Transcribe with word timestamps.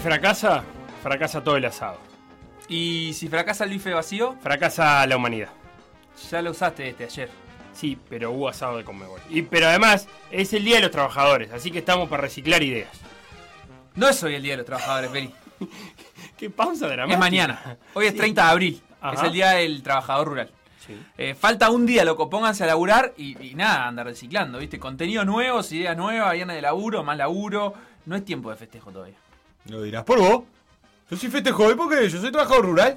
Fracasa, 0.00 0.62
fracasa 1.02 1.42
todo 1.42 1.56
el 1.56 1.64
asado. 1.64 1.98
Y 2.68 3.12
si 3.14 3.28
fracasa 3.28 3.64
el 3.64 3.70
bife 3.70 3.92
vacío, 3.92 4.36
Fracasa 4.42 5.06
la 5.06 5.16
humanidad. 5.16 5.50
ya 6.30 6.42
lo 6.42 6.50
usaste 6.52 6.88
este 6.88 7.04
ayer. 7.04 7.28
Sí, 7.72 7.98
pero 8.08 8.30
hubo 8.30 8.48
asado 8.48 8.76
de 8.78 8.84
Conmebol. 8.84 9.20
Y 9.28 9.42
pero 9.42 9.66
además 9.68 10.06
es 10.30 10.52
el 10.52 10.64
día 10.64 10.76
de 10.76 10.82
los 10.82 10.90
trabajadores, 10.90 11.52
así 11.52 11.70
que 11.70 11.80
estamos 11.80 12.08
para 12.08 12.22
reciclar 12.22 12.62
ideas. 12.62 12.90
No 13.96 14.08
es 14.08 14.20
hoy 14.24 14.34
el 14.34 14.42
Día 14.42 14.54
de 14.54 14.56
los 14.58 14.66
Trabajadores, 14.66 15.08
Peri. 15.10 15.32
Qué 16.36 16.50
pausa 16.50 16.88
dramática. 16.88 17.14
Es 17.14 17.18
mañana. 17.20 17.76
Hoy 17.94 18.06
es 18.06 18.16
30 18.16 18.42
de 18.44 18.50
abril. 18.50 18.82
Ajá. 19.00 19.14
Es 19.14 19.22
el 19.22 19.32
Día 19.32 19.50
del 19.50 19.82
Trabajador 19.84 20.26
Rural. 20.26 20.50
Sí. 20.84 21.00
Eh, 21.16 21.34
falta 21.36 21.70
un 21.70 21.86
día, 21.86 22.04
loco. 22.04 22.28
Pónganse 22.28 22.64
a 22.64 22.66
laburar 22.66 23.14
y, 23.16 23.40
y 23.50 23.54
nada, 23.54 23.86
andar 23.86 24.06
reciclando, 24.06 24.58
¿viste? 24.58 24.80
Contenido 24.80 25.24
nuevo, 25.24 25.60
ideas 25.70 25.96
nuevas, 25.96 26.32
viernes 26.32 26.56
de 26.56 26.62
laburo, 26.62 27.04
más 27.04 27.16
laburo. 27.16 27.72
No 28.06 28.16
es 28.16 28.24
tiempo 28.24 28.50
de 28.50 28.56
festejo 28.56 28.90
todavía. 28.90 29.14
Lo 29.68 29.82
dirás 29.82 30.04
por 30.04 30.18
vos. 30.18 30.42
Yo 31.10 31.16
soy 31.16 31.30
festejo 31.30 31.64
hoy 31.64 31.74
porque 31.74 32.08
yo 32.08 32.20
soy 32.20 32.30
trabajador 32.30 32.64
rural. 32.64 32.96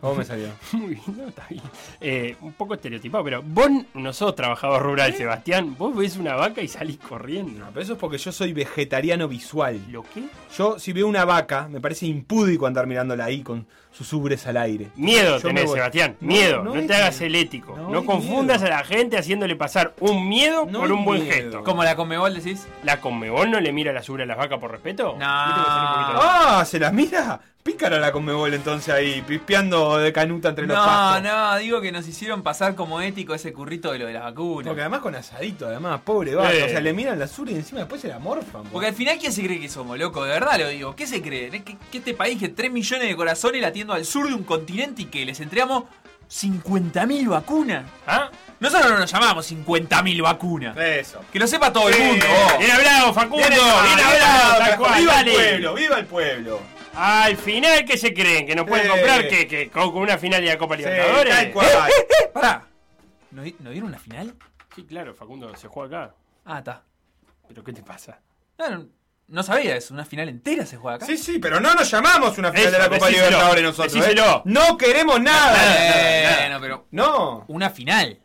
¿Cómo 0.00 0.14
me 0.14 0.24
salió? 0.24 0.48
Muy 0.72 0.94
bien, 0.94 1.16
no, 1.16 1.28
está 1.28 1.46
bien. 1.48 1.62
Eh, 2.00 2.36
un 2.40 2.52
poco 2.52 2.74
estereotipado, 2.74 3.24
pero 3.24 3.42
vos 3.42 3.68
no 3.94 4.12
sos 4.12 4.34
trabajador 4.34 4.82
rural, 4.82 5.14
Sebastián. 5.14 5.76
Vos 5.78 5.94
ves 5.96 6.16
una 6.16 6.34
vaca 6.34 6.62
y 6.62 6.68
salís 6.68 6.98
corriendo. 6.98 7.60
No, 7.60 7.66
pero 7.68 7.82
eso 7.82 7.92
es 7.94 7.98
porque 7.98 8.18
yo 8.18 8.32
soy 8.32 8.52
vegetariano 8.52 9.28
visual. 9.28 9.80
¿Lo 9.90 10.02
qué? 10.02 10.24
Yo, 10.56 10.78
si 10.78 10.92
veo 10.92 11.06
una 11.06 11.24
vaca, 11.24 11.68
me 11.68 11.80
parece 11.80 12.06
impúdico 12.06 12.66
andar 12.66 12.86
mirándola 12.86 13.24
ahí 13.24 13.42
con 13.42 13.66
sus 13.92 14.12
ubres 14.12 14.46
al 14.46 14.56
aire. 14.56 14.88
Miedo 14.96 15.38
Yo 15.38 15.48
tenés. 15.48 15.70
Sebastián. 15.70 16.16
No, 16.20 16.28
miedo. 16.28 16.62
no 16.62 16.74
No, 16.74 16.86
te 16.86 16.94
hagas 16.94 17.20
miedo. 17.20 17.26
el 17.26 17.34
ético. 17.34 17.76
No 17.76 17.90
No, 17.90 18.04
confundas 18.04 18.60
miedo. 18.62 18.74
a 18.74 18.78
la 18.78 18.84
gente 18.84 19.18
haciéndole 19.18 19.56
pasar 19.56 19.92
un 20.00 20.28
miedo 20.28 20.66
No 20.70 20.80
por 20.80 20.92
un 20.92 21.04
buen 21.04 21.22
miedo. 21.24 21.34
gesto. 21.34 21.64
Como 21.64 21.84
la 21.84 21.96
Conmebol 21.96 22.34
decís. 22.34 22.66
¿La 22.84 23.00
Conmebol 23.00 23.50
no 23.50 23.60
le 23.60 23.72
mira 23.72 23.92
la 23.92 24.02
subra 24.02 24.24
a 24.24 24.26
las 24.26 24.36
vacas 24.38 24.58
por 24.58 24.70
respeto? 24.70 25.16
No. 25.18 25.26
¡Ah! 25.26 26.64
¿Se 26.66 26.78
las 26.78 26.92
mira? 26.92 27.40
Pícara 27.62 27.98
la 27.98 28.10
Conmebol 28.10 28.54
entonces 28.54 28.88
ahí, 28.92 29.20
pispeando 29.20 29.98
de 29.98 30.14
canuta 30.14 30.48
entre 30.48 30.66
los 30.66 30.74
No, 30.74 30.82
pastos. 30.82 31.24
no, 31.30 31.58
digo 31.58 31.82
que 31.82 31.92
nos 31.92 32.08
hicieron 32.08 32.42
pasar 32.42 32.74
como 32.74 33.02
ético 33.02 33.34
ese 33.34 33.52
currito 33.52 33.92
de 33.92 33.98
lo 33.98 34.06
de 34.06 34.14
las 34.14 34.22
vacunas. 34.22 34.66
Porque 34.68 34.80
además 34.80 35.00
con 35.00 35.14
asadito, 35.14 35.66
además, 35.66 36.00
pobre 36.02 36.34
vaca. 36.34 36.54
Eh. 36.54 36.62
O 36.64 36.68
sea, 36.70 36.80
le 36.80 36.94
miran 36.94 37.18
la 37.18 37.26
sur 37.28 37.50
y 37.50 37.54
encima 37.56 37.80
después 37.80 38.00
se 38.00 38.08
la 38.08 38.18
morfan. 38.18 38.62
po. 38.62 38.68
Porque 38.72 38.88
al 38.88 38.94
final, 38.94 39.18
¿quién 39.20 39.30
se 39.30 39.44
cree 39.44 39.60
que 39.60 39.68
somos, 39.68 39.98
loco? 39.98 40.24
De 40.24 40.30
verdad 40.30 40.58
lo 40.58 40.68
digo. 40.68 40.96
¿Qué 40.96 41.06
se 41.06 41.20
creen? 41.20 41.62
¿Que, 41.62 41.76
que 41.92 41.98
este 41.98 42.14
país 42.14 42.38
que 42.38 42.48
3 42.48 42.72
millones 42.72 43.06
de 43.08 43.14
corazones 43.14 43.60
al 43.88 44.04
sur 44.04 44.28
de 44.28 44.34
un 44.34 44.44
continente 44.44 45.02
y 45.02 45.04
que 45.06 45.24
les 45.24 45.40
entregamos 45.40 45.84
50.000 46.30 47.28
vacunas? 47.28 47.84
¿Ah? 48.06 48.30
Nosotros 48.60 48.90
no 48.92 48.98
nos 48.98 49.10
llamamos 49.10 49.50
50.000 49.50 50.22
vacunas. 50.22 50.76
Eso. 50.76 51.20
Que 51.32 51.38
lo 51.38 51.46
sepa 51.46 51.72
todo 51.72 51.88
el 51.88 51.94
Sí. 51.94 52.02
mundo. 52.02 52.26
Bien 52.58 52.70
hablado, 52.70 53.12
Facundo. 53.14 53.36
Bien 53.48 53.50
Bien 53.50 54.00
hablado. 54.06 54.94
¡Viva 54.96 55.20
el 55.20 55.32
pueblo! 55.32 55.74
¡Viva 55.74 55.98
el 55.98 56.06
pueblo! 56.06 56.60
Al 56.94 57.36
final, 57.36 57.84
¿qué 57.84 57.96
se 57.96 58.12
creen? 58.12 58.46
¿Que 58.46 58.54
nos 58.54 58.66
pueden 58.66 58.86
Sí. 58.86 58.90
comprar 58.92 59.28
que, 59.28 59.46
que 59.46 59.70
con, 59.70 59.96
una 59.96 60.18
final 60.18 60.40
de 60.42 60.48
la 60.48 60.58
Copa 60.58 60.76
Sí, 60.76 60.82
Libertadores? 60.82 61.34
tal 61.36 61.50
cual. 61.52 61.68
Pará. 62.34 62.64
¿No, 63.30 63.42
¿No 63.60 63.70
dieron 63.70 63.88
una 63.90 63.98
final? 63.98 64.34
Sí, 64.74 64.84
claro, 64.84 65.14
Facundo, 65.14 65.54
se 65.56 65.68
juega 65.68 66.04
acá. 66.04 66.14
Ah, 66.44 66.58
está. 66.58 66.82
¿Pero 67.48 67.62
qué 67.64 67.72
te 67.72 67.82
pasa? 67.82 68.20
No, 68.58 68.70
no, 68.70 68.86
no 69.30 69.42
sabía 69.42 69.76
eso. 69.76 69.94
Una 69.94 70.04
final 70.04 70.28
entera 70.28 70.66
se 70.66 70.76
juega 70.76 70.96
acá. 70.96 71.06
Sí, 71.06 71.16
sí, 71.16 71.38
pero 71.38 71.60
no 71.60 71.72
nos 71.74 71.90
llamamos 71.90 72.36
una 72.38 72.50
final 72.52 72.66
Eso, 72.66 72.72
de 72.72 72.78
la 72.78 72.84
Copa 72.90 73.06
decíselo, 73.06 73.26
Libertadores 73.28 73.62
nosotros. 73.64 73.92
decíselo. 73.94 74.36
¿eh? 74.38 74.42
No 74.44 74.76
queremos 74.76 75.20
nada. 75.20 76.46
Eh, 76.46 76.48
no, 76.50 76.60
pero 76.60 76.86
No. 76.90 77.44
una 77.48 77.70
final. 77.70 78.18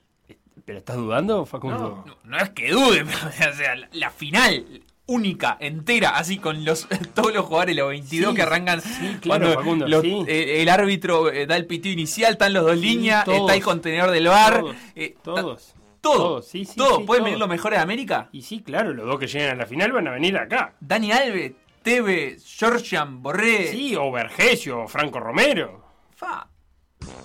¿Pero 0.66 0.80
estás 0.80 0.96
dudando, 0.96 1.46
Facundo? 1.46 2.04
No, 2.08 2.18
no 2.24 2.38
es 2.38 2.50
que 2.50 2.72
dude, 2.72 3.06
pero, 3.38 3.52
o 3.52 3.56
sea, 3.56 3.76
la, 3.76 3.88
la 3.94 4.10
final 4.10 4.66
única, 5.08 5.56
entera, 5.60 6.18
así 6.18 6.40
con 6.40 6.66
los 6.66 6.88
todos 7.14 7.32
los 7.32 7.46
jugadores, 7.46 7.76
los 7.76 7.90
22 7.90 8.32
Sí, 8.32 8.36
que 8.36 8.42
arrancan. 8.42 8.82
sí, 8.82 9.18
claro, 9.22 9.46
cuando 9.46 9.54
Facundo, 9.54 9.88
los- 9.88 10.02
sí. 10.02 10.26
eh, 10.28 10.64
el 10.64 10.70
árbitro 10.70 11.32
eh, 11.32 11.46
da 11.46 11.56
el 11.58 11.68
pitido 11.68 11.94
inicial, 11.94 12.34
están 12.34 12.54
los 12.54 12.66
dos 12.66 12.78
líneas, 12.78 13.26
todos. 13.26 13.42
está 13.42 13.54
el 13.54 13.64
contenedor 13.64 14.10
del 14.10 14.28
bar. 14.28 14.62
Todos, 14.62 14.76
eh, 14.96 15.16
Todos. 15.24 15.74
Todo. 16.12 16.18
Todos, 16.18 16.48
sí, 16.48 16.66
sí, 16.66 16.76
todo. 16.76 16.98
sí, 17.00 17.04
¿Pueden 17.04 17.22
todos. 17.22 17.24
venir 17.26 17.40
los 17.40 17.50
mejores 17.50 17.80
de 17.80 17.84
América? 17.84 18.30
Y 18.32 18.42
sí, 18.42 18.62
claro, 18.62 18.94
los 18.94 19.06
dos 19.06 19.20
que 19.20 19.28
llegan 19.28 19.52
a 19.52 19.56
la 19.56 19.66
final 19.66 19.92
van 19.92 20.08
a 20.08 20.12
venir 20.12 20.38
acá. 20.38 20.74
Dani 20.80 21.12
Alves, 21.12 21.54
Tevez, 21.84 22.44
Georgian, 22.58 23.22
Borré. 23.22 23.72
Sí, 23.72 23.96
o 23.96 24.12
Vergesio, 24.12 24.82
o 24.84 24.88
Franco 24.88 25.20
Romero. 25.20 25.84
Fa. 26.16 26.48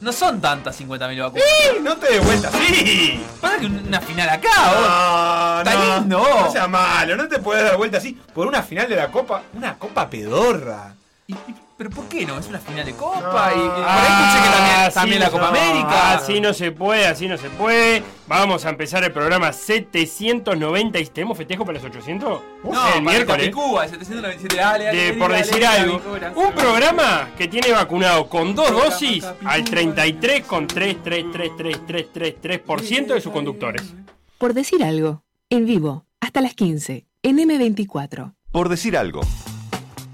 No 0.03 0.13
son 0.13 0.41
tantas 0.41 0.79
50.000 0.81 1.21
vacunas. 1.23 1.45
Sí, 1.47 1.79
no 1.83 1.97
te 1.97 2.13
des 2.13 2.25
vuelta. 2.25 2.51
Sí. 2.53 3.21
Pasa 3.41 3.59
que 3.59 3.67
una 3.67 4.01
final 4.01 4.29
acá, 4.29 4.49
vos. 4.67 5.65
No, 5.65 5.71
Está 5.71 5.75
no, 5.75 5.99
lindo. 6.01 6.19
No 6.19 6.51
sea 6.53 6.69
malo, 6.69 7.17
no 7.17 7.29
te 7.29 7.39
puedes 7.39 7.65
dar 7.65 7.77
vuelta 7.79 7.97
así 7.99 8.13
por 8.35 8.47
una 8.47 8.63
final 8.63 8.89
de 8.89 8.97
la 8.97 9.11
Copa. 9.11 9.43
Una 9.55 9.79
Copa 9.79 10.09
pedorra. 10.11 10.95
Y- 11.27 11.35
¿Pero 11.81 11.89
por 11.89 12.05
qué 12.09 12.27
no? 12.27 12.39
Es 12.39 12.47
una 12.47 12.59
final 12.59 12.85
de 12.85 12.93
Copa. 12.93 13.23
No. 13.23 13.31
y, 13.57 13.61
y 13.65 13.69
por 13.71 13.89
ahí 13.89 14.03
escuché 14.03 14.43
que 14.43 14.51
también, 14.93 15.21
la 15.21 15.29
no, 15.29 15.33
Copa 15.33 15.49
América. 15.49 16.13
Así 16.13 16.39
no 16.39 16.53
se 16.53 16.73
puede, 16.73 17.07
así 17.07 17.27
no 17.27 17.39
se 17.39 17.49
puede. 17.49 18.03
Vamos 18.27 18.67
a 18.67 18.69
empezar 18.69 19.03
el 19.03 19.13
programa 19.13 19.51
790 19.51 20.99
y 20.99 21.07
tenemos 21.07 21.39
festejo 21.39 21.65
para 21.65 21.79
los 21.79 21.89
800. 21.89 22.43
No, 22.65 22.95
el 22.95 23.01
miércoles. 23.01 23.47
El 23.47 23.55
797, 23.55 24.57
dale, 24.57 24.85
dale, 24.85 24.99
de 24.99 25.07
dale, 25.07 25.19
por 25.19 25.31
dale, 25.31 25.43
decir 25.43 25.63
dale, 25.63 25.81
algo, 25.81 26.03
un 26.37 26.53
programa 26.53 27.31
que 27.39 27.49
tiene 27.49 27.73
vacunado 27.73 28.29
con 28.29 28.55
dos 28.55 28.71
dosis 28.73 29.25
al 29.47 29.65
33 29.65 30.45
con 30.45 30.69
3333333% 30.69 33.15
de 33.15 33.23
sus 33.23 33.33
conductores. 33.33 33.95
Por 34.37 34.53
decir 34.53 34.85
algo. 34.85 35.23
En 35.49 35.65
vivo. 35.65 36.05
Hasta 36.21 36.43
las 36.43 36.53
15. 36.53 37.07
En 37.23 37.39
M24. 37.39 38.35
Por 38.53 38.69
decir 38.69 38.99
algo. 38.99 39.23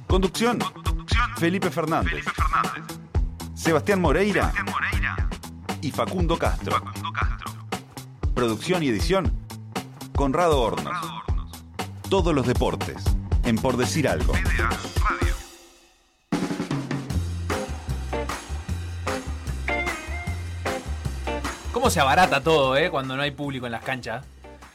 Conducción. 0.06 0.60
Felipe 1.36 1.70
Fernández. 1.70 2.24
Sebastián 3.54 4.00
Moreira. 4.00 4.52
Y 5.80 5.90
Facundo 5.90 6.38
Castro. 6.38 6.82
Producción 8.34 8.82
y 8.82 8.88
edición. 8.88 9.32
Conrado 10.14 10.60
Hornos. 10.60 10.96
Todos 12.08 12.34
los 12.34 12.46
deportes. 12.46 13.04
En 13.44 13.56
Por 13.56 13.76
decir 13.76 14.08
algo. 14.08 14.32
¿Cómo 21.72 21.90
se 21.90 22.00
abarata 22.00 22.42
todo, 22.42 22.76
eh? 22.76 22.90
Cuando 22.90 23.16
no 23.16 23.22
hay 23.22 23.30
público 23.30 23.66
en 23.66 23.72
las 23.72 23.82
canchas. 23.82 24.24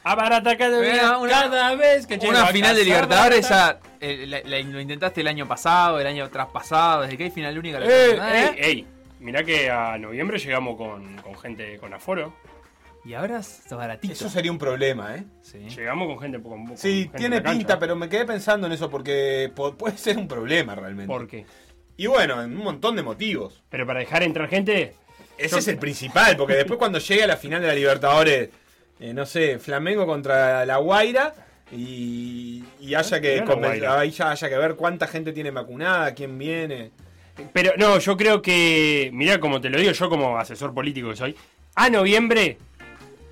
Abarata 0.03 0.57
cada, 0.57 0.79
Mira, 0.81 1.17
una- 1.19 1.29
cada 1.31 1.75
vez 1.75 2.07
que 2.07 2.15
Una 2.27 2.47
final 2.47 2.75
de 2.75 2.83
Libertadores 2.85 3.47
ya 3.47 3.79
eh, 3.99 4.25
la- 4.27 4.41
la- 4.43 4.59
lo 4.63 4.79
intentaste 4.81 5.21
el 5.21 5.27
año 5.27 5.47
pasado, 5.47 5.99
el 5.99 6.07
año 6.07 6.27
traspasado, 6.29 7.03
desde 7.03 7.17
que 7.17 7.25
hay 7.25 7.31
final 7.31 7.57
única. 7.57 7.79
la 7.79 7.85
Eh, 7.85 8.11
¿eh? 8.15 8.51
ey, 8.57 8.63
ey, 8.71 8.87
mirá 9.19 9.43
que 9.43 9.69
a 9.69 9.97
noviembre 9.99 10.39
llegamos 10.39 10.75
con, 10.75 11.17
con 11.17 11.37
gente 11.37 11.77
con 11.77 11.93
aforo. 11.93 12.33
Y 13.03 13.13
ahora 13.15 13.39
es 13.39 13.63
baratito. 13.69 14.13
Eso 14.13 14.29
sería 14.29 14.51
un 14.51 14.59
problema, 14.59 15.15
¿eh? 15.15 15.23
Sí. 15.41 15.57
Llegamos 15.69 16.07
con 16.07 16.19
gente 16.19 16.41
con, 16.41 16.67
con 16.67 16.77
Sí, 16.77 17.03
gente 17.03 17.17
tiene 17.17 17.35
cancha. 17.41 17.57
pinta, 17.57 17.79
pero 17.79 17.95
me 17.95 18.07
quedé 18.09 18.25
pensando 18.25 18.67
en 18.67 18.73
eso 18.73 18.89
porque 18.91 19.51
po- 19.55 19.75
puede 19.75 19.97
ser 19.97 20.17
un 20.17 20.27
problema 20.27 20.75
realmente. 20.75 21.07
¿Por 21.11 21.27
qué? 21.27 21.45
Y 21.97 22.07
bueno, 22.07 22.41
en 22.43 22.55
un 22.57 22.63
montón 22.63 22.95
de 22.95 23.03
motivos. 23.03 23.63
Pero 23.69 23.85
para 23.87 23.99
dejar 23.99 24.23
entrar 24.23 24.47
gente. 24.49 24.95
Ese 25.37 25.57
es 25.59 25.67
el 25.67 25.77
principal, 25.77 26.37
porque 26.37 26.53
después 26.53 26.77
cuando 26.77 26.99
llegue 26.99 27.23
a 27.23 27.27
la 27.27 27.37
final 27.37 27.61
de 27.61 27.67
la 27.67 27.73
Libertadores, 27.73 28.49
eh, 29.01 29.13
no 29.13 29.25
sé, 29.25 29.59
Flamengo 29.59 30.05
contra 30.05 30.65
La 30.65 30.77
Guaira, 30.77 31.33
y, 31.71 32.63
y 32.79 32.95
haya 32.95 33.19
que 33.21 33.43
ahí 33.89 34.11
ya 34.11 34.31
haya 34.31 34.49
que 34.49 34.57
ver 34.57 34.75
cuánta 34.75 35.07
gente 35.07 35.31
tiene 35.33 35.51
vacunada, 35.51 36.13
quién 36.13 36.37
viene. 36.37 36.91
Pero 37.53 37.71
no, 37.77 37.97
yo 37.99 38.17
creo 38.17 38.41
que, 38.41 39.09
mirá 39.13 39.39
como 39.39 39.59
te 39.61 39.69
lo 39.69 39.79
digo 39.79 39.91
yo 39.91 40.09
como 40.09 40.37
asesor 40.37 40.73
político 40.73 41.09
que 41.09 41.15
soy, 41.15 41.35
a 41.75 41.89
noviembre 41.89 42.57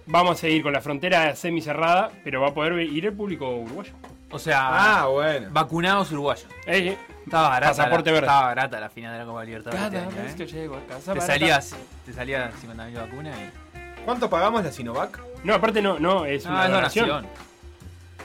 vamos 0.06 0.38
a 0.38 0.42
seguir 0.42 0.64
con 0.64 0.74
la 0.74 0.82
frontera 0.82 1.36
semicerrada, 1.36 2.10
pero 2.24 2.42
va 2.42 2.48
a 2.50 2.54
poder 2.54 2.80
ir 2.80 3.06
el 3.06 3.14
público 3.14 3.50
uruguayo. 3.58 3.92
O 4.32 4.40
sea, 4.40 5.02
Ah, 5.02 5.08
bueno. 5.08 5.48
vacunados 5.52 6.12
uruguayos. 6.12 6.48
Eh, 6.66 6.90
eh, 6.90 6.98
Estaba 7.26 7.50
barata. 7.50 7.76
Pasaporte 7.76 8.10
la, 8.10 8.14
verde. 8.14 8.26
Estaba 8.28 8.46
barata 8.48 8.80
la 8.80 8.90
final 8.90 9.14
de 9.14 9.20
la 9.20 9.26
Copa 9.26 9.44
Libertadores. 9.44 9.82
cada 9.82 9.98
este 9.98 10.16
año, 10.16 10.24
vez 10.24 10.34
¿eh? 10.34 10.36
que 10.38 10.46
llego 10.48 10.76
a 10.76 10.80
casa 10.88 11.14
Te 11.14 11.20
barata. 11.20 11.26
salías, 11.26 11.76
te 12.06 12.14
salía 12.14 12.52
50.000 12.52 12.94
vacunas 12.96 13.38
y. 13.38 14.02
¿Cuánto 14.06 14.30
pagamos 14.30 14.64
la 14.64 14.72
Sinovac? 14.72 15.20
No, 15.44 15.54
aparte 15.54 15.82
no, 15.82 16.00
no, 16.00 16.26
es 16.26 16.46
No, 16.46 16.52
una 16.52 16.66
es 16.66 16.72
donación. 16.72 17.08
donación. 17.08 17.32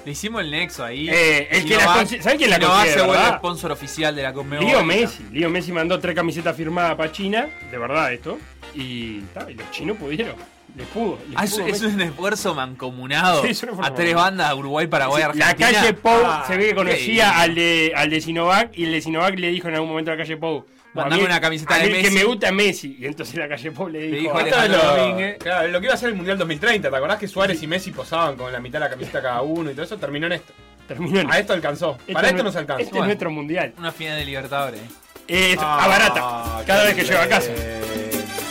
Le 0.04 0.12
hicimos 0.12 0.42
el 0.42 0.50
nexo 0.50 0.84
ahí. 0.84 1.08
Eh, 1.08 1.48
el 1.50 1.64
que 1.64 1.76
la 1.76 1.82
Sinovac- 1.86 2.02
consi- 2.06 2.20
¿sabe 2.20 2.36
quién 2.36 2.50
la 2.50 2.58
consigue, 2.60 2.92
se 2.92 3.02
vuelve 3.02 3.26
sponsor 3.38 3.72
oficial 3.72 4.14
de 4.14 4.22
la 4.22 4.32
Conmebol. 4.34 4.66
Lío 4.66 4.84
Messi, 4.84 5.24
Lío 5.32 5.48
Messi 5.48 5.72
mandó 5.72 5.98
tres 5.98 6.14
camisetas 6.14 6.54
firmadas 6.54 6.94
para 6.96 7.10
China, 7.10 7.48
de 7.70 7.78
verdad 7.78 8.12
esto, 8.12 8.38
y, 8.74 9.20
ta, 9.32 9.50
y 9.50 9.54
los 9.54 9.70
chinos 9.70 9.96
pudieron, 9.96 10.34
les 10.76 10.86
pudo. 10.88 11.18
les 11.30 11.36
Ah, 11.38 11.44
pudo 11.50 11.64
Messi. 11.64 11.86
es 11.86 11.94
un 11.94 12.00
esfuerzo 12.02 12.54
mancomunado. 12.54 13.40
Sí, 13.42 13.48
es 13.48 13.62
a 13.62 13.66
tres 13.66 13.78
mancomunado. 13.78 14.14
bandas, 14.16 14.54
Uruguay, 14.54 14.86
Paraguay, 14.88 15.22
Sí, 15.32 15.38
la 15.38 15.48
Argentina. 15.48 15.80
calle 15.80 15.94
Pou 15.94 16.12
Ah, 16.22 16.44
se 16.46 16.56
ve 16.58 16.66
que 16.66 16.74
conocía 16.74 17.40
al 17.40 17.54
de, 17.54 17.92
al 17.96 18.10
de 18.10 18.20
Sinovac 18.20 18.76
y 18.76 18.84
el 18.84 18.92
de 18.92 19.00
Sinovac 19.00 19.38
le 19.38 19.48
dijo 19.52 19.68
en 19.68 19.74
algún 19.76 19.88
momento 19.88 20.10
a 20.10 20.16
la 20.16 20.22
calle 20.22 20.36
Pou. 20.36 20.66
Mandame 20.94 21.22
mí- 21.22 21.26
una 21.26 21.40
camiseta 21.40 21.74
a 21.74 21.78
de 21.78 21.84
mí 21.84 21.90
el 21.90 21.96
Messi. 22.02 22.08
que 22.08 22.14
me 22.20 22.24
gusta 22.24 22.46
es 22.46 22.52
Messi. 22.52 22.96
Y 23.00 23.06
entonces 23.06 23.34
la 23.36 23.48
calle 23.48 23.70
Pou 23.72 23.88
le 23.88 23.98
dijo. 24.00 24.16
dijo, 24.16 24.32
"Ah, 24.36 24.40
Esto 24.42 24.48
es 24.48 24.54
Alejandro 24.62 24.94
lo, 24.96 25.00
Domínguez. 25.02 25.38
claro, 25.38 25.68
lo 25.68 25.80
que 25.80 25.86
iba 25.86 25.94
a 25.94 25.96
ser 25.96 26.08
el 26.10 26.14
Mundial 26.14 26.38
2030, 26.38 26.90
¿te 26.90 26.96
acordás 26.96 27.18
que 27.18 27.28
Suárez 27.28 27.62
y 27.62 27.66
Messi 27.66 27.90
posaban 27.90 28.36
con 28.36 28.52
la 28.52 28.60
mitad 28.60 28.78
de 28.78 28.84
la 28.86 28.90
camiseta 28.90 29.20
cada 29.22 29.42
uno 29.42 29.70
y 29.70 29.74
todo 29.74 29.84
eso? 29.84 29.96
Terminó 29.98 30.26
en 30.26 30.32
esto. 30.32 30.52
terminó 30.86 31.18
en 31.20 31.32
A 31.32 31.38
esto 31.38 31.52
alcanzó. 31.54 31.96
Este 32.00 32.12
Para 32.12 32.26
es 32.28 32.32
esto 32.34 32.42
nue- 32.42 32.46
nos 32.46 32.56
alcanza. 32.56 32.82
Este 32.82 32.98
es 32.98 33.04
nuestro 33.04 33.30
mundial. 33.30 33.72
Una 33.78 33.90
final 33.90 34.18
de 34.18 34.24
Libertadores. 34.26 34.80
Eh, 35.26 35.52
esto- 35.52 35.62
Ah, 35.64 35.84
a 35.84 35.88
barata. 35.88 36.64
Cada 36.66 36.84
vez 36.84 36.94
que 36.94 37.04
llego 37.04 37.20
a 37.20 37.26
casa. 37.26 37.50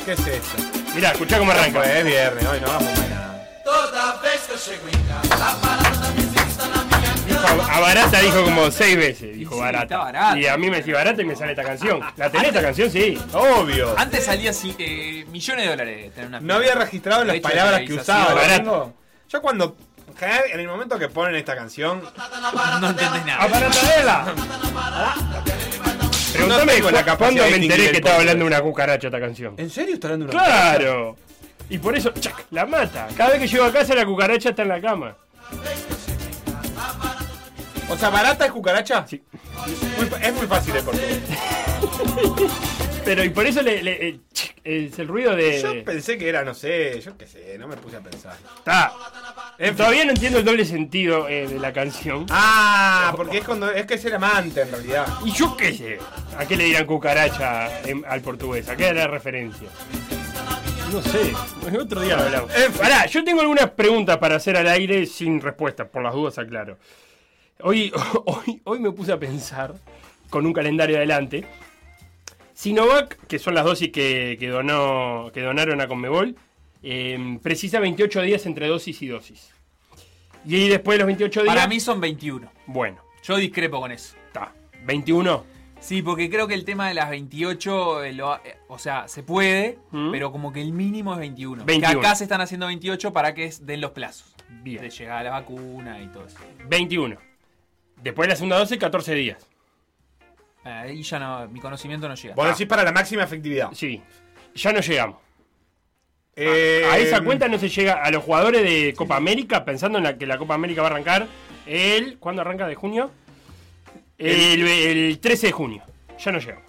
¿Qué 0.05 0.11
es 0.13 0.19
esto? 0.27 0.57
Mirá, 0.95 1.11
escuchá 1.11 1.37
cómo 1.37 1.51
arranca. 1.51 1.83
Es 1.99 2.03
viernes, 2.03 2.45
hoy 2.45 2.59
no 2.59 2.67
vamos 2.67 2.99
a 2.99 3.07
nada. 3.07 3.47
Dijo, 6.15 6.42
a 7.47 7.79
barata 7.79 8.19
dijo 8.21 8.43
como 8.43 8.71
seis 8.71 8.97
veces. 8.97 9.37
Dijo 9.37 9.55
sí, 9.55 9.59
barata. 9.61 10.37
Y 10.37 10.47
a 10.47 10.57
mí 10.57 10.69
me 10.69 10.77
decía 10.77 10.95
barata 10.95 11.21
y 11.21 11.25
me 11.25 11.35
sale 11.35 11.51
esta 11.51 11.63
canción. 11.63 12.01
¿La 12.17 12.29
tenés 12.29 12.47
esta 12.47 12.61
canción? 12.61 12.91
Sí. 12.91 13.19
Obvio. 13.33 13.95
Antes 13.97 14.25
salía 14.25 14.51
así, 14.51 14.75
eh, 14.77 15.25
millones 15.29 15.65
de 15.65 15.71
dólares 15.71 16.13
tener 16.13 16.27
una 16.29 16.39
No 16.39 16.55
había 16.55 16.75
registrado 16.75 17.23
las 17.23 17.39
palabras 17.39 17.81
que 17.81 17.93
usaba. 17.93 18.33
Barato. 18.33 18.93
Yo 19.29 19.41
cuando. 19.41 19.75
en 20.51 20.59
el 20.59 20.67
momento 20.67 20.97
que 20.99 21.09
ponen 21.09 21.35
esta 21.35 21.55
canción. 21.55 22.01
No 22.81 22.89
entendés 22.89 23.21
¡A 23.21 23.25
nada. 23.25 23.47
baratadela! 23.47 24.33
Pregúntame 26.33 26.79
No 26.79 26.91
la 26.91 27.17
cuándo 27.17 27.43
me 27.43 27.55
enteré 27.55 27.91
que 27.91 27.97
estaba 27.97 28.15
hablando 28.17 28.43
de 28.43 28.47
una 28.47 28.61
cucaracha 28.61 29.07
esta 29.07 29.19
canción. 29.19 29.53
¿En 29.57 29.69
serio 29.69 29.95
está 29.95 30.07
hablando 30.07 30.25
de 30.27 30.35
una 30.35 30.43
¡Claro! 30.43 31.15
Y 31.69 31.77
por 31.77 31.95
eso, 31.95 32.11
¡chac! 32.19 32.45
la 32.51 32.65
mata. 32.65 33.07
Cada 33.15 33.31
vez 33.31 33.39
que 33.39 33.47
llego 33.47 33.65
a 33.65 33.71
casa 33.71 33.95
la 33.95 34.05
cucaracha 34.05 34.49
está 34.49 34.63
en 34.63 34.69
la 34.69 34.81
cama. 34.81 35.15
O 37.89 37.97
sea, 37.97 38.09
barata 38.09 38.45
es 38.45 38.51
cucaracha. 38.51 39.05
Sí. 39.07 39.21
Muy 39.97 40.09
es 40.21 40.33
muy 40.33 40.47
fácil 40.47 40.75
el 40.75 40.83
portugués. 40.83 41.19
Pero 43.05 43.23
y 43.23 43.29
por 43.29 43.45
eso 43.45 43.61
le, 43.61 43.83
le- 43.83 44.07
eh, 44.07 44.19
es 44.63 44.97
el 44.97 45.09
ruido 45.09 45.31
Yo 45.31 45.73
de. 45.73 45.83
pensé 45.85 46.17
que 46.17 46.29
era, 46.29 46.45
no 46.45 46.53
sé, 46.53 47.01
yo 47.01 47.17
qué 47.17 47.27
sé, 47.27 47.57
no 47.59 47.67
me 47.67 47.75
puse 47.75 47.97
a 47.97 47.99
pensar. 47.99 48.37
Está. 48.59 48.93
En 49.57 49.67
fin. 49.69 49.75
Todavía 49.77 50.05
no 50.05 50.11
entiendo 50.11 50.39
el 50.39 50.45
doble 50.45 50.63
sentido 50.63 51.27
eh, 51.27 51.47
de 51.47 51.59
la 51.59 51.73
canción. 51.73 52.25
Ah, 52.29 53.13
porque 53.17 53.39
es 53.39 53.43
cuando 53.43 53.69
es 53.69 53.85
que 53.85 53.95
es 53.95 54.05
el 54.05 54.13
amante 54.15 54.61
en 54.61 54.71
realidad. 54.71 55.05
Y 55.25 55.31
yo 55.33 55.57
qué 55.57 55.73
sé. 55.73 55.99
¿A 56.37 56.45
qué 56.45 56.55
le 56.55 56.63
dirán 56.63 56.85
cucaracha 56.85 57.81
en- 57.81 58.05
al 58.07 58.21
portugués? 58.21 58.69
¿A 58.69 58.75
qué 58.77 58.85
era 58.87 59.01
la 59.01 59.07
referencia? 59.07 59.67
No 60.93 61.01
sé. 61.01 61.33
Otro 61.77 62.01
día 62.01 62.15
lo 62.15 62.23
hablamos. 62.23 62.55
En 62.55 62.71
fin. 62.71 62.81
Pará, 62.81 63.05
yo 63.07 63.21
tengo 63.25 63.41
algunas 63.41 63.69
preguntas 63.71 64.17
para 64.17 64.37
hacer 64.37 64.55
al 64.55 64.67
aire 64.67 65.05
sin 65.07 65.41
respuesta. 65.41 65.85
Por 65.89 66.03
las 66.03 66.13
dudas, 66.13 66.37
aclaro. 66.37 66.77
Hoy, 67.63 67.91
hoy, 68.25 68.61
hoy 68.65 68.79
me 68.79 68.91
puse 68.91 69.11
a 69.11 69.19
pensar, 69.19 69.73
con 70.29 70.45
un 70.45 70.53
calendario 70.53 70.97
adelante. 70.97 71.45
Sinovac, 72.53 73.17
que 73.27 73.39
son 73.39 73.55
las 73.55 73.65
dosis 73.65 73.89
que, 73.91 74.37
que 74.39 74.47
donó, 74.49 75.31
que 75.33 75.41
donaron 75.41 75.81
a 75.81 75.87
Conmebol, 75.87 76.35
eh, 76.83 77.39
precisa 77.41 77.79
28 77.79 78.21
días 78.21 78.45
entre 78.45 78.67
dosis 78.67 79.01
y 79.01 79.07
dosis. 79.07 79.49
Y 80.45 80.55
ahí 80.55 80.69
después 80.69 80.95
de 80.95 80.99
los 80.99 81.07
28 81.07 81.43
días. 81.43 81.55
Para 81.55 81.67
mí 81.67 81.79
son 81.79 81.99
21. 82.01 82.51
Bueno, 82.67 82.97
Yo 83.23 83.37
discrepo 83.37 83.79
con 83.79 83.91
eso. 83.91 84.15
está. 84.27 84.53
21. 84.85 85.45
Sí, 85.79 86.01
porque 86.01 86.29
creo 86.29 86.47
que 86.47 86.53
el 86.53 86.63
tema 86.63 86.87
de 86.87 86.93
las 86.93 87.09
28, 87.09 88.03
eh, 88.03 88.13
lo- 88.13 88.35
eh, 88.37 88.57
o 88.69 88.77
sea, 88.77 89.07
se 89.09 89.23
puede, 89.23 89.79
¿Mm? 89.91 90.11
pero 90.11 90.31
como 90.31 90.53
que 90.53 90.61
el 90.61 90.71
mínimo 90.73 91.13
es 91.13 91.19
21. 91.19 91.65
21. 91.65 92.01
Que 92.01 92.05
acá 92.07 92.15
se 92.15 92.23
están 92.25 92.39
haciendo 92.41 92.67
28 92.67 93.11
para 93.11 93.33
que 93.33 93.51
den 93.61 93.81
los 93.81 93.91
plazos. 93.91 94.33
Bien. 94.49 94.81
De 94.81 94.89
llegar 94.89 95.17
a 95.19 95.23
la 95.23 95.29
vacuna 95.31 96.01
y 96.01 96.07
todo 96.07 96.25
eso. 96.25 96.37
21. 96.67 97.17
Después 98.03 98.27
de 98.27 98.33
la 98.33 98.35
segunda 98.35 98.57
dosis, 98.59 98.77
14 98.77 99.13
días. 99.15 99.37
Ahí 100.63 101.03
ya 101.03 101.19
no, 101.19 101.47
mi 101.47 101.59
conocimiento 101.59 102.07
no 102.07 102.15
llega. 102.15 102.35
Vos 102.35 102.47
decís 102.47 102.67
para 102.67 102.83
la 102.83 102.91
máxima 102.91 103.23
efectividad. 103.23 103.71
Sí. 103.73 104.01
Ya 104.55 104.71
no 104.71 104.79
llegamos. 104.81 105.17
Eh, 106.35 106.83
A 106.89 106.97
esa 106.97 107.21
cuenta 107.21 107.47
no 107.47 107.59
se 107.59 107.69
llega 107.69 107.93
a 108.03 108.09
los 108.11 108.23
jugadores 108.23 108.63
de 108.63 108.93
Copa 108.95 109.15
América, 109.15 109.63
pensando 109.63 109.97
en 109.99 110.03
la 110.05 110.17
que 110.17 110.25
la 110.25 110.37
Copa 110.37 110.55
América 110.55 110.81
va 110.81 110.87
a 110.87 110.91
arrancar 110.91 111.27
el. 111.65 112.17
¿Cuándo 112.17 112.41
arranca? 112.41 112.67
¿De 112.67 112.75
junio? 112.75 113.11
El, 114.17 114.67
el 114.67 115.19
13 115.19 115.47
de 115.47 115.53
junio. 115.53 115.83
Ya 116.17 116.31
no 116.31 116.39
llegamos. 116.39 116.63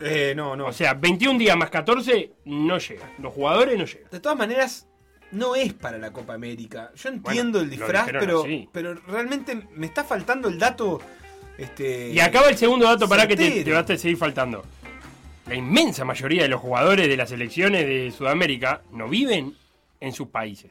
Eh, 0.00 0.32
no, 0.36 0.56
no. 0.56 0.66
O 0.66 0.72
sea, 0.72 0.94
21 0.94 1.38
días 1.38 1.56
más 1.56 1.70
14 1.70 2.32
no 2.46 2.78
llega. 2.78 3.10
Los 3.18 3.32
jugadores 3.32 3.78
no 3.78 3.84
llegan. 3.84 4.10
De 4.10 4.20
todas 4.20 4.36
maneras, 4.38 4.86
no 5.32 5.54
es 5.56 5.72
para 5.72 5.98
la 5.98 6.12
Copa 6.12 6.34
América. 6.34 6.90
Yo 6.94 7.08
entiendo 7.08 7.60
el 7.60 7.70
disfraz, 7.70 8.06
pero, 8.10 8.44
así. 8.44 8.68
pero 8.70 8.94
realmente 8.94 9.66
me 9.74 9.86
está 9.86 10.04
faltando 10.04 10.48
el 10.48 10.58
dato. 10.58 11.00
Este, 11.58 12.10
Y 12.10 12.20
acaba 12.20 12.48
el 12.48 12.56
segundo 12.56 12.86
dato 12.86 13.08
para 13.08 13.26
que 13.26 13.36
te, 13.36 13.72
vas 13.72 13.88
a 13.90 13.96
seguir 13.96 14.16
faltando. 14.16 14.64
La 15.46 15.54
inmensa 15.54 16.04
mayoría 16.04 16.42
de 16.42 16.48
los 16.48 16.60
jugadores 16.60 17.08
de 17.08 17.16
las 17.16 17.30
selecciones 17.30 17.84
de 17.86 18.12
Sudamérica 18.16 18.82
no 18.92 19.08
viven 19.08 19.54
en 20.00 20.12
sus 20.12 20.28
países. 20.28 20.70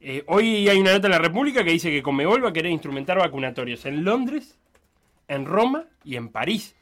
Eh, 0.00 0.24
hoy 0.26 0.68
hay 0.68 0.78
una 0.78 0.92
nota 0.92 1.06
en 1.06 1.12
la 1.12 1.18
República 1.18 1.64
que 1.64 1.70
dice 1.70 1.90
que 1.90 2.02
Conmebol 2.02 2.44
va 2.44 2.48
a 2.48 2.52
querer 2.52 2.72
instrumentar 2.72 3.18
vacunatorios 3.18 3.86
en 3.86 4.04
Londres, 4.04 4.58
en 5.28 5.46
Roma 5.46 5.84
y 6.04 6.16
en 6.16 6.28
París. 6.28 6.74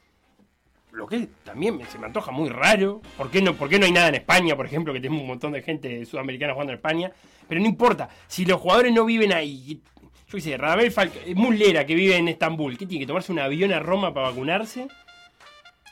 Lo 0.91 1.07
que 1.07 1.29
también 1.43 1.77
me- 1.77 1.85
se 1.85 1.97
me 1.97 2.05
antoja 2.07 2.31
muy 2.31 2.49
raro. 2.49 3.01
¿Por 3.17 3.29
qué, 3.31 3.41
no, 3.41 3.53
¿Por 3.55 3.69
qué 3.69 3.79
no 3.79 3.85
hay 3.85 3.91
nada 3.91 4.09
en 4.09 4.15
España, 4.15 4.55
por 4.55 4.65
ejemplo, 4.65 4.93
que 4.93 4.99
tenemos 4.99 5.21
un 5.21 5.27
montón 5.27 5.53
de 5.53 5.61
gente 5.61 6.05
sudamericana 6.05 6.53
jugando 6.53 6.73
en 6.73 6.77
España? 6.77 7.11
Pero 7.47 7.61
no 7.61 7.67
importa. 7.67 8.09
Si 8.27 8.45
los 8.45 8.59
jugadores 8.59 8.93
no 8.93 9.05
viven 9.05 9.31
ahí, 9.33 9.81
yo 10.27 10.37
qué 10.37 10.41
sé, 10.41 10.57
Radamel 10.57 10.91
Falcao, 10.91 11.21
Muslera 11.35 11.85
que 11.85 11.95
vive 11.95 12.15
en 12.17 12.27
Estambul, 12.27 12.77
¿qué 12.77 12.85
tiene 12.85 13.03
que 13.03 13.07
tomarse 13.07 13.31
un 13.31 13.39
avión 13.39 13.71
a 13.73 13.79
Roma 13.79 14.13
para 14.13 14.29
vacunarse? 14.29 14.87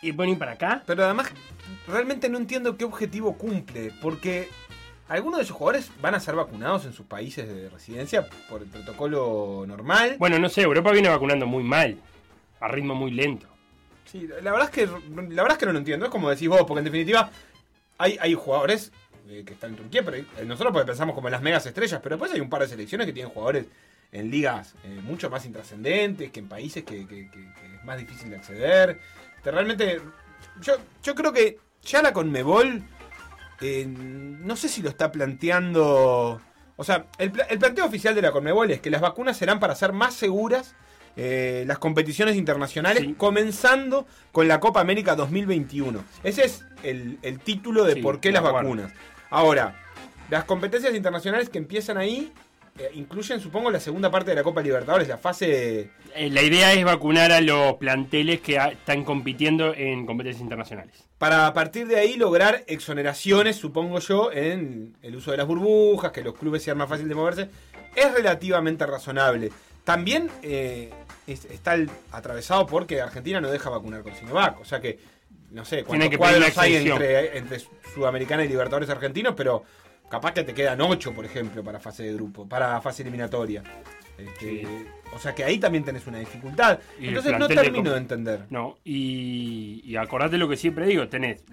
¿Y 0.02 0.10
ir 0.10 0.38
para 0.38 0.54
acá? 0.54 0.84
Pero 0.86 1.04
además, 1.04 1.30
realmente 1.88 2.30
no 2.30 2.38
entiendo 2.38 2.78
qué 2.78 2.86
objetivo 2.86 3.38
cumple. 3.38 3.92
Porque 4.02 4.48
algunos 5.10 5.40
de 5.40 5.44
esos 5.44 5.58
jugadores 5.58 5.92
van 6.02 6.16
a 6.16 6.22
ser 6.22 6.36
vacunados 6.36 6.86
en 6.86 6.94
sus 6.94 7.06
países 7.06 7.48
de 7.48 7.70
residencia 7.70 8.26
por 8.50 8.62
el 8.62 8.70
protocolo 8.70 9.66
normal. 9.68 10.16
Bueno, 10.18 10.40
no 10.40 10.48
sé, 10.48 10.62
Europa 10.62 10.92
viene 10.92 11.10
vacunando 11.10 11.46
muy 11.48 11.64
mal, 11.66 11.98
a 12.62 12.68
ritmo 12.70 12.96
muy 12.96 13.12
lento. 13.12 13.49
Sí, 14.12 14.28
la 14.42 14.52
verdad 14.52 14.64
es 14.64 14.70
que 14.72 14.88
la 14.88 15.44
verdad 15.44 15.52
es 15.52 15.58
que 15.58 15.66
no 15.68 15.74
lo 15.74 15.78
entiendo, 15.78 16.06
es 16.06 16.12
como 16.12 16.30
decís 16.30 16.50
vos, 16.50 16.62
porque 16.68 16.80
en 16.80 16.86
definitiva 16.86 17.30
hay, 18.00 18.18
hay 18.20 18.34
jugadores 18.34 18.92
eh, 19.28 19.44
que 19.46 19.54
están 19.54 19.72
en 19.72 19.76
Turquía, 19.76 20.04
pero 20.04 20.18
eh, 20.18 20.26
nosotros 20.48 20.74
porque 20.74 20.88
pensamos 20.88 21.14
como 21.14 21.28
en 21.28 21.34
las 21.34 21.44
megas 21.44 21.64
estrellas, 21.68 22.00
pero 22.02 22.16
después 22.16 22.32
hay 22.32 22.40
un 22.40 22.50
par 22.50 22.62
de 22.62 22.70
selecciones 22.70 23.06
que 23.06 23.14
tienen 23.14 23.32
jugadores 23.32 23.66
en 24.12 24.32
ligas 24.32 24.74
eh, 24.84 25.00
mucho 25.04 25.30
más 25.30 25.46
intrascendentes, 25.46 26.32
que 26.32 26.40
en 26.40 26.48
países 26.48 26.84
que, 26.84 27.02
es 27.02 27.86
más 27.86 28.00
difícil 28.00 28.32
de 28.32 28.38
acceder. 28.38 29.00
Este, 29.38 29.52
realmente, 29.52 30.02
yo, 30.60 30.78
yo 31.04 31.14
creo 31.14 31.32
que 31.32 31.60
ya 31.84 32.02
la 32.02 32.12
Conmebol, 32.12 32.82
no 33.62 34.56
sé 34.56 34.70
si 34.70 34.82
lo 34.82 34.90
está 34.90 35.12
planteando... 35.12 36.42
O 36.78 36.84
sea, 36.84 37.06
el, 37.20 37.32
el 37.50 37.60
planteo 37.60 37.86
oficial 37.86 38.16
de 38.16 38.24
la 38.24 38.32
Conmebol 38.32 38.72
es 38.72 38.80
que 38.80 38.90
las 38.90 39.02
vacunas 39.02 39.38
serán 39.38 39.60
para 39.60 39.76
ser 39.76 39.94
más 39.94 40.16
seguras 40.16 40.76
eh, 41.22 41.66
las 41.68 41.80
competiciones 41.80 42.38
internacionales, 42.38 43.04
Sí. 43.04 43.14
comenzando 43.18 44.08
con 44.32 44.48
la 44.48 44.60
Copa 44.62 44.80
América 44.80 45.16
2021. 45.16 46.02
Ese 46.24 46.46
es 46.46 46.64
el, 46.84 47.18
el 47.24 47.40
título 47.40 47.84
de 47.84 47.96
Sí, 47.96 48.02
por 48.02 48.22
qué 48.22 48.32
las 48.32 48.42
vacunas. 48.42 48.94
Ahora, 49.30 49.76
las 50.30 50.46
competencias 50.46 50.96
internacionales 50.96 51.50
que 51.50 51.58
empiezan 51.58 51.98
ahí 51.98 52.32
eh, 52.78 52.92
incluyen, 52.94 53.42
supongo, 53.42 53.70
la 53.70 53.82
segunda 53.82 54.10
parte 54.10 54.30
de 54.32 54.36
la 54.36 54.44
Copa 54.44 54.62
Libertadores, 54.62 55.10
la 55.10 55.18
fase... 55.18 55.90
Eh, 56.16 56.30
la 56.30 56.42
idea 56.42 56.72
es 56.72 56.86
vacunar 56.86 57.34
a 57.34 57.42
los 57.42 57.74
planteles 57.74 58.40
que 58.40 58.58
a- 58.58 58.70
están 58.70 59.04
compitiendo 59.04 59.74
en 59.76 60.06
competencias 60.06 60.42
internacionales. 60.42 61.04
Para 61.18 61.48
a 61.48 61.54
partir 61.54 61.88
de 61.88 61.98
ahí 61.98 62.16
lograr 62.16 62.64
exoneraciones, 62.68 63.58
supongo 63.58 64.00
yo, 64.00 64.32
en 64.32 64.96
el 65.02 65.18
uso 65.18 65.32
de 65.32 65.38
las 65.38 65.48
burbujas, 65.48 66.14
que 66.14 66.24
los 66.24 66.36
clubes 66.36 66.64
sean 66.64 66.78
más 66.78 66.88
fáciles 66.88 67.10
de 67.10 67.16
moverse. 67.16 67.50
Es 67.96 68.14
relativamente 68.14 68.86
razonable. 68.86 69.52
También 69.90 70.30
eh, 70.44 70.92
es- 71.26 71.46
está 71.46 71.74
el- 71.74 71.90
atravesado 72.12 72.68
porque 72.68 73.02
Argentina 73.02 73.42
no 73.42 73.50
deja 73.50 73.72
vacunar 73.72 74.04
con 74.04 74.14
Sinovac. 74.14 74.60
O 74.62 74.66
sea 74.66 74.80
que, 74.80 75.00
no 75.52 75.66
sé 75.66 75.84
cuántos 75.84 76.16
cuadros 76.18 76.56
hay 76.60 76.76
entre, 76.76 77.38
entre 77.40 77.60
Sudamericana 77.94 78.46
y 78.46 78.48
Libertadores 78.50 78.88
argentinos, 78.92 79.34
pero 79.36 79.64
capaz 80.08 80.34
que 80.34 80.44
te 80.44 80.54
quedan 80.54 80.80
ocho, 80.82 81.12
por 81.14 81.26
ejemplo, 81.26 81.64
para 81.64 81.80
fase 81.80 82.04
de 82.04 82.14
grupo, 82.14 82.48
para 82.48 82.80
fase 82.82 83.02
eliminatoria. 83.02 83.64
Este, 84.18 84.68
O 85.16 85.18
sea 85.18 85.34
que 85.34 85.44
ahí 85.44 85.58
también 85.58 85.84
tenés 85.84 86.06
una 86.06 86.20
dificultad. 86.20 86.78
Y 87.00 87.08
Entonces 87.08 87.40
no 87.40 87.48
termino 87.48 87.90
de 87.92 87.98
entender. 87.98 88.46
No, 88.52 88.78
y, 88.84 89.82
y 89.86 89.96
acordate 89.96 90.38
lo 90.38 90.48
que 90.48 90.56
siempre 90.58 90.86
digo, 90.86 91.08
tenés. 91.08 91.44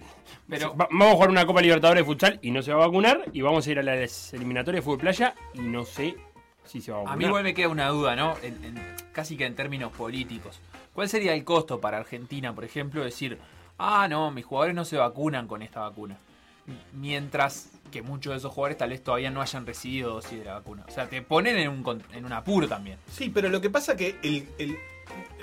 Pero- 0.49 0.77
va- 0.77 0.89
vamos 0.91 1.09
a 1.09 1.15
jugar 1.15 1.31
una 1.31 1.47
Copa 1.47 1.63
Libertadores 1.63 2.03
de 2.03 2.05
futsal 2.07 2.39
y 2.43 2.51
no 2.51 2.61
se 2.61 2.73
va 2.75 2.83
a 2.85 2.87
vacunar, 2.89 3.25
y 3.33 3.41
vamos 3.41 3.67
a 3.67 3.71
ir 3.71 3.79
a 3.79 3.83
las 3.83 4.35
eliminatorias 4.35 4.83
de 4.83 4.85
fútbol 4.85 4.99
playa 4.99 5.35
y 5.55 5.61
no 5.61 5.85
sé 5.87 6.17
si 6.67 6.81
se 6.81 6.93
va 6.93 7.03
a 7.11 7.17
mí 7.17 7.25
igual 7.25 7.45
me 7.45 7.55
queda 7.55 7.69
una 7.69 7.89
duda, 7.89 8.15
¿no? 8.17 8.37
En- 8.43 8.63
en- 8.65 8.81
casi 9.13 9.37
que 9.37 9.47
en 9.47 9.55
términos 9.55 9.93
políticos. 9.93 10.61
¿Cuál 10.93 11.09
sería 11.09 11.35
el 11.35 11.45
costo 11.45 11.81
para 11.81 11.99
Argentina, 11.99 12.55
por 12.55 12.65
ejemplo, 12.65 13.03
decir, 13.05 13.39
ah, 13.79 14.07
no, 14.09 14.31
mis 14.31 14.45
jugadores 14.45 14.75
no 14.75 14.85
se 14.85 14.97
vacunan 14.97 15.47
con 15.47 15.63
esta 15.63 15.81
vacuna? 15.81 16.17
Mientras 16.93 17.69
que 17.93 18.03
muchos 18.03 18.33
de 18.33 18.39
esos 18.39 18.53
jugadores 18.53 18.77
tal 18.79 18.91
vez 18.91 19.03
todavía 19.03 19.31
no 19.31 19.41
hayan 19.41 19.67
recibido 19.67 20.15
dosis 20.15 20.39
de 20.39 20.45
la 20.45 20.55
vacuna. 20.55 20.85
O 20.89 20.91
sea, 20.91 21.09
te 21.09 21.23
ponen 21.23 21.57
en 21.57 21.69
un, 21.69 22.03
en 22.13 22.25
un 22.25 22.33
apuro 22.33 22.67
también. 22.69 22.99
Sí, 23.11 23.31
pero 23.33 23.49
lo 23.49 23.61
que 23.61 23.71
pasa 23.71 23.97
que 23.97 24.17
el, 24.23 24.49
el- 24.59 24.77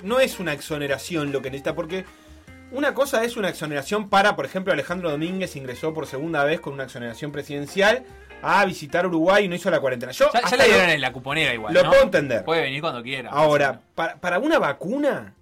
no 0.02 0.20
es 0.20 0.38
una 0.40 0.52
exoneración 0.52 1.32
lo 1.32 1.40
que 1.40 1.50
necesita, 1.50 1.74
porque 1.74 2.04
una 2.70 2.92
cosa 2.92 3.24
es 3.24 3.36
una 3.36 3.48
exoneración 3.48 4.08
para, 4.10 4.36
por 4.36 4.44
ejemplo, 4.44 4.72
Alejandro 4.72 5.10
Domínguez 5.10 5.56
ingresó 5.56 5.94
por 5.94 6.06
segunda 6.06 6.44
vez 6.44 6.60
con 6.60 6.74
una 6.74 6.84
exoneración 6.84 7.32
presidencial 7.32 8.04
a 8.44 8.64
visitar 8.64 9.06
Uruguay 9.06 9.44
y 9.44 9.48
no 9.48 9.54
hizo 9.54 9.70
la 9.70 9.80
cuarentena. 9.80 10.12
Yo 10.12 10.30
Ya, 10.32 10.42
ya 10.48 10.56
le 10.56 10.64
dieron 10.64 10.90
en 10.90 11.00
la 11.00 11.12
cuponera 11.12 11.52
igual. 11.54 11.72
lo 11.74 11.82
¿no? 11.82 11.90
puedo 11.90 12.02
entender. 12.02 12.44
Puede 12.44 12.62
venir 12.62 12.80
cuando 12.80 13.02
quiera. 13.02 13.30
Ahora, 13.30 13.80
para, 13.94 14.16
para 14.16 14.38
una 14.38 14.58
vacuna 14.58 15.34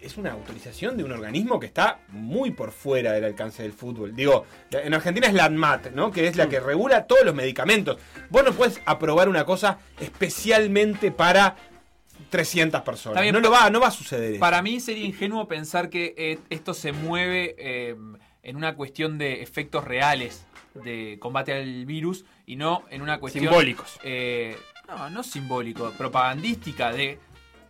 es 0.00 0.16
una 0.16 0.32
autorización 0.32 0.96
de 0.96 1.04
un 1.04 1.12
organismo 1.12 1.58
que 1.58 1.66
está 1.66 1.98
muy 2.08 2.52
por 2.52 2.70
fuera 2.70 3.12
del 3.12 3.24
alcance 3.24 3.62
del 3.62 3.72
fútbol. 3.72 4.14
Digo, 4.14 4.44
en 4.70 4.94
Argentina 4.94 5.26
es 5.26 5.34
la 5.34 5.46
ANMAT, 5.46 5.88
¿no? 5.92 6.12
Que 6.12 6.28
es 6.28 6.36
la 6.36 6.48
que 6.48 6.60
regula 6.60 7.06
todos 7.06 7.24
los 7.24 7.34
medicamentos. 7.34 7.98
Vos 8.30 8.44
no 8.44 8.52
puedes 8.52 8.80
aprobar 8.86 9.28
una 9.28 9.44
cosa 9.44 9.78
especialmente 9.98 11.10
para 11.10 11.56
300 12.30 12.82
personas. 12.82 13.22
Bien, 13.22 13.32
no, 13.34 13.40
lo 13.40 13.50
va, 13.50 13.68
no 13.70 13.80
va 13.80 13.88
a 13.88 13.92
suceder 13.92 14.32
eso. 14.32 14.40
Para 14.40 14.62
mí 14.62 14.80
sería 14.80 15.04
ingenuo 15.04 15.48
pensar 15.48 15.90
que 15.90 16.14
eh, 16.16 16.38
esto 16.50 16.72
se 16.74 16.92
mueve 16.92 17.56
eh, 17.58 17.96
en 18.42 18.56
una 18.56 18.76
cuestión 18.76 19.18
de 19.18 19.42
efectos 19.42 19.84
reales 19.84 20.45
de 20.84 21.18
combate 21.20 21.52
al 21.52 21.86
virus 21.86 22.24
y 22.46 22.56
no 22.56 22.84
en 22.90 23.02
una 23.02 23.18
cuestión 23.18 23.44
Simbólicos. 23.44 23.98
eh, 24.04 24.56
no, 24.88 25.10
no 25.10 25.22
simbólico, 25.22 25.90
propagandística 25.98 26.92
de 26.92 27.18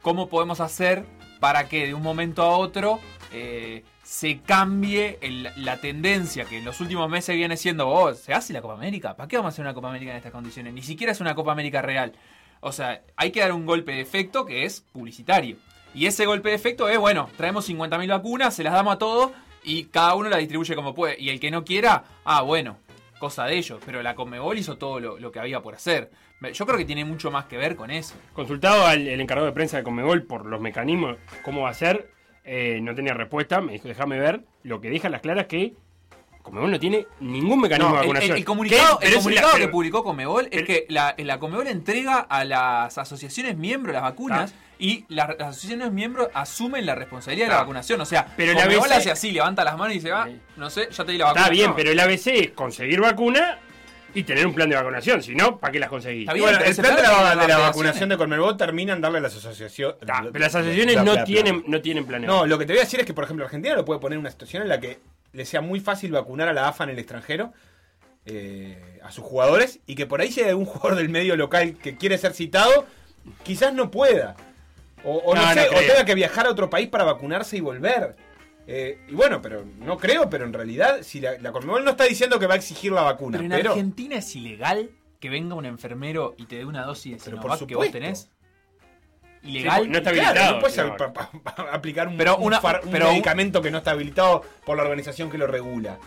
cómo 0.03 0.29
podemos 0.29 0.61
hacer 0.61 1.05
para 1.41 1.69
que 1.69 1.87
de 1.87 1.95
un 1.95 2.03
momento 2.03 2.43
a 2.43 2.57
otro 2.57 2.99
eh, 3.33 3.85
se 4.03 4.39
cambie 4.41 5.19
el- 5.21 5.49
la 5.57 5.81
tendencia 5.81 6.45
que 6.45 6.59
en 6.59 6.65
los 6.65 6.81
últimos 6.81 7.09
meses 7.11 7.35
viene 7.37 7.57
siendo, 7.57 7.89
oh, 7.89 8.15
¿se 8.15 8.33
hace 8.33 8.53
la 8.53 8.63
Copa 8.63 8.75
América? 8.75 9.17
¿Para 9.17 9.29
qué 9.29 9.37
vamos 9.37 9.51
a 9.51 9.53
hacer 9.55 9.65
una 9.65 9.75
Copa 9.75 9.89
América 9.89 10.13
en 10.13 10.17
estas 10.19 10.33
condiciones? 10.33 10.73
Ni 10.73 10.83
siquiera 10.83 11.13
es 11.13 11.21
una 11.21 11.35
Copa 11.35 11.53
América 11.53 11.83
real. 11.83 12.13
O 12.61 12.73
sea, 12.73 13.03
hay 13.17 13.33
que 13.33 13.41
dar 13.41 13.53
un 13.53 13.67
golpe 13.67 13.93
de 13.93 14.01
efecto 14.01 14.47
que 14.47 14.65
es 14.65 14.81
publicitario. 14.93 15.57
Y 15.95 16.07
ese 16.07 16.25
golpe 16.27 16.51
de 16.51 16.55
efecto 16.55 16.89
es, 16.89 16.99
bueno, 16.99 17.29
traemos 17.37 17.69
50.000 17.69 18.09
vacunas, 18.09 18.55
se 18.55 18.63
las 18.63 18.73
damos 18.73 18.95
a 18.95 18.99
todos 18.99 19.33
y 19.65 19.85
cada 19.85 20.15
uno 20.15 20.29
la 20.29 20.37
distribuye 20.37 20.75
como 20.77 20.95
puede. 20.95 21.21
Y 21.21 21.31
el 21.31 21.41
que 21.41 21.51
no 21.51 21.65
quiera, 21.65 22.05
ah, 22.25 22.43
bueno, 22.43 22.79
cosa 23.19 23.45
de 23.45 23.57
ellos. 23.57 23.81
Pero 23.85 24.03
la 24.03 24.15
Conmebol 24.15 24.59
hizo 24.59 24.77
todo 24.79 25.01
lo, 25.01 25.19
lo 25.19 25.33
que 25.33 25.39
había 25.41 25.61
por 25.63 25.75
hacer. 25.75 26.11
Yo 26.53 26.67
creo 26.67 26.79
que 26.79 26.85
tiene 26.85 27.05
mucho 27.05 27.31
más 27.31 27.47
que 27.47 27.57
ver 27.57 27.77
con 27.77 27.91
eso. 27.91 28.15
Consultado 28.33 28.87
al 28.87 29.07
el 29.09 29.21
encargado 29.21 29.47
de 29.47 29.53
prensa 29.53 29.79
de 29.79 29.83
Conmebol 29.83 30.23
por 30.25 30.47
los 30.47 30.61
mecanismos, 30.61 31.17
cómo 31.45 31.63
va 31.63 31.71
a 31.71 31.75
ser, 31.75 32.11
eh, 32.45 32.79
no 32.83 32.95
tenía 32.95 33.15
respuesta, 33.15 33.61
me 33.61 33.73
dijo, 33.73 33.89
déjame 33.89 34.19
ver. 34.19 34.45
Lo 34.63 34.81
que 34.81 34.91
deja 34.91 35.09
las 35.09 35.21
claras 35.23 35.47
que 35.47 35.75
Conmebol 36.43 36.71
no 36.71 36.79
tiene 36.79 37.07
ningún 37.21 37.61
mecanismo 37.61 37.89
No, 37.91 37.95
de 37.97 38.01
vacunación. 38.03 38.33
el- 38.33 38.39
el 38.39 38.45
comunicado, 38.45 38.99
¿Qué? 39.01 39.07
el 39.07 39.11
Pero 39.11 39.19
es 39.19 39.25
comunicado 39.25 39.49
la- 39.49 39.55
que 39.55 39.61
pero- 39.63 39.73
publicó 39.73 40.05
Comebol 40.05 40.45
es 40.45 40.51
pero- 40.51 40.67
que 40.67 40.87
la, 40.91 41.15
la 41.19 41.39
Comebol 41.41 41.67
entrega 41.67 42.19
a 42.21 42.45
las 42.45 42.99
asociaciones 42.99 43.57
miembros 43.57 43.93
las 43.95 44.03
vacunas 44.03 44.55
Ah. 44.57 44.63
Y 44.79 45.05
las, 45.09 45.29
las 45.39 45.49
asociaciones 45.49 45.91
miembros 45.93 46.29
asumen 46.35 46.85
la 46.87 46.95
responsabilidad 46.95 47.47
de 47.47 47.51
la 47.53 47.57
Ah. 47.59 47.61
vacunación. 47.63 48.01
O 48.01 48.05
sea, 48.07 48.27
Pero 48.37 48.55
Comebol 48.55 48.85
ABC 48.91 48.97
hace 48.99 49.11
así, 49.11 49.31
levanta 49.33 49.65
las 49.65 49.77
manos 49.77 49.95
y 49.95 49.99
dice, 49.99 50.13
ah, 50.13 50.25
Sí. 50.29 50.39
no 50.57 50.69
sé, 50.71 50.89
ya 50.91 51.05
te 51.05 51.13
di 51.13 51.19
la 51.19 51.25
vacuna. 51.27 51.43
Está 51.43 51.53
bien, 51.53 51.71
No. 51.71 51.77
pero 51.77 51.91
el 51.91 52.01
ABC 52.01 52.27
es 52.41 52.51
conseguir 52.51 53.01
vacuna 53.01 53.59
y 54.15 54.23
tener 54.23 54.47
un 54.47 54.55
plan 54.55 54.69
de 54.69 54.77
vacunación. 54.77 55.23
Si 55.23 55.35
no, 55.35 55.59
¿para 55.59 55.73
qué 55.73 55.79
las 55.79 55.89
conseguís? 55.91 56.23
Está 56.23 56.33
Y 56.33 56.41
bien, 56.41 56.51
bueno, 56.51 56.65
el 56.65 56.75
plan 56.77 56.97
de 56.97 57.03
la, 57.03 57.47
de 57.47 57.55
vacunación 57.55 58.09
de 58.09 58.17
Conmebol 58.17 58.57
termina 58.57 58.93
en 58.95 59.01
darle 59.01 59.19
a 59.19 59.21
las 59.23 59.37
asociaciones. 59.37 59.97
Está, 60.01 60.21
pero 60.33 60.39
las 60.39 60.55
asociaciones 60.55 61.03
no 61.03 61.25
tienen, 61.25 61.65
no 61.67 61.81
tienen 61.83 62.05
planeado. 62.07 62.37
No, 62.39 62.47
lo 62.47 62.59
que 62.59 62.65
te 62.67 62.73
voy 62.73 62.81
a 62.81 62.85
decir 62.85 63.01
es 63.01 63.07
que, 63.07 63.13
por 63.15 63.25
ejemplo, 63.25 63.45
Argentina 63.45 63.75
lo 63.75 63.85
puede 63.85 64.01
poner 64.01 64.17
en 64.17 64.21
una 64.21 64.31
situación 64.31 64.63
en 64.63 64.69
la 64.69 64.81
que 64.81 65.01
le 65.33 65.45
sea 65.45 65.61
muy 65.61 65.81
fácil 65.81 66.13
vacunar 66.13 66.49
a 66.49 66.53
la 66.55 66.69
AFA 66.69 66.85
en 66.85 66.91
el 66.91 66.99
extranjero, 66.99 67.53
eh, 68.25 69.01
a 69.05 69.13
sus 69.13 69.23
jugadores, 69.25 69.81
y 69.87 69.95
que 69.95 70.07
por 70.07 70.21
ahí 70.21 70.33
si 70.33 70.41
hay 70.41 70.49
algún 70.51 70.65
jugador 70.65 70.97
del 70.97 71.09
medio 71.09 71.37
local 71.37 71.77
que 71.83 71.97
quiere 71.97 72.17
ser 72.19 72.33
citado, 72.33 72.87
quizás 73.45 73.73
no 73.75 73.91
pueda. 73.91 74.35
O, 75.07 75.19
o 75.19 75.35
no, 75.35 75.41
No, 75.41 75.49
no 75.49 75.55
sé, 75.55 75.67
o 75.69 75.71
creo. 75.71 75.89
tenga 75.93 76.05
que 76.05 76.15
viajar 76.15 76.47
a 76.47 76.51
otro 76.51 76.69
país 76.69 76.89
para 76.89 77.05
vacunarse 77.05 77.57
y 77.57 77.61
volver. 77.61 78.17
Eh, 78.67 78.99
y 79.09 79.15
bueno, 79.15 79.41
pero 79.41 79.65
no 79.79 79.97
creo, 79.97 80.29
pero 80.29 80.45
en 80.45 80.53
realidad, 80.53 80.99
si 81.03 81.21
la, 81.21 81.39
la 81.39 81.53
Conmebol 81.53 81.85
no 81.85 81.93
está 81.93 82.05
diciendo 82.05 82.39
que 82.41 82.47
va 82.49 82.55
a 82.55 82.57
exigir 82.57 82.91
la 82.91 83.03
vacuna, 83.03 83.39
Pero 83.39 83.45
en 83.45 83.51
pero, 83.61 83.71
Argentina 83.71 84.17
es 84.17 84.35
ilegal 84.35 84.91
que 85.21 85.31
venga 85.31 85.55
un 85.55 85.65
enfermero 85.65 86.35
y 86.37 86.47
te 86.47 86.57
dé 86.57 86.65
una 86.65 86.85
dosis 86.85 87.13
de 87.13 87.19
Pero 87.25 87.37
Sinovac 87.39 87.59
por 87.61 87.69
que 87.69 87.75
vos 87.77 87.91
tenés. 87.93 88.29
Sí, 89.43 89.51
Ilegal. 89.51 89.89
no 89.93 89.99
está 89.99 90.11
Claro, 90.11 90.29
habilitado, 90.31 90.55
no 90.55 90.61
puedes 90.61 90.79
aplicar 91.73 92.09
un, 92.09 92.17
Pero 92.17 92.37
un 92.39 92.45
una- 92.47 92.61
far- 92.61 92.81
un 92.85 92.91
pero 92.91 93.07
un- 93.07 93.13
medicamento 93.13 93.63
que 93.63 93.71
no 93.71 93.79
está 93.79 93.93
habilitado 93.93 94.43
por 94.65 94.77
la 94.77 94.83
organización 94.83 95.31
que 95.31 95.39
lo 95.39 95.47
regula. 95.47 95.99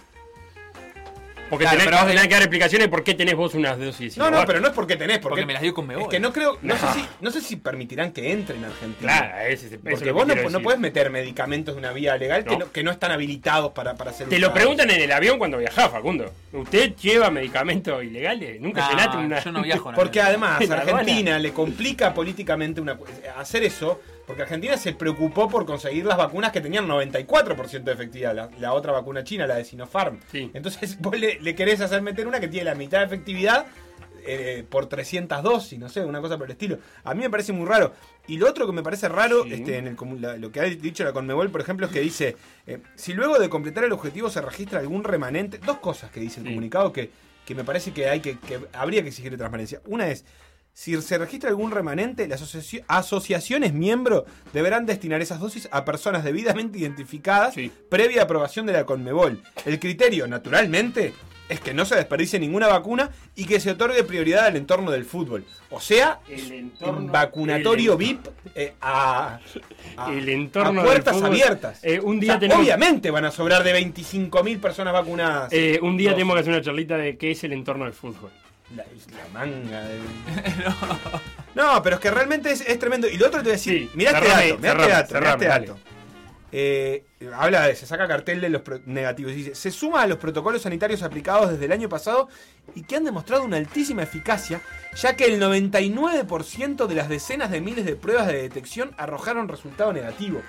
Porque 1.49 1.63
Claro, 1.65 1.77
tenés, 1.79 1.85
pero 1.87 1.97
vos 1.97 2.07
tenés 2.07 2.23
que 2.27 2.33
dar 2.33 2.41
explicaciones 2.43 2.87
por 2.89 3.03
qué 3.03 3.13
tenés 3.15 3.35
vos 3.35 3.53
unas 3.55 3.77
dosis. 3.79 4.17
No, 4.17 4.25
no, 4.25 4.29
Sinovac. 4.29 4.47
pero 4.47 4.59
no 4.61 4.67
es 4.67 4.73
porque 4.73 4.95
tenés, 4.95 5.17
porque, 5.17 5.29
Porque 5.41 5.45
me 5.45 5.53
las 5.53 5.61
dio 5.61 5.73
Conmebol. 5.73 6.03
Es 6.03 6.09
que 6.09 6.19
no 6.19 6.31
creo, 6.31 6.57
no, 6.61 6.75
No. 6.75 6.79
sé 6.79 6.99
si, 6.99 7.05
no 7.21 7.31
sé 7.31 7.41
si 7.41 7.55
permitirán 7.55 8.11
que 8.11 8.31
entre 8.31 8.55
en 8.57 8.65
Argentina. 8.65 9.19
Claro, 9.19 9.47
ese, 9.47 9.79
Porque 9.79 10.11
vos 10.11 10.27
no, 10.27 10.35
no 10.35 10.61
puedes 10.61 10.79
meter 10.79 11.09
medicamentos 11.09 11.75
de 11.75 11.79
una 11.79 11.91
vía 11.91 12.15
legal 12.17 12.43
Que, 12.45 12.57
No. 12.57 12.71
que 12.71 12.83
no 12.83 12.91
están 12.91 13.11
habilitados 13.11 13.71
para, 13.71 13.95
para 13.95 14.13
ser 14.13 14.27
Te 14.29 14.37
lo 14.39 14.53
preguntan 14.53 14.89
en 14.91 15.01
el 15.01 15.11
avión 15.11 15.37
cuando 15.39 15.57
viajás, 15.57 15.89
Facundo. 15.89 16.31
¿Usted 16.53 16.95
lleva 16.95 17.29
medicamentos 17.31 18.03
ilegales? 18.03 18.59
Nunca 18.61 18.81
No, 18.81 18.89
llenaste 18.91 19.17
una. 19.17 19.43
yo 19.43 19.51
no 19.51 19.61
viajo 19.63 19.89
en 19.89 19.95
Porque 19.95 20.21
además 20.21 20.61
Argentina 20.69 21.39
le 21.39 21.51
complica 21.51 22.13
políticamente 22.13 22.79
una, 22.81 22.97
hacer 23.37 23.63
eso, 23.63 23.99
porque 24.29 24.43
Argentina 24.43 24.77
se 24.77 24.93
preocupó 24.93 25.49
por 25.49 25.65
conseguir 25.65 26.05
las 26.05 26.15
vacunas 26.15 26.51
que 26.51 26.61
tenían 26.61 26.87
94% 26.87 27.81
de 27.83 27.91
efectividad, 27.91 28.35
la, 28.35 28.49
la 28.59 28.73
otra 28.73 28.91
vacuna 28.91 29.23
china, 29.23 29.47
la 29.47 29.55
de 29.55 29.65
Sinopharm. 29.65 30.19
Sí. 30.31 30.51
Entonces 30.53 30.97
vos 31.01 31.17
le, 31.19 31.39
le 31.41 31.55
querés 31.55 31.81
hacer 31.81 32.03
meter 32.03 32.27
una 32.27 32.39
que 32.39 32.47
tiene 32.47 32.65
la 32.65 32.75
mitad 32.75 32.99
de 32.99 33.05
efectividad 33.05 33.65
eh, 34.27 34.63
por 34.69 34.85
300 34.85 35.41
dosis, 35.41 35.79
no 35.79 35.89
sé, 35.89 36.05
una 36.05 36.21
cosa 36.21 36.37
por 36.37 36.45
el 36.45 36.51
estilo. 36.51 36.77
A 37.03 37.15
mí 37.15 37.21
me 37.23 37.29
parece 37.31 37.53
muy 37.53 37.65
raro. 37.67 37.93
Y 38.27 38.37
lo 38.37 38.47
otro 38.47 38.67
que 38.67 38.71
me 38.73 38.83
parece 38.83 39.09
raro, 39.09 39.43
Sí. 39.45 39.53
este, 39.53 39.77
en 39.79 39.87
el, 39.87 39.97
la- 40.21 40.37
lo 40.37 40.51
que 40.51 40.59
ha 40.59 40.63
dicho 40.65 41.03
la 41.03 41.11
Conmebol, 41.11 41.49
por 41.49 41.61
ejemplo, 41.61 41.87
es 41.87 41.91
que 41.91 42.01
dice, 42.01 42.35
eh, 42.67 42.77
si 42.95 43.13
luego 43.13 43.39
de 43.39 43.49
completar 43.49 43.83
el 43.83 43.91
objetivo 43.93 44.29
se 44.29 44.41
registra 44.41 44.79
algún 44.79 45.03
remanente, 45.03 45.57
dos 45.57 45.79
cosas 45.79 46.11
que 46.11 46.19
dice 46.19 46.39
el 46.41 46.45
Sí. 46.45 46.51
comunicado 46.51 46.93
que, 46.93 47.09
que 47.45 47.55
me 47.55 47.63
parece 47.63 47.91
que 47.93 48.07
hay 48.09 48.19
que, 48.19 48.37
que 48.37 48.59
habría 48.73 49.01
que 49.01 49.07
exigir 49.07 49.35
transparencia. 49.35 49.81
Una 49.87 50.07
es, 50.09 50.23
si 50.81 51.01
se 51.01 51.17
registra 51.17 51.49
algún 51.49 51.71
remanente, 51.71 52.25
las 52.25 52.41
asoci- 52.41 52.81
asociaciones 52.87 53.73
miembros 53.73 54.23
deberán 54.53 54.85
destinar 54.85 55.21
esas 55.21 55.41
dosis 55.41 55.67
a 55.73 55.83
personas 55.83 56.23
debidamente 56.23 56.79
identificadas 56.79 57.53
Sí. 57.53 57.69
previa 57.89 58.23
aprobación 58.23 58.65
de 58.65 58.71
la 58.71 58.85
Conmebol. 58.85 59.43
El 59.65 59.77
criterio, 59.77 60.25
naturalmente, 60.25 61.13
es 61.49 61.59
que 61.59 61.73
no 61.73 61.83
se 61.83 61.95
desperdicie 61.95 62.39
ninguna 62.39 62.67
vacuna 62.67 63.09
y 63.35 63.43
que 63.43 63.59
se 63.59 63.71
otorgue 63.71 64.05
prioridad 64.05 64.45
al 64.45 64.55
entorno 64.55 64.89
del 64.91 65.03
fútbol. 65.03 65.43
O 65.69 65.81
sea, 65.81 66.21
El 66.29 66.49
entorno- 66.49 66.97
un 66.99 67.11
vacunatorio 67.11 67.91
el 67.93 67.97
VIP 67.97 68.27
eh, 68.55 68.73
a, 68.79 69.37
a- 69.97 70.11
El 70.13 70.29
entorno 70.29 70.79
a 70.79 70.85
puertas 70.85 71.13
del 71.15 71.23
fútbol. 71.25 71.31
abiertas. 71.41 71.79
Eh, 71.83 71.99
un 71.99 72.19
O 72.19 72.21
día 72.21 72.33
sea, 72.33 72.39
tenemos- 72.39 72.63
Obviamente 72.63 73.11
van 73.11 73.25
a 73.25 73.31
sobrar 73.31 73.65
de 73.65 73.73
25.000 73.73 74.61
personas 74.61 74.93
vacunadas. 74.93 75.51
Eh, 75.51 75.77
un 75.81 75.97
día 75.97 76.11
Dosis. 76.11 76.15
tenemos 76.19 76.35
que 76.35 76.39
hacer 76.39 76.53
una 76.53 76.61
charlita 76.61 76.95
de 76.97 77.17
qué 77.17 77.31
es 77.31 77.43
el 77.43 77.51
entorno 77.51 77.83
del 77.83 77.93
fútbol. 77.93 78.31
La, 78.75 78.85
manga 79.33 79.81
de... 79.83 79.99
no. 81.55 81.81
pero 81.81 81.95
es 81.95 82.01
que 82.01 82.11
realmente 82.11 82.51
es, 82.51 82.61
es 82.61 82.77
tremendo. 82.77 83.07
Y 83.07 83.17
lo 83.17 83.27
otro 83.27 83.39
te 83.39 83.45
voy 83.45 83.51
a 83.51 83.53
decir, 83.53 83.89
Sí, 83.89 83.91
mirá 83.95 84.11
este 84.11 84.27
dato, 84.27 84.57
mirá 84.59 84.71
este 84.71 84.87
cerrame, 84.87 84.89
dato, 84.89 85.13
mirá 85.15 85.31
este 85.33 85.45
dato. 85.47 85.79
eh, 86.51 87.05
habla 87.35 87.67
de, 87.67 87.75
se 87.75 87.85
saca 87.87 88.07
cartel 88.07 88.41
de 88.41 88.49
los 88.49 88.61
negativos. 88.85 89.33
Dice, 89.33 89.55
se 89.55 89.71
suma 89.71 90.03
a 90.03 90.07
los 90.07 90.17
protocolos 90.19 90.61
sanitarios 90.61 91.01
aplicados 91.03 91.49
desde 91.51 91.65
el 91.65 91.71
año 91.71 91.89
pasado 91.89 92.29
y 92.75 92.83
que 92.83 92.95
han 92.95 93.03
demostrado 93.03 93.43
una 93.43 93.57
altísima 93.57 94.03
eficacia, 94.03 94.61
ya 94.95 95.15
que 95.15 95.25
el 95.25 95.41
99% 95.41 96.85
de 96.87 96.95
las 96.95 97.09
decenas 97.09 97.49
de 97.51 97.61
miles 97.61 97.85
de 97.85 97.95
pruebas 97.95 98.27
de 98.27 98.41
detección 98.41 98.91
arrojaron 98.97 99.47
resultado 99.47 99.93
negativo. 99.93 100.41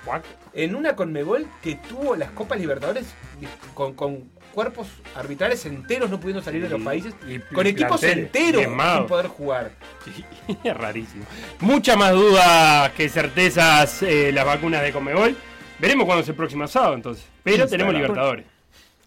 En 0.53 0.75
una 0.75 0.95
Conmebol 0.95 1.47
que 1.63 1.75
tuvo 1.75 2.15
las 2.15 2.31
Copas 2.31 2.59
Libertadores 2.59 3.07
con, 3.73 3.93
con 3.95 4.29
cuerpos 4.51 4.87
arbitrales 5.15 5.65
enteros 5.65 6.09
no 6.09 6.19
pudiendo 6.19 6.41
salir 6.43 6.61
de 6.61 6.69
los 6.69 6.81
países, 6.81 7.13
y 7.27 7.39
con 7.53 7.65
equipos 7.67 8.01
enteros 8.03 8.63
sin 8.63 9.07
poder 9.07 9.27
jugar. 9.27 9.71
Sí, 10.05 10.23
es 10.63 10.77
rarísimo. 10.77 11.25
Muchas 11.59 11.97
más 11.97 12.11
dudas 12.13 12.91
que 12.91 13.09
certezas 13.09 14.03
eh, 14.03 14.31
las 14.31 14.45
vacunas 14.45 14.83
de 14.83 14.91
Comebol. 14.91 15.35
Veremos 15.79 16.05
cuándo 16.05 16.21
es 16.21 16.29
el 16.29 16.35
próximo 16.35 16.67
sábado 16.67 16.93
entonces. 16.93 17.25
Pero 17.43 17.63
Instagram. 17.63 17.69
tenemos 17.71 17.93
Libertadores. 17.95 18.45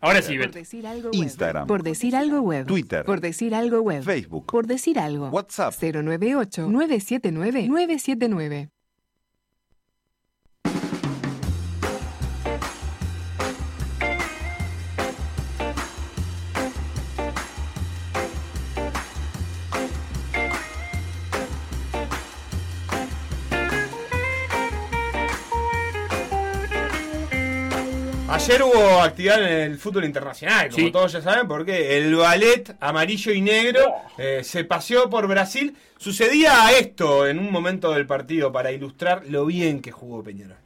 Ahora 0.01 0.21
sí, 0.21 0.37
Por 0.37 0.47
Beto. 0.47 0.59
decir 0.59 0.87
algo 0.87 1.05
web. 1.11 1.15
Instagram. 1.15 1.67
Por 1.67 1.83
decir 1.83 2.15
algo 2.17 2.41
web. 2.43 2.67
Twitter. 2.67 3.05
Por 3.07 3.21
decir 3.23 3.55
algo 3.55 3.81
web. 3.81 4.03
Facebook. 4.03 4.45
Por 4.47 4.67
decir 4.67 4.99
algo. 4.99 5.29
WhatsApp. 5.29 5.73
098-979-979. 5.81 8.69
Ayer 28.35 28.63
hubo 28.65 29.01
actividad 29.01 29.41
en 29.43 29.71
el 29.73 29.79
fútbol 29.79 30.05
internacional, 30.05 30.69
como 30.69 30.87
Sí. 30.87 30.91
todos 30.91 31.13
ya 31.13 31.23
saben, 31.23 31.47
porque 31.47 31.97
el 31.97 32.17
ballet 32.17 32.75
amarillo 32.81 33.33
y 33.33 33.41
negro 33.41 33.95
eh, 34.19 34.41
se 34.43 34.65
paseó 34.65 35.09
por 35.09 35.29
Brasil. 35.29 35.77
Sucedía 35.99 36.73
esto 36.77 37.29
en 37.29 37.39
un 37.39 37.53
momento 37.53 37.93
del 37.93 38.07
partido 38.07 38.51
para 38.51 38.73
ilustrar 38.73 39.23
lo 39.29 39.47
bien 39.47 39.81
que 39.81 39.93
jugó 39.93 40.25
Peñarol. 40.25 40.57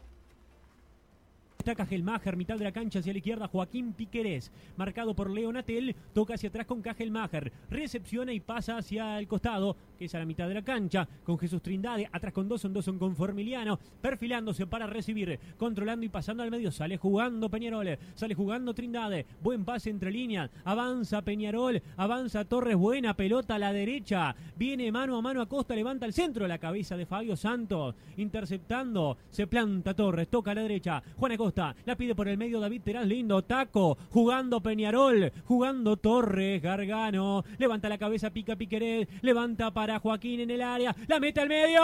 Destaca 1.68 1.84
Gelmacher, 1.84 2.34
mitad 2.34 2.56
de 2.56 2.64
la 2.64 2.72
cancha 2.72 3.00
hacia 3.00 3.12
la 3.12 3.18
izquierda, 3.18 3.46
Joaquín 3.46 3.92
Piquerés, 3.92 4.50
marcado 4.78 5.14
por 5.14 5.28
Leonatel, 5.28 5.94
toca 6.14 6.32
hacia 6.32 6.48
atrás 6.48 6.64
con 6.64 6.80
Cajelmacher, 6.80 7.52
recepciona 7.68 8.32
y 8.32 8.40
pasa 8.40 8.78
hacia 8.78 9.18
el 9.18 9.28
costado, 9.28 9.76
que 9.98 10.06
es 10.06 10.14
a 10.14 10.18
la 10.18 10.24
mitad 10.24 10.48
de 10.48 10.54
la 10.54 10.62
cancha, 10.62 11.06
con 11.24 11.38
Jesús 11.38 11.60
Trindade, 11.60 12.08
atrás 12.10 12.32
con 12.32 12.48
Dawson, 12.48 12.72
Dawson 12.72 12.98
con 12.98 13.14
Formiliano, 13.14 13.78
perfilándose 14.00 14.66
para 14.66 14.86
recibir, 14.86 15.38
controlando 15.58 16.06
y 16.06 16.08
pasando 16.08 16.42
al 16.42 16.50
medio, 16.50 16.70
sale 16.70 16.96
jugando 16.96 17.50
Peñarol, 17.50 17.98
sale 18.14 18.34
jugando 18.34 18.72
Trindade, 18.72 19.26
buen 19.42 19.66
pase 19.66 19.90
entre 19.90 20.10
líneas, 20.10 20.50
avanza 20.64 21.20
Peñarol, 21.20 21.82
avanza 21.98 22.46
Torres, 22.46 22.76
buena 22.76 23.12
pelota 23.12 23.56
a 23.56 23.58
la 23.58 23.74
derecha, 23.74 24.34
viene 24.56 24.90
mano 24.90 25.18
a 25.18 25.20
mano 25.20 25.42
Acosta, 25.42 25.74
levanta 25.74 26.06
el 26.06 26.14
centro, 26.14 26.48
la 26.48 26.56
cabeza 26.56 26.96
de 26.96 27.04
Fabio 27.04 27.36
Santos, 27.36 27.94
interceptando, 28.16 29.18
se 29.28 29.46
planta 29.46 29.92
Torres, 29.92 30.28
toca 30.28 30.52
a 30.52 30.54
la 30.54 30.62
derecha, 30.62 31.02
Juan 31.18 31.32
Acosta, 31.32 31.57
la 31.84 31.96
pide 31.96 32.14
por 32.14 32.28
el 32.28 32.38
medio 32.38 32.60
David 32.60 32.82
Terán, 32.82 33.08
lindo 33.08 33.42
taco, 33.42 33.98
jugando 34.10 34.60
Peñarol, 34.60 35.32
jugando 35.44 35.96
Torres, 35.96 36.62
Gargano, 36.62 37.44
levanta 37.58 37.88
la 37.88 37.98
cabeza, 37.98 38.30
pica 38.30 38.54
Piquerés, 38.54 39.08
levanta 39.22 39.72
para 39.72 39.98
Joaquín 39.98 40.40
en 40.40 40.50
el 40.52 40.62
área, 40.62 40.94
la 41.08 41.18
mete 41.18 41.40
al 41.40 41.48
medio. 41.48 41.80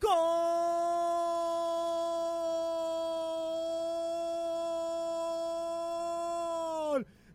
¡Gol! 0.00 1.01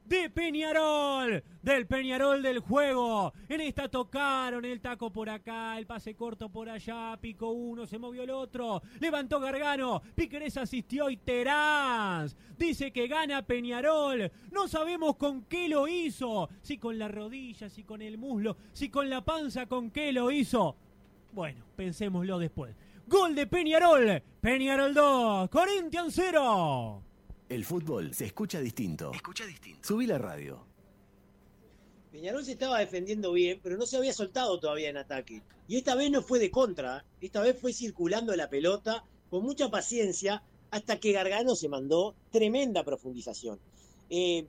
De 0.07 0.29
Peñarol, 0.29 1.43
del 1.61 1.85
Peñarol 1.85 2.41
del 2.41 2.59
juego. 2.59 3.33
En 3.49 3.59
esta 3.59 3.89
tocaron 3.89 4.63
el 4.63 4.79
taco 4.79 5.11
por 5.11 5.29
acá, 5.29 5.77
el 5.77 5.85
pase 5.85 6.15
corto 6.15 6.47
por 6.47 6.69
allá, 6.69 7.17
picó 7.19 7.49
uno, 7.49 7.85
se 7.85 7.99
movió 7.99 8.23
el 8.23 8.29
otro, 8.29 8.81
levantó 9.01 9.41
Gargano, 9.41 10.01
Piquerés 10.15 10.55
asistió 10.55 11.09
y 11.09 11.17
Terán 11.17 12.29
dice 12.57 12.91
que 12.91 13.07
gana 13.07 13.41
Peñarol. 13.41 14.31
No 14.51 14.67
sabemos 14.67 15.17
con 15.17 15.43
qué 15.43 15.67
lo 15.69 15.87
hizo, 15.87 16.49
si 16.61 16.77
con 16.77 16.97
la 16.97 17.07
rodilla, 17.07 17.69
si 17.69 17.83
con 17.83 18.01
el 18.01 18.17
muslo, 18.17 18.57
si 18.71 18.89
con 18.89 19.09
la 19.09 19.23
panza, 19.23 19.65
con 19.65 19.91
qué 19.91 20.11
lo 20.11 20.31
hizo. 20.31 20.75
Bueno, 21.33 21.65
pensémoslo 21.75 22.39
después. 22.39 22.75
Gol 23.08 23.36
de 23.36 23.47
Peñarol, 23.47 24.21
Peñarol 24.41 24.93
2, 24.93 25.49
Corinthians 25.49 26.13
0. 26.15 27.03
El 27.49 27.63
fútbol 27.63 28.13
se 28.13 28.25
escucha 28.25 28.60
distinto. 28.60 29.12
Escucha 29.13 29.45
distinto. 29.45 29.88
Subí 29.88 30.05
la 30.05 30.17
radio. 30.17 30.65
Peñarol 32.12 32.43
se 32.43 32.53
estaba 32.53 32.79
defendiendo 32.79 33.31
bien, 33.31 33.60
pero 33.63 33.77
no 33.77 33.86
se 33.86 33.95
había 33.95 34.12
soltado 34.12 34.60
todavía 34.60 34.89
en 34.89 34.97
ataque. 34.97 35.43
Y 35.67 35.77
esta 35.77 35.95
vez 35.95 36.12
no 36.12 36.21
fue 36.21 36.39
de 36.39 36.51
contra, 36.51 37.05
esta 37.21 37.41
vez 37.41 37.57
fue 37.60 37.71
circulando 37.71 38.36
la 38.36 38.49
pelota 38.49 39.05
con 39.29 39.43
mucha 39.43 39.69
paciencia 39.69 40.43
hasta 40.71 40.99
que 40.99 41.13
Gargano 41.13 41.55
se 41.55 41.69
mandó 41.69 42.15
tremenda 42.31 42.83
profundización. 42.83 43.60
Eh, 44.10 44.45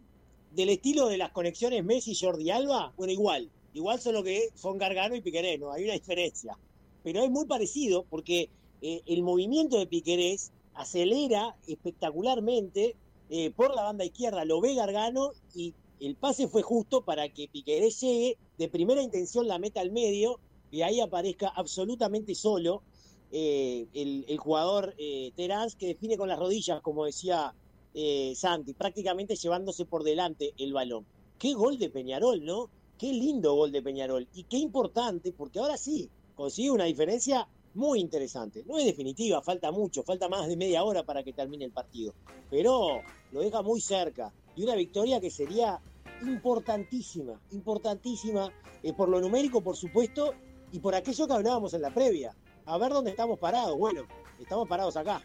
del 0.53 0.71
estilo 0.71 1.07
de 1.09 1.19
las 1.19 1.31
conexiones 1.31 1.85
Messi-Jordi 1.85 2.51
Alba, 2.51 2.93
bueno, 2.97 3.13
igual. 3.13 3.51
Igual 3.75 4.01
solo 4.01 4.25
que 4.25 4.49
son 4.55 4.77
Gargano 4.77 5.15
y 5.15 5.21
Piquerés, 5.21 5.61
¿no? 5.61 5.73
Hay 5.73 5.85
una 5.85 5.93
diferencia. 5.93 6.59
Pero 7.05 7.23
es 7.23 7.31
muy 7.31 7.47
parecido 7.47 8.07
porque 8.11 8.51
eh, 8.83 9.03
el 9.07 9.23
movimiento 9.23 9.79
de 9.79 9.87
Piquerés 9.87 10.53
acelera 10.81 11.57
espectacularmente 11.67 12.97
eh, 13.31 13.51
por 13.51 13.75
la 13.75 13.83
banda 13.83 14.05
izquierda, 14.05 14.45
lo 14.45 14.61
ve 14.61 14.75
Gargano 14.75 15.33
y 15.55 15.75
el 16.01 16.17
pase 16.17 16.49
fue 16.49 16.63
justo 16.63 17.05
para 17.05 17.29
que 17.29 17.49
Piquerés 17.49 18.01
llegue, 18.01 18.39
de 18.57 18.69
primera 18.69 19.03
intención 19.03 19.47
la 19.47 19.59
meta 19.59 19.81
al 19.81 19.91
medio 19.91 20.41
y 20.71 20.83
ahí 20.83 21.01
aparezca 21.01 21.49
absolutamente 21.49 22.35
solo 22.35 22.83
eh, 23.31 23.87
el, 23.93 24.39
jugador 24.39 24.95
eh, 24.97 25.33
Terán 25.37 25.69
que 25.79 25.89
define 25.89 26.17
con 26.17 26.29
las 26.29 26.39
rodillas, 26.39 26.81
como 26.81 27.05
decía 27.05 27.55
eh, 27.95 28.33
Santi, 28.35 28.73
prácticamente 28.73 29.37
llevándose 29.37 29.85
por 29.85 30.03
delante 30.03 30.55
el 30.57 30.73
balón. 30.73 31.05
Qué 31.39 31.53
gol 31.53 31.79
de 31.79 31.91
Peñarol, 31.91 32.45
¿no? 32.45 32.71
Qué 32.97 33.13
lindo 33.13 33.55
gol 33.55 33.71
de 33.71 33.83
Peñarol 33.83 34.29
y 34.33 34.45
qué 34.45 34.57
importante, 34.57 35.33
porque 35.33 35.59
ahora 35.59 35.77
sí 35.77 36.09
consigue 36.35 36.71
una 36.71 36.85
diferencia 36.85 37.49
muy 37.79 38.01
interesante. 38.01 38.65
No 38.67 38.77
es 38.77 38.85
definitiva, 38.85 39.41
falta 39.41 39.71
mucho, 39.71 40.03
falta 40.03 40.29
más 40.29 40.49
de 40.49 40.57
media 40.57 40.83
hora 40.83 41.05
para 41.05 41.23
que 41.23 41.33
termine 41.33 41.65
el 41.65 41.71
partido, 41.71 42.13
pero 42.51 43.03
lo 43.31 43.41
deja 43.41 43.63
muy 43.63 43.81
cerca 43.81 44.33
y 44.57 44.65
una 44.65 44.75
victoria 44.75 45.21
que 45.21 45.31
sería 45.31 45.81
importantísima, 46.23 47.41
importantísima 47.53 48.53
eh, 48.83 48.93
por 48.93 49.09
lo 49.09 49.21
numérico, 49.21 49.61
por 49.61 49.77
supuesto, 49.77 50.35
y 50.73 50.81
por 50.81 50.95
aquello 50.95 51.27
que 51.27 51.33
hablábamos 51.33 51.73
en 51.73 51.83
la 51.83 51.95
previa. 51.95 52.35
A 52.67 52.77
ver 52.79 52.93
dónde 52.93 53.11
estamos 53.11 53.39
parados. 53.39 53.79
Bueno, 53.79 54.03
estamos 54.41 54.69
parados 54.69 54.97
acá. 54.97 55.23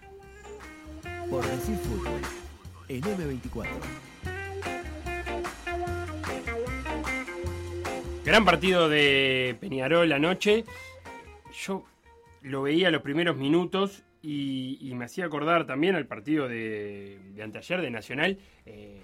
Por 1.29 1.45
decir 1.45 1.75
fútbol. 1.77 2.21
En 2.87 3.01
M24. 3.01 3.67
Gran 8.23 8.45
partido 8.45 8.87
de 8.87 9.57
Peñarol 9.59 10.11
anoche. 10.13 10.63
Yo 11.65 11.83
lo 12.43 12.61
veía 12.61 12.91
los 12.91 13.01
primeros 13.01 13.37
minutos 13.37 14.03
y, 14.21 14.91
me 14.95 15.05
hacía 15.05 15.25
acordar 15.25 15.65
también 15.65 15.95
al 15.95 16.05
partido 16.05 16.47
de, 16.47 17.19
anteayer 17.41 17.81
de 17.81 17.91
Nacional. 17.91 18.37
Eh, 18.65 19.01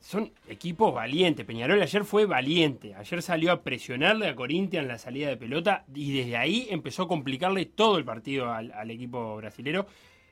son 0.00 0.32
equipos 0.48 0.94
valientes. 0.94 1.44
Peñarol 1.44 1.82
ayer 1.82 2.04
fue 2.04 2.24
valiente. 2.24 2.94
Ayer 2.94 3.20
salió 3.20 3.52
a 3.52 3.62
presionarle 3.62 4.28
a 4.28 4.36
Corinthians 4.36 4.84
en 4.84 4.88
la 4.88 4.98
salida 4.98 5.28
de 5.28 5.36
pelota 5.36 5.84
y 5.94 6.16
desde 6.16 6.36
ahí 6.36 6.66
empezó 6.70 7.02
a 7.02 7.08
complicarle 7.08 7.66
todo 7.66 7.98
el 7.98 8.04
partido 8.04 8.50
al, 8.52 8.72
al 8.72 8.90
equipo 8.90 9.36
brasilero. 9.36 9.86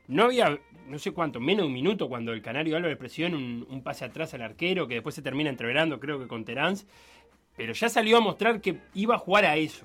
No 0.09 0.25
había, 0.25 0.59
no 0.87 0.99
sé 0.99 1.11
cuánto, 1.11 1.41
menos 1.41 1.65
de 1.65 1.67
un 1.67 1.73
minuto 1.75 2.09
cuando 2.09 2.33
el 2.33 2.41
Canario 2.41 2.77
Álvarez 2.77 2.97
presiona 2.97 3.37
un, 3.37 3.67
un 3.69 3.83
pase 3.83 4.05
atrás 4.05 4.33
al 4.35 4.43
arquero 4.43 4.87
que 4.87 4.95
después 4.95 5.15
se 5.15 5.23
termina 5.23 5.51
entreverando, 5.51 5.99
creo 5.99 6.19
que 6.19 6.29
con 6.29 6.45
Terán. 6.45 6.77
Pero 7.57 7.73
ya 7.73 7.89
salió 7.89 8.19
a 8.19 8.21
mostrar 8.21 8.61
que 8.61 8.79
iba 8.95 9.17
a 9.17 9.19
jugar 9.19 9.45
a 9.45 9.57
eso. 9.57 9.85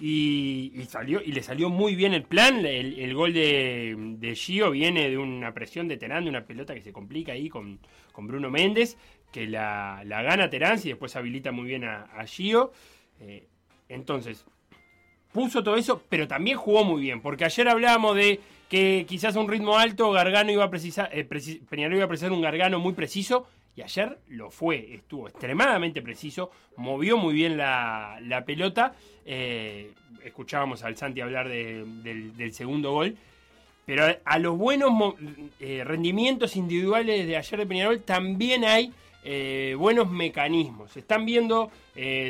Y, 0.00 0.72
y 0.74 0.84
salió, 0.86 1.20
y 1.22 1.32
le 1.32 1.42
salió 1.42 1.68
muy 1.68 1.94
bien 1.94 2.14
el 2.14 2.22
plan. 2.22 2.64
El, 2.64 3.14
gol 3.14 3.34
de, 3.34 3.94
de 4.18 4.34
Gio 4.34 4.70
viene 4.70 5.10
de 5.10 5.18
una 5.18 5.52
presión 5.52 5.88
de 5.88 5.98
Terán, 5.98 6.24
de 6.24 6.30
una 6.30 6.46
pelota 6.46 6.74
que 6.74 6.80
se 6.80 6.92
complica 6.92 7.32
ahí 7.32 7.50
con, 7.50 7.78
con 8.12 8.26
Bruno 8.26 8.50
Méndez, 8.50 8.96
que 9.30 9.46
la, 9.46 10.02
la 10.06 10.22
gana 10.22 10.48
Terán 10.48 10.78
y 10.82 10.88
después 10.88 11.14
habilita 11.16 11.52
muy 11.52 11.66
bien 11.66 11.84
a, 11.84 12.24
Gio. 12.26 12.72
Eh, 13.20 13.46
entonces, 13.88 14.46
puso 15.32 15.62
todo 15.62 15.76
eso, 15.76 16.02
pero 16.08 16.26
también 16.26 16.56
jugó 16.56 16.84
muy 16.84 17.02
bien, 17.02 17.20
porque 17.20 17.44
ayer 17.44 17.68
hablábamos 17.68 18.16
de 18.16 18.40
que 18.68 19.04
quizás 19.08 19.36
a 19.36 19.40
un 19.40 19.48
ritmo 19.48 19.78
alto 19.78 20.10
Gargano 20.12 20.52
iba 20.52 20.64
a 20.64 20.70
precisar, 20.70 21.10
eh, 21.12 21.24
Peñarol 21.24 21.96
iba 21.96 22.04
a 22.04 22.08
precisar 22.08 22.32
un 22.32 22.40
Gargano 22.40 22.78
muy 22.78 22.92
preciso, 22.92 23.46
ayer 23.82 24.18
lo 24.28 24.50
fue, 24.50 24.94
estuvo 24.94 25.28
extremadamente 25.28 26.02
preciso, 26.02 26.50
movió 26.76 27.16
muy 27.16 27.34
bien 27.34 27.56
la, 27.56 28.18
pelota. 28.46 28.94
eh, 29.26 29.92
escuchábamos 30.24 30.82
al 30.84 30.96
Santi 30.96 31.20
hablar 31.20 31.48
de- 31.48 31.84
del, 32.02 32.52
segundo 32.52 32.92
gol. 32.92 33.16
Pero 33.86 34.04
a, 34.24 34.38
los 34.38 34.56
buenos 34.56 35.14
eh, 35.60 35.82
rendimientos 35.84 36.56
individuales 36.56 37.26
de 37.26 37.36
ayer 37.36 37.58
de 37.60 37.66
Peñarol 37.66 38.02
también 38.02 38.64
hay 38.64 38.92
eh, 39.24 39.74
buenos 39.78 40.10
mecanismos. 40.10 40.96
Están 40.96 41.24
viendo 41.26 41.70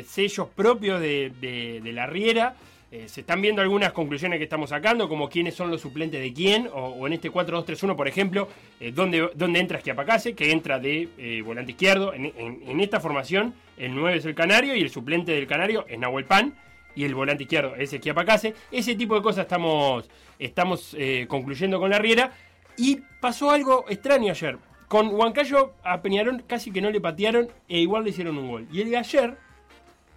sellos 0.05 0.47
propios 0.49 0.99
de- 1.01 1.31
de 1.39 1.91
la 1.93 2.05
Riera. 2.07 2.55
Eh, 2.93 3.07
se 3.07 3.21
están 3.21 3.41
viendo 3.41 3.61
algunas 3.61 3.93
conclusiones 3.93 4.37
que 4.37 4.43
estamos 4.43 4.71
sacando, 4.71 5.07
como 5.07 5.29
quiénes 5.29 5.55
son 5.55 5.71
los 5.71 5.79
suplentes 5.79 6.19
de 6.19 6.33
quién, 6.33 6.69
o, 6.73 7.07
en 7.07 7.13
este 7.13 7.31
4-2-3-1, 7.31 7.95
por 7.95 8.05
ejemplo, 8.05 8.49
eh, 8.81 8.91
dónde, 8.93 9.29
dónde 9.33 9.61
entra 9.61 9.77
Esquiapacase, 9.77 10.33
que 10.33 10.51
entra 10.51 10.77
de 10.77 11.07
eh, 11.17 11.41
volante 11.41 11.71
izquierdo. 11.71 12.13
En, 12.13 12.81
esta 12.81 12.99
formación, 12.99 13.53
el 13.77 13.95
9 13.95 14.17
es 14.17 14.25
el 14.25 14.35
Canario 14.35 14.75
y 14.75 14.81
el 14.81 14.89
suplente 14.89 15.31
del 15.31 15.47
Canario 15.47 15.85
es 15.87 15.97
Nahuel 15.97 16.25
Pan 16.25 16.53
y 16.93 17.05
el 17.05 17.15
volante 17.15 17.43
izquierdo 17.43 17.75
es 17.77 17.93
Esquiapacase. 17.93 18.55
Ese 18.71 18.95
tipo 18.95 19.15
de 19.15 19.21
cosas 19.21 19.43
estamos, 19.43 20.09
estamos 20.37 20.95
concluyendo 21.29 21.79
con 21.79 21.91
la 21.91 21.97
Riera. 21.97 22.31
Y 22.75 22.99
pasó 23.21 23.51
algo 23.51 23.85
extraño 23.87 24.31
ayer. 24.31 24.57
Con 24.89 25.07
Huancayo 25.07 25.75
a 25.83 26.01
Peñarol 26.01 26.43
casi 26.45 26.71
que 26.71 26.81
no 26.81 26.89
le 26.89 26.99
patearon 26.99 27.47
e 27.69 27.79
igual 27.79 28.03
le 28.03 28.09
hicieron 28.09 28.37
un 28.37 28.49
gol. 28.49 28.67
Y 28.69 28.81
el 28.81 28.89
de 28.89 28.97
ayer, 28.97 29.37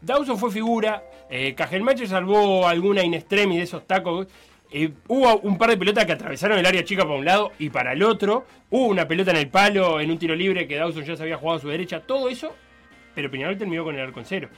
Dawson 0.05 0.39
fue 0.39 0.51
figura, 0.51 1.03
eh, 1.31 1.55
salvó 2.07 2.67
alguna 2.67 3.03
in 3.03 3.15
extremis 3.15 3.59
de 3.59 3.63
esos 3.65 3.87
tacos. 3.87 4.27
eh, 4.71 4.91
hubo 5.09 5.39
un 5.41 5.57
par 5.57 5.71
de 5.71 5.77
pelotas 5.77 6.05
que 6.05 6.13
atravesaron 6.13 6.59
el 6.59 6.67
área 6.67 6.85
chica 6.85 7.05
para 7.05 7.15
un 7.15 7.25
lado 7.25 7.53
y 7.59 7.71
para 7.71 7.93
el 7.93 8.03
otro. 8.03 8.45
Hubo 8.71 8.87
una 8.87 9.07
pelota 9.07 9.31
en 9.31 9.39
el 9.39 9.49
palo, 9.49 10.01
en 10.01 10.11
un 10.11 10.19
tiro 10.19 10.35
libre 10.35 10.67
que 10.67 10.77
Dawson 10.77 11.05
ya 11.05 11.17
se 11.17 11.23
había 11.23 11.37
jugado 11.37 11.59
a 11.59 11.61
su 11.61 11.69
derecha. 11.69 12.01
Todo 12.01 12.29
eso, 12.29 12.55
pero 13.15 13.31
Peñarol 13.31 13.57
terminó 13.57 13.85
con 13.85 13.95
el 13.95 14.01
arco 14.01 14.21
en 14.21 14.27
cero. 14.27 14.49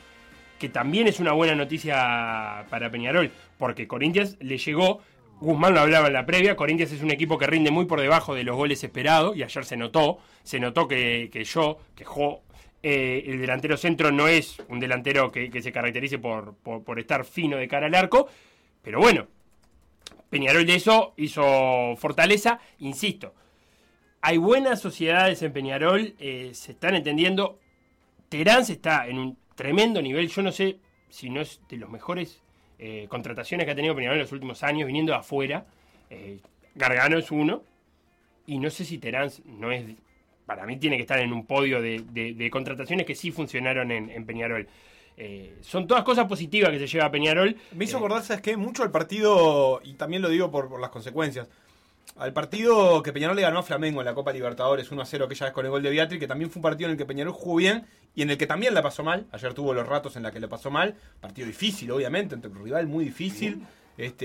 Que 0.58 0.68
también 0.70 1.06
es 1.06 1.20
una 1.20 1.32
buena 1.32 1.54
noticia 1.54 2.64
para 2.70 2.90
Peñarol, 2.90 3.30
porque 3.58 3.86
Corinthians 3.86 4.36
le 4.40 4.56
llegó. 4.58 5.02
Guzmán 5.38 5.74
lo 5.74 5.80
hablaba 5.80 6.06
en 6.06 6.14
la 6.14 6.24
previa, 6.24 6.56
Corinthians 6.56 6.92
es 6.92 7.02
un 7.02 7.10
equipo 7.10 7.36
que 7.36 7.46
rinde 7.46 7.70
muy 7.70 7.84
por 7.84 8.00
debajo 8.00 8.34
de 8.34 8.42
los 8.42 8.56
goles 8.56 8.82
esperados 8.82 9.36
y 9.36 9.42
ayer 9.42 9.66
se 9.66 9.76
notó, 9.76 10.18
se 10.42 10.58
notó 10.58 10.88
que, 10.88 11.28
que 11.30 11.44
yo, 11.44 11.78
que 11.94 12.06
Jo, 12.06 12.40
eh, 12.82 13.24
el 13.26 13.40
delantero 13.40 13.76
centro 13.76 14.12
no 14.12 14.28
es 14.28 14.58
un 14.68 14.78
delantero 14.78 15.32
que, 15.32 15.50
se 15.60 15.72
caracterice 15.72 16.18
por, 16.18 16.54
estar 16.96 17.24
fino 17.24 17.56
de 17.56 17.68
cara 17.68 17.86
al 17.86 17.94
arco, 17.94 18.28
pero 18.82 19.00
bueno, 19.00 19.26
Peñarol 20.30 20.66
de 20.66 20.76
eso 20.76 21.14
hizo 21.16 21.96
fortaleza, 21.96 22.60
insisto, 22.78 23.34
hay 24.20 24.36
buenas 24.36 24.80
sociedades 24.80 25.42
en 25.42 25.52
Peñarol, 25.52 26.14
eh, 26.18 26.50
se 26.52 26.72
están 26.72 26.94
entendiendo, 26.94 27.58
Terán 28.28 28.64
se 28.64 28.74
está 28.74 29.06
en 29.06 29.18
un 29.18 29.38
tremendo 29.54 30.02
nivel, 30.02 30.28
yo 30.28 30.42
no 30.42 30.52
sé 30.52 30.78
si 31.08 31.30
no 31.30 31.40
es 31.40 31.60
de 31.68 31.76
los 31.76 31.90
mejores 31.90 32.42
eh, 32.78 33.06
contrataciones 33.08 33.64
que 33.64 33.72
ha 33.72 33.76
tenido 33.76 33.96
Peñarol 33.96 34.16
en 34.16 34.22
los 34.22 34.32
últimos 34.32 34.62
años, 34.62 34.86
viniendo 34.86 35.12
de 35.12 35.18
afuera, 35.18 35.66
Gargano 36.74 37.18
es 37.18 37.32
uno, 37.32 37.64
y 38.46 38.58
no 38.58 38.70
sé 38.70 38.84
si 38.84 38.98
Terán 38.98 39.30
no 39.44 39.72
es, 39.72 39.84
para 40.46 40.64
mí 40.64 40.76
tiene 40.78 40.96
que 40.96 41.02
estar 41.02 41.18
en 41.18 41.32
un 41.32 41.44
podio 41.44 41.82
de, 41.82 42.04
de- 42.12 42.34
de 42.34 42.50
contrataciones 42.50 43.04
que 43.04 43.14
sí 43.14 43.30
funcionaron 43.32 43.90
en, 43.90 44.08
en 44.10 44.24
Peñarol. 44.24 44.66
Eh, 45.18 45.56
son 45.62 45.86
todas 45.86 46.04
cosas 46.04 46.26
positivas 46.26 46.70
que 46.70 46.78
se 46.78 46.86
lleva 46.86 47.06
a 47.06 47.10
Peñarol. 47.10 47.56
Me 47.72 47.84
hizo 47.84 47.96
Eh, 47.96 47.98
acordar, 47.98 48.22
¿sabes 48.22 48.42
qué? 48.42 48.56
Mucho 48.56 48.82
al 48.82 48.90
partido, 48.90 49.80
y 49.84 49.94
también 49.94 50.22
lo 50.22 50.28
digo 50.28 50.50
por, 50.50 50.68
por 50.68 50.80
las 50.80 50.90
consecuencias, 50.90 51.48
al 52.16 52.32
partido 52.32 53.02
que 53.02 53.12
Peñarol 53.12 53.34
le 53.36 53.42
ganó 53.42 53.58
a 53.58 53.62
Flamengo 53.62 54.00
en 54.00 54.04
la 54.06 54.14
Copa 54.14 54.32
Libertadores 54.32 54.90
1 54.90 55.02
a 55.02 55.04
0 55.04 55.24
aquella 55.24 55.46
vez 55.46 55.52
con 55.52 55.64
el 55.64 55.70
gol 55.70 55.82
de 55.82 55.90
Beatriz, 55.90 56.20
que 56.20 56.26
también 56.28 56.50
fue 56.50 56.60
un 56.60 56.62
partido 56.62 56.88
en 56.88 56.92
el 56.92 56.98
que 56.98 57.04
Peñarol 57.06 57.32
jugó 57.32 57.56
bien 57.56 57.84
y 58.14 58.22
en 58.22 58.30
el 58.30 58.38
que 58.38 58.46
también 58.46 58.72
la 58.74 58.82
pasó 58.82 59.02
mal. 59.02 59.26
Ayer 59.32 59.52
tuvo 59.52 59.74
los 59.74 59.86
ratos 59.86 60.16
en 60.16 60.22
la 60.22 60.30
que 60.30 60.38
le 60.40 60.48
pasó 60.48 60.70
mal. 60.70 60.94
Partido 61.20 61.46
difícil, 61.46 61.90
obviamente, 61.90 62.34
entre 62.34 62.50
un 62.50 62.62
rival 62.64 62.86
muy 62.86 63.04
difícil, 63.04 63.62
este, 63.98 64.24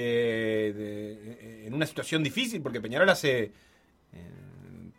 de- 0.73 1.67
en 1.67 1.73
una 1.73 1.85
situación 1.85 2.23
difícil, 2.23 2.61
porque 2.61 2.79
Peñarol 2.81 3.09
hace 3.09 3.51
eh, 4.13 4.29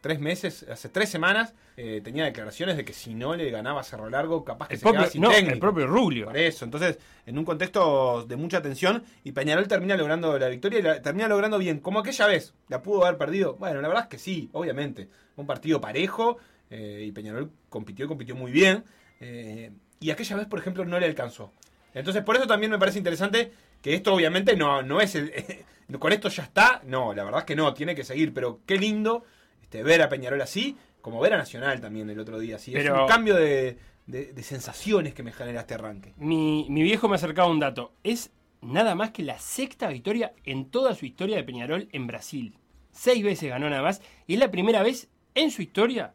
tres 0.03 0.21
meses, 0.21 0.67
hace 0.71 0.91
tres 0.91 1.09
semanas, 1.09 1.55
eh, 1.79 2.03
tenía 2.05 2.25
declaraciones 2.25 2.77
de 2.77 2.85
que 2.85 2.93
si 2.93 3.15
no 3.15 3.35
le 3.35 3.51
ganaba 3.51 3.81
a 3.81 3.85
Cerro 3.85 4.11
Largo, 4.11 4.45
capaz 4.45 4.69
que 4.69 4.75
el 4.75 4.81
se 4.81 4.85
quedaba 4.85 5.05
propio, 5.05 5.13
sin 5.13 5.23
no, 5.23 5.31
técnico. 5.31 5.55
el 5.55 5.61
propio 5.61 5.87
Rubio. 5.87 6.27
Por 6.27 6.37
eso, 6.37 6.65
entonces, 6.67 6.99
en 7.25 7.39
un 7.39 7.45
contexto 7.45 8.27
de 8.27 8.37
mucha 8.37 8.61
tensión, 8.61 9.05
y 9.25 9.33
Peñarol 9.33 9.67
termina 9.69 9.97
logrando 9.97 10.39
la 10.39 10.49
victoria 10.49 10.79
y 10.81 10.83
la 10.83 11.01
termina 11.01 11.29
logrando 11.29 11.57
bien. 11.57 11.79
Como 11.79 12.01
aquella 12.01 12.27
vez, 12.27 12.53
¿la 12.69 12.83
pudo 12.83 13.07
haber 13.07 13.17
perdido? 13.17 13.55
Bueno, 13.55 13.81
la 13.81 13.89
verdad 13.89 14.05
es 14.05 14.11
que 14.11 14.19
sí, 14.19 14.51
obviamente. 14.53 15.09
Un 15.37 15.47
partido 15.47 15.81
parejo, 15.81 16.37
eh, 16.69 17.05
y 17.07 17.13
Peñarol 17.13 17.51
compitió 17.71 18.05
y 18.05 18.09
compitió 18.09 18.35
muy 18.35 18.53
bien. 18.53 18.85
eh, 19.21 19.71
y 20.01 20.11
aquella 20.11 20.35
vez, 20.35 20.47
por 20.49 20.59
ejemplo, 20.59 20.85
no 20.85 20.99
le 20.99 21.07
alcanzó. 21.07 21.53
Entonces, 21.95 22.25
por 22.25 22.37
eso 22.37 22.47
también 22.47 22.73
me 22.73 22.79
parece 22.79 22.99
interesante 22.99 23.53
que 23.81 23.95
esto, 23.95 24.15
obviamente, 24.15 24.57
no, 24.57 24.83
no 24.83 25.01
es 25.01 25.15
el. 25.15 25.33
con 26.01 26.13
esto 26.13 26.29
ya 26.29 26.43
está. 26.43 26.83
No, 26.85 27.15
la 27.15 27.23
verdad 27.23 27.41
es 27.41 27.47
que 27.47 27.57
no, 27.57 27.73
tiene 27.73 27.95
que 27.95 28.03
seguir. 28.05 28.35
Pero 28.35 28.61
qué 28.67 28.77
lindo 28.77 29.25
este, 29.73 29.83
ver 29.83 30.03
a 30.03 30.09
Peñarol 30.11 30.41
así, 30.43 30.77
como 31.01 31.19
ver 31.21 31.33
a 31.33 31.39
Nacional 31.39 31.81
también 31.81 32.09
el 32.11 32.19
otro 32.21 32.39
día. 32.39 32.57
Así, 32.57 32.73
Es 32.75 32.83
Pero- 32.83 33.03
un 33.03 33.09
cambio 33.09 33.35
de, 33.37 33.79
de- 34.07 34.33
de 34.33 34.43
sensaciones 34.43 35.15
que 35.15 35.23
me 35.23 35.33
genera 35.33 35.61
este 35.61 35.75
arranque. 35.75 36.13
Mi, 36.19 36.67
mi 36.69 36.83
viejo 36.83 37.09
me 37.09 37.17
acercaba 37.17 37.49
un 37.49 37.59
dato. 37.59 37.93
Es 38.05 38.31
nada 38.61 38.95
más 38.95 39.11
que 39.11 39.23
la 39.23 39.39
sexta 39.39 39.89
victoria 39.89 40.33
en 40.45 40.67
toda 40.67 40.95
su 40.95 41.07
historia 41.07 41.37
de 41.37 41.45
Peñarol 41.45 41.89
en 41.93 42.07
Brasil. 42.07 42.55
Seis 42.93 43.25
veces 43.25 43.49
ganó 43.49 43.71
nada 43.71 43.83
más. 43.83 44.03
Y 44.27 44.35
es 44.35 44.41
la 44.41 44.51
primera 44.51 44.83
vez 44.83 45.09
en 45.35 45.51
su 45.51 45.63
historia 45.63 46.13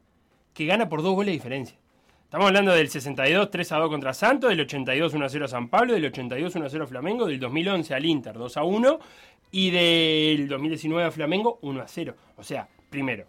que 0.53 0.65
gana 0.67 0.87
por 0.87 1.01
dos 1.01 1.15
goles 1.15 1.27
de 1.31 1.37
diferencia. 1.39 1.77
Estamos 2.25 2.47
hablando 2.47 2.73
del 2.73 2.89
62 2.89 3.49
3 3.49 3.71
a 3.71 3.77
2 3.77 3.89
contra 3.89 4.13
Santos, 4.13 4.49
del 4.49 4.59
82 4.61 5.13
1 5.13 5.25
a 5.25 5.29
0 5.29 5.45
a 5.45 5.47
San 5.47 5.69
Pablo, 5.69 5.93
del 5.93 6.05
82 6.05 6.55
1 6.55 6.65
a 6.65 6.69
0 6.69 6.83
a 6.83 6.87
Flamengo, 6.87 7.25
del 7.25 7.39
2011 7.39 7.93
al 7.95 8.05
Inter 8.05 8.33
2 8.37 8.57
a 8.57 8.63
1 8.63 8.99
y 9.51 9.71
del 9.71 10.47
2019 10.49 11.07
a 11.07 11.11
Flamengo 11.11 11.57
1 11.61 11.81
a 11.81 11.87
0. 11.87 12.15
O 12.35 12.43
sea, 12.43 12.67
primero, 12.89 13.25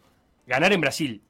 ganar 0.49 0.73
en 0.73 0.81
Brasil 0.81 1.23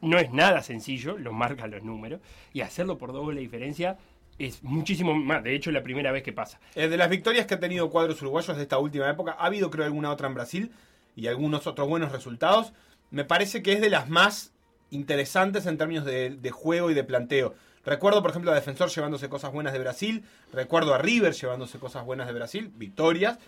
no 0.00 0.18
es 0.18 0.32
nada 0.32 0.62
sencillo, 0.62 1.18
lo 1.18 1.32
marcan 1.32 1.70
los 1.70 1.82
números, 1.82 2.20
y 2.52 2.62
hacerlo 2.62 2.98
por 2.98 3.12
dos 3.12 3.34
diferencia 3.36 3.98
es 4.38 4.62
muchísimo 4.62 5.14
más. 5.14 5.44
De 5.44 5.54
hecho, 5.54 5.70
es 5.70 5.74
la 5.74 5.82
primera 5.82 6.12
vez 6.12 6.22
que 6.22 6.32
pasa. 6.32 6.58
Eh, 6.74 6.88
de 6.88 6.96
las 6.96 7.10
victorias 7.10 7.46
que 7.46 7.54
ha 7.54 7.60
tenido 7.60 7.90
cuadros 7.90 8.20
uruguayos 8.22 8.56
de 8.56 8.62
esta 8.62 8.78
última 8.78 9.10
época, 9.10 9.36
ha 9.38 9.46
habido 9.46 9.70
creo 9.70 9.84
alguna 9.84 10.10
otra 10.10 10.28
en 10.28 10.34
Brasil 10.34 10.72
y 11.14 11.26
algunos 11.26 11.66
otros 11.66 11.88
buenos 11.88 12.12
resultados. 12.12 12.72
Me 13.10 13.24
parece 13.24 13.62
que 13.62 13.72
es 13.74 13.80
de 13.80 13.90
las 13.90 14.08
más 14.08 14.52
interesantes 14.90 15.66
en 15.66 15.76
términos 15.76 16.06
de, 16.06 16.30
de 16.30 16.50
juego 16.50 16.90
y 16.90 16.94
de 16.94 17.04
planteo. 17.04 17.54
Recuerdo, 17.84 18.22
por 18.22 18.30
ejemplo, 18.30 18.50
a 18.50 18.54
Defensor 18.54 18.88
llevándose 18.88 19.28
cosas 19.28 19.52
buenas 19.52 19.74
de 19.74 19.78
Brasil. 19.78 20.24
Recuerdo 20.52 20.94
a 20.94 20.98
River 20.98 21.34
llevándose 21.34 21.78
cosas 21.78 22.04
buenas 22.04 22.26
de 22.26 22.32
Brasil, 22.32 22.72
victorias. 22.76 23.38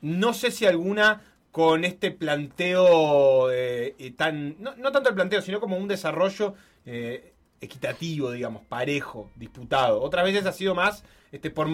No 0.00 0.34
sé 0.34 0.50
si 0.50 0.66
alguna 0.66 1.22
con 1.52 1.84
este 1.84 2.10
planteo 2.10 3.52
eh, 3.52 3.94
tan. 4.16 4.56
No, 4.58 4.74
no 4.76 4.90
tanto 4.90 5.10
el 5.10 5.14
planteo, 5.14 5.42
sino 5.42 5.60
como 5.60 5.76
un 5.76 5.86
desarrollo 5.86 6.54
eh, 6.86 7.32
equitativo, 7.60 8.32
digamos, 8.32 8.62
parejo, 8.64 9.30
disputado. 9.36 10.02
Otras 10.02 10.24
veces 10.24 10.46
ha 10.46 10.52
sido 10.52 10.74
más 10.74 11.04
este, 11.30 11.50
por 11.50 11.68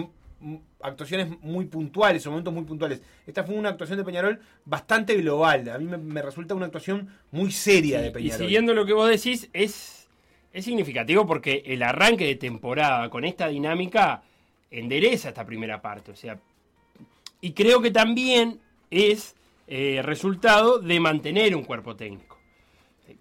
actuaciones 0.81 1.29
muy 1.41 1.65
puntuales 1.65 2.25
o 2.27 2.29
momentos 2.29 2.53
muy 2.53 2.63
puntuales. 2.63 3.01
Esta 3.25 3.43
fue 3.43 3.55
una 3.55 3.69
actuación 3.69 3.97
de 3.97 4.05
Peñarol 4.05 4.39
bastante 4.65 5.15
global. 5.15 5.67
A 5.69 5.77
mí 5.77 5.85
me, 5.85 5.97
me 5.97 6.21
resulta 6.21 6.53
una 6.55 6.65
actuación 6.67 7.09
muy 7.31 7.51
seria 7.51 8.01
de 8.01 8.09
Y 8.09 8.11
Peñarol. 8.11 8.37
siguiendo 8.39 8.73
lo 8.73 8.85
que 8.85 8.93
vos 8.93 9.09
decís, 9.09 9.49
es, 9.53 10.07
es 10.53 10.65
significativo 10.65 11.25
porque 11.25 11.63
el 11.65 11.83
arranque 11.83 12.25
de 12.25 12.35
temporada 12.35 13.09
con 13.09 13.23
esta 13.25 13.47
dinámica 13.47 14.23
endereza 14.71 15.29
esta 15.29 15.45
primera 15.45 15.81
parte. 15.81 16.11
O 16.11 16.15
sea, 16.15 16.37
y 17.41 17.53
creo 17.53 17.81
que 17.81 17.91
también 17.91 18.59
es 18.91 19.35
eh, 19.71 20.01
resultado 20.01 20.79
de 20.79 20.99
mantener 20.99 21.55
un 21.55 21.63
cuerpo 21.63 21.95
técnico. 21.95 22.39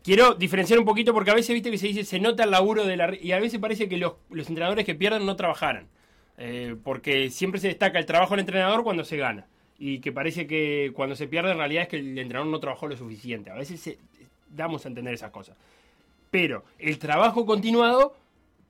Quiero 0.03 0.35
diferenciar 0.35 0.79
un 0.79 0.87
poquito 0.87 1.13
porque 1.13 1.31
a 1.31 1.35
veces 1.35 1.53
viste 1.53 1.71
que 1.71 1.77
se 1.77 1.89
dice 1.89 2.05
se 2.05 2.21
nota 2.21 2.45
el 2.45 2.51
laburo 2.51 2.87
de 2.87 2.97
la 2.97 3.15
y 3.15 3.33
a 3.33 3.39
veces 3.39 3.61
parece 3.61 3.87
que 3.87 3.99
los, 3.99 4.15
los 4.31 4.49
entrenadores 4.49 4.87
que 4.87 4.95
pierden 4.95 5.27
no 5.27 5.37
trabajaran. 5.37 5.89
Eh, 6.39 6.75
porque 6.83 7.29
siempre 7.29 7.61
se 7.61 7.69
destaca 7.69 7.99
el 7.99 8.07
trabajo 8.07 8.31
del 8.31 8.41
entrenador 8.41 8.83
cuando 8.83 9.05
se 9.05 9.19
gana. 9.19 9.47
Y 9.79 9.99
que 9.99 10.11
parece 10.11 10.47
que 10.47 10.91
cuando 10.95 11.17
se 11.17 11.29
pierde 11.29 11.51
en 11.51 11.59
realidad 11.59 11.83
es 11.83 11.89
que 11.91 11.99
el 11.99 12.19
entrenador 12.19 12.51
no 12.51 12.61
trabajó 12.61 12.89
lo 12.89 12.97
suficiente. 12.97 13.51
A 13.51 13.55
veces 13.55 13.99
damos 14.49 14.87
a 14.87 14.89
entender 14.89 15.13
esas 15.13 15.31
cosas. 15.31 15.55
Pero 16.31 16.65
el 16.79 16.99
trabajo 16.99 17.45
continuado 17.45 18.17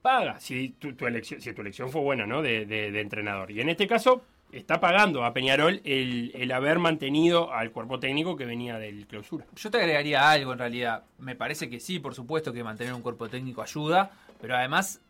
paga 0.02 0.40
si 0.40 0.70
tu, 0.70 1.06
elección, 1.06 1.40
si 1.40 1.52
tu 1.52 1.60
elección 1.60 1.90
fue 1.90 2.00
buena, 2.00 2.26
¿no? 2.26 2.42
De 2.42 3.00
entrenador. 3.00 3.52
Y 3.52 3.60
en 3.60 3.68
este 3.68 3.86
caso 3.86 4.22
está 4.52 4.80
pagando 4.80 5.24
a 5.24 5.32
Peñarol 5.32 5.80
el, 5.84 6.32
el 6.34 6.52
haber 6.52 6.78
mantenido 6.78 7.52
al 7.52 7.70
cuerpo 7.70 8.00
técnico 8.00 8.36
que 8.36 8.46
venía 8.46 8.78
del 8.78 9.06
clausura. 9.06 9.46
Yo 9.56 9.70
te 9.70 9.78
agregaría 9.78 10.30
algo 10.30 10.52
en 10.52 10.58
realidad. 10.58 11.04
Me 11.18 11.34
parece 11.34 11.68
que 11.68 11.80
sí, 11.80 11.98
por 11.98 12.14
supuesto 12.14 12.52
que 12.52 12.64
mantener 12.64 12.94
un 12.94 13.02
cuerpo 13.02 13.28
técnico 13.28 13.62
ayuda, 13.62 14.10
pero 14.40 14.56
además 14.56 15.00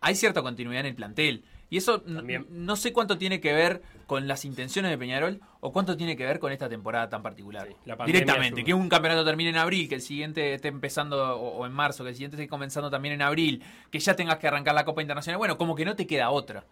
hay 0.00 0.14
cierta 0.14 0.42
continuidad 0.42 0.80
en 0.80 0.86
el 0.86 0.94
plantel. 0.94 1.44
Y 1.70 1.76
eso 1.76 2.02
no 2.06 2.76
sé 2.76 2.94
cuánto 2.94 3.18
tiene 3.18 3.40
que 3.42 3.52
ver 3.52 3.82
con 4.06 4.26
las 4.26 4.46
intenciones 4.46 4.90
de 4.90 4.96
Peñarol 4.96 5.42
o 5.60 5.70
cuánto 5.70 5.98
tiene 5.98 6.16
que 6.16 6.24
ver 6.24 6.38
con 6.38 6.50
esta 6.50 6.66
temporada 6.66 7.10
tan 7.10 7.22
particular. 7.22 7.66
Sí, 7.68 7.74
la 7.84 7.94
pandemia 7.94 8.20
Directamente, 8.20 8.60
ayuda. 8.60 8.64
que 8.64 8.72
un 8.74 8.88
campeonato 8.88 9.22
termine 9.22 9.50
en 9.50 9.58
abril, 9.58 9.86
que 9.86 9.96
el 9.96 10.00
siguiente 10.00 10.54
esté 10.54 10.68
empezando 10.68 11.36
o, 11.38 11.58
o 11.58 11.66
en 11.66 11.72
marzo, 11.72 12.04
que 12.04 12.10
el 12.10 12.16
siguiente 12.16 12.36
esté 12.36 12.48
comenzando 12.48 12.88
también 12.90 13.12
en 13.12 13.20
abril, 13.20 13.62
que 13.90 13.98
ya 13.98 14.16
tengas 14.16 14.38
que 14.38 14.48
arrancar 14.48 14.74
la 14.74 14.86
Copa 14.86 15.02
Internacional. 15.02 15.36
Bueno, 15.36 15.58
como 15.58 15.74
que 15.74 15.84
no 15.84 15.94
te 15.94 16.06
queda 16.06 16.30
otra. 16.30 16.64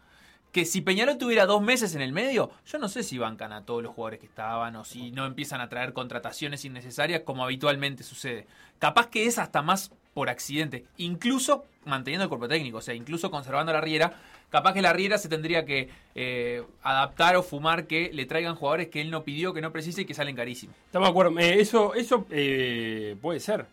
Que 0.56 0.64
si 0.64 0.80
Peñarol 0.80 1.18
tuviera 1.18 1.44
dos 1.44 1.60
meses 1.60 1.94
en 1.96 2.00
el 2.00 2.12
medio, 2.12 2.50
yo 2.64 2.78
no 2.78 2.88
sé 2.88 3.02
si 3.02 3.18
bancan 3.18 3.52
a 3.52 3.66
todos 3.66 3.82
los 3.82 3.92
jugadores 3.92 4.20
que 4.20 4.24
estaban 4.24 4.74
o 4.76 4.86
si 4.86 5.10
no 5.10 5.26
empiezan 5.26 5.60
a 5.60 5.68
traer 5.68 5.92
contrataciones 5.92 6.64
innecesarias 6.64 7.20
como 7.26 7.44
habitualmente 7.44 8.02
sucede. 8.02 8.46
Capaz 8.78 9.08
que 9.08 9.26
es 9.26 9.38
hasta 9.38 9.60
más 9.60 9.90
por 10.14 10.30
accidente, 10.30 10.86
incluso 10.96 11.66
manteniendo 11.84 12.22
el 12.22 12.30
cuerpo 12.30 12.48
técnico, 12.48 12.78
o 12.78 12.80
sea, 12.80 12.94
incluso 12.94 13.30
conservando 13.30 13.70
la 13.70 13.82
Riera, 13.82 14.14
capaz 14.48 14.72
que 14.72 14.80
la 14.80 14.94
Riera 14.94 15.18
se 15.18 15.28
tendría 15.28 15.66
que 15.66 15.90
eh, 16.14 16.62
adaptar 16.82 17.36
o 17.36 17.42
fumar 17.42 17.86
que 17.86 18.10
le 18.14 18.24
traigan 18.24 18.54
jugadores 18.54 18.88
que 18.88 19.02
él 19.02 19.10
no 19.10 19.24
pidió, 19.24 19.52
que 19.52 19.60
no 19.60 19.72
precisa 19.72 20.00
y 20.00 20.04
que 20.06 20.14
salen 20.14 20.36
carísimos. 20.36 20.74
Estamos 20.86 21.08
de 21.08 21.10
acuerdo. 21.10 21.38
Eh, 21.38 21.60
eso 21.60 21.92
eso 21.92 22.26
eh, 22.30 23.14
puede 23.20 23.40
ser. 23.40 23.66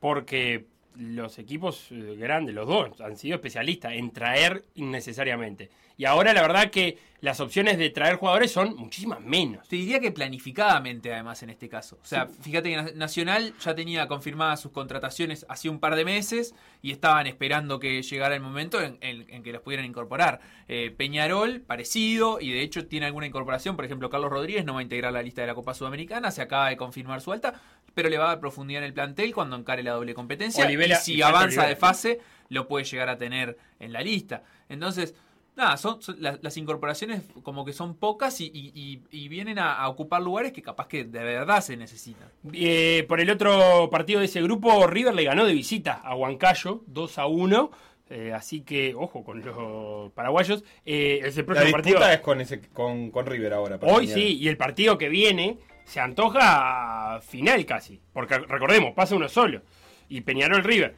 Porque 0.00 0.64
los 0.96 1.38
equipos 1.38 1.88
grandes, 1.90 2.54
los 2.54 2.66
dos, 2.66 2.98
han 3.02 3.18
sido 3.18 3.34
especialistas 3.34 3.92
en 3.92 4.10
traer 4.10 4.64
innecesariamente. 4.74 5.68
Y 6.00 6.06
ahora 6.06 6.32
la 6.32 6.40
verdad 6.40 6.70
que 6.70 6.96
las 7.20 7.40
opciones 7.40 7.76
de 7.76 7.90
traer 7.90 8.16
jugadores 8.16 8.50
son 8.50 8.74
muchísimas 8.74 9.20
menos. 9.20 9.68
Te 9.68 9.76
diría 9.76 10.00
que 10.00 10.10
planificadamente, 10.10 11.12
además, 11.12 11.42
en 11.42 11.50
este 11.50 11.68
caso. 11.68 11.98
O 12.02 12.06
sea, 12.06 12.26
fíjate 12.26 12.70
que 12.70 12.76
Na- 12.76 12.90
Nacional 12.94 13.52
ya 13.62 13.74
tenía 13.74 14.08
confirmadas 14.08 14.60
sus 14.62 14.72
contrataciones 14.72 15.44
hace 15.50 15.68
un 15.68 15.78
par 15.78 15.96
de 15.96 16.06
meses 16.06 16.54
y 16.80 16.90
estaban 16.92 17.26
esperando 17.26 17.78
que 17.78 18.00
llegara 18.02 18.34
el 18.34 18.40
momento 18.40 18.80
en, 18.80 18.96
en- 19.02 19.26
en 19.28 19.42
que 19.42 19.52
los 19.52 19.60
pudieran 19.60 19.84
incorporar. 19.84 20.40
Eh, 20.68 20.90
Peñarol, 20.96 21.60
parecido, 21.60 22.40
y 22.40 22.50
de 22.50 22.62
hecho 22.62 22.86
tiene 22.86 23.04
alguna 23.04 23.26
incorporación. 23.26 23.76
Por 23.76 23.84
ejemplo, 23.84 24.08
Carlos 24.08 24.30
Rodríguez 24.30 24.64
no 24.64 24.72
va 24.72 24.80
a 24.80 24.82
integrar 24.82 25.12
la 25.12 25.20
lista 25.22 25.42
de 25.42 25.48
la 25.48 25.54
Copa 25.54 25.74
Sudamericana, 25.74 26.30
se 26.30 26.40
acaba 26.40 26.70
de 26.70 26.78
confirmar 26.78 27.20
su 27.20 27.32
alta, 27.32 27.60
pero 27.92 28.08
le 28.08 28.16
va 28.16 28.24
a 28.24 28.28
dar 28.28 28.40
profundidad 28.40 28.80
en 28.82 28.86
el 28.86 28.94
plantel 28.94 29.34
cuando 29.34 29.56
encare 29.56 29.82
la 29.82 29.92
doble 29.92 30.14
competencia. 30.14 30.64
Olivera- 30.64 30.96
y 30.96 31.02
si 31.02 31.14
y 31.16 31.20
avanza 31.22 31.66
de 31.66 31.76
fase, 31.76 32.20
lo 32.48 32.66
puede 32.66 32.86
llegar 32.86 33.10
a 33.10 33.18
tener 33.18 33.58
en 33.78 33.92
la 33.92 34.00
lista. 34.00 34.42
Entonces, 34.70 35.14
nada, 35.60 35.76
son, 35.76 36.02
son- 36.02 36.16
las, 36.20 36.42
las 36.42 36.56
incorporaciones 36.56 37.22
como 37.42 37.64
que 37.64 37.72
son 37.72 37.94
pocas 37.94 38.40
y, 38.40 38.46
y- 38.46 38.72
y- 38.74 39.02
y 39.10 39.28
vienen 39.28 39.58
a, 39.58 39.74
a 39.74 39.88
ocupar 39.88 40.20
lugares 40.22 40.52
que 40.52 40.62
capaz 40.62 40.88
que 40.88 41.04
de 41.04 41.22
verdad 41.22 41.60
se 41.60 41.76
necesitan. 41.76 42.28
Eh, 42.52 43.04
por 43.08 43.20
el 43.20 43.30
otro 43.30 43.88
partido 43.90 44.20
de 44.20 44.26
ese 44.26 44.42
grupo, 44.42 44.86
River 44.86 45.14
le 45.14 45.24
ganó 45.24 45.44
de 45.44 45.52
visita 45.52 46.00
a 46.02 46.16
Huancayo, 46.16 46.82
2 46.86 47.18
a 47.18 47.26
1. 47.26 47.70
eh, 48.12 48.32
así 48.34 48.62
que, 48.62 48.94
ojo 48.96 49.22
con 49.22 49.40
los 49.44 50.10
paraguayos. 50.12 50.64
Eh, 50.84 51.20
es 51.24 51.36
el 51.38 51.42
La 51.42 51.46
próximo 51.46 51.66
disputa 51.76 51.98
partido. 52.00 52.12
es 52.12 52.20
con, 52.20 52.40
ese, 52.40 52.60
con, 52.72 53.10
con 53.12 53.26
River 53.26 53.52
ahora. 53.52 53.78
para 53.78 53.92
Hoy 53.92 54.08
sí, 54.08 54.36
y 54.38 54.48
el 54.48 54.56
partido 54.56 54.98
que 54.98 55.08
viene 55.08 55.58
se 55.84 56.00
antoja 56.00 57.20
final 57.22 57.64
casi. 57.66 58.00
Porque 58.12 58.38
recordemos, 58.38 58.94
pasa 58.94 59.14
uno 59.16 59.28
solo. 59.28 59.62
Y 60.08 60.22
Peñarol 60.22 60.64
River. 60.64 60.94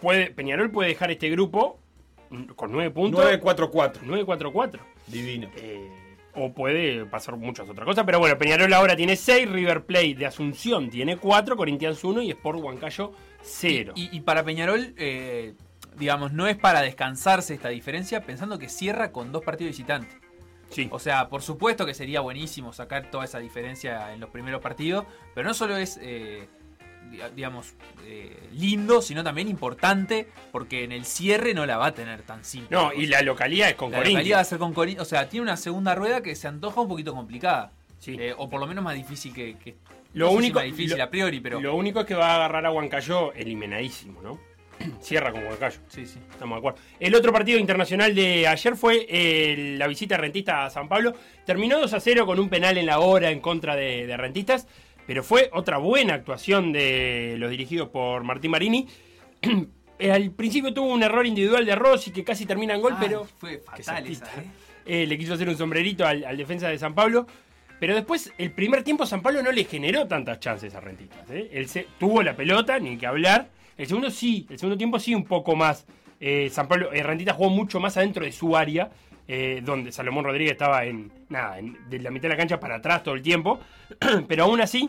Puede, 0.00 0.30
Peñarol 0.30 0.70
puede 0.70 0.88
dejar 0.90 1.10
este 1.10 1.30
grupo 1.30 1.78
con 2.54 2.72
9 2.72 2.90
puntos. 2.90 3.24
9-4-4. 3.24 4.00
9-4-4. 4.02 4.80
Divino. 5.06 5.50
Eh, 5.56 5.90
o 6.36 6.52
puede 6.52 7.06
pasar 7.06 7.36
muchas 7.36 7.68
otras 7.68 7.86
cosas. 7.86 8.04
Pero 8.04 8.18
bueno, 8.18 8.38
Peñarol 8.38 8.72
ahora 8.72 8.94
tiene 8.94 9.16
6, 9.16 9.50
River 9.50 9.84
Plate 9.84 10.14
de 10.14 10.26
Asunción 10.26 10.90
tiene 10.90 11.16
4, 11.16 11.56
Corinthians 11.56 12.04
1 12.04 12.22
y 12.22 12.30
Sport 12.30 12.60
Huancayo 12.60 13.12
0. 13.42 13.92
Y, 13.96 14.14
y 14.16 14.20
para 14.20 14.44
Peñarol, 14.44 14.94
eh, 14.98 15.54
digamos, 15.96 16.32
no 16.32 16.46
es 16.46 16.56
para 16.56 16.82
descansarse 16.82 17.54
esta 17.54 17.70
diferencia 17.70 18.20
pensando 18.22 18.58
que 18.58 18.68
cierra 18.68 19.12
con 19.12 19.32
dos 19.32 19.42
partidos 19.42 19.70
visitantes. 19.70 20.16
Sí. 20.68 20.88
O 20.90 20.98
sea, 20.98 21.28
por 21.28 21.42
supuesto 21.42 21.86
que 21.86 21.94
sería 21.94 22.20
buenísimo 22.20 22.72
sacar 22.72 23.10
toda 23.10 23.24
esa 23.24 23.38
diferencia 23.38 24.12
en 24.12 24.20
los 24.20 24.30
primeros 24.30 24.60
partidos, 24.60 25.06
pero 25.34 25.46
no 25.46 25.54
solo 25.54 25.76
es, 25.76 25.98
eh, 26.02 26.48
digamos, 27.34 27.74
eh, 28.04 28.36
lindo, 28.52 29.00
sino 29.02 29.22
también 29.24 29.48
importante, 29.48 30.28
porque 30.52 30.84
en 30.84 30.92
el 30.92 31.04
cierre 31.04 31.54
no 31.54 31.66
la 31.66 31.76
va 31.76 31.86
a 31.86 31.94
tener 31.94 32.22
tan 32.22 32.44
simple. 32.44 32.76
No, 32.76 32.92
y 32.92 33.06
la 33.06 33.22
localidad 33.22 33.68
es 33.68 33.74
con 33.74 33.90
La 33.92 33.98
localidad 33.98 34.36
va 34.38 34.40
a 34.40 34.44
ser 34.44 34.58
con 34.58 34.72
Corinthians. 34.74 35.06
O 35.06 35.08
sea, 35.08 35.28
tiene 35.28 35.42
una 35.44 35.56
segunda 35.56 35.94
rueda 35.94 36.22
que 36.22 36.34
se 36.34 36.48
antoja 36.48 36.80
un 36.80 36.88
poquito 36.88 37.14
complicada. 37.14 37.72
Sí. 37.98 38.16
Eh, 38.18 38.34
o 38.36 38.48
por 38.48 38.60
lo 38.60 38.66
menos 38.66 38.84
más 38.84 38.94
difícil 38.94 39.32
que. 39.32 39.56
que- 39.56 39.76
Lo 40.12 40.26
no 40.26 40.30
sé 40.32 40.36
si 40.36 40.38
único- 40.38 40.58
más 40.58 40.64
difícil 40.66 40.98
lo- 40.98 41.04
a 41.04 41.10
priori, 41.10 41.40
pero. 41.40 41.60
Lo 41.60 41.74
único 41.74 42.00
es 42.00 42.06
que 42.06 42.14
va 42.14 42.32
a 42.32 42.34
agarrar 42.36 42.66
a 42.66 42.70
Huancayo 42.72 43.32
eliminadísimo, 43.32 44.20
¿no? 44.22 44.38
Cierra 45.00 45.32
con 45.32 45.42
Huancayo. 45.44 45.80
Sí, 45.88 46.04
sí. 46.06 46.18
Estamos 46.30 46.56
de 46.56 46.58
acuerdo. 46.58 46.78
El 47.00 47.14
otro 47.14 47.32
partido 47.32 47.58
internacional 47.58 48.14
de 48.14 48.46
ayer 48.46 48.76
fue 48.76 49.06
eh, 49.08 49.74
la 49.78 49.86
visita 49.86 50.16
de 50.16 50.20
Rentista 50.20 50.66
a 50.66 50.70
San 50.70 50.88
Pablo. 50.88 51.14
Terminó 51.46 51.78
2 51.80 51.92
a 51.94 52.00
0 52.00 52.26
con 52.26 52.38
un 52.38 52.48
penal 52.50 52.76
en 52.76 52.84
la 52.86 52.98
hora 52.98 53.30
en 53.30 53.40
contra 53.40 53.74
de, 53.74 54.06
de 54.06 54.16
Rentistas, 54.18 54.66
pero 55.06 55.22
fue 55.22 55.50
otra 55.52 55.78
buena 55.78 56.14
actuación 56.14 56.72
de 56.72 57.36
los 57.38 57.50
dirigidos 57.50 57.88
por 57.88 58.24
Martín 58.24 58.50
Marini. 58.50 58.86
Al 59.98 60.30
principio 60.32 60.74
tuvo 60.74 60.92
un 60.92 61.02
error 61.02 61.26
individual 61.26 61.64
de 61.64 61.74
Rossi 61.74 62.10
que 62.10 62.24
casi 62.24 62.44
termina 62.44 62.74
en 62.74 62.82
gol, 62.82 62.94
Ay, 62.96 63.06
pero 63.08 63.24
Fue 63.24 63.58
fatal 63.58 64.06
esa. 64.06 64.26
¿eh? 64.26 64.44
eh, 64.84 65.06
le 65.06 65.16
quiso 65.16 65.34
hacer 65.34 65.48
un 65.48 65.56
sombrerito 65.56 66.06
al, 66.06 66.24
al 66.24 66.36
defensa 66.36 66.68
de 66.68 66.78
San 66.78 66.94
Pablo. 66.94 67.26
Pero 67.78 67.94
después, 67.94 68.32
el 68.38 68.52
primer 68.52 68.82
tiempo, 68.82 69.04
San 69.04 69.20
Pablo 69.20 69.42
no 69.42 69.52
le 69.52 69.64
generó 69.64 70.06
tantas 70.06 70.40
chances 70.40 70.74
a 70.74 70.80
Rentistas. 70.80 71.30
¿eh? 71.30 71.50
Él 71.52 71.68
se, 71.68 71.86
tuvo 71.98 72.22
la 72.22 72.34
pelota, 72.34 72.78
ni 72.78 72.96
que 72.96 73.06
hablar. 73.06 73.50
El 73.76 73.86
segundo 73.86 74.10
sí, 74.10 74.46
el 74.48 74.58
segundo 74.58 74.78
tiempo 74.78 74.98
sí, 74.98 75.14
un 75.14 75.24
poco 75.24 75.54
más. 75.54 75.86
Eh, 76.18 76.48
San 76.50 76.68
Pablo, 76.68 76.90
Rentistas 76.90 77.36
jugó 77.36 77.50
mucho 77.50 77.78
más 77.78 77.96
adentro 77.98 78.24
de 78.24 78.32
su 78.32 78.56
área, 78.56 78.90
eh, 79.28 79.60
donde 79.64 79.92
Salomón 79.92 80.24
Rodríguez 80.24 80.52
estaba 80.52 80.84
en, 80.84 81.12
nada, 81.28 81.58
en- 81.58 81.76
de 81.90 81.98
la 81.98 82.10
mitad 82.10 82.22
de 82.24 82.28
la 82.30 82.36
cancha 82.36 82.60
para 82.60 82.76
atrás 82.76 83.02
todo 83.02 83.14
el 83.14 83.22
tiempo. 83.22 83.58
Pero 84.28 84.44
aún 84.44 84.60
así, 84.60 84.88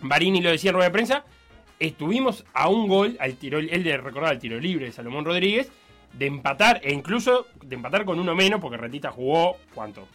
Barini 0.00 0.40
lo 0.40 0.50
decía 0.50 0.70
en 0.70 0.74
rueda 0.74 0.88
de 0.88 0.92
prensa, 0.92 1.24
estuvimos 1.78 2.44
a 2.54 2.68
un 2.68 2.88
gol, 2.88 3.16
al 3.20 3.34
tiro, 3.34 3.58
él 3.58 3.82
le 3.82 3.96
recordaba 3.96 4.32
el 4.32 4.38
tiro 4.38 4.58
libre 4.58 4.86
de 4.86 4.92
Salomón 4.92 5.24
Rodríguez, 5.24 5.70
de 6.12 6.26
empatar, 6.26 6.80
e 6.82 6.92
incluso 6.92 7.46
de 7.62 7.76
empatar 7.76 8.04
con 8.04 8.18
uno 8.18 8.34
menos, 8.34 8.60
porque 8.60 8.76
Rentista 8.76 9.10
jugó, 9.10 9.56
¿cuánto? 9.74 10.08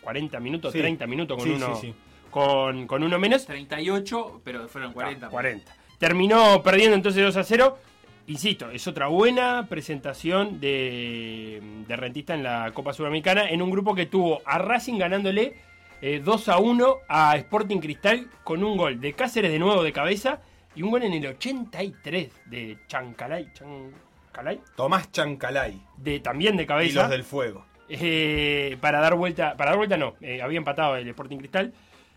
40 0.00 0.40
minutos, 0.40 0.72
Sí. 0.72 0.78
30 0.80 1.06
minutos 1.06 1.36
con 1.38 1.46
Sí, 1.46 1.52
uno 1.54 1.76
sí, 1.76 1.88
sí. 1.88 1.94
Con, 2.30 2.86
con 2.86 3.02
uno 3.04 3.18
menos. 3.18 3.46
38, 3.46 4.40
pero 4.42 4.66
fueron 4.68 4.92
40. 4.92 5.26
Ah, 5.26 5.30
40. 5.30 5.72
Terminó 5.98 6.62
perdiendo 6.62 6.96
entonces 6.96 7.22
2 7.22 7.36
a 7.36 7.44
0. 7.44 7.78
Insisto, 8.26 8.70
es 8.70 8.86
otra 8.88 9.08
buena 9.08 9.66
presentación 9.68 10.58
de, 10.58 11.60
de 11.86 11.96
Rentista 11.96 12.32
en 12.34 12.42
la 12.42 12.70
Copa 12.72 12.94
Sudamericana 12.94 13.48
en 13.50 13.60
un 13.60 13.70
grupo 13.70 13.94
que 13.94 14.06
tuvo 14.06 14.40
a 14.46 14.56
Racing 14.58 14.98
ganándole 14.98 15.54
eh, 16.00 16.22
2 16.24 16.48
a 16.48 16.58
1 16.58 16.96
a 17.06 17.36
Sporting 17.36 17.80
Cristal 17.80 18.28
con 18.42 18.64
un 18.64 18.78
gol 18.78 18.98
de 19.00 19.12
Cáceres 19.12 19.52
de 19.52 19.58
nuevo 19.58 19.82
de 19.82 19.92
cabeza 19.92 20.40
y 20.74 20.82
un 20.82 20.90
gol 20.90 21.02
en 21.02 21.12
el 21.12 21.26
83 21.26 22.30
de 22.46 22.78
Chancalay, 22.86 23.52
Chancalay 23.52 24.60
Tomás 24.74 25.12
Chancalay. 25.12 25.78
de, 25.98 26.20
también 26.20 26.56
de 26.56 26.62
Y 26.62 26.66
cabeza 26.66 27.02
los 27.02 27.10
del 27.10 27.24
fuego. 27.24 27.66
eh, 27.90 28.78
para 28.80 29.00
dar 29.00 29.16
vuelta, 29.16 29.54
para 29.56 29.72
dar 29.72 29.76
vuelta 29.76 29.98
no, 29.98 30.14
eh, 30.22 30.40
había 30.40 30.56
empatado 30.58 30.96
el 30.96 31.06
Sporting 31.08 31.36
Cristal 31.38 31.74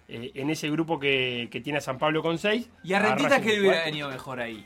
eh, 0.08 0.32
en 0.36 0.50
ese 0.50 0.70
grupo 0.70 1.00
que, 1.02 1.50
que 1.52 1.60
tiene 1.60 1.80
a 1.80 1.82
San 1.82 1.98
Pablo 1.98 2.22
con 2.22 2.38
6. 2.38 2.70
Y 2.86 2.94
a 2.94 3.00
Rentista 3.00 3.42
que 3.42 3.50
le 3.54 3.60
hubiera 3.60 3.84
venido 3.84 4.10
mejor 4.10 4.40
ahí. 4.40 4.66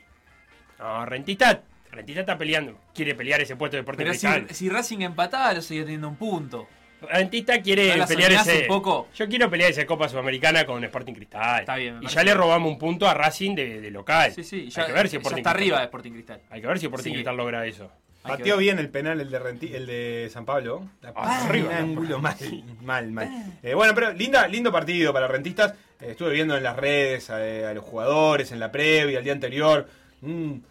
No, 0.81 1.05
Rentista, 1.05 1.61
Rentista 1.91 2.21
está 2.21 2.37
peleando, 2.37 2.77
quiere 2.93 3.15
pelear 3.15 3.39
ese 3.41 3.55
puesto 3.55 3.77
de 3.77 3.81
Sporting 3.81 4.03
Pero 4.05 4.13
si, 4.13 4.27
Cristal. 4.27 4.47
si 4.55 4.69
Racing 4.69 4.99
empataba, 5.01 5.53
lo 5.53 5.61
seguía 5.61 5.83
teniendo 5.83 6.07
un 6.09 6.15
punto. 6.15 6.67
Rentista 7.01 7.61
quiere 7.61 7.89
¿No 7.89 7.95
la 7.97 8.07
pelear 8.07 8.31
ese. 8.33 8.61
un 8.61 8.67
poco? 8.67 9.07
Yo 9.15 9.27
quiero 9.27 9.49
pelear 9.49 9.71
esa 9.71 9.85
Copa 9.87 10.07
Sudamericana 10.07 10.65
con 10.65 10.83
Sporting 10.83 11.13
Cristal. 11.13 11.61
Está 11.61 11.75
bien, 11.75 11.99
Y 12.01 12.07
ya 12.07 12.23
le 12.23 12.33
robamos 12.33 12.71
un 12.71 12.77
punto 12.77 13.07
a 13.07 13.13
Racing 13.13 13.55
de, 13.55 13.81
de 13.81 13.89
local. 13.91 14.31
Sí, 14.33 14.43
sí. 14.43 14.55
Hay 14.65 14.69
Ya, 14.69 14.85
que 14.85 14.91
ver 14.93 15.07
si 15.07 15.13
ya 15.13 15.17
Sporting 15.19 15.37
está 15.39 15.49
arriba 15.51 15.77
de 15.79 15.83
Sporting 15.85 16.11
Cristal. 16.11 16.41
Hay 16.51 16.61
que 16.61 16.67
ver 16.67 16.79
si 16.79 16.85
Sporting 16.85 17.09
Sí. 17.09 17.13
Cristal 17.13 17.37
logra 17.37 17.65
eso. 17.65 17.91
Hay 18.23 18.37
Pateó 18.37 18.57
bien 18.57 18.77
el 18.77 18.89
penal 18.89 19.19
el 19.19 19.31
de, 19.31 19.39
Renti- 19.41 19.73
el 19.73 19.87
de 19.87 20.29
San 20.31 20.45
Pablo. 20.45 20.87
Ah, 21.15 21.39
un 21.43 21.47
arriba. 21.49 21.75
ángulo 21.77 22.19
mal, 22.19 22.35
mal, 22.83 23.11
mal. 23.11 23.29
Eh, 23.63 23.73
bueno, 23.73 23.95
pero 23.95 24.13
linda, 24.13 24.47
lindo 24.47 24.71
partido 24.71 25.11
para 25.11 25.27
rentistas. 25.27 25.71
Eh, 25.99 26.11
estuve 26.11 26.33
viendo 26.33 26.55
en 26.55 26.61
las 26.61 26.75
redes 26.77 27.31
eh, 27.31 27.65
a 27.65 27.73
los 27.73 27.83
jugadores, 27.83 28.51
en 28.51 28.59
la 28.59 28.71
previa, 28.71 29.17
el 29.17 29.23
día 29.23 29.33
anterior. 29.33 29.89
Un, 30.21 30.63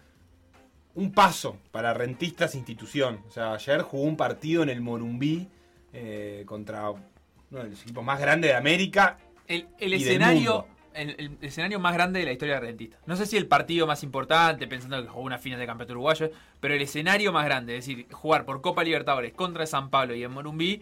un 0.95 1.11
paso 1.11 1.57
para 1.71 1.93
rentistas 1.93 2.55
institución. 2.55 3.21
O 3.27 3.31
sea, 3.31 3.53
ayer 3.53 3.81
jugó 3.81 4.03
un 4.03 4.17
partido 4.17 4.63
en 4.63 4.69
el 4.69 4.81
Morumbí 4.81 5.47
eh, 5.93 6.43
contra 6.45 6.89
uno 6.89 7.01
de 7.49 7.69
los 7.69 7.81
equipos 7.81 8.03
más 8.03 8.19
grandes 8.19 8.51
de 8.51 8.57
América. 8.57 9.17
El, 9.47 9.67
el 9.79 9.93
y 9.93 10.03
del 10.03 10.07
escenario. 10.07 10.39
mundo. 10.39 10.67
El, 10.93 11.15
el 11.17 11.37
escenario 11.41 11.79
más 11.79 11.93
grande 11.93 12.19
de 12.19 12.25
la 12.25 12.33
historia 12.33 12.55
de 12.55 12.61
Rentista. 12.61 12.97
No 13.05 13.15
sé 13.15 13.25
si 13.25 13.37
el 13.37 13.47
partido 13.47 13.87
más 13.87 14.03
importante, 14.03 14.67
pensando 14.67 15.01
que 15.01 15.07
jugó 15.07 15.23
una 15.23 15.37
final 15.37 15.57
de 15.57 15.65
campeonato 15.65 15.93
uruguayo, 15.93 16.31
pero 16.59 16.73
el 16.73 16.81
escenario 16.81 17.31
más 17.31 17.45
grande, 17.45 17.77
es 17.77 17.85
decir, 17.85 18.07
jugar 18.11 18.43
por 18.43 18.59
Copa 18.59 18.83
Libertadores 18.83 19.31
contra 19.31 19.65
San 19.65 19.89
Pablo 19.89 20.15
y 20.15 20.23
en 20.23 20.31
Morumbí, 20.31 20.81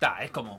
ta, 0.00 0.24
es 0.24 0.32
como 0.32 0.58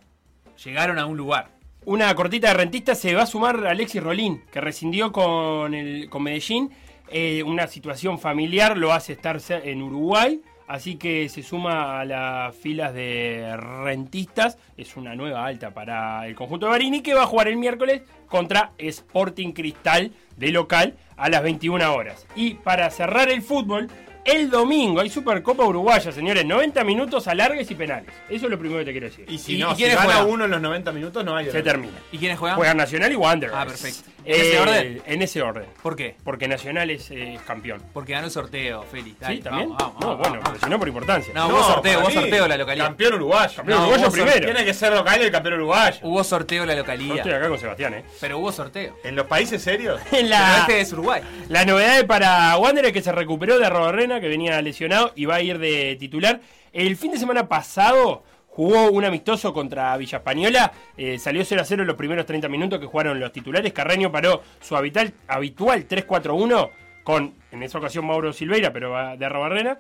llegaron 0.64 1.00
a 1.00 1.06
un 1.06 1.18
lugar. 1.18 1.50
Una 1.86 2.14
cortita 2.16 2.50
de 2.50 2.54
rentista 2.56 2.96
se 2.96 3.14
va 3.14 3.24
a 3.24 3.26
sumar 3.26 3.66
Alexis 3.66 4.02
Rolín, 4.02 4.44
que 4.52 4.60
rescindió 4.60 5.12
con, 5.12 5.74
el, 5.74 6.10
con 6.10 6.24
Medellín. 6.24 6.72
Eh, 7.10 7.44
una 7.44 7.68
situación 7.68 8.20
familiar 8.20 8.78
lo 8.78 8.94
hace 8.94 9.14
estar 9.14 9.40
en 9.50 9.82
Uruguay. 9.82 10.42
así 10.68 10.98
que 10.98 11.30
se 11.30 11.44
suma 11.44 12.02
a 12.02 12.06
las 12.06 12.56
filas 12.56 12.94
de 12.94 13.56
rentistas. 13.56 14.58
Es 14.76 14.98
una 14.98 15.16
nueva 15.16 15.46
alta 15.46 15.74
para 15.74 16.28
el 16.28 16.36
conjunto 16.36 16.66
de 16.66 16.74
Barini 16.74 17.02
que 17.02 17.14
va 17.14 17.24
a 17.24 17.28
jugar 17.28 17.48
el 17.48 17.56
miércoles 17.56 18.02
contra 18.28 18.74
Sporting 18.78 19.54
Cristal 19.54 20.12
de 20.36 20.52
local 20.52 20.98
a 21.16 21.30
las 21.30 21.42
21 21.42 21.94
horas. 21.94 22.28
Y 22.36 22.56
para 22.56 22.90
cerrar 22.90 23.30
el 23.30 23.42
fútbol, 23.42 23.88
el 24.28 24.50
domingo 24.50 25.02
hay 25.02 25.10
Supercopa 25.10 25.64
Uruguaya, 25.66 26.12
señores. 26.12 26.46
90 26.46 26.84
minutos 26.84 27.28
alargues 27.28 27.70
y 27.72 27.76
penales. 27.76 28.10
Eso 28.30 28.46
es 28.46 28.52
lo 28.52 28.60
primero 28.60 28.80
que 28.80 28.86
te 28.86 28.92
quiero 28.92 29.08
decir. 29.08 29.26
Y 29.30 29.38
si 29.38 29.56
¿Y- 29.56 29.60
no, 29.60 29.72
y 29.72 29.76
si 29.76 29.84
gana 29.86 30.24
uno 30.26 30.46
en 30.46 30.52
los 30.52 30.62
90 30.62 30.92
minutos, 30.92 31.24
no 31.26 31.36
hay. 31.36 31.50
Se 31.50 31.64
termina. 31.64 31.94
¿Y 32.12 32.18
quiénes 32.18 32.38
juegan? 32.38 32.58
Juegan 32.58 32.78
Nacional 32.78 33.12
y 33.12 33.16
Wanderers. 33.16 33.58
Ah, 33.58 33.66
perfecto. 33.66 34.12
Eh, 34.26 34.36
¿En 34.36 34.42
ese 34.42 34.60
orden? 34.60 35.02
En 35.06 35.22
ese 35.22 35.42
orden. 35.42 35.66
¿Por 35.82 35.96
qué? 35.96 36.16
Porque 36.22 36.50
Nacional 36.50 36.90
es 36.90 37.10
eh, 37.12 37.40
campeón. 37.48 37.82
Porque 37.94 38.12
ganó 38.12 38.26
el 38.26 38.32
sorteo, 38.32 38.84
Félix. 38.92 39.16
¿Sí? 39.26 39.38
¿También? 39.40 39.70
vamos, 39.70 39.78
vamos, 39.80 39.96
no, 40.02 40.08
vamos, 40.18 40.28
bueno, 40.30 40.44
pero 40.44 40.60
si 40.66 40.70
no 40.70 40.80
por 40.80 40.88
importancia. 40.90 41.34
No, 41.34 41.48
hubo 41.48 41.64
sorteo, 41.64 42.00
hubo 42.02 42.10
sorteo 42.12 42.46
la 42.48 42.58
localidad. 42.58 42.86
Campeón 42.88 43.14
uruguayo. 43.14 43.56
Campeón 43.56 43.80
No, 43.80 43.88
uruguayo 43.88 44.12
primero. 44.12 44.46
Tiene 44.46 44.66
que 44.66 44.74
ser 44.74 44.92
local 44.92 45.22
el 45.22 45.32
campeón 45.32 45.54
uruguayo. 45.56 46.00
Hubo 46.04 46.24
sorteo 46.26 46.66
la 46.66 46.74
Yo 46.74 46.80
localía. 46.80 47.16
estoy 47.16 47.32
acá 47.32 47.48
con 47.48 47.58
Sebastián, 47.58 47.94
¿eh? 47.94 48.04
Pero 48.20 48.40
hubo 48.40 48.52
sorteo. 48.52 48.98
¿En 49.06 49.16
los 49.16 49.26
países 49.28 49.62
serios? 49.62 50.02
En 50.12 50.12
Pero 50.12 50.28
la, 50.30 50.58
este 50.60 50.82
es 50.82 50.92
Uruguay. 50.92 51.22
la 51.48 51.64
novedad 51.64 52.06
para 52.06 52.58
Wanderers 52.58 52.92
que 52.92 53.02
se 53.02 53.14
recuperó 53.14 53.58
de 53.58 53.70
Que 54.20 54.28
venía 54.28 54.62
lesionado 54.62 55.12
y 55.16 55.26
va 55.26 55.36
a 55.36 55.42
ir 55.42 55.60
de 55.60 55.96
titular. 56.00 56.42
El 56.74 56.96
fin 56.96 57.12
de 57.12 57.18
semana 57.18 57.48
pasado 57.48 58.24
jugó 58.48 58.90
un 58.90 59.06
amistoso 59.06 59.54
contra 59.54 59.96
Villa 59.98 60.18
Española. 60.18 60.72
eh, 60.98 61.20
salió 61.20 61.46
0 61.46 61.62
a 61.62 61.66
0 61.66 61.84
en 61.84 61.88
los 61.88 61.96
primeros 61.96 62.26
30 62.26 62.50
minutos 62.50 62.80
que 62.80 62.86
jugaron 62.86 63.20
los 63.20 63.32
titulares. 63.32 63.72
Carreño 63.74 64.12
paró 64.12 64.42
su 64.60 64.76
habitual, 64.76 65.14
habitual 65.28 65.88
3-4-1 65.88 66.70
con, 67.04 67.36
en 67.52 67.64
esa 67.64 67.78
ocasión, 67.78 68.06
Mauro 68.06 68.34
Silveira, 68.34 68.74
pero 68.74 68.94
de 69.16 69.30
Robarrena. 69.30 69.78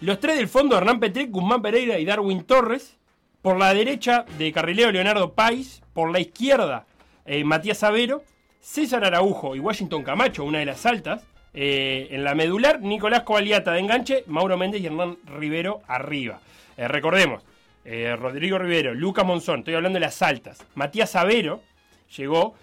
Los 0.00 0.18
tres 0.18 0.36
del 0.36 0.48
fondo, 0.48 0.76
Hernán 0.76 0.98
Petrec, 1.00 1.30
Guzmán 1.30 1.62
Pereira 1.62 1.98
y 1.98 2.04
Darwin 2.04 2.44
Torres. 2.44 2.98
Por 3.42 3.58
la 3.58 3.72
derecha, 3.72 4.26
de 4.38 4.52
carrileo 4.52 4.92
Leonardo 4.92 5.32
Pais. 5.32 5.82
Por 5.94 6.10
la 6.10 6.20
izquierda, 6.20 6.86
eh, 7.24 7.44
Matías 7.44 7.82
Avero. 7.82 8.22
César 8.60 9.04
Araujo 9.04 9.56
y 9.56 9.58
Washington 9.58 10.02
Camacho, 10.02 10.44
una 10.44 10.58
de 10.58 10.66
las 10.66 10.84
altas. 10.84 11.24
Eh, 11.52 12.08
en 12.12 12.22
la 12.22 12.34
medular, 12.34 12.80
Nicolás 12.80 13.22
Covaliata 13.22 13.72
de 13.72 13.80
enganche, 13.80 14.24
Mauro 14.28 14.56
Méndez 14.56 14.80
y 14.82 14.86
Hernán 14.86 15.16
Rivero 15.26 15.82
arriba. 15.88 16.40
Eh, 16.76 16.86
recordemos, 16.86 17.42
eh, 17.84 18.14
Rodrigo 18.16 18.56
Rivero, 18.56 18.94
Lucas 18.94 19.26
Monzón, 19.26 19.60
estoy 19.60 19.74
hablando 19.74 19.96
de 19.96 20.06
las 20.06 20.22
altas. 20.22 20.64
Matías 20.74 21.16
Avero 21.16 21.62
llegó, 22.16 22.54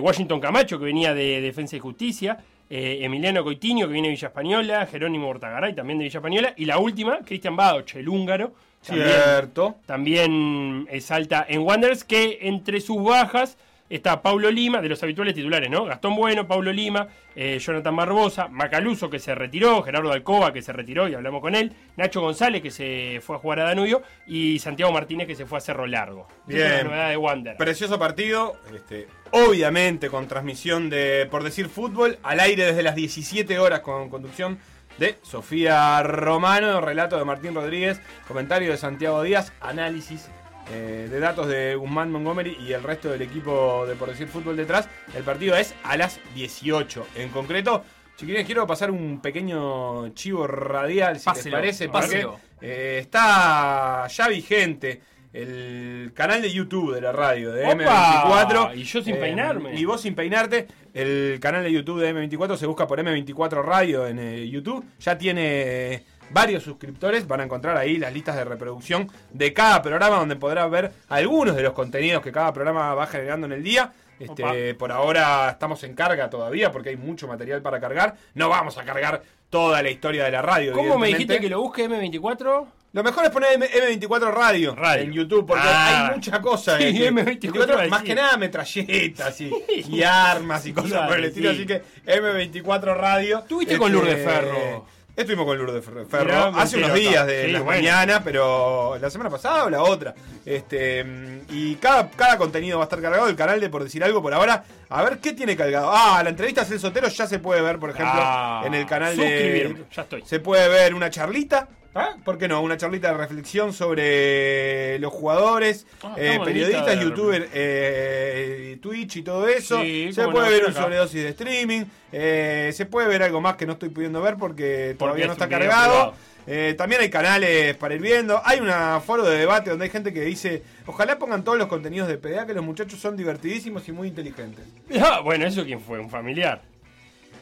Washington 0.00 0.38
Camacho, 0.38 0.78
que 0.78 0.84
venía 0.84 1.12
de 1.12 1.40
Defensa 1.40 1.74
y 1.76 1.80
Justicia, 1.80 2.38
Emiliano 2.68 3.42
Coitiño, 3.42 3.88
que 3.88 3.94
viene 3.94 4.08
de 4.08 4.14
Villa 4.14 4.28
Española, 4.28 4.86
Jerónimo 4.86 5.28
Ortagaray, 5.28 5.74
también 5.74 5.98
de 5.98 6.04
Villa 6.04 6.18
Española, 6.20 6.54
y 6.56 6.66
la 6.66 6.78
última, 6.78 7.18
Cristian 7.18 7.56
Bauch, 7.56 7.96
el 7.96 8.08
húngaro, 8.08 8.54
también, 8.86 9.08
Cierto. 9.08 9.76
también 9.86 10.86
es 10.88 11.10
alta 11.10 11.44
en 11.48 11.62
Wanderers, 11.62 12.04
que 12.04 12.38
entre 12.42 12.80
sus 12.80 13.02
bajas 13.02 13.58
está 13.90 14.22
Paulo 14.22 14.50
Lima, 14.50 14.80
de 14.80 14.88
los 14.88 15.02
habituales 15.02 15.34
titulares, 15.34 15.68
¿no? 15.68 15.84
Gastón 15.84 16.14
Bueno, 16.16 16.46
Paulo 16.46 16.72
Lima, 16.72 17.08
eh, 17.34 17.58
Jonathan 17.58 17.94
Barbosa, 17.94 18.48
Macaluso, 18.48 19.10
que 19.10 19.18
se 19.18 19.34
retiró, 19.34 19.82
Gerardo 19.82 20.12
Alcoba, 20.12 20.52
que 20.52 20.62
se 20.62 20.72
retiró 20.72 21.08
y 21.08 21.14
hablamos 21.14 21.40
con 21.40 21.54
él, 21.54 21.72
Nacho 21.96 22.20
González, 22.20 22.62
que 22.62 22.70
se 22.70 23.20
fue 23.22 23.36
a 23.36 23.38
jugar 23.40 23.60
a 23.60 23.64
Danubio, 23.64 24.02
y 24.26 24.58
Santiago 24.60 24.92
Martínez, 24.92 25.26
que 25.26 25.34
se 25.34 25.44
fue 25.44 25.58
a 25.58 25.60
Cerro 25.60 25.86
Largo. 25.86 26.28
Esa 26.48 26.56
es 26.56 26.62
la 26.64 26.74
Bien. 26.76 26.86
novedad 26.86 27.08
de 27.10 27.16
Wanderers. 27.16 27.58
Precioso 27.58 27.98
partido, 27.98 28.56
este, 28.74 29.08
obviamente 29.32 30.08
con 30.08 30.28
transmisión 30.28 30.88
de 30.88 31.26
Por 31.30 31.42
Decir 31.42 31.68
Fútbol, 31.68 32.18
al 32.22 32.40
aire 32.40 32.64
desde 32.66 32.82
las 32.82 32.94
17 32.94 33.58
horas 33.58 33.80
con 33.80 34.08
conducción 34.08 34.58
de 34.98 35.16
Sofía 35.22 36.02
Romano, 36.02 36.80
relato 36.80 37.16
de 37.18 37.24
Martín 37.24 37.54
Rodríguez, 37.54 38.00
comentario 38.28 38.70
de 38.70 38.76
Santiago 38.76 39.22
Díaz, 39.22 39.52
análisis 39.60 40.28
eh, 40.72 41.08
de 41.10 41.20
datos 41.20 41.46
de 41.48 41.74
Guzmán 41.74 42.10
Montgomery 42.12 42.56
y 42.60 42.72
el 42.72 42.82
resto 42.82 43.10
del 43.10 43.22
equipo 43.22 43.84
de 43.86 43.94
Por 43.96 44.08
Decir 44.08 44.28
Fútbol 44.28 44.56
detrás. 44.56 44.88
El 45.16 45.22
partido 45.24 45.56
es 45.56 45.74
a 45.82 45.96
las 45.96 46.20
18. 46.34 47.06
En 47.16 47.28
concreto, 47.30 47.84
chiquilines, 48.16 48.46
quiero 48.46 48.66
pasar 48.66 48.90
un 48.90 49.20
pequeño 49.20 50.10
chivo 50.10 50.46
radial, 50.46 51.18
si 51.18 51.24
Páselo, 51.24 51.56
les 51.60 51.76
parece, 51.76 51.88
páselo. 51.88 52.40
eh, 52.60 52.98
está 53.00 54.06
ya 54.08 54.28
vigente 54.28 55.00
el 55.32 56.10
canal 56.12 56.42
de 56.42 56.50
YouTube 56.52 56.92
de 56.94 57.00
la 57.00 57.12
radio, 57.12 57.52
de 57.52 57.64
¡Opa! 57.64 58.24
M24. 58.24 58.76
Y 58.76 58.82
yo 58.82 59.00
sin 59.02 59.14
Eh, 59.14 59.18
peinarme. 59.18 59.74
Y 59.78 59.84
vos 59.84 60.00
sin 60.00 60.14
peinarte. 60.14 60.66
El 60.92 61.38
canal 61.40 61.62
de 61.62 61.72
YouTube 61.72 62.00
de 62.00 62.12
M24 62.12 62.56
se 62.56 62.66
busca 62.66 62.86
por 62.88 62.98
M24 62.98 63.62
Radio 63.64 64.08
en 64.08 64.18
eh, 64.18 64.48
YouTube. 64.48 64.84
Ya 64.98 65.16
tiene 65.16 66.02
varios 66.30 66.62
suscriptores. 66.62 67.26
Van 67.26 67.40
a 67.40 67.44
encontrar 67.44 67.76
ahí 67.76 67.96
las 67.96 68.12
listas 68.12 68.36
de 68.36 68.44
reproducción 68.44 69.08
de 69.32 69.52
cada 69.52 69.82
programa, 69.82 70.16
donde 70.16 70.36
podrás 70.36 70.70
ver 70.70 70.92
algunos 71.08 71.56
de 71.56 71.62
los 71.62 71.72
contenidos 71.72 72.22
que 72.22 72.32
cada 72.32 72.52
programa 72.52 72.94
va 72.94 73.06
generando 73.06 73.46
en 73.46 73.52
el 73.52 73.62
día. 73.62 73.92
Este, 74.18 74.74
por 74.74 74.92
ahora 74.92 75.48
estamos 75.50 75.82
en 75.84 75.94
carga 75.94 76.28
todavía 76.28 76.70
porque 76.70 76.90
hay 76.90 76.96
mucho 76.96 77.26
material 77.26 77.62
para 77.62 77.80
cargar. 77.80 78.16
No 78.34 78.48
vamos 78.50 78.76
a 78.76 78.84
cargar 78.84 79.22
toda 79.48 79.82
la 79.82 79.88
historia 79.90 80.24
de 80.24 80.30
la 80.30 80.42
radio. 80.42 80.72
¿Cómo 80.74 80.98
me 80.98 81.08
dijiste 81.08 81.40
que 81.40 81.48
lo 81.48 81.60
busque 81.62 81.88
M24? 81.88 82.66
Lo 82.92 83.04
mejor 83.04 83.24
es 83.24 83.30
poner 83.30 83.52
M- 83.54 83.66
M24 83.70 84.32
Radio, 84.32 84.74
Radio. 84.74 85.04
en 85.04 85.12
YouTube, 85.12 85.46
porque 85.46 85.62
Ah. 85.64 86.08
hay 86.08 86.14
mucha 86.16 86.40
cosa. 86.42 86.76
Sí, 86.76 86.84
este, 86.84 87.08
M24 87.12 87.88
más 87.88 88.02
que 88.02 88.14
nada 88.16 88.36
metralletas 88.36 89.40
y, 89.40 89.50
y 89.88 90.02
armas 90.02 90.66
y 90.66 90.72
cosas 90.72 91.06
por 91.08 91.16
el 91.16 91.24
estilo. 91.26 91.50
sí. 91.52 91.56
Así 91.58 91.66
que 91.66 91.82
M24 92.04 92.94
Radio. 92.96 93.38
Estuviste 93.38 93.78
con 93.78 93.92
Lourdes 93.92 94.22
Ferro. 94.24 94.86
Estuvimos 95.20 95.46
con 95.46 95.58
Lourdes 95.58 95.84
Fer- 95.84 96.06
Ferro 96.06 96.24
Mirá, 96.24 96.62
hace 96.62 96.76
mentira, 96.76 96.86
unos 96.86 96.94
días 96.94 97.26
de 97.26 97.44
sí, 97.46 97.50
la 97.52 97.60
bueno. 97.60 97.80
mañana, 97.82 98.24
pero 98.24 98.98
la 98.98 99.10
semana 99.10 99.30
pasada 99.30 99.64
o 99.64 99.70
la 99.70 99.82
otra. 99.82 100.14
Este 100.44 101.04
mm, 101.04 101.40
Y 101.50 101.74
cada, 101.76 102.08
cada 102.10 102.36
contenido 102.38 102.78
va 102.78 102.84
a 102.84 102.86
estar 102.86 103.00
cargado. 103.00 103.28
El 103.28 103.36
canal 103.36 103.60
de 103.60 103.68
Por 103.68 103.84
Decir 103.84 104.02
Algo 104.04 104.22
por 104.22 104.32
ahora. 104.32 104.64
A 104.88 105.02
ver 105.02 105.18
qué 105.18 105.32
tiene 105.32 105.56
cargado. 105.56 105.90
Ah, 105.92 106.20
la 106.22 106.30
entrevista 106.30 106.62
a 106.62 106.64
Celso 106.64 106.88
Otero 106.88 107.08
ya 107.08 107.26
se 107.26 107.38
puede 107.38 107.60
ver, 107.62 107.78
por 107.78 107.90
ejemplo, 107.90 108.12
Ah, 108.22 108.62
en 108.64 108.74
el 108.74 108.86
canal 108.86 109.14
suscribirme, 109.14 109.78
de. 109.80 109.84
ya 109.92 110.02
estoy. 110.02 110.22
Se 110.26 110.40
puede 110.40 110.68
ver 110.68 110.94
una 110.94 111.10
charlita. 111.10 111.68
¿Ah? 111.94 112.16
¿Por 112.24 112.38
qué 112.38 112.48
no? 112.48 112.60
Una 112.62 112.76
charlita 112.76 113.12
de 113.12 113.18
reflexión 113.18 113.72
sobre 113.72 114.98
los 114.98 115.12
jugadores, 115.12 115.86
Ah, 116.02 116.14
eh, 116.16 116.38
periodistas, 116.44 116.98
de- 116.98 117.02
youtubers, 117.04 117.46
eh, 117.52 118.78
Twitch 118.80 119.16
y 119.16 119.22
todo 119.22 119.48
eso. 119.48 119.80
Sí, 119.82 120.12
se 120.12 120.24
puede 120.28 120.46
no, 120.46 120.52
ver 120.52 120.64
un 120.66 120.74
sobredosis 120.74 121.22
de 121.22 121.28
streaming. 121.30 121.84
eh, 122.12 122.70
se 122.74 122.86
puede 122.86 123.08
ver 123.08 123.22
algo 123.22 123.40
más 123.40 123.56
que 123.56 123.66
no 123.66 123.74
estoy 123.74 123.88
pudiendo 123.90 124.20
ver 124.22 124.36
porque 124.36 124.94
todavía 124.98 125.26
no 125.26 125.32
está 125.32 125.48
cargado. 125.48 126.14
Eh, 126.46 126.74
también 126.76 127.02
hay 127.02 127.10
canales 127.10 127.76
para 127.76 127.94
ir 127.94 128.00
viendo. 128.00 128.40
Hay 128.44 128.58
un 128.60 128.68
foro 129.02 129.22
de 129.24 129.38
debate 129.38 129.70
donde 129.70 129.84
hay 129.84 129.90
gente 129.90 130.12
que 130.12 130.22
dice: 130.22 130.62
Ojalá 130.86 131.18
pongan 131.18 131.44
todos 131.44 131.58
los 131.58 131.68
contenidos 131.68 132.08
de 132.08 132.16
PDA, 132.16 132.46
que 132.46 132.54
los 132.54 132.64
muchachos 132.64 132.98
son 132.98 133.16
divertidísimos 133.16 133.86
y 133.88 133.92
muy 133.92 134.08
inteligentes. 134.08 134.64
Ah, 135.02 135.20
bueno, 135.20 135.46
eso 135.46 135.64
quién 135.64 135.80
fue, 135.80 135.98
un 136.00 136.10
familiar. 136.10 136.62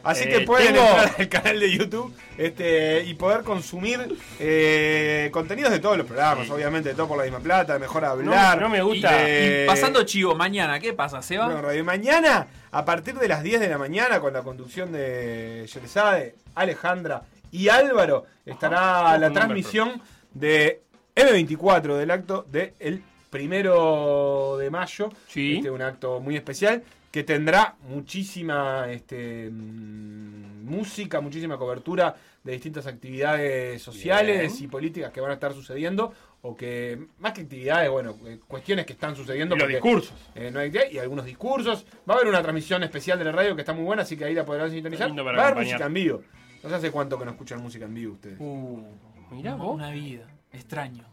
Así 0.03 0.23
Eh, 0.23 0.29
que 0.29 0.39
pueden 0.41 0.73
tengo- 0.73 0.87
entrar 0.87 1.15
al 1.17 1.29
canal 1.29 1.59
de 1.59 1.71
YouTube 1.77 2.15
este, 2.37 3.03
y 3.05 3.13
poder 3.15 3.43
consumir 3.43 4.15
eh, 4.39 5.29
contenidos 5.31 5.71
de 5.71 5.79
todos 5.79 5.97
los 5.97 6.05
programas, 6.07 6.45
Sí. 6.47 6.51
obviamente, 6.53 6.89
de 6.89 6.95
todo 6.95 7.07
por 7.09 7.17
la 7.17 7.23
misma 7.23 7.39
plata, 7.39 7.73
de 7.73 7.79
mejor 7.79 8.05
hablar. 8.05 8.59
no 8.61 8.69
me 8.69 8.81
gusta. 8.81 9.11
de- 9.13 9.63
Y 9.63 9.67
pasando 9.67 10.03
chivo, 10.03 10.35
mañana, 10.35 10.79
¿qué 10.79 10.93
pasa, 10.93 11.21
Seba? 11.21 11.45
Bueno, 11.45 11.61
Radio 11.61 11.83
Mañana, 11.83 12.47
a 12.71 12.85
partir 12.85 13.15
de 13.15 13.27
las 13.27 13.43
10 13.43 13.59
de 13.59 13.67
la 13.69 13.77
mañana, 13.77 14.19
con 14.19 14.31
la 14.33 14.41
conducción 14.41 14.91
de 14.91 15.67
Yerezade, 15.71 16.35
Alejandra 16.55 17.23
y 17.51 17.67
Álvaro, 17.69 18.25
estará 18.45 19.07
Ajá. 19.07 19.17
la 19.17 19.31
transmisión 19.31 20.01
de 20.33 20.81
M24 21.15 21.97
del 21.97 22.11
acto 22.11 22.45
del 22.49 23.01
primero 23.29 24.57
de 24.57 24.69
mayo. 24.69 25.09
Sí. 25.27 25.57
Este, 25.57 25.69
un 25.69 25.81
acto 25.81 26.19
muy 26.19 26.35
especial 26.35 26.83
que 27.11 27.23
tendrá 27.23 27.75
muchísima 27.87 28.85
este, 28.89 29.49
mm, 29.51 30.65
música, 30.65 31.21
muchísima 31.21 31.57
cobertura 31.57 32.15
de 32.43 32.51
distintas 32.53 32.85
actividades 32.87 33.81
sociales 33.81 34.53
Bien. 34.53 34.63
y 34.63 34.67
políticas 34.67 35.11
que 35.11 35.19
van 35.21 35.31
a 35.31 35.33
estar 35.33 35.53
sucediendo 35.53 36.13
o 36.41 36.55
que 36.55 37.07
más 37.19 37.33
que 37.33 37.41
actividades, 37.41 37.89
bueno, 37.89 38.15
eh, 38.25 38.39
cuestiones 38.47 38.85
que 38.85 38.93
están 38.93 39.15
sucediendo. 39.15 39.55
Y 39.55 39.59
los 39.59 39.65
porque, 39.65 39.75
discursos. 39.75 40.13
eh, 40.35 40.51
no 40.51 40.59
hay 40.59 40.69
idea, 40.69 40.89
y 40.91 40.97
algunos 40.99 41.25
discursos. 41.25 41.85
Va 42.09 42.13
a 42.13 42.17
haber 42.17 42.27
una 42.29 42.41
transmisión 42.41 42.83
especial 42.83 43.17
de 43.19 43.25
la 43.25 43.31
radio 43.31 43.55
que 43.55 43.61
está 43.63 43.73
muy 43.73 43.83
buena, 43.83 44.03
así 44.03 44.15
que 44.15 44.25
ahí 44.25 44.33
la 44.33 44.45
podrán 44.45 44.69
sintonizar. 44.71 45.11
Va 45.11 45.31
a 45.43 45.47
haber 45.49 45.63
música 45.65 45.85
en 45.87 45.93
vivo. 45.93 46.21
No 46.63 46.69
sé 46.69 46.75
hace 46.75 46.91
cuánto 46.91 47.17
que 47.17 47.25
no 47.25 47.31
escuchan 47.31 47.61
música 47.61 47.85
en 47.85 47.93
vivo 47.93 48.13
ustedes. 48.13 48.37
Uh, 48.39 48.83
mirá 49.31 49.55
Una- 49.55 49.63
vos. 49.63 49.75
Una 49.75 49.91
vida. 49.91 50.27
Extraño. 50.53 51.05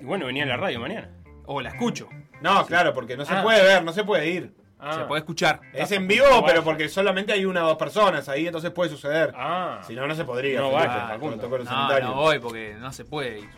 Y 0.00 0.04
bueno, 0.04 0.26
venía 0.26 0.44
a 0.44 0.46
la 0.46 0.56
radio 0.56 0.80
mañana. 0.80 1.10
O 1.46 1.60
la 1.60 1.70
escucho. 1.70 2.08
No, 2.40 2.64
claro, 2.66 2.94
porque 2.94 3.16
no 3.16 3.24
se 3.24 3.34
Ah. 3.34 3.42
puede 3.42 3.62
ver, 3.62 3.84
no 3.84 3.92
se 3.92 4.04
puede 4.04 4.28
ir. 4.30 4.52
Ah. 4.84 4.94
Se 4.98 5.04
puede 5.04 5.20
escuchar. 5.20 5.60
Es 5.72 5.92
en 5.92 6.08
vivo, 6.08 6.26
no 6.28 6.44
pero 6.44 6.64
porque 6.64 6.88
solamente 6.88 7.32
hay 7.32 7.44
una 7.44 7.64
o 7.64 7.68
dos 7.68 7.76
personas 7.78 8.28
ahí, 8.28 8.46
entonces 8.46 8.72
puede 8.72 8.90
suceder. 8.90 9.32
Ah. 9.36 9.80
Si 9.86 9.94
no, 9.94 10.06
no 10.08 10.14
se 10.16 10.24
podría. 10.24 10.58
No 10.60 10.72
vaya, 10.72 11.16
No, 12.00 12.08
no 12.08 12.14
voy 12.14 12.38
porque 12.40 12.74
no 12.78 12.92
se 12.92 13.04
puede 13.04 13.38
ir. 13.38 13.48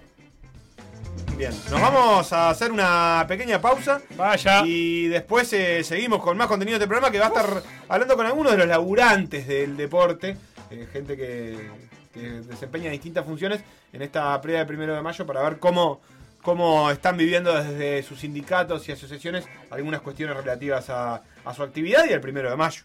Bien, 1.37 1.51
nos 1.71 1.81
vamos 1.81 2.33
a 2.33 2.51
hacer 2.51 2.71
una 2.71 3.25
pequeña 3.27 3.61
pausa. 3.61 4.01
Vaya. 4.17 4.63
Y 4.67 5.09
después 5.09 5.53
eh, 5.53 5.83
seguimos 5.83 6.21
con 6.23 6.37
más 6.37 6.47
contenido 6.47 6.79
de 6.79 6.85
este 6.85 6.89
programa 6.89 7.11
que 7.11 7.19
va 7.19 7.27
a 7.27 7.29
estar 7.29 7.63
hablando 7.89 8.17
con 8.17 8.27
algunos 8.27 8.53
de 8.53 8.59
los 8.59 8.69
laburantes 8.69 9.47
del 9.49 9.77
deporte. 9.77 10.37
eh, 10.71 10.87
gente 10.93 11.17
que, 11.17 11.71
que 12.13 12.21
desempeñan 12.21 12.93
distintas 12.93 13.25
funciones 13.25 13.65
en 13.93 14.03
esta 14.03 14.41
previa 14.41 14.59
del 14.61 14.69
primero 14.69 14.95
de 14.95 15.03
mayo 15.03 15.27
para 15.27 15.43
ver 15.43 15.59
cómo, 15.59 16.01
cómo 16.45 16.91
están 16.91 17.17
viviendo 17.17 17.53
desde 17.55 18.03
sus 18.03 18.21
sindicatos 18.21 18.89
y 18.89 18.93
asociaciones 18.93 19.47
algunas 19.71 20.03
cuestiones 20.03 20.37
relativas 20.37 20.91
a, 20.91 21.23
a 21.45 21.55
su 21.55 21.63
actividad 21.63 22.05
y 22.09 22.13
al 22.13 22.21
primero 22.21 22.51
de 22.51 22.57
mayo. 22.57 22.83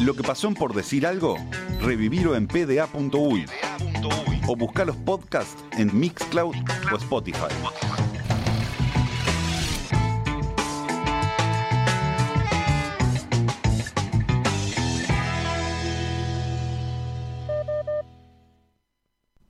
Lo 0.00 0.14
que 0.14 0.22
pasó 0.22 0.46
en 0.46 0.54
por 0.54 0.72
decir 0.72 1.06
algo, 1.06 1.36
revivirlo 1.80 2.36
en 2.36 2.46
pda.uy 2.46 3.46
o 4.46 4.54
buscar 4.54 4.86
los 4.86 4.96
podcasts 4.96 5.64
en 5.76 5.98
Mixcloud 5.98 6.54
o 6.92 6.96
Spotify. 6.96 7.95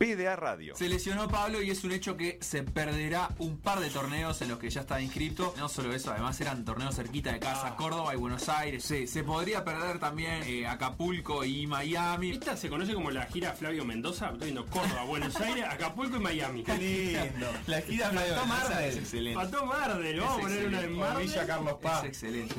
PDA 0.07 0.37
Radio. 0.37 0.77
Se 0.77 0.89
lesionó 0.89 1.27
Pablo 1.27 1.61
y 1.61 1.71
es 1.71 1.83
un 1.83 1.91
hecho 1.91 2.17
que 2.17 2.39
se 2.41 2.63
perderá 2.63 3.29
un 3.39 3.59
par 3.59 3.81
de 3.81 3.91
torneos 3.91 4.41
en 4.41 4.49
los 4.49 4.59
que 4.61 4.71
ya 4.71 4.83
está 4.83 5.01
inscrito. 5.01 5.53
No 5.57 5.69
solo 5.69 5.93
eso, 5.93 6.13
además 6.13 6.41
eran 6.41 6.65
torneos 6.65 6.95
cerquita 6.95 7.33
de 7.33 7.41
casa, 7.41 7.75
Córdoba 7.75 8.15
y 8.15 8.17
Buenos 8.17 8.49
Aires. 8.49 8.85
Sí, 8.85 9.09
se 9.09 9.25
podría 9.25 9.65
perder 9.65 9.99
también 9.99 10.45
eh, 10.45 10.65
Acapulco 10.69 11.45
y 11.45 11.67
Miami. 11.67 12.31
Esta 12.31 12.57
se 12.57 12.69
conoce 12.69 12.95
como 12.95 13.11
la 13.11 13.27
gira 13.27 13.53
Flavio 13.55 13.85
Mendoza. 13.85 14.27
Estoy 14.27 14.53
viendo 14.53 14.67
Córdoba, 14.67 15.03
Buenos 15.05 15.35
Aires, 15.41 15.65
Acapulco 15.69 16.19
y 16.19 16.21
Miami. 16.21 16.63
Qué 16.63 16.77
lindo. 16.77 17.51
La 17.67 17.81
gira 17.81 18.11
Flavio 18.11 18.35
Mendoza 18.37 18.47
Marder. 18.47 18.89
es 18.89 18.97
excelente. 18.99 19.45
Pató 19.45 19.67
Marder, 19.67 20.21
vamos 20.21 20.39
a 20.39 20.41
poner 20.41 20.67
una 20.69 20.81
en. 20.83 21.19
Villa 21.19 21.47
Carlos 21.47 21.79
Paz. 21.83 22.05
Es 22.05 22.11
excelente. 22.11 22.55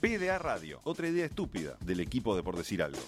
PDA 0.00 0.38
Radio. 0.38 0.80
Otra 0.84 1.08
idea 1.08 1.26
estúpida 1.26 1.76
del 1.80 1.98
equipo 1.98 2.36
de 2.36 2.44
por 2.44 2.56
decir 2.56 2.82
algo. 2.84 3.00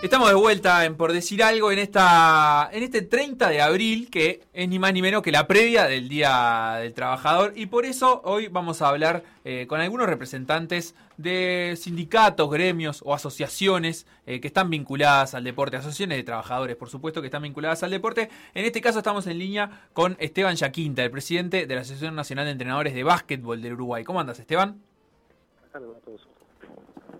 Estamos 0.00 0.28
de 0.28 0.36
vuelta 0.36 0.84
en 0.84 0.94
Por 0.94 1.12
Decir 1.12 1.42
Algo 1.42 1.72
en 1.72 1.80
esta 1.80 2.70
en 2.70 2.84
este 2.84 3.02
30 3.02 3.48
de 3.48 3.60
abril, 3.60 4.08
que 4.10 4.46
es 4.52 4.68
ni 4.68 4.78
más 4.78 4.92
ni 4.92 5.02
menos 5.02 5.22
que 5.22 5.32
la 5.32 5.48
previa 5.48 5.86
del 5.86 6.08
Día 6.08 6.76
del 6.80 6.94
Trabajador. 6.94 7.52
Y 7.56 7.66
por 7.66 7.84
eso 7.84 8.22
hoy 8.24 8.46
vamos 8.46 8.80
a 8.80 8.90
hablar 8.90 9.24
eh, 9.44 9.66
con 9.68 9.80
algunos 9.80 10.06
representantes 10.06 10.94
de 11.16 11.76
sindicatos, 11.76 12.48
gremios 12.48 13.02
o 13.04 13.12
asociaciones 13.12 14.06
eh, 14.24 14.40
que 14.40 14.46
están 14.46 14.70
vinculadas 14.70 15.34
al 15.34 15.42
deporte, 15.42 15.78
asociaciones 15.78 16.18
de 16.18 16.22
trabajadores, 16.22 16.76
por 16.76 16.90
supuesto, 16.90 17.20
que 17.20 17.26
están 17.26 17.42
vinculadas 17.42 17.82
al 17.82 17.90
deporte. 17.90 18.30
En 18.54 18.64
este 18.64 18.80
caso 18.80 18.98
estamos 18.98 19.26
en 19.26 19.36
línea 19.36 19.88
con 19.94 20.16
Esteban 20.20 20.54
Yaquinta, 20.54 21.02
el 21.02 21.10
presidente 21.10 21.66
de 21.66 21.74
la 21.74 21.80
Asociación 21.80 22.14
Nacional 22.14 22.44
de 22.44 22.52
Entrenadores 22.52 22.94
de 22.94 23.02
Básquetbol 23.02 23.60
del 23.60 23.72
Uruguay. 23.72 24.04
¿Cómo 24.04 24.20
andas, 24.20 24.38
Esteban? 24.38 24.80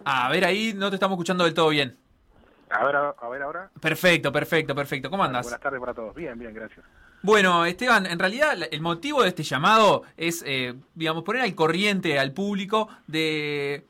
A 0.04 0.28
ver, 0.30 0.44
ahí 0.44 0.74
no 0.76 0.90
te 0.90 0.94
estamos 0.94 1.16
escuchando 1.16 1.42
del 1.42 1.54
todo 1.54 1.70
bien. 1.70 1.98
A 2.70 2.84
ver, 2.84 2.96
a 2.96 3.28
ver 3.28 3.42
ahora. 3.42 3.70
Perfecto, 3.80 4.32
perfecto, 4.32 4.74
perfecto. 4.74 5.10
¿Cómo 5.10 5.24
andas? 5.24 5.44
Buenas 5.44 5.60
tardes 5.60 5.80
para 5.80 5.94
todos. 5.94 6.14
Bien, 6.14 6.38
bien, 6.38 6.52
gracias. 6.54 6.84
Bueno, 7.22 7.64
Esteban, 7.64 8.06
en 8.06 8.18
realidad 8.18 8.56
el 8.70 8.80
motivo 8.80 9.22
de 9.22 9.28
este 9.28 9.42
llamado 9.42 10.02
es, 10.16 10.44
eh, 10.46 10.74
digamos, 10.94 11.24
poner 11.24 11.42
al 11.42 11.54
corriente 11.54 12.18
al 12.18 12.32
público 12.32 12.88
de 13.06 13.86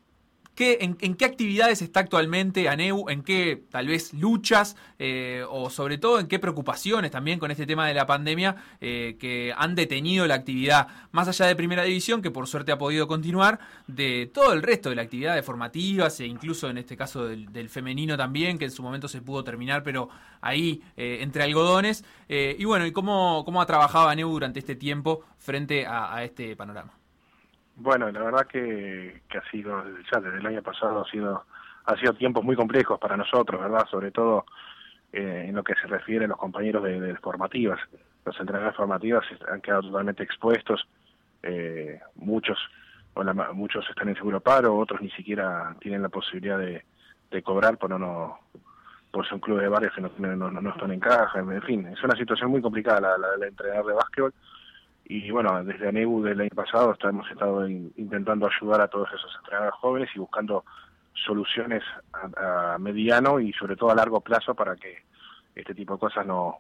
qué, 0.59 0.79
en, 0.81 0.99
en 1.03 1.15
qué 1.15 1.25
actividades 1.25 1.83
está 1.83 2.01
actualmente 2.01 2.69
ANEU, 2.69 3.09
en 3.11 3.23
qué 3.23 3.63
tal 3.71 3.87
vez 3.87 4.13
luchas 4.13 4.75
eh, 4.99 5.45
o 5.49 5.71
sobre 5.71 5.99
todo 5.99 6.19
en 6.19 6.27
qué 6.27 6.41
preocupaciones 6.41 7.13
también 7.13 7.39
con 7.39 7.53
este 7.53 7.65
tema 7.65 7.87
de 7.87 7.95
la 7.95 8.07
pandemia 8.07 8.57
eh, 8.81 9.17
que 9.21 9.55
han 9.57 9.77
detenido 9.77 10.27
la 10.27 10.35
actividad, 10.35 10.89
más 11.13 11.29
allá 11.29 11.47
de 11.47 11.55
Primera 11.55 11.85
División, 11.85 12.23
que 12.23 12.33
por 12.33 12.49
suerte 12.49 12.73
ha 12.73 12.79
podido 12.79 13.07
continuar, 13.07 13.61
de 13.87 14.29
todo 14.35 14.53
el 14.53 14.63
resto 14.65 14.89
de 14.89 14.97
la 14.97 15.03
actividad 15.03 15.37
de 15.37 15.45
formativas 15.45 16.19
e 16.19 16.27
incluso 16.27 16.69
en 16.69 16.79
este 16.79 16.97
caso 16.97 17.29
del, 17.29 17.69
femenino 17.69 18.17
también, 18.17 18.59
que 18.59 18.65
en 18.65 18.73
su 18.73 18.83
momento 18.83 19.07
se 19.07 19.23
pudo 19.23 19.45
terminar, 19.45 19.85
pero 19.85 20.09
ahí 20.41 20.83
eh, 20.97 21.19
entre 21.21 21.45
algodones. 21.45 22.05
Y 22.29 22.65
bueno, 22.65 22.85
¿y 22.85 22.91
cómo, 22.91 23.45
ha 23.61 23.67
trabajado 23.67 24.09
ANEU 24.09 24.29
durante 24.29 24.59
este 24.59 24.75
tiempo 24.75 25.23
frente 25.39 25.87
a 25.87 26.25
este 26.25 26.57
panorama? 26.57 26.98
Bueno, 27.81 28.11
la 28.11 28.21
verdad 28.23 28.47
que, 28.47 29.23
que 29.29 29.39
ha 29.39 29.51
sido, 29.51 29.85
ya 30.13 30.19
desde 30.21 30.39
el 30.39 30.47
año 30.47 30.63
pasado 30.63 31.01
ha 31.03 31.11
sido, 31.11 31.45
ha 31.85 31.97
sido 31.97 32.13
tiempos 32.15 32.43
muy 32.43 32.57
complejos 32.57 32.99
para 32.99 33.17
nosotros, 33.17 33.61
¿verdad? 33.61 33.87
Sobre 33.89 34.11
todo 34.11 34.47
eh, 35.13 35.45
en 35.49 35.55
lo 35.55 35.63
que 35.63 35.75
se 35.75 35.87
refiere 35.87 36.25
a 36.25 36.29
los 36.29 36.39
compañeros 36.39 36.83
de, 36.83 37.15
formativas. 37.19 37.79
Los 38.25 38.39
entrenadores 38.41 38.77
formativas 38.77 39.25
han 39.49 39.61
quedado 39.61 39.83
totalmente 39.83 40.25
expuestos, 40.25 40.87
eh, 41.43 42.01
muchos 42.17 42.59
la 43.17 43.33
muchos 43.53 43.89
están 43.91 44.09
en 44.09 44.15
seguro 44.15 44.41
paro, 44.41 44.77
otros 44.77 45.01
ni 45.01 45.11
siquiera 45.11 45.75
tienen 45.81 46.03
la 46.03 46.09
posibilidad 46.09 46.59
de, 46.59 46.85
cobrar 47.43 47.77
por 47.77 47.91
no 47.99 48.39
por 49.11 49.25
ser 49.25 49.35
un 49.35 49.41
club 49.41 49.61
de 49.61 49.69
barrios 49.69 49.93
que 49.95 50.01
no, 50.01 50.11
no, 50.19 50.51
no- 50.51 50.71
están 50.71 50.93
en 50.93 51.01
caja, 51.01 51.39
en 51.41 51.63
fin, 51.63 51.87
es 51.89 52.03
una 52.05 52.15
situación 52.17 52.51
muy 52.51 52.61
complicada 52.61 53.01
la, 53.01 53.19
la, 53.19 53.29
la 53.31 53.37
de 53.39 53.49
entrenador 53.49 53.87
de 53.87 53.95
básquetbol 53.95 54.35
y 55.09 55.31
bueno, 55.31 55.65
desde 55.65 55.89
ANEU 55.89 56.23
del 56.23 56.41
año 56.41 56.51
pasado 56.55 56.93
está- 56.93 57.09
hemos 57.09 57.31
estado 57.31 57.67
in- 57.69 57.93
intentando 57.97 58.47
ayudar 58.47 58.81
a 58.83 58.89
todos 58.89 59.09
esos 59.13 59.35
entrenadores 59.39 59.75
jóvenes 59.81 60.11
y 60.15 60.19
buscando 60.19 60.65
soluciones 61.15 61.83
a, 62.13 62.75
a 62.75 62.79
mediano 62.79 63.41
y 63.41 63.53
sobre 63.55 63.75
todo 63.77 63.91
a 63.91 63.95
largo 63.95 64.21
plazo 64.21 64.55
para 64.55 64.77
que 64.77 64.99
este 65.55 65.75
tipo 65.75 65.95
de 65.95 66.01
cosas 66.01 66.27
no 66.27 66.59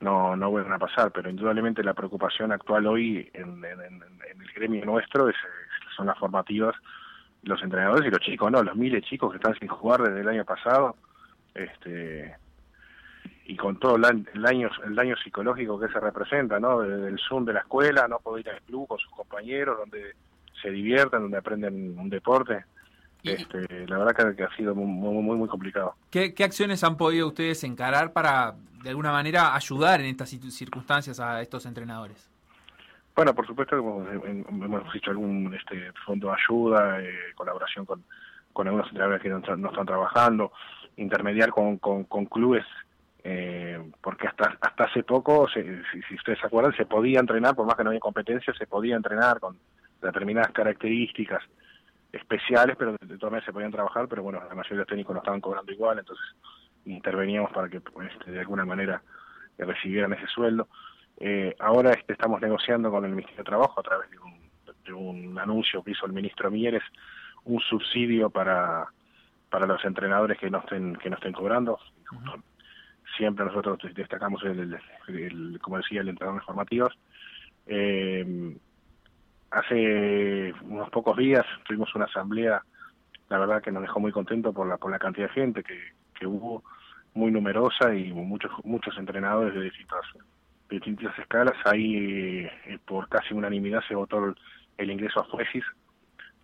no, 0.00 0.36
no 0.36 0.48
vuelvan 0.50 0.74
a 0.74 0.78
pasar, 0.78 1.10
pero 1.10 1.28
indudablemente 1.28 1.82
la 1.82 1.92
preocupación 1.92 2.52
actual 2.52 2.86
hoy 2.86 3.28
en, 3.34 3.64
el 3.64 4.52
gremio 4.54 4.84
nuestro 4.84 5.28
es, 5.28 5.34
es- 5.34 5.96
son 5.96 6.06
las 6.06 6.16
formativas, 6.18 6.76
los 7.42 7.60
entrenadores 7.64 8.06
y 8.06 8.10
los 8.10 8.20
chicos, 8.20 8.48
¿no? 8.52 8.62
Los 8.62 8.76
miles 8.76 9.02
de 9.02 9.08
chicos 9.08 9.30
que 9.32 9.38
están 9.38 9.56
sin 9.58 9.66
jugar 9.66 10.00
desde 10.02 10.20
el 10.20 10.28
año 10.28 10.44
pasado, 10.44 10.94
este 11.54 12.36
y 13.48 13.56
con 13.56 13.78
todo 13.78 13.96
el, 13.96 14.02
daño 14.34 14.70
el 14.84 14.94
daño 14.94 15.16
psicológico 15.16 15.80
que 15.80 15.88
se 15.88 15.98
representa 15.98 16.60
no 16.60 16.82
desde 16.82 17.08
el 17.08 17.18
zoom 17.18 17.46
de 17.46 17.54
la 17.54 17.60
escuela 17.60 18.06
no 18.06 18.18
poder 18.18 18.46
ir 18.46 18.52
al 18.52 18.60
club 18.60 18.86
con 18.86 18.98
sus 18.98 19.10
compañeros 19.10 19.78
donde 19.78 20.14
se 20.60 20.70
divierten 20.70 21.22
donde 21.22 21.38
aprenden 21.38 21.98
un 21.98 22.10
deporte. 22.10 22.64
Este 23.24 23.86
la 23.86 23.98
verdad 23.98 24.34
que, 24.36 24.44
ha 24.44 24.54
sido 24.54 24.74
muy 24.74 24.86
muy 24.86 25.36
muy, 25.36 25.48
complicado. 25.48 25.94
¿Qué, 26.10 26.34
qué 26.34 26.44
acciones 26.44 26.84
han 26.84 26.96
podido 26.96 27.26
ustedes 27.26 27.64
encarar 27.64 28.12
para, 28.12 28.54
de 28.82 28.90
alguna 28.90 29.12
manera, 29.12 29.54
ayudar 29.54 30.00
en 30.00 30.06
estas 30.06 30.28
circunstancias 30.28 31.18
a 31.18 31.40
estos 31.40 31.64
entrenadores? 31.64 32.30
bueno 33.16 33.34
por 33.34 33.46
supuesto 33.46 33.76
que 33.76 34.30
hemos, 34.30 34.94
hecho 34.94 35.10
algún 35.10 35.52
este 35.54 35.90
fondo 36.04 36.28
de 36.28 36.34
ayuda 36.34 37.02
eh, 37.02 37.32
colaboración 37.34 37.86
con 37.86 38.04
con 38.52 38.66
algunos 38.66 38.88
entrenadores 38.88 39.22
que 39.22 39.28
no, 39.28 39.40
no 39.56 39.70
están 39.70 39.86
trabajando 39.86 40.52
intermediar 40.96 41.50
con, 41.50 41.78
con, 41.78 42.04
con 42.04 42.26
clubes 42.26 42.64
eh, 43.24 43.90
porque 44.00 44.28
hasta 44.28 44.56
hasta 44.60 44.84
hace 44.84 45.02
poco, 45.02 45.48
se- 45.48 45.82
si, 46.08 46.14
ustedes 46.14 46.38
se 46.38 46.46
acuerdan, 46.46 46.74
se 46.76 46.86
podía 46.86 47.20
entrenar, 47.20 47.54
por 47.54 47.66
más 47.66 47.76
que 47.76 47.84
no 47.84 47.90
había 47.90 48.00
competencia, 48.00 48.54
se 48.54 48.66
podía 48.66 48.96
entrenar 48.96 49.40
con 49.40 49.58
determinadas 50.00 50.52
características 50.52 51.42
especiales, 52.12 52.76
pero 52.78 52.92
de, 52.92 53.18
todas 53.18 53.32
maneras 53.32 53.44
se 53.46 53.52
podían 53.52 53.72
trabajar, 53.72 54.08
pero 54.08 54.22
bueno, 54.22 54.38
la 54.38 54.54
mayoría 54.54 54.70
de 54.70 54.76
los 54.78 54.86
técnicos 54.86 55.14
no 55.14 55.20
estaban 55.20 55.40
cobrando 55.40 55.72
igual, 55.72 55.98
entonces 55.98 56.24
interveníamos 56.86 57.52
para 57.52 57.68
que 57.68 57.80
pues, 57.80 58.10
este, 58.12 58.30
de 58.30 58.40
alguna 58.40 58.64
manera 58.64 59.02
recibieran 59.58 60.12
ese 60.12 60.26
sueldo. 60.28 60.68
Eh, 61.18 61.54
ahora 61.58 61.90
este, 61.90 62.12
estamos 62.12 62.40
negociando 62.40 62.90
con 62.90 63.04
el 63.04 63.10
Ministerio 63.10 63.38
de 63.38 63.48
Trabajo 63.48 63.80
a 63.80 63.82
través 63.82 64.10
de 64.10 64.18
un, 64.20 64.40
de 64.84 64.92
un 64.92 65.38
anuncio 65.38 65.82
que 65.82 65.90
hizo 65.90 66.06
el 66.06 66.12
ministro 66.12 66.50
Mieres, 66.50 66.82
un 67.44 67.60
subsidio 67.60 68.30
para 68.30 68.86
para 69.50 69.66
los 69.66 69.82
entrenadores 69.84 70.38
que 70.38 70.50
no 70.50 70.58
estén 70.58 70.94
que 70.96 71.08
no 71.10 71.16
estén 71.16 71.32
cobrando. 71.32 71.78
Siempre 73.18 73.44
nosotros 73.44 73.78
destacamos 73.94 74.42
el, 74.44 75.58
como 75.60 75.76
decía, 75.76 76.00
el 76.00 76.08
entrenador 76.08 76.42
formativos. 76.44 76.96
Eh, 77.66 78.56
hace 79.50 80.54
unos 80.62 80.88
pocos 80.90 81.16
días 81.16 81.44
tuvimos 81.66 81.94
una 81.94 82.06
asamblea, 82.06 82.62
la 83.28 83.38
verdad 83.38 83.60
que 83.60 83.72
nos 83.72 83.82
dejó 83.82 84.00
muy 84.00 84.12
contentos 84.12 84.54
por 84.54 84.66
la 84.66 84.78
por 84.78 84.90
la 84.90 84.98
cantidad 84.98 85.26
de 85.26 85.34
gente 85.34 85.62
que, 85.62 85.78
que 86.18 86.26
hubo, 86.26 86.62
muy 87.14 87.30
numerosa 87.30 87.94
y 87.94 88.12
muchos 88.12 88.52
muchos 88.64 88.96
entrenadores 88.96 89.52
de 89.52 89.62
distintas 89.62 90.00
de 90.70 90.76
distintas 90.76 91.18
escalas. 91.18 91.56
Ahí 91.64 92.46
eh, 92.46 92.78
por 92.86 93.08
casi 93.08 93.34
unanimidad 93.34 93.82
se 93.88 93.94
votó 93.94 94.26
el, 94.26 94.34
el 94.78 94.90
ingreso 94.90 95.20
a 95.20 95.24
jueces 95.24 95.64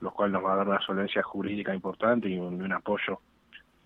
lo 0.00 0.10
cual 0.12 0.32
nos 0.32 0.44
va 0.44 0.52
a 0.52 0.56
dar 0.56 0.68
una 0.68 0.80
solvencia 0.80 1.22
jurídica 1.22 1.74
importante 1.74 2.28
y 2.28 2.38
un, 2.38 2.60
un 2.60 2.72
apoyo 2.72 3.20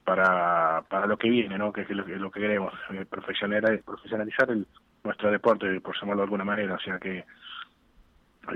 para, 0.09 0.81
para 0.89 1.07
lo 1.07 1.19
que 1.19 1.29
viene, 1.29 1.59
¿no? 1.59 1.71
que 1.71 1.83
es 1.83 1.91
lo, 1.91 2.03
que- 2.03 2.17
lo 2.17 2.31
que 2.31 2.41
queremos, 2.41 2.73
eh, 2.95 3.05
profesionalizar, 3.05 4.51
el, 4.51 4.67
nuestro 5.05 5.31
deporte, 5.31 5.81
por 5.83 5.95
llamarlo 6.01 6.23
de 6.23 6.25
alguna 6.25 6.45
manera, 6.45 6.77
o 6.77 6.79
sea 6.81 6.99
que 6.99 7.27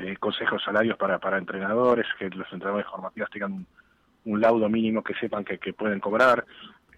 eh, 0.01 0.17
consejos 0.19 0.63
salarios 0.65 0.97
para, 0.97 1.19
para 1.19 1.37
entrenadores, 1.37 2.07
que 2.19 2.31
los 2.31 2.51
entrenadores 2.51 2.87
formativos 2.89 3.29
tengan 3.29 3.67
un, 4.25 4.41
laudo 4.41 4.67
mínimo 4.71 5.03
que 5.05 5.13
sepan 5.15 5.45
que, 5.45 5.59
que 5.59 5.75
pueden 5.75 6.01
cobrar, 6.01 6.47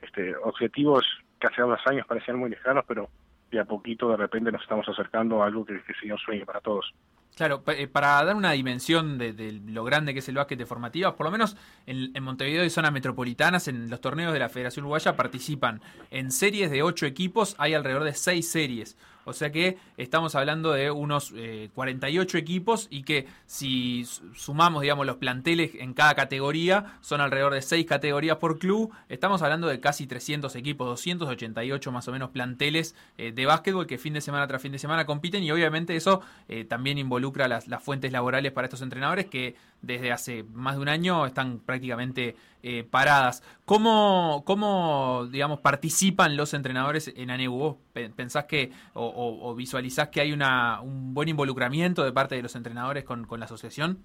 este, 0.00 0.36
objetivos 0.36 1.04
que 1.40 1.48
hace 1.48 1.60
unos 1.64 1.84
años 1.88 2.06
parecían 2.06 2.38
muy 2.38 2.50
lejanos, 2.50 2.84
pero 2.86 3.08
de 3.50 3.58
a 3.58 3.64
poquito 3.64 4.08
de 4.08 4.16
repente 4.18 4.52
nos 4.52 4.62
estamos 4.62 4.88
acercando 4.88 5.42
a 5.42 5.46
algo 5.46 5.64
que, 5.64 5.82
que 5.82 5.94
sería 5.94 6.14
un 6.14 6.20
sueño 6.20 6.46
para 6.46 6.60
todos. 6.60 6.94
Claro, 7.34 7.64
eh, 7.66 7.88
para 7.88 8.22
dar 8.24 8.36
una 8.36 8.52
dimensión 8.52 9.18
de, 9.18 9.32
de 9.32 9.52
lo 9.66 9.82
grande 9.82 10.12
que 10.12 10.20
es 10.20 10.28
el 10.28 10.36
básquet 10.36 10.56
de 10.56 10.66
formativas, 10.66 11.14
por 11.14 11.26
lo 11.26 11.32
menos 11.32 11.56
en, 11.84 12.12
en 12.14 12.22
Montevideo 12.22 12.64
y 12.64 12.70
zonas 12.70 12.92
metropolitanas, 12.92 13.66
en 13.66 13.90
los 13.90 14.00
torneos 14.00 14.32
de 14.32 14.38
la 14.38 14.48
Federación 14.48 14.84
Uruguaya 14.84 15.16
participan 15.16 15.82
en 16.12 16.30
series 16.30 16.70
de 16.70 16.84
ocho 16.84 17.06
equipos, 17.06 17.56
hay 17.58 17.74
alrededor 17.74 18.04
de 18.04 18.14
seis 18.14 18.48
series. 18.48 18.96
O 19.24 19.32
sea 19.32 19.50
que 19.50 19.76
estamos 19.96 20.34
hablando 20.34 20.72
de 20.72 20.90
unos 20.90 21.32
eh, 21.36 21.70
48 21.74 22.38
equipos 22.38 22.88
y 22.90 23.02
que 23.02 23.26
si 23.46 24.04
su- 24.04 24.34
sumamos, 24.34 24.82
digamos, 24.82 25.06
los 25.06 25.16
planteles 25.16 25.72
en 25.74 25.94
cada 25.94 26.14
categoría, 26.14 26.98
son 27.00 27.20
alrededor 27.20 27.54
de 27.54 27.62
seis 27.62 27.86
categorías 27.86 28.36
por 28.38 28.58
club. 28.58 28.92
Estamos 29.08 29.42
hablando 29.42 29.68
de 29.68 29.80
casi 29.80 30.06
300 30.06 30.54
equipos, 30.56 30.86
288 30.86 31.92
más 31.92 32.08
o 32.08 32.12
menos 32.12 32.30
planteles 32.30 32.94
eh, 33.18 33.32
de 33.32 33.46
básquetbol 33.46 33.86
que 33.86 33.98
fin 33.98 34.12
de 34.14 34.20
semana 34.20 34.46
tras 34.46 34.60
fin 34.62 34.72
de 34.72 34.78
semana 34.78 35.06
compiten 35.06 35.42
y 35.42 35.50
obviamente 35.50 35.96
eso 35.96 36.20
eh, 36.48 36.64
también 36.64 36.98
involucra 36.98 37.48
las, 37.48 37.68
las 37.68 37.82
fuentes 37.82 38.12
laborales 38.12 38.52
para 38.52 38.66
estos 38.66 38.82
entrenadores 38.82 39.26
que 39.26 39.56
desde 39.86 40.12
hace 40.12 40.44
más 40.52 40.76
de 40.76 40.82
un 40.82 40.88
año 40.88 41.26
están 41.26 41.58
prácticamente 41.60 42.36
eh, 42.62 42.84
paradas. 42.84 43.42
¿Cómo, 43.64 44.42
¿Cómo, 44.46 45.26
digamos, 45.30 45.60
participan 45.60 46.36
los 46.36 46.54
entrenadores 46.54 47.12
en 47.16 47.30
ANEU? 47.30 47.52
¿Vos 47.52 47.76
pe- 47.92 48.10
pensás 48.10 48.44
que 48.44 48.70
o, 48.94 49.06
o- 49.06 49.50
o 49.50 49.54
visualizás 49.54 50.08
que 50.08 50.20
hay 50.20 50.32
una, 50.32 50.80
un 50.80 51.14
buen 51.14 51.28
involucramiento 51.28 52.04
de 52.04 52.12
parte 52.12 52.34
de 52.34 52.42
los 52.42 52.56
entrenadores 52.56 53.04
con, 53.04 53.26
con 53.26 53.38
la 53.40 53.46
asociación? 53.46 53.98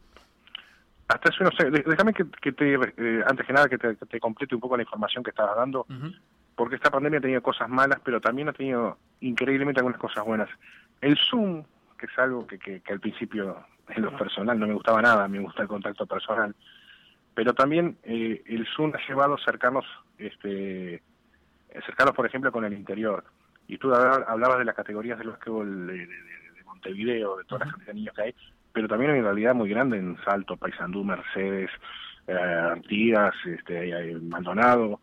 Hasta 1.08 1.30
eso 1.30 1.44
no 1.44 1.50
sé, 1.58 1.72
déjame 1.72 2.14
que, 2.14 2.24
que 2.40 2.52
te, 2.52 2.76
eh, 2.76 3.24
antes 3.28 3.48
que 3.48 3.54
nada, 3.54 3.68
que 3.68 3.80
te, 3.80 3.96
que 3.96 4.06
te 4.06 4.20
complete 4.20 4.54
un 4.54 4.62
poco 4.62 4.78
la 4.78 4.84
información 4.84 5.24
que 5.24 5.32
estabas 5.32 5.56
dando, 5.56 5.88
porque 6.56 6.76
esta 6.76 6.92
pandemia 6.92 7.18
ha 7.18 7.22
tenido 7.22 7.42
cosas 7.42 7.68
malas, 7.68 8.00
pero 8.04 8.22
también 8.22 8.50
ha 8.50 8.54
tenido 8.54 8.98
increíblemente 9.22 9.80
algunas 9.80 10.00
cosas 10.00 10.24
buenas. 10.24 10.50
El 11.02 11.18
Zoom, 11.18 11.64
que 12.00 12.08
es 12.08 12.18
algo 12.18 12.48
que, 12.48 12.58
que, 12.58 12.82
que 12.82 12.94
al 12.94 13.00
principio 13.00 13.58
en 13.90 14.02
lo 14.04 14.18
personal 14.18 14.58
no 14.60 14.68
me 14.68 14.74
gustaba 14.74 15.02
nada, 15.02 15.28
me 15.28 15.40
gusta 15.40 15.62
el 15.64 15.68
contacto 15.68 16.06
personal, 16.08 16.56
pero 17.36 17.54
también 17.54 17.98
eh, 18.04 18.42
el 18.48 18.66
Zoom 18.76 18.94
ha 18.96 19.08
llevado 19.08 19.34
a 19.34 19.36
acercarnos, 19.36 19.86
este, 20.18 21.02
acercarnos 21.76 22.16
por 22.16 22.26
ejemplo 22.26 22.52
con 22.52 22.66
el 22.66 22.74
interior. 22.74 23.24
Y 23.68 23.78
tú 23.78 23.94
habla- 23.94 24.26
hablabas 24.28 24.58
de 24.60 24.66
las 24.66 24.76
categorías 24.76 25.20
del 25.20 25.30
básquetbol 25.30 25.88
de, 25.88 25.94
de- 25.94 26.06
de- 26.08 26.52
de 26.56 26.64
Montevideo, 26.66 27.38
de 27.38 27.44
todas 27.46 27.62
las 27.68 27.72
cantidad 27.76 27.94
de 27.94 28.00
niños 28.00 28.16
que 28.16 28.22
hay, 28.24 28.36
pero 28.74 28.88
también 28.88 29.12
hay 29.12 29.20
una 29.20 29.30
realidad 29.30 29.54
muy 29.56 29.70
grande 29.70 29.98
en 29.98 30.18
Salto, 30.24 30.58
Paysandú, 30.58 31.04
Mercedes, 31.04 31.70
eh, 32.28 32.34
Artigas, 32.34 33.34
este, 33.46 34.16
Maldonado. 34.22 35.00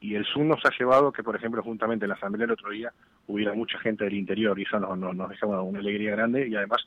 Y 0.00 0.14
el 0.14 0.26
Zoom 0.26 0.48
nos 0.48 0.64
ha 0.64 0.70
llevado 0.78 1.10
que, 1.12 1.22
por 1.22 1.34
ejemplo, 1.36 1.62
juntamente 1.62 2.04
en 2.04 2.10
la 2.10 2.14
asamblea 2.16 2.44
el 2.44 2.52
otro 2.52 2.70
día 2.70 2.92
hubiera 3.26 3.54
mucha 3.54 3.78
gente 3.80 4.04
del 4.04 4.14
interior 4.14 4.58
y 4.58 4.62
eso 4.62 4.78
nos, 4.78 4.96
nos, 4.98 5.14
nos 5.14 5.28
deja 5.30 5.46
una, 5.46 5.62
una 5.62 5.78
alegría 5.80 6.12
grande 6.12 6.46
y 6.48 6.54
además 6.56 6.86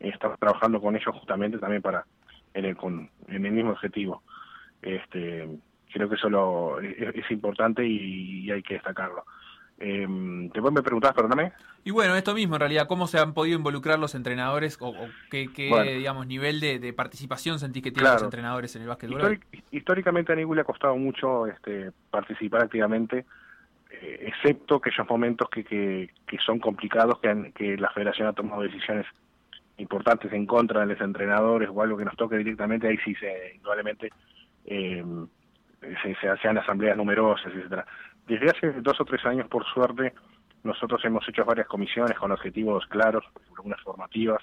eh, 0.00 0.10
estamos 0.12 0.38
trabajando 0.38 0.80
con 0.80 0.94
ellos 0.96 1.14
justamente 1.14 1.58
también 1.58 1.82
para 1.82 2.04
en 2.54 2.64
el, 2.64 2.76
con, 2.76 3.10
en 3.28 3.46
el 3.46 3.52
mismo 3.52 3.70
objetivo. 3.72 4.22
Este, 4.82 5.48
creo 5.92 6.08
que 6.08 6.14
eso 6.14 6.28
lo, 6.30 6.80
es, 6.80 7.14
es 7.14 7.30
importante 7.30 7.84
y, 7.86 8.44
y 8.46 8.50
hay 8.50 8.62
que 8.62 8.74
destacarlo. 8.74 9.24
Eh, 9.80 10.06
Después 10.52 10.74
me 10.74 10.82
preguntabas, 10.82 11.14
perdóname. 11.14 11.52
Y 11.84 11.92
bueno, 11.92 12.16
esto 12.16 12.34
mismo 12.34 12.56
en 12.56 12.60
realidad, 12.60 12.88
¿cómo 12.88 13.06
se 13.06 13.18
han 13.18 13.32
podido 13.32 13.56
involucrar 13.56 13.98
los 13.98 14.14
entrenadores 14.16 14.76
o, 14.80 14.88
o 14.88 15.08
qué, 15.30 15.50
qué, 15.54 15.68
Bueno. 15.68 15.90
digamos, 15.92 16.26
nivel 16.26 16.58
de, 16.58 16.80
de 16.80 16.92
participación 16.92 17.60
sentís 17.60 17.82
que 17.84 17.92
tienen 17.92 18.12
los 18.12 18.22
entrenadores 18.22 18.74
en 18.74 18.82
el 18.82 18.88
básquetbol? 18.88 19.20
Históric- 19.20 19.62
históricamente 19.70 20.32
a 20.32 20.36
Nigu 20.36 20.54
le 20.54 20.62
ha 20.62 20.64
costado 20.64 20.96
mucho 20.96 21.46
este, 21.46 21.92
participar 22.10 22.64
activamente, 22.64 23.24
excepto 23.90 24.76
aquellos 24.76 25.08
momentos 25.08 25.48
que, 25.50 25.64
que, 25.64 26.10
que 26.26 26.38
son 26.38 26.58
complicados, 26.58 27.18
que, 27.20 27.28
han- 27.28 27.52
que 27.52 27.76
la 27.76 27.90
federación 27.90 28.28
ha 28.28 28.32
tomado 28.32 28.62
decisiones 28.62 29.06
importantes 29.78 30.32
en 30.32 30.44
contra 30.46 30.80
de 30.80 30.86
los 30.86 31.00
entrenadores 31.00 31.68
o 31.72 31.82
algo 31.82 31.96
que 31.96 32.04
nos 32.04 32.16
toque 32.16 32.36
directamente, 32.36 32.88
ahí 32.88 32.98
sí 33.04 33.14
se, 33.14 33.54
indudablemente 33.54 34.10
eh, 34.66 35.04
se, 36.02 36.14
se 36.16 36.28
hacen 36.28 36.58
asambleas 36.58 36.96
numerosas, 36.96 37.52
etcétera. 37.54 37.86
Desde 38.26 38.50
hace 38.50 38.72
dos 38.80 39.00
o 39.00 39.04
tres 39.04 39.24
años, 39.24 39.48
por 39.48 39.64
suerte, 39.66 40.12
nosotros 40.64 41.02
hemos 41.04 41.26
hecho 41.28 41.44
varias 41.44 41.68
comisiones 41.68 42.18
con 42.18 42.32
objetivos 42.32 42.84
claros, 42.88 43.24
algunas 43.56 43.80
formativas, 43.80 44.42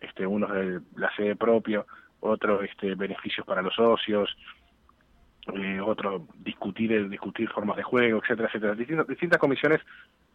este, 0.00 0.26
unos 0.26 0.50
de 0.52 0.80
la 0.96 1.14
sede 1.16 1.36
propia, 1.36 1.84
otro 2.20 2.62
este, 2.62 2.94
beneficios 2.96 3.46
para 3.46 3.62
los 3.62 3.74
socios, 3.74 4.36
eh, 5.54 5.80
otro 5.80 6.26
discutir 6.38 6.92
eh, 6.92 7.08
discutir 7.08 7.48
formas 7.50 7.76
de 7.76 7.82
juego, 7.82 8.20
etcétera, 8.22 8.48
etcétera. 8.48 8.74
Distintas, 8.74 9.06
distintas 9.06 9.38
comisiones 9.38 9.80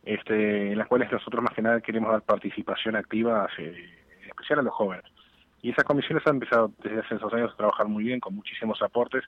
este, 0.03 0.71
en 0.71 0.77
las 0.77 0.87
cuales 0.87 1.11
nosotros 1.11 1.43
más 1.43 1.53
que 1.53 1.61
nada 1.61 1.81
queremos 1.81 2.11
dar 2.11 2.21
participación 2.21 2.95
activa, 2.95 3.47
eh, 3.57 3.89
en 4.23 4.29
especial 4.29 4.59
a 4.59 4.63
los 4.63 4.73
jóvenes. 4.73 5.05
Y 5.61 5.69
esas 5.71 5.83
comisiones 5.85 6.25
han 6.25 6.35
empezado 6.35 6.71
desde 6.83 6.99
hace 6.99 7.15
esos 7.15 7.31
años 7.33 7.51
a 7.53 7.57
trabajar 7.57 7.87
muy 7.87 8.03
bien, 8.05 8.19
con 8.19 8.33
muchísimos 8.33 8.81
aportes, 8.81 9.23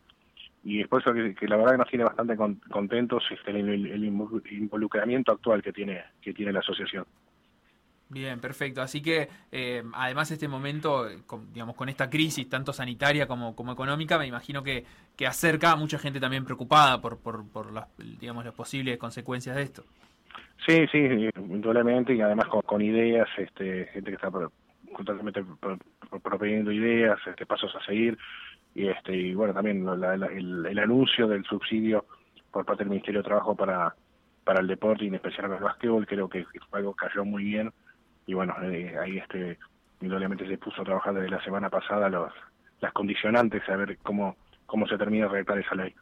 y 0.63 0.81
es 0.81 0.87
por 0.87 1.01
eso 1.01 1.13
que, 1.13 1.35
la 1.47 1.57
verdad 1.57 1.73
que 1.73 1.77
nos 1.77 1.89
tiene 1.89 2.05
bastante 2.05 2.35
con- 2.37 2.55
contentos 2.71 3.23
este, 3.29 3.51
el, 3.51 3.69
el- 3.69 3.85
el 3.87 4.03
invo- 4.05 4.41
involucramiento 4.51 5.31
actual 5.33 5.61
que 5.61 5.73
tiene, 5.73 6.01
que 6.21 6.33
tiene 6.33 6.53
la 6.53 6.59
asociación. 6.59 7.05
Bien, 8.09 8.39
perfecto. 8.39 8.81
Así 8.81 9.01
que 9.01 9.27
eh, 9.51 9.83
además 9.93 10.29
este 10.29 10.47
momento, 10.47 11.07
con, 11.25 11.51
digamos, 11.51 11.75
con 11.75 11.89
esta 11.89 12.09
crisis 12.09 12.47
tanto 12.47 12.71
sanitaria 12.71 13.27
como, 13.27 13.55
como 13.55 13.71
económica, 13.71 14.19
me 14.19 14.27
imagino 14.27 14.63
que, 14.63 14.85
que 15.15 15.25
acerca 15.25 15.71
a 15.71 15.75
mucha 15.75 15.97
gente 15.97 16.19
también 16.19 16.45
preocupada 16.45 17.01
por, 17.01 17.17
por, 17.19 17.47
por 17.49 17.71
las, 17.71 17.87
digamos, 18.19 18.45
las 18.45 18.53
posibles 18.53 18.97
consecuencias 18.99 19.55
de 19.55 19.63
esto. 19.63 19.83
Sí, 20.67 20.85
sí, 20.91 21.29
indudablemente, 21.37 22.13
y 22.13 22.21
además 22.21 22.47
con, 22.47 22.61
con 22.61 22.81
ideas, 22.81 23.27
este, 23.37 23.85
gente 23.87 24.11
que 24.11 24.15
está 24.15 24.29
constantemente 24.93 25.43
pro- 25.59 25.77
pro- 26.09 26.19
proponiendo 26.19 26.71
ideas, 26.71 27.19
este, 27.25 27.45
pasos 27.45 27.75
a 27.75 27.83
seguir, 27.85 28.17
y 28.75 28.87
este, 28.87 29.15
y 29.15 29.33
bueno, 29.33 29.53
también 29.53 29.83
la- 29.85 30.15
la- 30.17 30.27
el, 30.27 30.65
el 30.67 30.79
anuncio 30.79 31.27
del 31.27 31.43
subsidio 31.45 32.05
por 32.51 32.63
parte 32.65 32.83
del 32.83 32.91
Ministerio 32.91 33.21
de 33.21 33.27
Trabajo 33.27 33.55
para, 33.55 33.95
para 34.43 34.61
el 34.61 34.67
deporte 34.67 35.03
y 35.03 35.07
en 35.07 35.15
especial 35.15 35.47
para 35.47 35.57
el 35.57 35.63
básquetbol, 35.63 36.05
creo 36.05 36.29
que 36.29 36.45
fue 36.69 36.79
algo 36.79 36.93
que 36.95 37.07
cayó 37.07 37.25
muy 37.25 37.43
bien, 37.43 37.73
y 38.25 38.33
bueno, 38.33 38.55
eh, 38.63 38.95
ahí 39.01 39.17
este, 39.17 39.57
indudablemente 40.01 40.47
se 40.47 40.57
puso 40.57 40.81
a 40.81 40.85
trabajar 40.85 41.13
desde 41.13 41.29
la 41.29 41.43
semana 41.43 41.69
pasada 41.69 42.09
los, 42.09 42.31
las 42.79 42.93
condicionantes, 42.93 43.67
a 43.67 43.75
ver 43.75 43.97
cómo, 44.03 44.35
cómo 44.65 44.87
se 44.87 44.97
termina 44.97 45.25
de 45.25 45.31
redactar 45.31 45.59
esa 45.59 45.75
ley. 45.75 45.93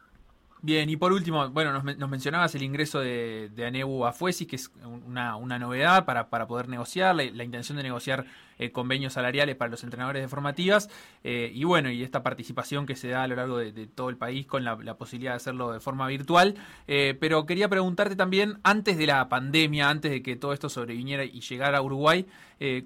Bien, 0.64 0.88
y 0.88 0.96
por 0.96 1.12
último, 1.12 1.50
bueno, 1.50 1.72
nos, 1.72 1.82
men- 1.82 1.98
nos 1.98 2.08
mencionabas 2.08 2.54
el 2.54 2.62
ingreso 2.62 3.00
de, 3.00 3.50
de 3.52 3.66
ANEU 3.66 4.06
a 4.06 4.12
FUESI, 4.12 4.46
que 4.46 4.54
es 4.54 4.70
una, 4.84 5.34
una 5.34 5.58
novedad 5.58 6.04
para, 6.04 6.30
para 6.30 6.46
poder 6.46 6.68
negociar, 6.68 7.16
la, 7.16 7.24
intención 7.24 7.76
de 7.78 7.82
negociar 7.82 8.26
eh, 8.60 8.70
convenios 8.70 9.14
salariales 9.14 9.56
para 9.56 9.72
los 9.72 9.82
entrenadores 9.82 10.22
de 10.22 10.28
formativas, 10.28 10.88
eh, 11.24 11.50
y 11.52 11.64
bueno, 11.64 11.90
y 11.90 12.04
esta 12.04 12.22
participación 12.22 12.86
que 12.86 12.94
se 12.94 13.08
da 13.08 13.24
a 13.24 13.26
lo 13.26 13.34
largo 13.34 13.58
de, 13.58 13.88
todo 13.88 14.08
el 14.08 14.16
país 14.16 14.46
con 14.46 14.62
la, 14.62 14.76
posibilidad 14.96 15.32
de 15.32 15.36
hacerlo 15.38 15.72
de 15.72 15.80
forma 15.80 16.06
virtual. 16.06 16.54
Eh, 16.86 17.16
pero 17.18 17.44
quería 17.44 17.68
preguntarte 17.68 18.14
también, 18.14 18.60
antes 18.62 18.96
de 18.96 19.08
la 19.08 19.28
pandemia, 19.28 19.90
antes 19.90 20.12
de 20.12 20.22
que 20.22 20.36
todo 20.36 20.52
esto 20.52 20.68
sobreviniera 20.68 21.24
y 21.24 21.40
llegara 21.40 21.78
a 21.78 21.82
Uruguay, 21.82 22.24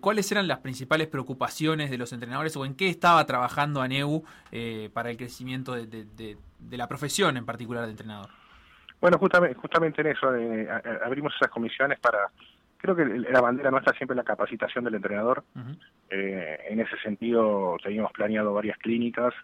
¿cuáles 0.00 0.32
eran 0.32 0.48
las 0.48 0.60
principales 0.60 1.08
preocupaciones 1.08 1.90
de 1.90 1.98
los 1.98 2.10
entrenadores 2.14 2.56
o 2.56 2.64
en 2.64 2.74
qué 2.74 2.88
estaba 2.88 3.26
trabajando 3.26 3.82
ANEU 3.82 4.24
para 4.94 5.10
el 5.10 5.18
crecimiento 5.18 5.74
de- 5.74 6.38
de- 6.58 6.76
la 6.76 6.86
profesión 6.88 7.36
en 7.36 7.44
particular 7.46 7.84
de 7.84 7.90
entrenador? 7.90 8.30
Bueno, 9.00 9.18
justamente, 9.18 9.54
justamente 9.56 10.00
en 10.00 10.06
eso, 10.08 10.34
eh, 10.34 10.68
abrimos 11.04 11.34
esas 11.36 11.50
comisiones 11.50 11.98
para, 12.00 12.18
creo 12.78 12.96
que 12.96 13.04
la 13.04 13.40
bandera 13.40 13.70
nuestra 13.70 13.92
siempre 13.94 14.14
es 14.14 14.16
la 14.16 14.24
capacitación 14.24 14.84
del 14.84 14.94
entrenador. 14.94 15.44
Eh, 16.10 16.58
en 16.70 16.80
ese 16.80 16.96
sentido, 16.98 17.76
teníamos 17.82 18.12
planeado 18.12 18.54
varias 18.54 18.78
clínicas, 18.78 19.34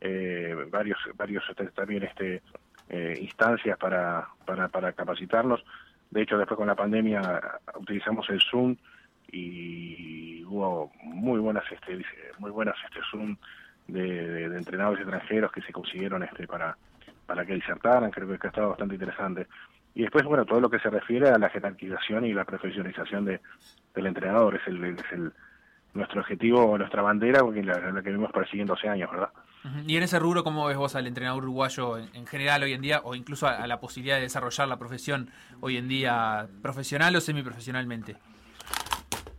eh, 0.00 0.66
varios, 0.70 0.98
varios 1.16 1.44
este, 1.48 1.66
también 1.68 2.02
este, 2.04 2.42
eh, 2.88 3.18
instancias 3.20 3.76
para, 3.78 4.28
para, 4.44 4.68
para 4.68 4.92
capacitarnos. 4.92 5.64
De 6.10 6.22
hecho, 6.22 6.38
después 6.38 6.56
con 6.56 6.66
la 6.66 6.74
pandemia 6.74 7.40
utilizamos 7.76 8.28
el 8.30 8.40
Zoom 8.40 8.76
y 9.30 10.42
hubo 10.44 10.90
muy 11.02 11.38
buenas, 11.38 11.64
este, 11.70 12.02
muy 12.38 12.50
buenas 12.50 12.74
este 12.86 13.00
Zoom 13.10 13.36
de, 13.88 14.02
de- 14.28 14.48
de 14.48 14.58
entrenadores 14.58 15.00
extranjeros 15.00 15.50
que 15.52 15.62
se 15.62 15.72
consiguieron 15.72 16.22
este 16.22 16.46
para 16.46 16.76
para 17.26 17.44
que 17.44 17.52
disertaran, 17.54 18.10
creo 18.10 18.26
que 18.38 18.46
ha 18.46 18.50
estado 18.50 18.70
bastante 18.70 18.94
interesante. 18.94 19.48
Y 19.94 20.00
después, 20.00 20.24
bueno, 20.24 20.46
todo 20.46 20.60
lo 20.60 20.70
que 20.70 20.78
se 20.78 20.88
refiere 20.88 21.28
a 21.28 21.36
la 21.36 21.50
jerarquización 21.50 22.24
y 22.24 22.32
la 22.32 22.46
profesionalización 22.46 23.26
de, 23.26 23.40
del 23.94 24.06
entrenador 24.06 24.54
es, 24.54 24.66
el, 24.66 24.82
es 24.82 25.12
el, 25.12 25.32
nuestro 25.92 26.22
objetivo, 26.22 26.78
nuestra 26.78 27.02
bandera, 27.02 27.40
porque 27.40 27.62
la, 27.62 27.78
la 27.92 28.00
que 28.02 28.08
venimos 28.08 28.32
persiguiendo 28.32 28.72
hace 28.72 28.88
años, 28.88 29.10
¿verdad? 29.10 29.28
Y 29.86 29.98
en 29.98 30.04
ese 30.04 30.18
rubro, 30.18 30.42
¿cómo 30.42 30.66
ves 30.68 30.78
vos 30.78 30.96
al 30.96 31.06
entrenador 31.06 31.42
uruguayo 31.42 31.98
en, 31.98 32.08
en 32.14 32.26
general 32.26 32.62
hoy 32.62 32.72
en 32.72 32.80
día, 32.80 33.02
o 33.04 33.14
incluso 33.14 33.46
a, 33.46 33.56
a 33.62 33.66
la 33.66 33.78
posibilidad 33.78 34.16
de 34.16 34.22
desarrollar 34.22 34.66
la 34.66 34.78
profesión 34.78 35.28
hoy 35.60 35.76
en 35.76 35.86
día, 35.88 36.46
profesional 36.62 37.14
o 37.14 37.20
semiprofesionalmente? 37.20 38.16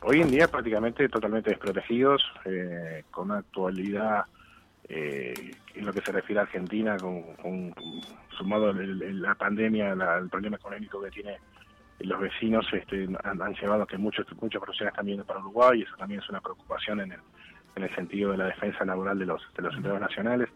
Hoy 0.01 0.21
en 0.21 0.29
día 0.29 0.47
prácticamente 0.47 1.09
totalmente 1.09 1.49
desprotegidos, 1.49 2.23
eh, 2.45 3.03
con 3.09 3.31
una 3.31 3.39
actualidad 3.39 4.25
eh, 4.89 5.55
en 5.75 5.85
lo 5.85 5.93
que 5.93 6.01
se 6.01 6.11
refiere 6.11 6.39
a 6.39 6.43
Argentina, 6.43 6.99
con, 6.99 7.23
sumado 8.37 8.71
el- 8.71 9.21
la 9.21 9.35
pandemia, 9.35 9.95
la- 9.95 10.17
el 10.17 10.29
problema 10.29 10.57
económico 10.57 11.01
que 11.01 11.11
tiene 11.11 11.37
los 11.99 12.19
vecinos 12.19 12.65
este, 12.73 13.07
han, 13.23 13.41
llevado 13.55 13.83
a 13.83 13.87
que 13.87 13.97
muchos 13.97 14.25
muchos 14.41 14.61
profesionales 14.61 14.93
están 14.93 15.05
viendo 15.05 15.25
para 15.25 15.39
Uruguay 15.41 15.79
y 15.79 15.83
eso 15.83 15.95
también 15.97 16.21
es 16.21 16.29
una 16.29 16.39
preocupación 16.41 17.01
en 17.01 17.11
el, 17.11 17.19
en 17.75 17.83
el 17.83 17.93
sentido 17.95 18.31
de 18.31 18.37
la 18.37 18.45
defensa 18.45 18.85
laboral 18.85 19.19
de 19.19 19.25
los 19.25 19.41
de 19.55 19.61
los 19.63 19.75
empleados 19.75 20.01
nacionales. 20.01 20.49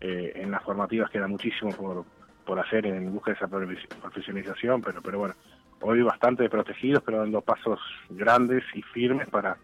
Eh, 0.00 0.32
en 0.36 0.50
las 0.50 0.62
formativas 0.62 1.10
queda 1.10 1.28
muchísimo 1.28 1.74
por, 1.74 2.06
por 2.46 2.58
hacer 2.58 2.86
en 2.86 3.12
busca 3.12 3.30
de 3.32 3.36
esa 3.36 3.46
profe- 3.48 3.86
profesionalización, 4.00 4.80
pero 4.80 5.02
pero 5.02 5.18
bueno, 5.18 5.34
hoy 5.82 6.02
bastante 6.02 6.48
protegidos, 6.48 7.02
pero 7.04 7.18
dando 7.18 7.42
pasos 7.42 7.78
grandes 8.08 8.64
y 8.74 8.80
firmes 8.82 9.28
para 9.28 9.58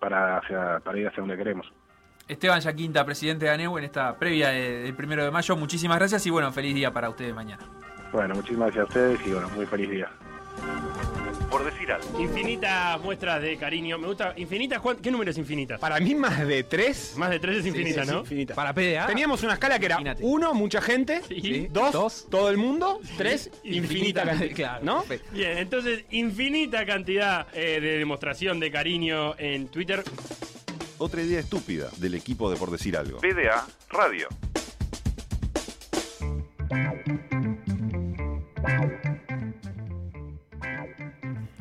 para, 0.00 0.38
hacia- 0.38 0.80
para 0.80 0.98
ir 0.98 1.06
hacia 1.08 1.20
donde 1.20 1.36
queremos. 1.36 1.70
Esteban 2.28 2.60
Yaquinta, 2.60 3.04
presidente 3.04 3.44
de 3.44 3.50
ANEU, 3.52 3.78
en 3.78 3.84
esta 3.84 4.18
previa 4.18 4.48
de- 4.48 4.82
del 4.82 4.94
primero 4.94 5.24
de 5.24 5.30
mayo. 5.30 5.56
Muchísimas 5.56 5.98
gracias 5.98 6.26
y 6.26 6.30
bueno, 6.30 6.52
feliz 6.52 6.74
día 6.74 6.90
para 6.90 7.08
ustedes 7.08 7.34
mañana. 7.34 7.64
Bueno, 8.12 8.34
muchísimas 8.34 8.74
gracias 8.74 8.84
a 8.84 8.88
ustedes 8.88 9.26
y 9.26 9.30
bueno, 9.32 9.48
muy 9.50 9.66
feliz 9.66 9.90
día. 9.90 10.10
Por 11.50 11.64
decir 11.64 11.92
algo. 11.92 12.18
Infinitas 12.20 13.00
muestras 13.02 13.40
de 13.42 13.56
cariño. 13.56 13.98
Me 13.98 14.08
gusta. 14.08 14.32
¿Infinitas? 14.36 14.80
¿cuán- 14.80 14.96
¿Qué 14.96 15.10
número 15.12 15.30
es 15.30 15.38
infinita? 15.38 15.78
Para 15.78 16.00
mí 16.00 16.14
más 16.14 16.44
de 16.46 16.64
tres. 16.64 17.14
Más 17.16 17.30
de 17.30 17.38
tres 17.38 17.58
es 17.58 17.66
infinita, 17.66 18.02
Sí, 18.02 18.08
sí, 18.08 18.14
¿no? 18.14 18.20
infinita. 18.20 18.54
Para 18.54 18.72
PDA. 18.74 19.06
Teníamos 19.06 19.42
una 19.44 19.52
escala 19.52 19.78
que 19.78 19.86
era 19.86 19.94
Imagínate. 19.96 20.22
uno, 20.24 20.54
mucha 20.54 20.80
gente, 20.80 21.20
Sí. 21.28 21.68
dos, 21.70 21.92
Dos. 21.92 22.26
todo 22.30 22.50
el 22.50 22.56
mundo, 22.56 23.00
tres, 23.16 23.50
infinita, 23.64 24.24
cantidad. 24.24 24.54
Claro, 24.56 24.84
¿No? 24.84 24.98
perfecto. 25.02 25.30
Bien, 25.34 25.58
entonces, 25.58 26.04
infinita 26.10 26.84
cantidad 26.84 27.46
eh, 27.52 27.80
de 27.80 27.98
demostración 27.98 28.58
de 28.58 28.70
cariño 28.72 29.34
en 29.38 29.68
Twitter. 29.68 30.02
Otra 30.98 31.22
idea 31.22 31.40
estúpida 31.40 31.88
del 31.98 32.14
equipo 32.14 32.50
de 32.50 32.56
Por 32.56 32.70
decir 32.70 32.96
algo. 32.96 33.18
PDA 33.18 33.66
Radio. 33.90 34.28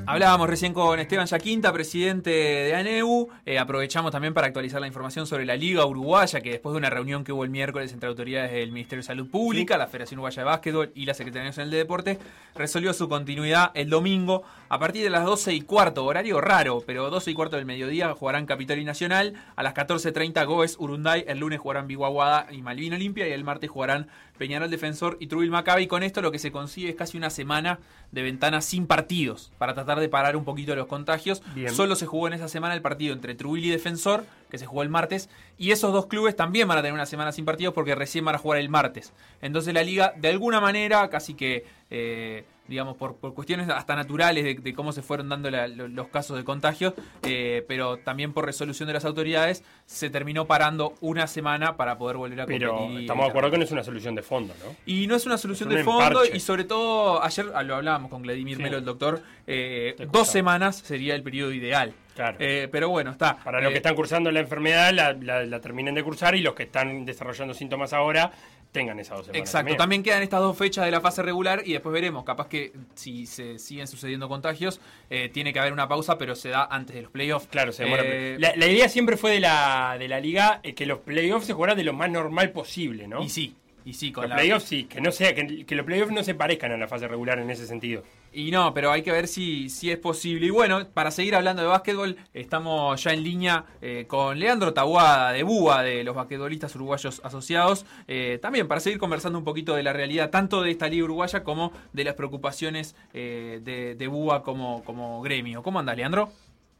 Hablábamos 0.07 0.47
recién 0.47 0.71
con 0.71 0.99
Esteban 0.99 1.25
Yaquinta, 1.25 1.73
presidente 1.73 2.29
de 2.29 2.75
ANEU. 2.75 3.27
Eh, 3.45 3.59
aprovechamos 3.59 4.11
también 4.11 4.33
para 4.33 4.47
actualizar 4.47 4.79
la 4.79 4.87
información 4.87 5.27
sobre 5.27 5.45
la 5.45 5.55
Liga 5.55 5.85
Uruguaya, 5.85 6.39
que 6.41 6.51
después 6.51 6.73
de 6.73 6.77
una 6.77 6.89
reunión 6.89 7.23
que 7.25 7.33
hubo 7.33 7.43
el 7.43 7.49
miércoles 7.49 7.91
entre 7.91 8.07
autoridades 8.07 8.51
del 8.51 8.71
Ministerio 8.71 9.01
de 9.01 9.07
Salud 9.07 9.29
Pública, 9.29 9.77
la 9.77 9.87
Federación 9.87 10.19
Uruguaya 10.19 10.43
de 10.43 10.45
Básquetbol 10.45 10.91
y 10.95 11.05
la 11.05 11.15
Secretaría 11.15 11.49
Nacional 11.49 11.71
de 11.71 11.77
Deporte, 11.77 12.19
resolvió 12.55 12.93
su 12.93 13.09
continuidad 13.09 13.71
el 13.73 13.89
domingo 13.89 14.43
a 14.75 14.77
partir 14.77 15.03
de 15.03 15.09
las 15.09 15.23
12 15.23 15.53
y 15.53 15.61
cuarto, 15.61 16.03
horario 16.03 16.41
raro, 16.41 16.83
pero 16.85 17.09
12 17.09 17.31
y 17.31 17.33
cuarto 17.33 17.55
del 17.55 17.65
mediodía 17.65 18.13
jugarán 18.13 18.45
Capital 18.45 18.77
y 18.77 18.83
Nacional. 18.83 19.33
A 19.55 19.63
las 19.63 19.73
14.30 19.73 20.45
Goes 20.45 20.75
Urunday, 20.77 21.23
el 21.29 21.39
lunes 21.39 21.61
jugarán 21.61 21.87
Biguaguada 21.87 22.47
y 22.51 22.61
Malvin 22.61 22.93
Olimpia 22.93 23.25
y 23.25 23.31
el 23.31 23.45
martes 23.45 23.69
jugarán 23.69 24.09
Peñarol 24.37 24.69
Defensor 24.69 25.15
y 25.21 25.27
Trubil 25.27 25.49
Maccabi. 25.49 25.87
Con 25.87 26.03
esto 26.03 26.21
lo 26.21 26.29
que 26.29 26.39
se 26.39 26.51
consigue 26.51 26.89
es 26.89 26.97
casi 26.97 27.17
una 27.17 27.29
semana 27.29 27.79
de 28.11 28.21
ventana 28.21 28.59
sin 28.59 28.85
partidos 28.85 29.53
para 29.57 29.73
tratar 29.73 30.01
de 30.01 30.09
parar 30.09 30.35
un 30.35 30.43
poquito 30.43 30.75
los 30.75 30.87
contagios. 30.87 31.41
Bien. 31.55 31.73
Solo 31.73 31.95
se 31.95 32.05
jugó 32.05 32.27
en 32.27 32.33
esa 32.33 32.49
semana 32.49 32.73
el 32.73 32.81
partido 32.81 33.13
entre 33.13 33.33
Trubil 33.33 33.63
y 33.63 33.69
Defensor, 33.69 34.25
que 34.49 34.57
se 34.57 34.65
jugó 34.65 34.83
el 34.83 34.89
martes, 34.89 35.29
y 35.57 35.71
esos 35.71 35.93
dos 35.93 36.07
clubes 36.07 36.35
también 36.35 36.67
van 36.67 36.79
a 36.79 36.81
tener 36.81 36.93
una 36.93 37.05
semana 37.05 37.31
sin 37.31 37.45
partidos 37.45 37.73
porque 37.73 37.95
recién 37.95 38.25
van 38.25 38.35
a 38.35 38.39
jugar 38.39 38.59
el 38.59 38.67
martes. 38.67 39.13
Entonces 39.41 39.73
la 39.73 39.83
liga, 39.83 40.13
de 40.17 40.27
alguna 40.27 40.59
manera, 40.59 41.09
casi 41.09 41.33
que, 41.33 41.65
eh, 41.89 42.43
digamos, 42.67 42.97
por, 42.97 43.15
por 43.17 43.33
cuestiones 43.33 43.69
hasta 43.69 43.95
naturales 43.95 44.43
de, 44.43 44.55
de 44.55 44.73
cómo 44.73 44.91
se 44.91 45.01
fueron 45.01 45.29
dando 45.29 45.51
la- 45.51 45.67
los 45.67 46.07
casos 46.07 46.37
de 46.37 46.43
contagio, 46.43 46.93
eh, 47.23 47.63
pero 47.67 47.97
también 47.97 48.33
por 48.33 48.45
resolución 48.45 48.87
de 48.87 48.93
las 48.93 49.05
autoridades, 49.05 49.63
se 49.85 50.09
terminó 50.09 50.45
parando 50.45 50.95
una 51.01 51.27
semana 51.27 51.77
para 51.77 51.97
poder 51.97 52.17
volver 52.17 52.41
a 52.41 52.43
competir. 52.45 52.67
Pero 52.67 52.99
estamos 52.99 53.25
de 53.25 53.29
acuerdo 53.29 53.51
que 53.51 53.57
no 53.57 53.63
es 53.63 53.71
una 53.71 53.83
solución 53.83 54.15
de 54.15 54.23
fondo, 54.23 54.53
¿no? 54.63 54.75
y 54.85 55.07
no 55.07 55.15
es 55.15 55.25
una 55.25 55.37
solución 55.37 55.69
Es 55.71 55.77
de 55.79 55.83
fondo 55.83 56.05
emparche. 56.23 56.37
y 56.37 56.39
sobre 56.39 56.63
todo 56.63 57.23
ayer 57.23 57.45
lo 57.45 57.75
hablábamos 57.75 58.09
con 58.09 58.21
Vladimir 58.21 58.57
Sí. 58.57 58.63
Melo, 58.63 58.77
el 58.77 58.85
doctor, 58.85 59.21
eh, 59.47 59.95
dos 60.11 60.27
semanas 60.27 60.77
sería 60.77 61.15
el 61.15 61.23
periodo 61.23 61.51
ideal. 61.51 61.93
Claro. 62.15 62.37
Eh, 62.39 62.69
pero 62.71 62.87
bueno, 62.87 63.11
está. 63.11 63.35
Para 63.43 63.59
los 63.59 63.69
Eh, 63.69 63.73
que 63.73 63.77
están 63.77 63.93
cursando 63.93 64.31
la 64.31 64.39
enfermedad, 64.39 64.93
la, 64.93 65.11
la- 65.11 65.43
la 65.43 65.59
terminen 65.59 65.93
de 65.95 66.01
cursar 66.03 66.33
y 66.35 66.41
los 66.41 66.53
que 66.55 66.63
están 66.63 67.03
desarrollando 67.03 67.53
síntomas 67.53 67.91
ahora 67.91 68.31
tengan 68.75 68.99
esas 68.99 69.17
dos 69.17 69.25
semanas. 69.27 69.47
Exacto, 69.47 69.75
también. 69.77 70.03
quedan 70.03 70.21
estas 70.21 70.41
dos 70.41 70.57
fechas 70.57 70.85
de 70.85 70.91
la 70.91 70.99
fase 70.99 71.23
regular 71.23 71.63
y 71.65 71.71
después 71.73 71.93
veremos, 71.93 72.25
capaz 72.25 72.47
que 72.47 72.73
si 72.93 73.25
se 73.25 73.57
siguen 73.57 73.87
sucediendo 73.87 74.27
contagios, 74.27 74.81
eh, 75.09 75.29
tiene 75.29 75.53
que 75.53 75.59
haber 75.59 75.71
una 75.71 75.87
pausa, 75.87 76.17
pero 76.17 76.35
se 76.35 76.49
da 76.49 76.65
antes 76.65 76.95
de 76.95 77.01
los 77.03 77.11
playoffs. 77.11 77.47
Claro, 77.47 77.71
se 77.71 77.85
demora. 77.85 78.03
Eh, 78.05 78.35
la, 78.37 78.53
la 78.55 78.67
idea 78.67 78.89
siempre 78.89 79.15
fue 79.15 79.31
de 79.31 79.39
la, 79.39 79.95
de 79.97 80.07
la 80.09 80.19
liga 80.19 80.59
eh, 80.63 80.75
que 80.75 80.85
los 80.85 80.99
playoffs 80.99 81.47
se 81.47 81.53
jugaran 81.53 81.77
de 81.77 81.85
lo 81.85 81.93
más 81.93 82.11
normal 82.11 82.51
posible, 82.51 83.07
¿no? 83.07 83.23
Y 83.23 83.29
sí, 83.29 83.55
y 83.85 83.93
sí, 83.93 84.11
con 84.11 84.23
los 84.23 84.31
la... 84.31 84.35
playoffs 84.35 84.65
sí, 84.65 84.83
que 84.85 84.99
no 84.99 85.11
sea, 85.11 85.33
que, 85.33 85.65
que 85.65 85.75
los 85.75 85.85
playoffs 85.85 86.11
no 86.11 86.23
se 86.23 86.35
parezcan 86.35 86.71
a 86.71 86.77
la 86.77 86.87
fase 86.87 87.07
regular 87.07 87.39
en 87.39 87.49
ese 87.49 87.65
sentido. 87.67 88.03
Y 88.33 88.51
no, 88.51 88.73
pero 88.73 88.91
hay 88.91 89.01
que 89.01 89.13
ver 89.13 89.29
si, 89.29 89.69
si 89.69 89.89
es 89.91 89.97
posible. 89.97 90.47
Y 90.47 90.49
bueno, 90.49 90.85
para 90.89 91.09
seguir 91.11 91.35
hablando 91.35 91.61
de 91.61 91.69
básquetbol, 91.69 92.17
estamos 92.33 93.01
ya 93.01 93.13
en 93.13 93.23
línea 93.23 93.63
eh, 93.81 94.05
con 94.09 94.37
Leandro 94.37 94.73
Taguada, 94.73 95.31
de 95.31 95.43
BUA, 95.43 95.83
de 95.83 96.03
los 96.03 96.13
basquetbolistas 96.15 96.75
uruguayos 96.75 97.21
asociados. 97.23 97.85
eh, 98.09 98.37
también 98.41 98.67
para 98.67 98.81
seguir 98.81 98.99
conversando 98.99 99.39
un 99.39 99.45
poquito 99.45 99.75
de 99.75 99.83
la 99.83 99.93
realidad, 99.93 100.31
tanto 100.31 100.61
de 100.61 100.71
esta 100.71 100.89
liga 100.89 101.05
uruguaya 101.05 101.43
como 101.45 101.71
de 101.93 102.03
las 102.03 102.15
preocupaciones 102.15 102.95
eh, 103.13 103.61
de, 103.63 103.95
de 103.95 104.07
BUA 104.07 104.43
como, 104.43 104.83
como 104.83 105.21
gremio. 105.21 105.63
¿Cómo 105.63 105.79
andas, 105.79 105.95
Leandro? 105.95 106.29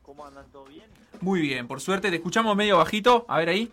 ¿Cómo 0.01 0.26
andan? 0.26 0.45
¿Todo 0.51 0.66
bien? 0.66 0.84
Muy 1.22 1.39
bien, 1.39 1.68
por 1.68 1.80
suerte. 1.80 2.10
Te 2.10 2.18
escuchamos 2.18 2.56
medio 2.58 2.78
bajito. 2.78 3.26
A 3.30 3.38
ver 3.39 3.47
ahí. 3.47 3.72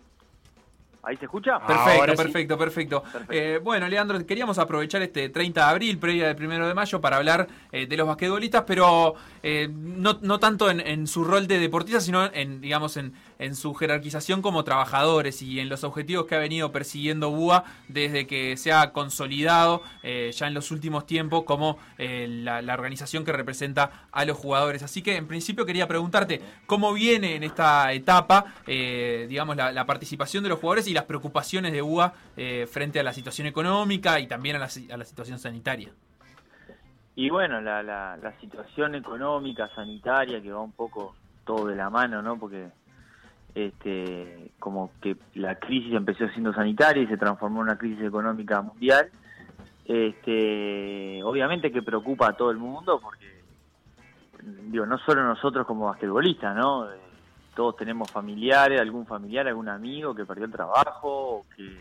¿Ahí 1.05 1.17
se 1.17 1.25
escucha? 1.25 1.59
Perfecto, 1.59 1.99
Ahora 1.99 2.15
sí. 2.15 2.23
perfecto, 2.23 2.57
perfecto. 2.57 3.03
Eh, 3.29 3.59
bueno, 3.61 3.89
Leandro, 3.89 4.25
queríamos 4.25 4.57
aprovechar 4.57 5.01
este 5.01 5.27
30 5.27 5.59
de 5.65 5.69
abril, 5.71 5.97
previa 5.97 6.27
del 6.27 6.35
primero 6.37 6.65
de 6.65 6.73
mayo, 6.73 7.01
para 7.01 7.17
hablar 7.17 7.45
eh, 7.73 7.85
de 7.87 7.97
los 7.97 8.07
basquetbolistas, 8.07 8.63
pero 8.65 9.15
eh, 9.41 9.67
no, 9.69 10.17
no 10.21 10.39
tanto 10.39 10.69
en, 10.69 10.79
en 10.79 11.05
su 11.07 11.25
rol 11.25 11.45
de 11.47 11.59
deportistas, 11.59 12.05
sino 12.05 12.31
en, 12.33 12.61
digamos, 12.61 12.95
en, 12.95 13.13
en 13.37 13.53
su 13.55 13.73
jerarquización 13.73 14.41
como 14.41 14.63
trabajadores 14.63 15.41
y 15.41 15.59
en 15.59 15.67
los 15.67 15.83
objetivos 15.83 16.25
que 16.25 16.35
ha 16.35 16.39
venido 16.39 16.71
persiguiendo 16.71 17.31
BUA 17.31 17.65
desde 17.89 18.25
que 18.25 18.55
se 18.55 18.71
ha 18.71 18.93
consolidado 18.93 19.83
eh, 20.03 20.31
ya 20.33 20.47
en 20.47 20.53
los 20.53 20.71
últimos 20.71 21.05
tiempos 21.05 21.43
como 21.43 21.77
eh, 21.97 22.27
la, 22.29 22.61
la 22.61 22.73
organización 22.75 23.25
que 23.25 23.33
representa 23.33 24.07
a 24.13 24.23
los 24.23 24.37
jugadores. 24.37 24.83
Así 24.83 25.01
que, 25.01 25.17
en 25.17 25.27
principio, 25.27 25.65
quería 25.65 25.85
preguntarte 25.85 26.41
cómo 26.65 26.93
viene 26.93 27.35
en 27.35 27.43
esta 27.43 27.91
etapa, 27.91 28.45
eh, 28.67 29.25
digamos, 29.27 29.57
la, 29.57 29.73
la 29.73 29.85
participación 29.85 30.43
de 30.43 30.49
los 30.49 30.59
jugadores 30.59 30.87
y 30.87 30.92
las 30.93 31.05
preocupaciones 31.05 31.71
de 31.73 31.81
UA 31.81 32.13
eh, 32.37 32.67
frente 32.71 32.99
a 32.99 33.03
la 33.03 33.13
situación 33.13 33.47
económica 33.47 34.19
y 34.19 34.27
también 34.27 34.55
a 34.55 34.59
la, 34.59 34.69
si- 34.69 34.91
a 34.91 34.97
la 34.97 35.05
situación 35.05 35.39
sanitaria. 35.39 35.89
Y 37.15 37.29
bueno, 37.29 37.61
la, 37.61 37.83
la, 37.83 38.17
la 38.17 38.31
situación 38.39 38.95
económica, 38.95 39.69
sanitaria, 39.75 40.41
que 40.41 40.51
va 40.51 40.61
un 40.61 40.71
poco 40.71 41.15
todo 41.45 41.67
de 41.67 41.75
la 41.75 41.89
mano, 41.89 42.21
¿no? 42.21 42.37
Porque 42.39 42.69
este 43.55 44.49
como 44.59 44.91
que 45.01 45.15
la 45.35 45.55
crisis 45.55 45.93
empezó 45.93 46.27
siendo 46.29 46.53
sanitaria 46.53 47.03
y 47.03 47.07
se 47.07 47.17
transformó 47.17 47.57
en 47.61 47.67
una 47.67 47.77
crisis 47.77 48.03
económica 48.03 48.61
mundial. 48.61 49.09
Este, 49.85 51.21
obviamente 51.23 51.71
que 51.71 51.81
preocupa 51.83 52.29
a 52.29 52.33
todo 52.33 52.49
el 52.51 52.57
mundo 52.57 52.99
porque 53.01 53.43
digo, 54.71 54.85
no 54.85 54.97
solo 54.99 55.23
nosotros 55.23 55.67
como 55.67 55.85
basquetbolistas, 55.85 56.55
¿no? 56.55 56.87
Todos 57.55 57.77
tenemos 57.77 58.09
familiares, 58.11 58.79
algún 58.79 59.05
familiar, 59.05 59.47
algún 59.47 59.69
amigo 59.69 60.15
que 60.15 60.25
perdió 60.25 60.45
el 60.45 60.51
trabajo 60.51 61.37
o 61.37 61.45
que 61.55 61.77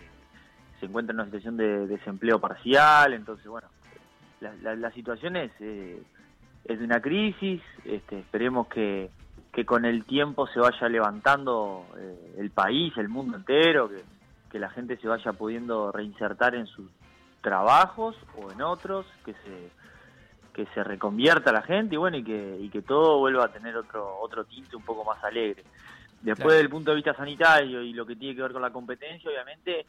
se 0.79 0.87
encuentra 0.87 1.13
en 1.13 1.21
una 1.21 1.27
situación 1.27 1.57
de 1.57 1.87
desempleo 1.87 2.39
parcial, 2.39 3.15
entonces 3.15 3.47
bueno, 3.47 3.69
la, 4.41 4.55
la, 4.63 4.75
la 4.75 4.91
situación 4.91 5.37
es, 5.37 5.53
eh, 5.61 6.03
es 6.65 6.79
de 6.79 6.85
una 6.85 7.01
crisis, 7.01 7.63
este, 7.85 8.19
esperemos 8.19 8.67
que, 8.69 9.11
que 9.53 9.65
con 9.65 9.85
el 9.85 10.05
tiempo 10.05 10.47
se 10.49 10.61
vaya 10.61 10.89
levantando 10.89 11.87
eh, 11.97 12.37
el 12.39 12.51
país, 12.51 12.97
el 12.97 13.09
mundo 13.09 13.37
entero, 13.37 13.91
que 14.51 14.59
la 14.59 14.71
gente 14.71 14.97
se 14.99 15.09
vaya 15.09 15.33
pudiendo 15.33 15.93
reinsertar 15.93 16.55
en 16.55 16.67
sus 16.67 16.91
trabajos 17.41 18.17
o 18.37 18.53
en 18.53 18.63
otros, 18.63 19.07
que 19.25 19.33
se 19.33 19.71
que 20.53 20.67
se 20.75 20.85
reconvierta 20.85 21.51
la 21.53 21.63
gente 21.63 21.95
y 21.95 21.99
bueno 21.99 22.17
y 22.19 22.25
que 22.25 22.57
y 22.61 22.69
que 22.69 22.83
todo 22.83 23.19
vuelva 23.19 23.45
a 23.47 23.53
tener 23.53 23.77
otro 23.77 24.19
otro 24.21 24.45
tinte 24.45 24.77
un 24.77 24.83
poco 24.85 25.05
más 25.05 25.23
alegre. 25.25 25.65
Después 26.21 26.47
Claro. 26.47 26.59
del 26.59 26.69
punto 26.69 26.91
de 26.91 26.97
vista 26.97 27.15
sanitario 27.15 27.83
y 27.83 27.93
lo 27.95 28.07
que 28.07 28.17
tiene 28.17 28.37
que 28.37 28.43
ver 28.43 28.53
con 28.53 28.63
la 28.63 28.71
competencia, 28.71 29.31
obviamente 29.31 29.87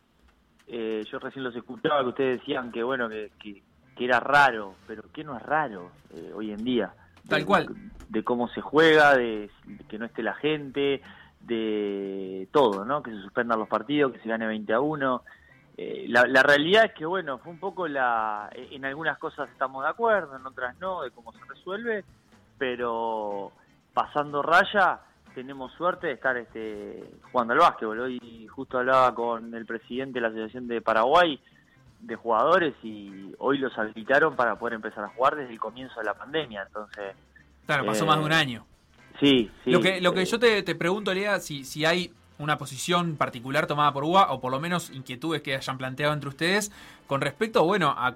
eh, 0.67 1.03
yo 1.11 1.19
recién 1.19 1.43
los 1.43 1.55
escuchaba 1.55 2.01
que 2.01 2.09
ustedes 2.09 2.39
decían 2.39 2.71
que 2.71 2.81
bueno 2.81 3.07
que, 3.09 3.31
que, 3.39 3.61
que 3.95 4.05
era 4.05 4.19
raro, 4.19 4.75
pero 4.87 5.03
¿qué 5.13 5.23
no 5.23 5.35
es 5.37 5.43
raro 5.43 5.91
eh, 6.15 6.31
hoy 6.33 6.51
en 6.51 6.63
día? 6.63 6.93
Tal 7.27 7.41
De- 7.41 7.45
cual. 7.45 7.67
De 8.09 8.23
cómo 8.23 8.47
se 8.49 8.61
juega, 8.61 9.15
de 9.15 9.49
que 9.89 9.97
no 9.97 10.05
esté 10.05 10.23
la 10.23 10.33
gente, 10.35 11.01
de 11.41 12.47
todo, 12.51 12.85
¿no? 12.85 13.01
Que 13.03 13.11
se 13.11 13.21
suspendan 13.21 13.59
los 13.59 13.67
partidos, 13.67 14.11
que 14.13 14.19
se 14.19 14.29
gane 14.29 14.45
20 14.47 14.73
a 14.73 14.79
1. 14.79 15.23
Eh, 15.75 16.05
la, 16.07 16.25
la 16.27 16.43
realidad 16.43 16.85
es 16.85 16.93
que, 16.93 17.05
bueno, 17.05 17.39
fue 17.39 17.51
un 17.51 17.59
poco 17.59 17.87
la... 17.87 18.49
En 18.53 18.85
algunas 18.85 19.17
cosas 19.17 19.49
estamos 19.49 19.83
de 19.83 19.89
acuerdo, 19.89 20.35
en 20.35 20.45
otras 20.45 20.77
no, 20.79 21.01
de 21.01 21.11
cómo 21.11 21.31
se 21.33 21.43
resuelve, 21.45 22.03
pero 22.57 23.51
pasando 23.93 24.41
raya 24.41 24.99
tenemos 25.35 25.71
suerte 25.73 26.07
de 26.07 26.13
estar 26.13 26.37
este, 26.37 27.03
jugando 27.31 27.53
al 27.53 27.59
básquetbol. 27.59 27.99
Hoy 28.01 28.47
justo 28.47 28.77
hablaba 28.77 29.13
con 29.15 29.53
el 29.55 29.65
presidente 29.65 30.15
de 30.19 30.21
la 30.21 30.27
Asociación 30.27 30.67
de 30.67 30.81
Paraguay 30.81 31.39
de 32.01 32.15
jugadores 32.15 32.75
y 32.83 33.33
hoy 33.39 33.57
los 33.57 33.75
habilitaron 33.77 34.35
para 34.35 34.57
poder 34.59 34.75
empezar 34.75 35.03
a 35.05 35.09
jugar 35.09 35.35
desde 35.35 35.53
el 35.53 35.59
comienzo 35.59 35.99
de 35.99 36.05
la 36.05 36.13
pandemia. 36.13 36.63
Entonces, 36.67 37.15
Claro, 37.65 37.85
pasó 37.85 38.03
Eh, 38.03 38.07
más 38.07 38.19
de 38.19 38.25
un 38.25 38.33
año. 38.33 38.65
sí, 39.19 39.49
sí. 39.63 39.71
lo 39.71 39.79
que, 39.79 40.01
lo 40.01 40.13
que 40.13 40.21
eh, 40.21 40.25
yo 40.25 40.37
te, 40.37 40.61
te 40.63 40.75
pregunto, 40.75 41.13
Lea, 41.13 41.39
si, 41.39 41.63
si 41.63 41.85
hay 41.85 42.11
una 42.37 42.57
posición 42.57 43.15
particular 43.15 43.67
tomada 43.67 43.93
por 43.93 44.03
UBA 44.03 44.31
o 44.31 44.39
por 44.41 44.51
lo 44.51 44.59
menos 44.59 44.89
inquietudes 44.89 45.41
que 45.41 45.55
hayan 45.55 45.77
planteado 45.77 46.13
entre 46.13 46.29
ustedes. 46.29 46.71
Con 47.07 47.21
respecto, 47.21 47.63
bueno, 47.65 47.93
a, 47.97 48.15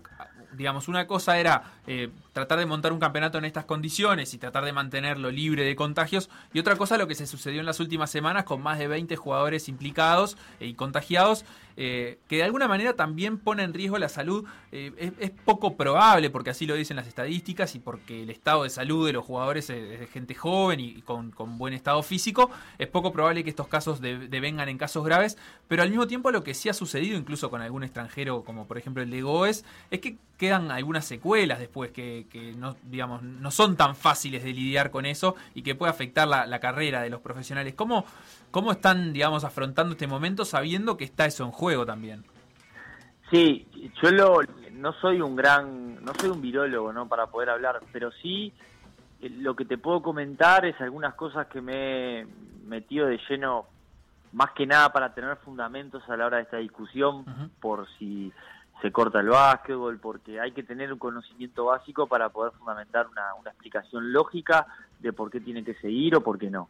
digamos, 0.54 0.88
una 0.88 1.08
cosa 1.08 1.38
era 1.38 1.64
eh, 1.86 2.10
tratar 2.38 2.60
de 2.60 2.68
montar 2.68 2.94
un 2.94 3.00
campeonato 3.00 3.40
en 3.40 3.46
estas 3.46 3.66
condiciones 3.66 4.32
y 4.36 4.38
tratar 4.38 4.64
de 4.64 4.72
mantenerlo 4.72 5.32
libre 5.32 5.64
de 5.64 5.76
contagios 5.76 6.30
y 6.54 6.60
otra 6.60 6.76
cosa 6.76 6.96
lo 7.00 7.08
que 7.08 7.16
se 7.16 7.26
sucedió 7.26 7.62
en 7.62 7.66
las 7.66 7.80
últimas 7.80 8.12
semanas 8.12 8.44
con 8.44 8.62
más 8.62 8.78
de 8.78 8.88
20 8.88 9.16
jugadores 9.16 9.68
implicados 9.68 10.38
y 10.60 10.76
contagiados 10.76 11.46
eh, 11.80 12.18
que 12.28 12.38
de 12.38 12.44
alguna 12.44 12.68
manera 12.68 12.94
también 12.96 13.38
pone 13.38 13.62
en 13.62 13.72
riesgo 13.72 14.00
la 14.00 14.10
salud. 14.10 14.46
Eh, 14.72 15.14
es, 15.20 15.32
poco 15.46 15.78
probable, 15.78 16.32
porque 16.32 16.50
así 16.50 16.66
lo 16.66 16.74
dicen 16.74 16.98
las 16.98 17.08
estadísticas 17.08 17.76
y 17.76 17.80
porque 17.80 18.24
el 18.24 18.32
estado 18.32 18.64
de 18.64 18.72
salud 18.72 19.06
de 19.06 19.14
los 19.14 19.24
jugadores 19.24 19.70
es 19.70 20.00
de 20.00 20.08
gente 20.08 20.34
joven 20.34 20.80
y, 20.80 21.02
con 21.04 21.32
buen 21.58 21.74
estado 21.74 22.02
físico, 22.02 22.50
es 22.80 22.88
poco 22.88 23.14
probable 23.14 23.44
que 23.44 23.52
estos 23.52 23.68
casos 23.68 24.02
de- 24.02 24.28
devengan 24.28 24.68
en 24.70 24.78
casos 24.80 25.06
graves, 25.06 25.38
pero 25.68 25.84
al 25.84 25.90
mismo 25.90 26.08
tiempo 26.08 26.32
lo 26.32 26.44
que 26.44 26.56
sí 26.56 26.68
ha 26.68 26.74
sucedido, 26.74 27.16
incluso 27.16 27.50
con 27.52 27.62
algún 27.62 27.84
extranjero, 27.84 28.44
como 28.44 28.68
por 28.68 28.80
ejemplo 28.80 29.04
el 29.04 29.12
de 29.12 29.22
Goes, 29.22 29.64
es 29.92 30.00
que 30.00 30.18
quedan 30.38 30.72
algunas 30.72 31.06
secuelas 31.06 31.60
después 31.60 31.92
que, 31.92 32.26
que 32.28 32.54
no, 32.54 32.76
digamos, 32.84 33.24
no 33.24 33.52
son 33.52 33.76
tan 33.76 33.96
fáciles 33.96 34.44
de 34.44 34.54
lidiar 34.54 34.92
con 34.92 35.06
eso 35.06 35.36
y 35.54 35.62
que 35.62 35.76
puede 35.76 35.92
afectar 35.92 36.28
la, 36.28 36.46
la 36.46 36.60
carrera 36.60 37.02
de 37.02 37.10
los 37.10 37.22
profesionales. 37.22 37.74
¿Cómo, 37.76 38.06
¿Cómo 38.52 38.72
están, 38.72 39.14
digamos, 39.14 39.44
afrontando 39.44 39.94
este 39.94 40.08
momento 40.08 40.46
sabiendo 40.46 40.98
que 40.98 41.06
está 41.06 41.26
eso 41.26 41.44
en 41.44 41.52
juego 41.52 41.86
también? 41.86 42.24
Sí, 43.30 43.68
yo 44.02 44.12
lo, 44.12 44.40
no 44.72 44.94
soy 44.94 45.22
un 45.22 45.36
gran, 45.36 46.04
no 46.04 46.14
soy 46.14 46.30
un 46.30 46.42
virólogo, 46.42 46.94
¿no? 46.94 47.08
Para 47.08 47.28
poder 47.28 47.50
hablar, 47.50 47.82
pero 47.92 48.12
sí 48.22 48.54
eh, 49.22 49.30
lo 49.30 49.56
que 49.56 49.66
te 49.66 49.78
puedo 49.78 50.02
comentar 50.02 50.66
es 50.66 50.80
algunas 50.80 51.14
cosas 51.16 51.48
que 51.48 51.62
me 51.62 52.22
he 52.22 52.28
metido 52.66 53.08
de 53.08 53.20
lleno, 53.30 53.66
más 54.32 54.52
que 54.52 54.66
nada 54.66 54.92
para 54.94 55.14
tener 55.14 55.36
fundamentos 55.38 56.04
a 56.08 56.16
la 56.16 56.26
hora 56.28 56.38
de 56.38 56.44
esta 56.44 56.58
discusión, 56.58 57.26
por 57.60 57.88
si 57.98 58.32
se 58.82 58.92
corta 58.92 59.20
el 59.20 59.30
básquetbol, 59.30 60.00
porque 60.00 60.40
hay 60.40 60.52
que 60.52 60.64
tener 60.64 60.92
un 60.94 61.00
conocimiento 61.00 61.66
básico 61.66 62.08
para 62.08 62.30
poder 62.30 62.54
fundamentar 62.54 63.08
una, 63.08 63.32
explicación 63.50 64.14
lógica 64.14 64.68
de 65.00 65.14
por 65.14 65.32
qué 65.32 65.40
tiene 65.40 65.64
que 65.64 65.74
seguir 65.76 66.16
o 66.16 66.22
por 66.22 66.38
qué 66.38 66.50
no. 66.50 66.70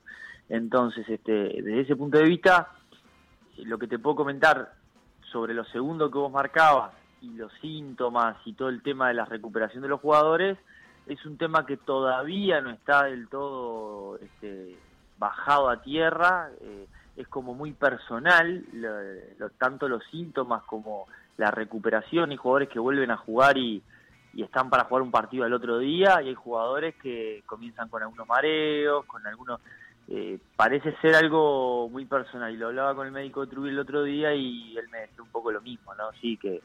Entonces, 0.50 1.08
este, 1.10 1.32
desde 1.32 1.82
ese 1.82 1.96
punto 1.96 2.18
de 2.18 2.24
vista, 2.24 2.70
lo 3.58 3.78
que 3.78 3.88
te 3.88 4.00
puedo 4.00 4.16
comentar 4.16 4.74
sobre 5.32 5.54
lo 5.54 5.66
segundo 5.66 6.10
que 6.10 6.18
vos 6.18 6.32
marcabas 6.32 6.94
y 7.22 7.32
los 7.36 7.52
síntomas 7.62 8.38
y 8.46 8.54
todo 8.54 8.70
el 8.70 8.82
tema 8.82 9.10
de 9.10 9.16
la 9.16 9.26
recuperación 9.26 9.82
de 9.82 9.90
los 9.90 10.00
jugadores 10.00 10.58
es 11.08 11.26
un 11.26 11.38
tema 11.38 11.66
que 11.66 11.78
todavía 11.78 12.62
no 12.62 12.70
está 12.70 13.04
del 13.06 13.28
todo 13.28 14.18
este, 14.20 14.78
bajado 15.18 15.70
a 15.70 15.82
tierra, 15.82 16.50
eh, 16.62 16.88
es 17.18 17.28
como 17.28 17.54
muy 17.54 17.72
personal, 17.74 18.64
lo- 18.74 19.02
lo- 19.40 19.50
tanto 19.52 19.88
los 19.90 20.04
síntomas 20.12 20.64
como 20.64 21.08
la 21.38 21.52
recuperación, 21.52 22.32
hay 22.32 22.38
jugadores 22.38 22.70
que 22.70 22.80
vuelven 22.80 23.12
a 23.12 23.18
jugar 23.18 23.58
y, 23.58 23.82
y 24.34 24.44
están 24.44 24.70
para 24.70 24.86
jugar 24.86 25.04
un 25.04 25.12
partido 25.12 25.46
al 25.46 25.54
otro 25.54 25.80
día 25.80 26.22
y 26.22 26.30
hay 26.30 26.36
jugadores 26.36 26.96
que 26.96 27.44
comienzan 27.46 27.90
con 27.90 28.04
algunos 28.04 28.28
mareos, 28.28 29.06
con 29.06 29.26
algunos 29.26 29.62
eh, 30.10 30.40
parece 30.56 30.96
ser 31.02 31.16
algo 31.16 31.90
muy 31.90 32.06
personal. 32.06 32.54
Y 32.54 32.58
lo 32.58 32.68
hablaba 32.68 32.96
con 32.96 33.08
el 33.08 33.14
médico 33.14 33.42
de 33.42 33.52
Trujillo 33.52 33.74
el 33.74 33.80
otro 33.80 34.04
día 34.04 34.34
y 34.34 34.78
él 34.78 34.88
me 34.90 35.00
decía 35.02 35.22
un 35.22 35.30
poco 35.30 35.52
lo 35.52 35.62
mismo, 35.62 35.94
¿no? 35.96 36.12
Sí, 36.22 36.38
que, 36.38 36.62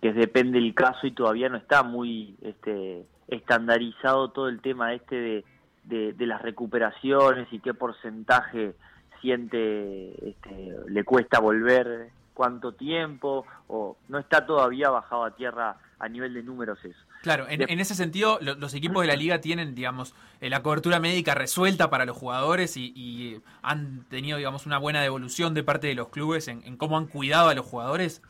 que 0.00 0.12
depende 0.12 0.58
el 0.58 0.74
caso 0.74 1.06
y 1.06 1.12
todavía 1.12 1.48
no 1.48 1.56
está 1.56 1.82
muy 1.82 2.36
este, 2.42 3.04
estandarizado 3.28 4.30
todo 4.30 4.48
el 4.48 4.60
tema 4.60 4.92
este 4.94 5.16
de, 5.16 5.44
de, 5.84 6.12
de 6.12 6.26
las 6.26 6.42
recuperaciones 6.42 7.48
y 7.52 7.60
qué 7.60 7.74
porcentaje 7.74 8.74
siente, 9.20 10.30
este, 10.30 10.74
le 10.88 11.04
cuesta 11.04 11.40
volver, 11.40 12.10
cuánto 12.40 12.72
tiempo, 12.72 13.44
o 13.68 13.98
no 14.08 14.18
está 14.18 14.46
todavía 14.46 14.88
bajado 14.88 15.24
a 15.24 15.30
tierra 15.36 15.76
a 15.98 16.08
nivel 16.08 16.32
de 16.32 16.42
números 16.42 16.78
eso. 16.82 16.98
Claro, 17.20 17.44
en, 17.50 17.70
en 17.70 17.80
ese 17.80 17.94
sentido, 17.94 18.38
lo- 18.40 18.54
los 18.54 18.72
equipos 18.72 19.02
de 19.02 19.08
la 19.08 19.14
liga 19.14 19.42
tienen, 19.42 19.74
digamos, 19.74 20.14
eh, 20.40 20.48
la 20.48 20.62
cobertura 20.62 21.00
médica 21.00 21.34
resuelta 21.34 21.90
para 21.90 22.06
los 22.06 22.16
jugadores 22.16 22.78
y, 22.78 22.94
y 22.96 23.42
han 23.60 24.04
tenido, 24.08 24.38
digamos, 24.38 24.64
una 24.64 24.78
buena 24.78 25.02
devolución 25.02 25.52
de 25.52 25.62
parte 25.64 25.88
de 25.88 25.94
los 25.94 26.08
clubes 26.08 26.48
en, 26.48 26.62
en 26.64 26.78
cómo 26.78 26.96
han 26.96 27.08
cuidado 27.08 27.50
a 27.50 27.54
los 27.54 27.66
jugadores. 27.66 28.22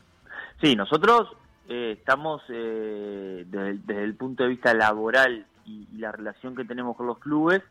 Sí, 0.61 0.75
nosotros 0.75 1.29
eh, 1.69 1.95
estamos 1.97 2.41
eh, 2.49 3.45
desde, 3.47 3.69
el- 3.69 3.85
desde 3.85 4.03
el 4.03 4.15
punto 4.15 4.43
de 4.43 4.49
vista 4.49 4.73
laboral 4.73 5.45
y, 5.65 5.87
y 5.93 5.99
la 5.99 6.11
relación 6.11 6.53
que 6.53 6.65
tenemos 6.65 6.97
con 6.97 7.07
los 7.07 7.17
clubes, 7.19 7.61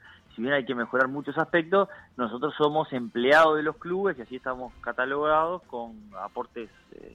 si 0.40 0.44
bien 0.44 0.54
hay 0.54 0.64
que 0.64 0.74
mejorar 0.74 1.08
muchos 1.08 1.36
aspectos, 1.36 1.90
nosotros 2.16 2.54
somos 2.56 2.90
empleados 2.94 3.58
de 3.58 3.62
los 3.62 3.76
clubes 3.76 4.18
y 4.18 4.22
así 4.22 4.36
estamos 4.36 4.72
catalogados 4.80 5.60
con 5.64 5.92
aportes 6.18 6.70
eh, 6.92 7.14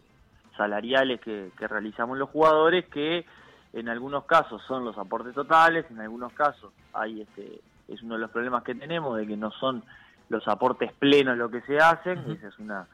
salariales 0.55 1.19
que, 1.21 1.49
que 1.57 1.67
realizamos 1.67 2.19
los 2.19 2.29
jugadores 2.29 2.85
que 2.85 3.25
en 3.73 3.89
algunos 3.89 4.25
casos 4.25 4.61
son 4.67 4.85
los 4.85 4.95
aportes 4.99 5.33
totales, 5.33 5.87
en 5.89 6.01
algunos 6.01 6.33
casos 6.33 6.71
hay 6.93 7.21
este 7.21 7.61
es 7.87 8.03
uno 8.03 8.13
de 8.13 8.21
los 8.21 8.29
problemas 8.29 8.63
que 8.63 8.75
tenemos 8.75 9.17
de 9.17 9.25
que 9.25 9.35
no 9.35 9.49
son 9.53 9.83
los 10.29 10.47
aportes 10.47 10.93
plenos 10.93 11.35
lo 11.35 11.49
que 11.49 11.61
se 11.61 11.79
hacen, 11.79 12.19
esa 12.29 12.49
es 12.49 12.59
una 12.59 12.85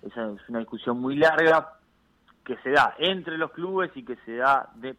esa 0.00 0.30
es 0.30 0.48
una 0.48 0.60
discusión 0.60 0.98
muy 0.98 1.16
larga 1.16 1.74
que 2.42 2.56
se 2.62 2.70
da 2.70 2.94
entre 2.96 3.36
los 3.36 3.50
clubes 3.50 3.90
y 3.94 4.02
que 4.02 4.16
se 4.24 4.36
da 4.36 4.70
de, 4.76 4.96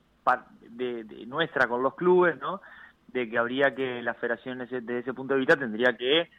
de, 0.69 1.05
de 1.05 1.25
nuestra 1.25 1.67
con 1.67 1.81
los 1.81 1.95
clubes, 1.95 2.39
¿no? 2.39 2.61
De 3.16 3.30
que 3.30 3.38
habría 3.38 3.74
que 3.74 4.01
la 4.03 4.13
federación 4.13 4.59
desde 4.59 4.99
ese 4.99 5.13
punto 5.13 5.34
de 5.36 5.39
vista 5.39 5.55
tendría 5.55 5.95
que 5.95 6.30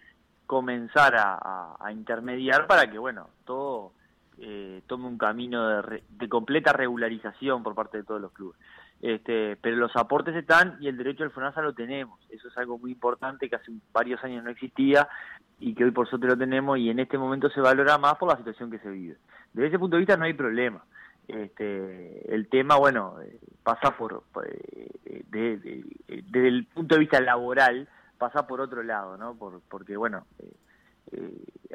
comenzar 0.47 1.17
a, 1.17 1.35
a- 1.35 1.77
a 1.81 1.91
intermediar 1.91 2.67
para 2.67 2.91
que, 2.91 2.99
bueno, 2.99 3.31
todo 3.47 3.93
eh, 4.39 4.83
tome 4.87 5.07
un 5.07 5.17
camino 5.17 5.67
de, 5.69 5.81
re- 5.83 6.03
de 6.11 6.29
completa 6.29 6.75
regularización 6.75 7.63
por 7.63 7.75
parte 7.75 7.97
de 7.97 8.05
todos 8.05 8.21
los 8.21 8.31
clubes. 8.33 8.59
Este, 9.01 9.57
pero 9.57 9.77
los 9.77 9.95
aportes 9.97 10.35
están 10.37 10.77
y 10.81 10.89
el 10.89 10.99
derecho 10.99 11.25
al 11.25 11.31
FONASA 11.31 11.63
lo 11.63 11.73
tenemos. 11.73 12.21
Eso 12.31 12.49
es 12.49 12.59
algo 12.59 12.79
muy 12.79 12.93
importante 12.93 13.49
que 13.49 13.57
hace 13.57 13.73
varios 13.93 14.23
años 14.23 14.45
no 14.45 14.51
existía 14.51 15.09
y 15.59 15.75
que 15.75 15.85
hoy 15.85 15.91
por 15.93 16.07
suerte 16.09 16.27
lo 16.27 16.37
tenemos 16.37 16.79
y 16.79 16.91
en 16.91 16.99
este 16.99 17.17
momento 17.17 17.49
se 17.49 17.61
valora 17.63 17.97
más 17.97 18.17
por 18.17 18.29
la 18.31 18.37
situación 18.37 18.71
que 18.71 18.79
se 18.81 18.91
vive. 18.91 19.17
Desde 19.55 19.69
ese 19.69 19.79
punto 19.79 19.97
de 19.97 20.01
vista 20.01 20.17
no 20.19 20.25
hay 20.27 20.35
problema. 20.35 20.85
Este, 21.29 22.35
el 22.35 22.49
tema, 22.49 22.77
bueno, 22.77 23.17
eh, 23.21 23.39
pasa 23.63 23.97
por, 23.97 24.23
eh, 24.45 24.89
de- 25.29 25.57
de- 25.59 25.85
eh, 26.09 26.23
desde 26.29 26.49
el 26.49 26.67
punto 26.67 26.95
de 26.95 27.01
vista 27.01 27.21
laboral, 27.21 27.89
pasa 28.19 28.47
por 28.47 28.61
otro 28.61 28.83
lado, 28.83 29.17
¿no? 29.17 29.35
Por, 29.35 29.61
porque, 29.69 29.97
bueno, 29.97 30.25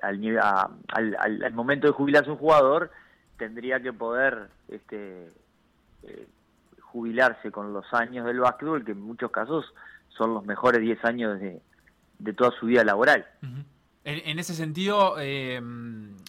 al, 0.02 0.39
al, 0.88 1.16
al- 1.43 1.54
momento 1.54 1.88
de 1.88 1.93
jubilarse 1.93 2.30
un 2.32 2.38
jugador, 2.38 2.91
tendría 3.38 3.80
que 3.82 3.93
poder 3.93 4.49
este, 4.68 5.28
jubilarse 6.80 7.52
con 7.52 7.74
los 7.74 7.86
años 7.93 8.26
del 8.26 8.39
básquetbol, 8.39 8.84
que 8.86 8.91
en 8.91 9.02
muchos 9.02 9.32
casos 9.32 9.74
son 10.10 10.34
los 10.34 10.45
mejores 10.45 10.82
10 10.82 11.04
años 11.06 11.39
de, 11.39 11.62
de 12.20 12.34
toda 12.34 12.52
su 12.52 12.66
vida 12.68 12.84
laboral. 12.84 13.26
En, 14.04 14.39
ese 14.39 14.56
sentido, 14.56 15.18
eh, 15.20 15.62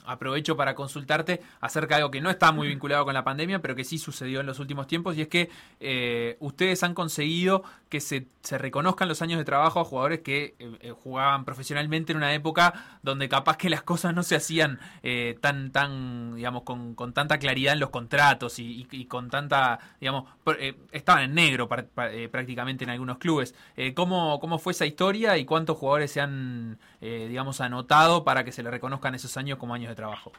aprovecho 0.05 0.59
para 0.59 0.75
consultarte 0.75 1.41
acerca 1.61 1.95
de 1.95 2.03
algo 2.03 2.11
que 2.11 2.21
no 2.21 2.29
está 2.29 2.53
muy 2.53 2.69
vinculado 2.69 3.07
con 3.07 3.15
la 3.15 3.25
pandemia, 3.25 3.61
pero 3.63 3.75
que 3.75 3.85
sí 3.85 3.97
sucedió 3.97 4.41
en 4.41 4.47
los 4.47 4.59
últimos 4.59 4.87
tiempos, 4.87 5.17
y 5.17 5.23
es 5.23 5.29
que 5.29 5.49
eh, 5.81 6.37
ustedes 6.41 6.83
han 6.83 6.93
conseguido 6.93 7.63
que 7.89 8.01
se, 8.01 8.27
se 8.43 8.59
reconozcan 8.59 9.09
los 9.09 9.23
años 9.23 9.39
de 9.39 9.45
trabajo 9.47 9.81
a 9.81 9.85
jugadores 9.85 10.21
que 10.21 10.55
eh, 10.59 10.79
eh, 10.81 10.91
jugaban 10.91 11.47
profesionalmente 11.47 12.13
en 12.13 12.19
una 12.19 12.35
época 12.35 12.99
donde 13.03 13.31
capaz 13.31 13.57
que 13.57 13.71
las 13.71 13.83
cosas 13.83 14.15
no 14.15 14.23
se 14.23 14.37
hacían 14.37 14.79
eh, 15.03 15.39
tan, 15.41 15.73
tan, 15.73 16.35
digamos, 16.35 16.65
con, 16.65 16.95
con 16.95 17.15
tanta 17.15 17.39
claridad 17.39 17.73
en 17.73 17.81
los 17.81 17.89
contratos 17.91 18.59
y, 18.59 18.87
con 19.07 19.31
tanta, 19.31 19.79
digamos, 19.99 20.25
eh, 20.59 20.75
estaban 20.91 21.23
en 21.25 21.35
negro 21.35 21.69
par- 21.69 21.87
pa- 21.87 22.13
eh, 22.13 22.29
prácticamente 22.29 22.85
en 22.85 22.91
algunos 22.91 23.17
clubes. 23.17 23.55
¿cómo, 23.95 24.41
¿Cómo 24.41 24.59
fue 24.59 24.73
esa 24.73 24.85
historia 24.85 25.39
y 25.39 25.47
cuántos 25.47 25.79
jugadores 25.79 26.11
se 26.13 26.21
han, 26.21 26.79
digamos, 27.01 27.62
anotado 27.63 28.25
para 28.25 28.45
que 28.45 28.53
se 28.53 28.63
le 28.63 28.71
reconozcan 28.71 29.15
esos 29.15 29.37
años 29.37 29.59
como 29.59 29.75
años 29.75 29.89
de 29.89 29.95
trabajo? 29.97 30.33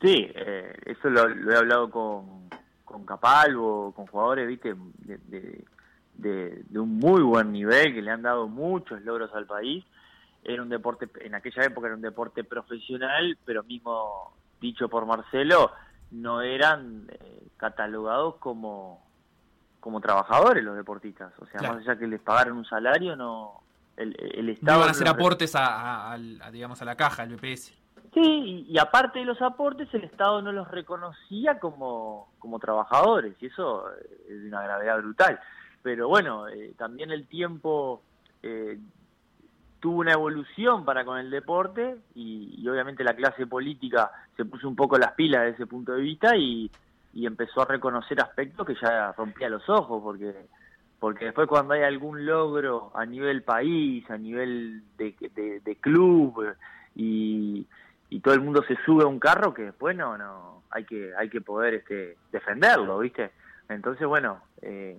Sí, 0.00 0.30
eh, 0.34 0.74
eso 0.86 1.08
lo, 1.10 1.26
lo 1.28 1.52
he 1.52 1.56
hablado 1.56 1.90
con, 1.90 2.48
con 2.84 3.04
Capalvo, 3.06 3.92
con 3.92 4.06
jugadores, 4.06 4.46
viste, 4.46 4.74
de, 4.98 5.18
de, 5.18 5.64
de- 6.14 6.62
de 6.68 6.78
un 6.78 6.98
muy 6.98 7.22
buen 7.22 7.52
nivel, 7.52 7.92
que 7.94 8.02
le 8.02 8.10
han 8.10 8.22
dado 8.22 8.46
muchos 8.48 9.02
logros 9.02 9.30
al 9.34 9.46
país. 9.46 9.84
Era 10.44 10.62
un 10.62 10.68
deporte, 10.68 11.08
en 11.20 11.34
aquella 11.34 11.64
época 11.64 11.88
era 11.88 11.96
un 11.96 12.02
deporte 12.02 12.44
profesional, 12.44 13.36
pero 13.44 13.64
mismo 13.64 14.32
dicho 14.60 14.88
por 14.88 15.04
Marcelo, 15.06 15.72
no 16.12 16.40
eran 16.40 17.06
eh, 17.10 17.48
catalogados 17.56 18.36
como, 18.36 19.04
como 19.80 20.00
trabajadores 20.00 20.62
los 20.62 20.76
deportistas. 20.76 21.32
O 21.40 21.46
sea, 21.46 21.58
Claro. 21.60 21.74
más 21.76 21.82
allá 21.88 21.98
que 21.98 22.06
les 22.06 22.20
pagaran 22.20 22.52
un 22.56 22.64
salario, 22.64 23.16
no 23.16 23.62
el, 23.96 24.14
el 24.18 24.58
No 24.62 24.76
iban 24.76 24.88
a 24.88 24.90
hacer 24.92 25.08
aportes 25.08 25.54
a, 25.54 26.12
a- 26.12 26.18
digamos, 26.50 26.80
a 26.82 26.84
la 26.84 26.94
caja, 26.96 27.22
al 27.22 27.34
BPS. 27.34 27.72
Sí, 28.14 28.22
y, 28.22 28.66
y 28.72 28.78
aparte 28.78 29.18
de 29.18 29.24
los 29.26 29.40
aportes, 29.42 29.92
el 29.92 30.04
Estado 30.04 30.40
no 30.40 30.50
los 30.52 30.70
reconocía 30.70 31.58
como, 31.58 32.28
como 32.38 32.58
trabajadores, 32.58 33.34
y 33.40 33.46
eso 33.46 33.90
eh, 33.92 34.06
es 34.30 34.42
de 34.42 34.48
una 34.48 34.62
gravedad 34.62 34.98
brutal. 34.98 35.38
Pero 35.82 36.08
bueno, 36.08 36.48
eh, 36.48 36.72
también 36.78 37.10
el 37.10 37.26
tiempo 37.26 38.02
eh, 38.42 38.78
tuvo 39.80 39.98
una 40.00 40.12
evolución 40.12 40.84
para 40.84 41.04
con 41.04 41.18
el 41.18 41.30
deporte 41.30 41.96
y, 42.14 42.54
y 42.58 42.68
obviamente 42.68 43.04
la 43.04 43.14
clase 43.14 43.46
política 43.46 44.10
se 44.36 44.44
puso 44.46 44.66
un 44.66 44.74
poco 44.76 44.96
las 44.98 45.12
pilas 45.12 45.42
desde 45.42 45.54
ese 45.56 45.66
punto 45.66 45.92
de 45.92 46.00
vista 46.00 46.34
y, 46.36 46.70
y 47.12 47.26
empezó 47.26 47.60
a 47.62 47.66
reconocer 47.66 48.20
aspectos 48.20 48.66
que 48.66 48.74
ya 48.80 49.12
rompía 49.12 49.48
los 49.50 49.68
ojos, 49.68 50.02
porque 50.02 50.46
porque 50.98 51.26
después 51.26 51.46
cuando 51.48 51.74
hay 51.74 51.82
algún 51.82 52.24
logro 52.24 52.90
a 52.94 53.04
nivel 53.04 53.42
país, 53.42 54.08
a 54.10 54.16
nivel 54.16 54.82
de, 54.96 55.14
de, 55.34 55.60
de 55.60 55.76
club 55.76 56.54
y, 56.94 57.66
y 58.08 58.20
todo 58.20 58.34
el 58.34 58.40
mundo 58.40 58.62
se 58.66 58.76
sube 58.84 59.04
a 59.04 59.06
un 59.06 59.18
carro 59.18 59.52
que 59.52 59.62
después 59.62 59.96
no, 59.96 60.16
no 60.16 60.62
hay 60.70 60.84
que 60.84 61.12
hay 61.16 61.28
que 61.28 61.40
poder 61.40 61.74
este 61.74 62.16
defenderlo, 62.32 62.98
¿viste? 62.98 63.30
Entonces, 63.68 64.06
bueno, 64.06 64.40
eh, 64.62 64.98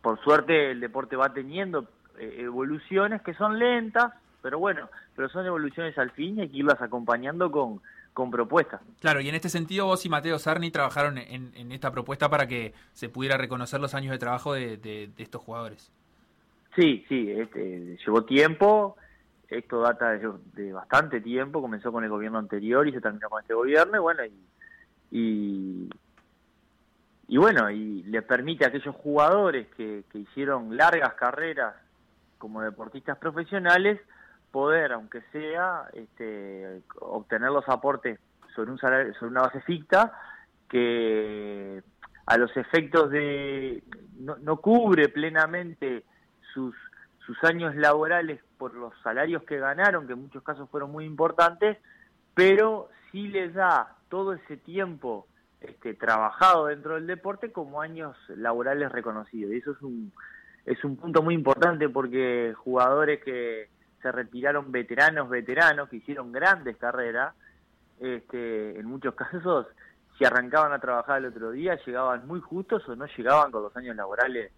por 0.00 0.18
suerte 0.22 0.70
el 0.70 0.80
deporte 0.80 1.16
va 1.16 1.32
teniendo 1.32 1.86
eh, 2.18 2.36
evoluciones 2.40 3.22
que 3.22 3.34
son 3.34 3.58
lentas, 3.58 4.12
pero 4.42 4.58
bueno, 4.58 4.88
pero 5.14 5.28
son 5.28 5.46
evoluciones 5.46 5.96
al 5.98 6.10
fin 6.12 6.38
y 6.38 6.42
hay 6.42 6.48
que 6.48 6.58
irlas 6.58 6.80
acompañando 6.80 7.50
con, 7.50 7.80
con 8.16 8.30
propuestas. 8.30 8.80
Claro, 8.98 9.20
y 9.20 9.28
en 9.28 9.34
este 9.34 9.50
sentido 9.50 9.84
vos 9.84 10.06
y 10.06 10.08
Mateo 10.08 10.38
Sarni 10.38 10.70
trabajaron 10.70 11.18
en, 11.18 11.52
en 11.54 11.70
esta 11.70 11.92
propuesta 11.92 12.30
para 12.30 12.46
que 12.46 12.72
se 12.94 13.10
pudiera 13.10 13.36
reconocer 13.36 13.78
los 13.78 13.94
años 13.94 14.10
de 14.10 14.18
trabajo 14.18 14.54
de, 14.54 14.78
de, 14.78 15.10
de 15.14 15.22
estos 15.22 15.42
jugadores. 15.42 15.92
Sí, 16.74 17.04
sí, 17.10 17.30
este, 17.30 17.98
llevó 17.98 18.24
tiempo, 18.24 18.96
esto 19.48 19.82
data 19.82 20.12
de, 20.12 20.32
de, 20.54 20.72
bastante 20.72 21.20
tiempo, 21.20 21.60
comenzó 21.60 21.92
con 21.92 22.04
el 22.04 22.10
gobierno 22.10 22.38
anterior 22.38 22.88
y 22.88 22.92
se 22.92 23.02
terminó 23.02 23.28
con 23.28 23.42
este 23.42 23.52
gobierno, 23.52 23.96
y 23.96 24.00
bueno, 24.00 24.22
y, 24.24 24.32
y, 25.10 25.90
y 27.28 27.36
bueno, 27.36 27.70
y 27.70 28.02
le 28.04 28.22
permite 28.22 28.64
a 28.64 28.68
aquellos 28.68 28.94
jugadores 28.94 29.66
que, 29.76 30.04
que 30.10 30.20
hicieron 30.20 30.74
largas 30.74 31.12
carreras 31.16 31.74
como 32.38 32.62
deportistas 32.62 33.18
profesionales 33.18 34.00
poder, 34.50 34.92
aunque 34.92 35.22
sea, 35.32 35.88
este, 35.92 36.82
obtener 37.00 37.50
los 37.50 37.68
aportes 37.68 38.18
sobre 38.54 38.70
un 38.70 38.78
salario, 38.78 39.14
sobre 39.14 39.30
una 39.30 39.42
base 39.42 39.60
ficta 39.62 40.12
que 40.68 41.82
a 42.26 42.36
los 42.36 42.56
efectos 42.56 43.10
de 43.10 43.82
no, 44.18 44.56
cubre 44.56 45.08
plenamente 45.08 46.04
sus 46.52 46.74
sus 47.24 47.42
años 47.42 47.74
laborales 47.74 48.40
por 48.56 48.74
los 48.74 48.94
salarios 49.02 49.42
que 49.42 49.58
ganaron, 49.58 50.06
que 50.06 50.12
en 50.12 50.22
muchos 50.22 50.44
casos 50.44 50.70
fueron 50.70 50.92
muy 50.92 51.04
importantes, 51.04 51.76
pero 52.34 52.88
sí 53.10 53.26
les 53.26 53.52
da 53.52 53.96
todo 54.08 54.34
ese 54.34 54.56
tiempo 54.56 55.26
este, 55.60 55.94
trabajado 55.94 56.66
dentro 56.66 56.94
del 56.94 57.08
deporte 57.08 57.50
como 57.50 57.80
años 57.80 58.16
laborales 58.28 58.92
reconocidos. 58.92 59.52
Y 59.52 59.56
eso 59.56 59.72
es 59.72 59.82
un, 59.82 60.12
es 60.64 60.84
un 60.84 60.96
punto 60.96 61.20
muy 61.22 61.34
importante 61.34 61.88
porque 61.88 62.54
jugadores 62.56 63.20
que 63.24 63.70
se 64.02 64.12
retiraron 64.12 64.70
veteranos, 64.72 65.28
veteranos, 65.28 65.88
que 65.88 65.96
hicieron 65.96 66.32
grandes 66.32 66.76
carreras, 66.76 67.34
este, 68.00 68.78
en 68.78 68.86
muchos 68.86 69.14
casos, 69.16 69.66
si 70.18 70.24
arrancaban 70.24 70.72
a 70.72 70.78
trabajar 70.78 71.18
el 71.18 71.26
otro 71.26 71.50
día, 71.50 71.78
llegaban 71.84 72.26
muy 72.26 72.40
justos 72.40 72.88
o 72.88 72.96
no 72.96 73.06
llegaban 73.06 73.50
con 73.50 73.62
los 73.62 73.76
años 73.76 73.96
laborales 73.96 74.50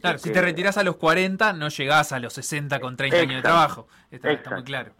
Claro, 0.00 0.18
si 0.18 0.30
te 0.32 0.40
retirás 0.40 0.78
a 0.78 0.84
los 0.84 0.96
40, 0.96 1.52
no 1.54 1.68
llegás 1.68 2.12
a 2.12 2.20
los 2.20 2.32
60 2.34 2.78
con 2.80 2.96
30 2.96 3.16
Exacto. 3.16 3.30
años 3.30 3.42
de 3.42 3.42
trabajo. 3.42 3.88
Está, 4.10 4.30
está, 4.30 4.50
muy 4.50 4.62
claro. 4.62 4.92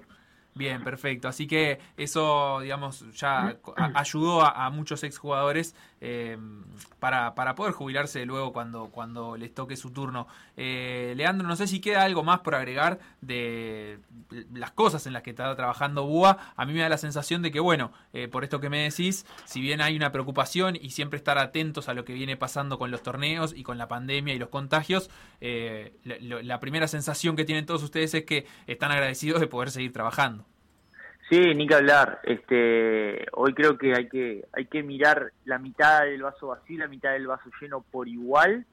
Bien, 0.54 0.82
perfecto. 0.82 1.28
Así 1.28 1.46
que 1.46 1.78
eso, 1.96 2.58
digamos, 2.60 3.04
ya 3.14 3.56
ayudó 3.94 4.42
a, 4.42 4.66
a 4.66 4.70
muchos 4.70 5.04
exjugadores 5.04 5.76
eh, 6.00 6.38
para, 6.98 7.34
para 7.34 7.54
poder 7.54 7.72
jubilarse 7.72 8.24
luego 8.26 8.52
cuando, 8.52 8.86
cuando 8.86 9.36
les 9.36 9.54
toque 9.54 9.76
su 9.76 9.90
turno. 9.90 10.26
Eh, 10.56 11.14
Leandro, 11.16 11.46
no 11.46 11.56
sé 11.56 11.66
si 11.66 11.80
queda 11.80 12.02
algo 12.02 12.22
más 12.22 12.40
por 12.40 12.54
agregar 12.54 12.98
de 13.20 14.00
las 14.52 14.72
cosas 14.72 15.06
en 15.06 15.12
las 15.12 15.22
que 15.22 15.30
está 15.30 15.54
trabajando 15.56 16.06
BUA. 16.06 16.38
A 16.56 16.66
mí 16.66 16.72
me 16.72 16.80
da 16.80 16.88
la 16.88 16.98
sensación 16.98 17.42
de 17.42 17.50
que, 17.50 17.60
bueno, 17.60 17.92
eh, 18.12 18.28
por 18.28 18.44
esto 18.44 18.60
que 18.60 18.70
me 18.70 18.82
decís, 18.82 19.26
si 19.44 19.60
bien 19.60 19.80
hay 19.80 19.96
una 19.96 20.12
preocupación 20.12 20.76
y 20.76 20.90
siempre 20.90 21.18
estar 21.18 21.38
atentos 21.38 21.88
a 21.88 21.94
lo 21.94 22.04
que 22.04 22.14
viene 22.14 22.36
pasando 22.36 22.78
con 22.78 22.90
los 22.90 23.02
torneos 23.02 23.54
y 23.56 23.62
con 23.62 23.78
la 23.78 23.88
pandemia 23.88 24.34
y 24.34 24.38
los 24.38 24.48
contagios, 24.48 25.10
eh, 25.40 25.96
la, 26.04 26.42
la 26.42 26.60
primera 26.60 26.88
sensación 26.88 27.36
que 27.36 27.44
tienen 27.44 27.66
todos 27.66 27.82
ustedes 27.82 28.14
es 28.14 28.24
que 28.24 28.46
están 28.66 28.90
agradecidos 28.90 29.40
de 29.40 29.46
poder 29.46 29.70
seguir 29.70 29.92
trabajando. 29.92 30.44
Sí, 31.28 31.54
ni 31.54 31.66
que 31.66 31.74
hablar. 31.74 32.20
Este, 32.22 33.26
hoy 33.32 33.52
creo 33.52 33.76
que 33.76 33.94
hay 33.94 34.08
que 34.08 34.46
hay 34.52 34.64
que 34.64 34.82
mirar 34.82 35.32
la 35.44 35.58
mitad 35.58 36.04
del 36.04 36.22
vaso 36.22 36.48
vacío 36.48 36.78
la 36.78 36.88
mitad 36.88 37.12
del 37.12 37.26
vaso 37.26 37.50
lleno 37.60 37.82
por 37.82 38.08
igual, 38.08 38.64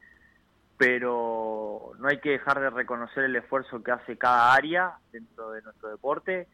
pero 0.78 1.92
no 2.00 2.08
hay 2.08 2.20
que 2.20 2.32
dejar 2.32 2.62
de 2.62 2.70
reconocer 2.70 3.26
el 3.26 3.36
esfuerzo 3.36 3.84
que 3.84 3.92
hace 3.92 4.18
cada 4.18 4.54
área 4.54 4.94
dentro 5.12 5.52
de 5.52 5.62
nuestro 5.64 5.90
deporte. 5.90 6.48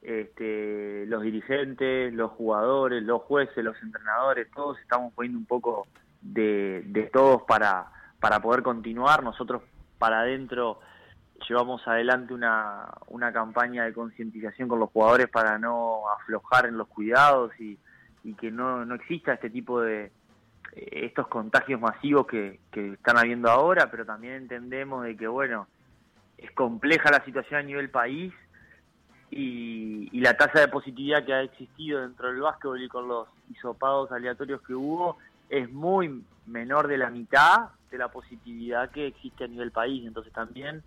Este, 0.00 1.06
los 1.06 1.22
dirigentes, 1.22 2.14
los 2.14 2.30
jugadores, 2.32 3.02
los 3.02 3.22
jueces, 3.22 3.64
los 3.64 3.80
entrenadores, 3.82 4.48
todos 4.54 4.78
estamos 4.78 5.12
poniendo 5.12 5.40
un 5.40 5.46
poco 5.46 5.88
de, 6.20 6.84
de 6.86 7.02
todos 7.04 7.42
para, 7.48 7.86
para 8.20 8.40
poder 8.40 8.62
continuar. 8.62 9.24
Nosotros 9.24 9.62
para 9.98 10.20
adentro 10.20 10.78
llevamos 11.46 11.86
adelante 11.86 12.34
una, 12.34 12.88
una 13.08 13.32
campaña 13.32 13.84
de 13.84 13.92
concientización 13.92 14.68
con 14.68 14.78
los 14.78 14.90
jugadores 14.90 15.28
para 15.28 15.58
no 15.58 16.08
aflojar 16.10 16.66
en 16.66 16.76
los 16.76 16.88
cuidados 16.88 17.52
y, 17.60 17.78
y 18.24 18.34
que 18.34 18.50
no, 18.50 18.84
no 18.84 18.94
exista 18.94 19.34
este 19.34 19.50
tipo 19.50 19.80
de 19.80 20.10
estos 20.74 21.26
contagios 21.28 21.80
masivos 21.80 22.26
que, 22.26 22.60
que 22.70 22.92
están 22.92 23.18
habiendo 23.18 23.50
ahora, 23.50 23.90
pero 23.90 24.04
también 24.04 24.34
entendemos 24.34 25.04
de 25.04 25.16
que, 25.16 25.26
bueno, 25.26 25.66
es 26.36 26.50
compleja 26.52 27.10
la 27.10 27.24
situación 27.24 27.60
a 27.60 27.62
nivel 27.62 27.90
país 27.90 28.32
y, 29.30 30.08
y 30.12 30.20
la 30.20 30.36
tasa 30.36 30.60
de 30.60 30.68
positividad 30.68 31.24
que 31.24 31.34
ha 31.34 31.42
existido 31.42 32.00
dentro 32.00 32.28
del 32.28 32.40
básquetbol 32.40 32.82
y 32.82 32.88
con 32.88 33.08
los 33.08 33.28
hisopados 33.50 34.12
aleatorios 34.12 34.62
que 34.62 34.74
hubo 34.74 35.18
es 35.48 35.70
muy 35.70 36.22
menor 36.46 36.86
de 36.86 36.98
la 36.98 37.10
mitad 37.10 37.70
de 37.90 37.98
la 37.98 38.08
positividad 38.08 38.90
que 38.90 39.06
existe 39.06 39.44
a 39.44 39.48
nivel 39.48 39.70
país. 39.72 40.06
Entonces 40.06 40.32
también 40.32 40.82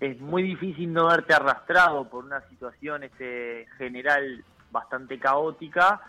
es 0.00 0.20
muy 0.20 0.42
difícil 0.42 0.92
no 0.92 1.06
verte 1.08 1.34
arrastrado 1.34 2.08
por 2.08 2.24
una 2.24 2.40
situación 2.48 3.04
este, 3.04 3.66
general 3.78 4.44
bastante 4.70 5.18
caótica, 5.18 6.00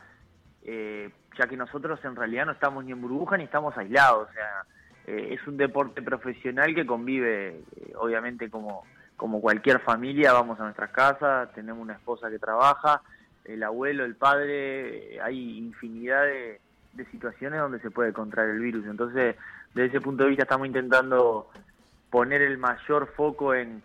eh, 0.63 1.09
ya 1.38 1.47
que 1.47 1.55
nosotros 1.55 1.99
en 2.03 2.15
realidad 2.15 2.47
no 2.47 2.51
estamos 2.53 2.83
ni 2.83 2.91
en 2.91 3.01
burbuja 3.01 3.38
ni 3.38 3.43
estamos 3.43 3.77
aislados. 3.77 4.29
O 4.29 4.33
sea, 4.33 4.65
eh, 5.07 5.29
es 5.33 5.47
un 5.47 5.57
deporte 5.57 6.01
profesional 6.01 6.73
que 6.73 6.86
convive, 6.86 7.63
eh, 7.75 7.93
obviamente, 7.95 8.49
como, 8.49 8.83
como 9.15 9.39
cualquier 9.39 9.79
familia. 9.79 10.33
Vamos 10.33 10.59
a 10.59 10.63
nuestras 10.63 10.91
casas, 10.91 11.53
tenemos 11.53 11.81
una 11.81 11.93
esposa 11.93 12.29
que 12.29 12.39
trabaja, 12.39 13.01
el 13.43 13.61
abuelo, 13.61 14.03
el 14.03 14.15
padre, 14.15 15.21
hay 15.21 15.59
infinidad 15.59 16.23
de, 16.23 16.59
de 16.93 17.05
situaciones 17.11 17.59
donde 17.59 17.79
se 17.79 17.91
puede 17.91 18.11
contraer 18.13 18.51
el 18.51 18.59
virus. 18.59 18.86
Entonces, 18.88 19.36
desde 19.75 19.89
ese 19.89 20.01
punto 20.01 20.23
de 20.23 20.29
vista, 20.29 20.43
estamos 20.43 20.65
intentando 20.65 21.51
poner 22.16 22.41
el 22.41 22.57
mayor 22.57 23.11
foco 23.13 23.53
en, 23.53 23.84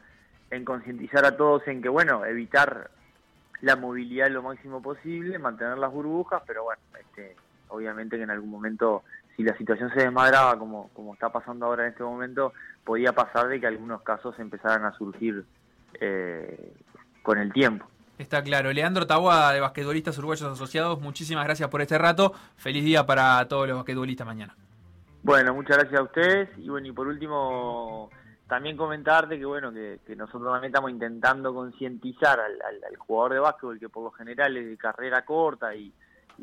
en 0.53 0.65
concientizar 0.65 1.25
a 1.25 1.37
todos 1.37 1.67
en 1.67 1.83
que, 1.83 1.89
bueno, 1.89 2.25
evitar 2.25 2.89
la 3.61 3.75
movilidad 3.75 4.31
lo 4.31 4.41
máximo 4.41 4.81
posible, 4.81 5.37
mantener 5.41 5.79
las 5.79 5.91
burbujas, 5.91 6.41
pero 6.47 6.63
bueno, 6.63 6.81
este, 7.01 7.35
obviamente 7.67 8.17
que 8.17 8.23
en 8.23 8.31
algún 8.31 8.51
momento, 8.51 9.03
si 9.37 9.43
la 9.43 9.59
situación 9.59 9.91
se 9.93 10.05
desmadraba 10.05 10.57
como, 10.61 10.91
como 10.91 11.15
está 11.15 11.31
pasando 11.31 11.67
ahora 11.67 11.83
en 11.83 11.91
este 11.91 12.05
momento, 12.05 12.53
podía 12.85 13.13
pasar 13.13 13.49
de 13.49 13.59
que 13.59 13.67
algunos 13.67 14.01
casos 14.03 14.39
empezaran 14.39 14.85
a 14.85 14.97
surgir 14.97 15.45
eh, 16.01 16.73
con 17.25 17.37
el 17.37 17.53
tiempo. 17.53 17.85
Está 18.17 18.45
claro. 18.45 18.73
Leandro 18.73 19.09
Taboada, 19.09 19.53
de 19.53 19.59
Basquetbolistas 19.59 20.17
Uruguayos 20.19 20.53
Asociados, 20.53 21.01
muchísimas 21.01 21.45
gracias 21.47 21.69
por 21.69 21.81
este 21.81 21.99
rato. 21.99 22.33
Feliz 22.55 22.85
día 22.85 23.05
para 23.05 23.49
todos 23.49 23.67
los 23.67 23.77
basquetbolistas 23.77 24.25
mañana. 24.25 24.55
Bueno, 25.23 25.53
muchas 25.53 25.77
gracias 25.79 26.01
a 26.01 26.05
ustedes. 26.05 26.49
Y 26.59 26.69
bueno, 26.69 26.87
y 26.87 26.93
por 26.93 27.07
último, 27.07 28.11
también 28.51 28.77
comentarte 28.77 29.39
que 29.39 29.45
bueno 29.45 29.73
que, 29.73 30.01
nosotros 30.17 30.53
también 30.53 30.73
estamos 30.73 30.91
intentando 30.91 31.55
concientizar 31.55 32.41
al, 32.41 32.97
jugador 32.99 33.35
de 33.35 33.39
básquetbol 33.39 33.79
que 33.79 33.89
por 33.89 34.03
lo 34.03 34.11
general 34.11 34.57
es 34.57 34.67
de 34.67 34.77
carrera 34.77 35.25
corta 35.25 35.73
y, 35.77 35.95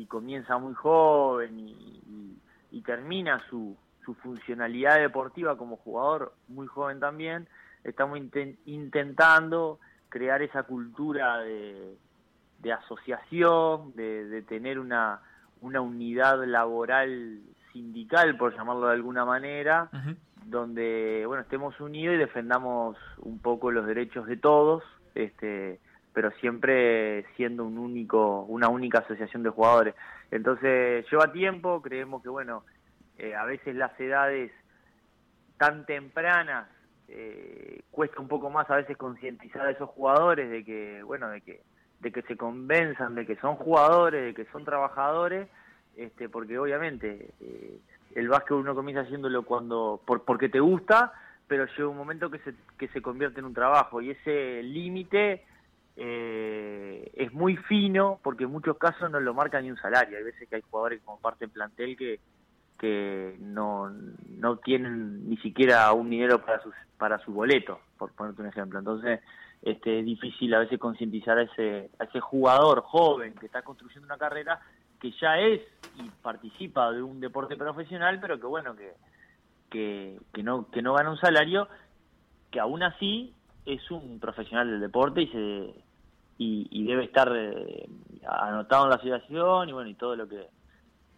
comienza 0.06 0.56
muy 0.56 0.72
joven 0.72 1.58
y, 1.58 2.40
y, 2.70 2.80
termina 2.80 3.42
su, 3.50 3.76
su, 4.06 4.14
funcionalidad 4.14 4.98
deportiva 4.98 5.58
como 5.58 5.76
jugador 5.76 6.32
muy 6.46 6.66
joven 6.66 6.98
también 6.98 7.46
estamos 7.84 8.16
intent, 8.16 8.58
intentando 8.64 9.78
crear 10.08 10.40
esa 10.40 10.62
cultura 10.62 11.40
de, 11.40 11.98
asociación 12.72 13.92
de, 13.94 14.24
de, 14.28 14.42
tener 14.42 14.78
una 14.78 15.20
una 15.60 15.82
unidad 15.82 16.42
laboral 16.46 17.40
sindical 17.72 18.38
por 18.38 18.56
llamarlo 18.56 18.86
de 18.86 18.94
alguna 18.94 19.26
manera 19.26 19.90
donde 20.50 21.24
bueno 21.26 21.42
estemos 21.42 21.78
unidos 21.80 22.16
y 22.16 22.18
defendamos 22.18 22.96
un 23.18 23.38
poco 23.38 23.70
los 23.70 23.86
derechos 23.86 24.26
de 24.26 24.36
todos 24.36 24.82
este 25.14 25.80
pero 26.18 26.32
siempre 26.40 27.24
siendo 27.36 27.64
un 27.64 27.78
único, 27.78 28.42
una 28.42 28.68
única 28.68 28.98
asociación 28.98 29.44
de 29.44 29.50
jugadores. 29.50 29.94
Entonces 30.32 31.06
lleva 31.08 31.30
tiempo, 31.30 31.80
creemos 31.80 32.24
que 32.24 32.28
bueno, 32.28 32.64
eh, 33.18 33.36
a 33.36 33.44
veces 33.44 33.76
las 33.76 33.92
edades 34.00 34.50
tan 35.58 35.86
tempranas 35.86 36.68
eh, 37.06 37.82
cuesta 37.92 38.20
un 38.20 38.26
poco 38.26 38.50
más 38.50 38.68
a 38.68 38.74
veces 38.74 38.96
concientizar 38.96 39.64
a 39.64 39.70
esos 39.70 39.90
jugadores 39.90 40.50
de 40.50 40.64
que 40.64 41.04
bueno 41.04 41.28
de 41.28 41.40
que 41.40 41.62
de 42.00 42.10
que 42.10 42.22
se 42.22 42.36
convenzan 42.36 43.14
de 43.14 43.24
que 43.24 43.36
son 43.36 43.54
jugadores 43.54 44.24
de 44.24 44.34
que 44.34 44.50
son 44.50 44.64
trabajadores 44.64 45.48
este 45.96 46.28
porque 46.28 46.58
obviamente 46.58 47.30
eh, 47.40 47.78
el 48.14 48.28
básquet 48.28 48.56
uno 48.56 48.74
comienza 48.74 49.02
haciéndolo 49.02 49.44
cuando 49.44 50.00
por, 50.04 50.24
porque 50.24 50.48
te 50.48 50.60
gusta 50.60 51.12
pero 51.46 51.66
llega 51.66 51.88
un 51.88 51.96
momento 51.96 52.30
que 52.30 52.38
se 52.40 52.54
que 52.78 52.88
se 52.88 53.02
convierte 53.02 53.40
en 53.40 53.46
un 53.46 53.54
trabajo 53.54 54.00
y 54.00 54.10
ese 54.10 54.62
límite 54.62 55.44
eh, 55.96 57.10
es 57.14 57.32
muy 57.32 57.56
fino 57.56 58.20
porque 58.22 58.44
en 58.44 58.50
muchos 58.50 58.78
casos 58.78 59.10
no 59.10 59.20
lo 59.20 59.34
marca 59.34 59.60
ni 59.60 59.70
un 59.70 59.76
salario 59.78 60.18
hay 60.18 60.24
veces 60.24 60.48
que 60.48 60.56
hay 60.56 60.62
jugadores 60.62 61.00
que 61.00 61.06
comparten 61.06 61.50
plantel 61.50 61.96
que 61.96 62.20
que 62.78 63.36
no, 63.40 63.90
no 63.90 64.58
tienen 64.58 65.28
ni 65.28 65.36
siquiera 65.38 65.92
un 65.92 66.08
dinero 66.08 66.40
para 66.44 66.62
sus 66.62 66.74
para 66.96 67.18
su 67.20 67.32
boleto, 67.32 67.80
por 67.96 68.12
ponerte 68.12 68.42
un 68.42 68.48
ejemplo. 68.48 68.78
Entonces, 68.78 69.20
este, 69.62 70.00
es 70.00 70.04
difícil 70.04 70.52
a 70.54 70.60
veces 70.60 70.78
concientizar 70.78 71.38
a 71.38 71.42
ese, 71.42 71.90
a 71.98 72.04
ese 72.04 72.20
jugador 72.20 72.82
joven 72.82 73.34
que 73.34 73.46
está 73.46 73.62
construyendo 73.62 74.06
una 74.06 74.18
carrera 74.18 74.60
que 75.00 75.12
ya 75.20 75.38
es 75.38 75.60
y 75.96 76.08
participa 76.22 76.90
de 76.92 77.02
un 77.02 77.20
deporte 77.20 77.56
profesional, 77.56 78.18
pero 78.20 78.38
que 78.38 78.46
bueno, 78.46 78.74
que, 78.76 78.94
que, 79.70 80.20
que 80.32 80.42
no, 80.42 80.70
que 80.70 80.82
no 80.82 80.94
gana 80.94 81.10
un 81.10 81.18
salario, 81.18 81.68
que 82.50 82.60
aún 82.60 82.82
así 82.82 83.34
es 83.64 83.90
un 83.90 84.18
profesional 84.18 84.70
del 84.70 84.80
deporte 84.80 85.22
y 85.22 85.26
se 85.28 85.74
y, 86.38 86.86
debe 86.86 87.04
estar 87.04 87.30
eh, 87.34 87.88
anotado 88.26 88.84
en 88.84 88.90
la 88.90 88.96
asociación 88.96 89.68
y 89.68 89.72
bueno 89.72 89.90
y 89.90 89.94
todo 89.94 90.14
lo 90.14 90.28
que 90.28 90.46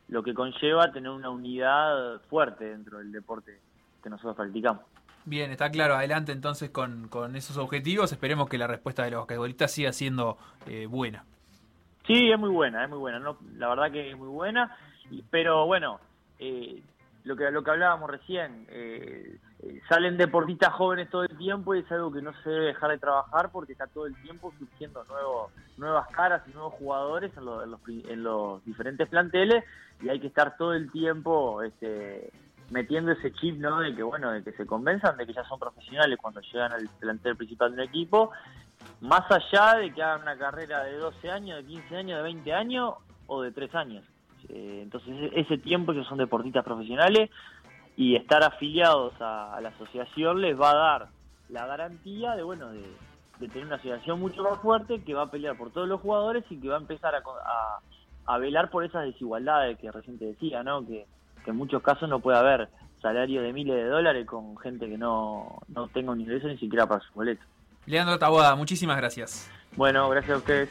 lo 0.08 0.22
que 0.22 0.34
conlleva 0.34 0.90
tener 0.90 1.10
una 1.10 1.30
unidad 1.30 2.20
fuerte 2.28 2.64
dentro 2.64 2.98
del 2.98 3.12
deporte 3.12 3.60
que 4.02 4.10
nosotros 4.10 4.34
practicamos. 4.34 4.82
Bien, 5.24 5.52
está 5.52 5.70
claro. 5.70 5.94
Adelante 5.94 6.32
entonces 6.32 6.70
con, 6.70 7.06
con 7.06 7.36
esos 7.36 7.56
objetivos. 7.58 8.10
Esperemos 8.10 8.48
que 8.48 8.58
la 8.58 8.66
respuesta 8.66 9.04
de 9.04 9.12
los 9.12 9.20
basquetbolistas 9.20 9.70
siga 9.70 9.92
siendo 9.92 10.36
eh, 10.66 10.86
buena. 10.86 11.24
Sí, 12.12 12.30
es 12.30 12.38
muy 12.38 12.50
buena, 12.50 12.82
es 12.84 12.90
muy 12.90 12.98
buena. 12.98 13.20
No, 13.20 13.36
la 13.56 13.68
verdad 13.68 13.92
que 13.92 14.10
es 14.10 14.16
muy 14.18 14.28
buena. 14.28 14.76
Pero 15.30 15.66
bueno, 15.66 16.00
eh, 16.40 16.82
lo 17.24 17.36
que 17.36 17.50
lo 17.52 17.62
que 17.62 17.70
hablábamos 17.70 18.10
recién, 18.10 18.66
eh, 18.68 19.38
eh, 19.60 19.80
salen 19.88 20.16
deportistas 20.16 20.72
jóvenes 20.72 21.08
todo 21.10 21.22
el 21.22 21.36
tiempo 21.38 21.74
y 21.74 21.80
es 21.80 21.92
algo 21.92 22.12
que 22.12 22.20
no 22.22 22.32
se 22.42 22.50
debe 22.50 22.66
dejar 22.66 22.90
de 22.90 22.98
trabajar 22.98 23.50
porque 23.52 23.72
está 23.72 23.86
todo 23.86 24.06
el 24.06 24.16
tiempo 24.16 24.52
surgiendo 24.58 25.04
nuevos, 25.04 25.52
nuevas 25.76 26.08
caras 26.08 26.42
y 26.48 26.50
nuevos 26.52 26.72
jugadores 26.74 27.30
en, 27.36 27.44
lo- 27.44 27.62
en 27.62 27.70
los, 27.70 27.80
en 27.86 28.22
los 28.24 28.64
diferentes 28.64 29.08
planteles 29.08 29.64
y 30.00 30.08
hay 30.08 30.18
que 30.18 30.26
estar 30.28 30.56
todo 30.56 30.72
el 30.74 30.90
tiempo 30.90 31.62
este, 31.62 32.32
metiendo 32.70 33.12
ese 33.12 33.32
chip, 33.34 33.56
¿no? 33.58 33.78
De 33.80 33.94
que, 33.94 34.02
bueno, 34.02 34.32
de 34.32 34.42
que 34.42 34.52
se 34.52 34.66
convenzan 34.66 35.16
de 35.16 35.26
que 35.26 35.32
ya 35.34 35.44
son 35.44 35.60
profesionales 35.60 36.18
cuando 36.20 36.40
llegan 36.40 36.72
al 36.72 36.88
plantel 36.98 37.36
principal 37.36 37.70
de 37.70 37.82
un 37.82 37.88
equipo, 37.88 38.32
más 39.00 39.22
allá 39.30 39.76
de 39.78 39.92
que 39.92 40.02
hagan 40.02 40.22
una 40.22 40.36
carrera 40.36 40.84
de 40.84 40.96
12 40.96 41.30
años, 41.30 41.56
de 41.58 41.64
15 41.64 41.96
años, 41.96 42.16
de 42.18 42.22
20 42.22 42.52
años 42.52 42.94
o 43.26 43.42
de 43.42 43.52
3 43.52 43.74
años. 43.74 44.04
Eh, 44.48 44.80
entonces, 44.82 45.14
e- 45.14 45.40
ese 45.40 45.58
tiempo 45.58 45.92
ellos 45.92 46.06
son 46.06 46.18
deportistas 46.18 46.64
profesionales 46.64 47.30
y 47.96 48.16
estar 48.16 48.42
afiliados 48.42 49.14
a, 49.20 49.58
la 49.60 49.70
asociación 49.70 50.40
les 50.40 50.58
va 50.58 50.70
a 50.70 50.74
dar 50.74 51.08
la 51.48 51.66
garantía 51.66 52.36
de, 52.36 52.42
bueno, 52.42 52.70
de, 52.70 52.82
tener 53.48 53.66
una 53.66 53.76
asociación 53.76 54.20
mucho 54.20 54.42
más 54.42 54.58
fuerte 54.60 55.02
que 55.02 55.14
va 55.14 55.22
a 55.22 55.30
pelear 55.30 55.56
por 55.56 55.70
todos 55.70 55.88
los 55.88 56.00
jugadores 56.00 56.44
y 56.50 56.60
que 56.60 56.68
va 56.68 56.76
a 56.76 56.80
empezar 56.80 57.14
a, 57.14 57.22
a 58.26 58.38
velar 58.38 58.70
por 58.70 58.84
esas 58.84 59.04
desigualdades 59.04 59.78
que 59.78 59.90
recién 59.90 60.18
te 60.18 60.26
decía, 60.26 60.62
¿no? 60.62 60.86
Que, 60.86 61.06
que 61.44 61.50
en 61.50 61.56
muchos 61.56 61.82
casos 61.82 62.08
no 62.08 62.20
puede 62.20 62.38
haber 62.38 62.68
salario 63.00 63.42
de 63.42 63.52
miles 63.52 63.76
de 63.76 63.86
dólares 63.86 64.26
con 64.26 64.56
gente 64.58 64.88
que 64.88 64.98
no, 64.98 65.58
no 65.68 65.88
tenga 65.88 66.12
un 66.12 66.20
ingreso 66.20 66.48
ni 66.48 66.58
siquiera 66.58 66.86
para 66.86 67.00
su 67.00 67.12
boleto. 67.14 67.42
Leandro 67.86 68.18
Taboada, 68.18 68.54
muchísimas 68.54 68.96
gracias. 68.96 69.50
Bueno, 69.76 70.08
gracias 70.08 70.34
a 70.34 70.38
ustedes. 70.38 70.68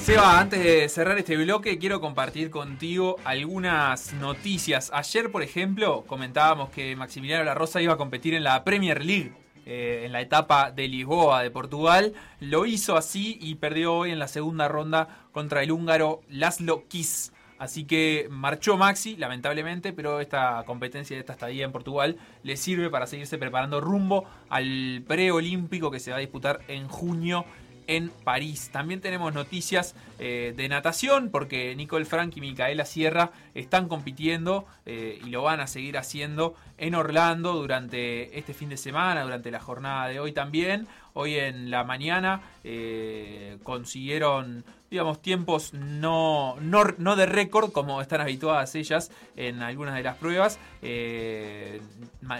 Seba, 0.00 0.38
antes 0.38 0.62
de 0.62 0.88
cerrar 0.88 1.18
este 1.18 1.36
bloque, 1.36 1.78
quiero 1.78 2.00
compartir 2.00 2.50
contigo 2.50 3.16
algunas 3.24 4.12
noticias. 4.14 4.90
Ayer, 4.94 5.32
por 5.32 5.42
ejemplo, 5.42 6.04
comentábamos 6.06 6.70
que 6.70 6.94
Maximiliano 6.94 7.42
La 7.42 7.54
Rosa 7.54 7.82
iba 7.82 7.94
a 7.94 7.96
competir 7.96 8.34
en 8.34 8.44
la 8.44 8.62
Premier 8.62 9.04
League. 9.04 9.32
eh, 9.68 10.02
en 10.06 10.12
la 10.12 10.20
etapa 10.20 10.70
de 10.70 10.86
Lisboa 10.86 11.42
de 11.42 11.50
Portugal, 11.50 12.12
lo 12.38 12.66
hizo 12.66 12.96
así 12.96 13.36
y 13.40 13.56
perdió 13.56 13.94
hoy 13.94 14.12
en 14.12 14.20
la 14.20 14.28
segunda 14.28 14.68
ronda 14.68 15.08
contra 15.32 15.64
el 15.64 15.72
húngaro 15.72 16.20
Laszlo 16.28 16.84
Kiss. 16.86 17.32
Así 17.58 17.84
que 17.84 18.28
marchó 18.30 18.76
Maxi, 18.76 19.16
lamentablemente, 19.16 19.92
pero 19.92 20.20
esta 20.20 20.62
competencia, 20.66 21.18
esta 21.18 21.32
estadía 21.32 21.64
en 21.64 21.72
Portugal, 21.72 22.18
le 22.42 22.56
sirve 22.56 22.90
para 22.90 23.06
seguirse 23.06 23.38
preparando 23.38 23.80
rumbo 23.80 24.24
al 24.50 25.02
preolímpico 25.06 25.90
que 25.90 26.00
se 26.00 26.10
va 26.10 26.18
a 26.18 26.20
disputar 26.20 26.60
en 26.68 26.88
junio 26.88 27.44
en 27.86 28.10
París. 28.24 28.70
También 28.72 29.00
tenemos 29.00 29.32
noticias 29.34 29.94
eh, 30.18 30.54
de 30.56 30.68
natación 30.68 31.30
porque 31.30 31.74
Nicole 31.76 32.04
Frank 32.04 32.36
y 32.36 32.40
Micaela 32.40 32.84
Sierra 32.84 33.30
están 33.54 33.88
compitiendo 33.88 34.66
eh, 34.86 35.20
y 35.24 35.30
lo 35.30 35.42
van 35.42 35.60
a 35.60 35.66
seguir 35.66 35.98
haciendo 35.98 36.54
en 36.78 36.94
Orlando 36.94 37.54
durante 37.54 38.38
este 38.38 38.54
fin 38.54 38.68
de 38.68 38.76
semana, 38.76 39.22
durante 39.22 39.50
la 39.50 39.60
jornada 39.60 40.08
de 40.08 40.20
hoy 40.20 40.32
también. 40.32 40.86
Hoy 41.14 41.36
en 41.36 41.70
la 41.70 41.82
mañana 41.82 42.42
eh, 42.62 43.56
consiguieron, 43.62 44.64
digamos, 44.90 45.22
tiempos 45.22 45.72
no, 45.72 46.56
no, 46.60 46.84
no 46.98 47.16
de 47.16 47.24
récord 47.24 47.72
como 47.72 48.02
están 48.02 48.20
habituadas 48.20 48.74
ellas 48.74 49.10
en 49.34 49.62
algunas 49.62 49.94
de 49.94 50.02
las 50.02 50.16
pruebas. 50.16 50.58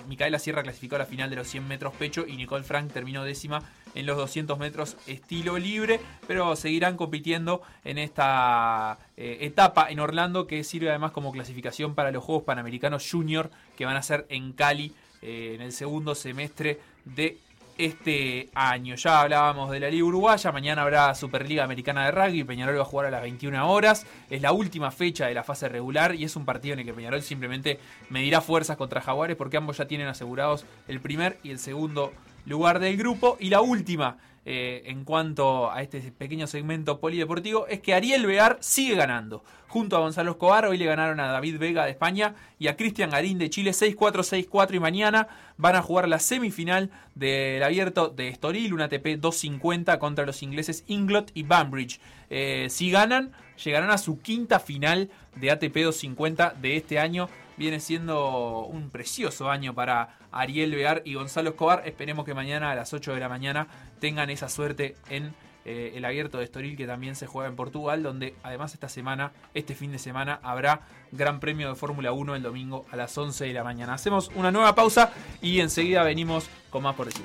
Micaela 0.09 0.39
Sierra 0.39 0.63
clasificó 0.63 0.97
a 0.97 1.01
la 1.01 1.07
final 1.07 1.31
de 1.31 1.37
los 1.37 1.49
100 1.49 1.67
metros 1.67 1.95
pecho 1.95 2.27
y 2.27 2.37
Nicole 2.37 2.65
Frank 2.65 2.93
terminó 2.93 3.25
décima 3.25 3.63
en 3.97 4.07
los 4.07 4.17
200 4.17 4.59
metros 4.59 4.97
estilo 5.07 5.59
libre, 5.59 6.01
pero 6.27 6.55
seguirán 6.55 6.97
compitiendo 6.97 7.63
en 7.85 7.99
esta 7.99 8.99
eh, 9.17 9.39
etapa 9.41 9.91
en 9.91 10.01
Orlando 10.01 10.47
que 10.47 10.63
sirve 10.63 10.91
además 10.91 11.13
como 11.13 11.33
clasificación 11.33 11.95
para 11.95 12.11
los 12.13 12.23
Juegos 12.23 12.45
Panamericanos 12.45 13.09
Junior 13.11 13.51
que 13.77 13.87
van 13.87 13.97
a 13.97 14.03
ser 14.03 14.27
en 14.29 14.53
Cali 14.53 14.93
eh, 15.23 15.53
en 15.55 15.63
el 15.63 15.73
segundo 15.73 16.15
semestre 16.15 16.79
de 17.05 17.39
este 17.79 18.49
año. 18.55 18.95
Ya 18.95 19.21
hablábamos 19.21 19.71
de 19.71 19.81
la 19.81 19.91
Liga 19.91 20.05
Uruguaya, 20.05 20.53
mañana 20.53 20.83
habrá 20.83 21.15
Superliga 21.15 21.65
Americana 21.65 22.07
de 22.07 22.11
Rugby, 22.11 22.45
Peñarol 22.45 22.79
va 22.79 22.83
a 22.83 22.87
jugar 22.87 23.07
a 23.07 23.11
las 23.11 23.23
21 23.23 23.71
horas, 23.71 24.07
es 24.31 24.41
la 24.41 24.53
última 24.53 24.91
fecha 24.91 25.27
de 25.27 25.35
la 25.35 25.45
fase 25.45 25.69
regular 25.69 26.15
y 26.15 26.25
es 26.25 26.37
un 26.37 26.45
partido 26.45 26.75
en 26.75 26.81
el 26.81 26.87
que 26.87 26.95
Peñarol 26.95 27.23
simplemente 27.23 27.79
medirá 28.09 28.41
fuerzas 28.41 28.77
contra 28.77 29.01
Jaguares 29.01 29.37
porque 29.37 29.57
ambos 29.57 29.77
ya 29.77 29.87
tienen 29.87 30.09
asegurados 30.09 30.65
el 30.89 31.01
primer 31.01 31.39
y 31.43 31.51
el 31.51 31.59
segundo 31.59 32.13
lugar 32.47 32.79
del 32.81 32.97
grupo. 32.97 33.37
Y 33.39 33.51
la 33.51 33.61
última, 33.61 34.17
eh, 34.45 34.85
en 34.87 35.05
cuanto 35.05 35.71
a 35.71 35.83
este 35.83 36.01
pequeño 36.13 36.47
segmento 36.47 36.99
polideportivo, 36.99 37.67
es 37.67 37.81
que 37.81 37.95
Ariel 37.95 38.27
Bear 38.27 38.57
sigue 38.61 38.95
ganando. 38.95 39.45
Junto 39.69 39.97
a 39.97 40.01
Gonzalo 40.01 40.31
Escobar, 40.31 40.65
hoy 40.67 40.79
le 40.79 40.87
ganaron 40.87 41.21
a 41.21 41.27
David 41.27 41.59
Vega 41.59 41.85
de 41.85 41.91
España 41.91 42.35
y 42.59 42.69
a 42.69 42.77
Cristian 42.77 43.11
Garín 43.11 43.37
de 43.37 43.51
Chile 43.51 43.73
6-4, 43.73 44.47
6-4 44.49 44.75
y 44.77 44.81
mañana 44.81 45.29
van 45.59 45.77
a 45.77 45.83
jugar 45.83 46.09
la 46.09 46.21
semifinal 46.21 46.91
del 47.15 47.63
abierto 47.63 48.09
de 48.09 48.29
Estoril, 48.29 48.73
un 48.73 48.81
ATP 48.81 49.19
250 49.19 49.99
contra 49.99 50.25
los 50.25 50.43
ingleses 50.43 50.85
Inglot 50.87 51.31
y 51.35 51.43
Banbridge. 51.43 52.01
Eh, 52.31 52.69
si 52.71 52.91
ganan, 52.91 53.33
llegarán 53.63 53.91
a 53.91 53.99
su 53.99 54.21
quinta 54.21 54.61
final 54.61 55.11
de 55.35 55.51
ATP 55.51 55.75
250 55.75 56.55
de 56.61 56.77
este 56.77 56.99
año. 56.99 57.29
Viene 57.57 57.81
siendo 57.81 58.67
un 58.67 58.91
precioso 58.91 59.51
año 59.51 59.75
para 59.75 60.19
Ariel 60.31 60.75
Bear 60.75 61.03
y 61.05 61.15
Gonzalo 61.15 61.51
Escobar. 61.51 61.83
Esperemos 61.87 62.25
que 62.25 62.35
mañana 62.35 62.71
a 62.71 62.75
las 62.75 62.93
8 62.93 63.15
de 63.15 63.21
la 63.21 63.29
mañana 63.29 63.67
tengan 63.99 64.31
esa 64.31 64.49
suerte 64.49 64.95
en 65.09 65.35
eh, 65.69 65.95
el 65.97 66.05
abierto 66.05 66.39
de 66.39 66.45
Estoril 66.45 66.77
que 66.77 66.87
también 66.87 67.17
se 67.17 67.27
juega 67.27 67.49
en 67.49 67.57
Portugal, 67.57 68.01
donde 68.03 68.37
además 68.45 68.73
esta 68.73 68.89
semana, 68.89 69.33
este 69.53 69.75
fin 69.75 69.91
de 69.91 69.99
semana, 69.99 70.39
habrá 70.45 70.83
Gran 71.11 71.41
Premio 71.41 71.69
de 71.69 71.75
Fórmula 71.75 72.13
1 72.13 72.37
el 72.37 72.43
domingo 72.43 72.87
a 72.93 72.97
las 72.97 73.19
11 73.19 73.47
de 73.47 73.53
la 73.53 73.65
mañana. 73.65 73.95
Hacemos 73.95 74.31
una 74.37 74.53
nueva 74.53 74.77
pausa 74.77 75.13
y 75.43 75.59
enseguida 75.59 76.05
venimos 76.05 76.49
con 76.71 76.85
más 76.85 76.95
por 76.95 77.07
decir. 77.07 77.25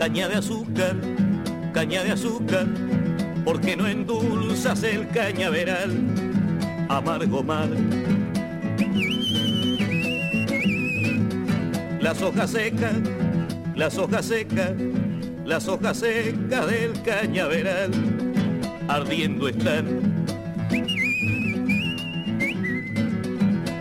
Caña 0.00 0.28
de 0.30 0.36
azúcar, 0.36 0.96
caña 1.74 2.02
de 2.02 2.12
azúcar, 2.12 2.66
porque 3.44 3.76
no 3.76 3.86
endulzas 3.86 4.82
el 4.82 5.06
cañaveral, 5.08 5.90
amargo 6.88 7.42
mar. 7.42 7.68
Las 12.00 12.22
hojas 12.22 12.52
secas, 12.52 12.94
las 13.76 13.98
hojas 13.98 14.24
secas, 14.24 14.70
las 15.44 15.68
hojas 15.68 15.98
secas 15.98 16.66
del 16.66 17.02
cañaveral, 17.02 17.90
ardiendo 18.88 19.48
están. 19.48 20.00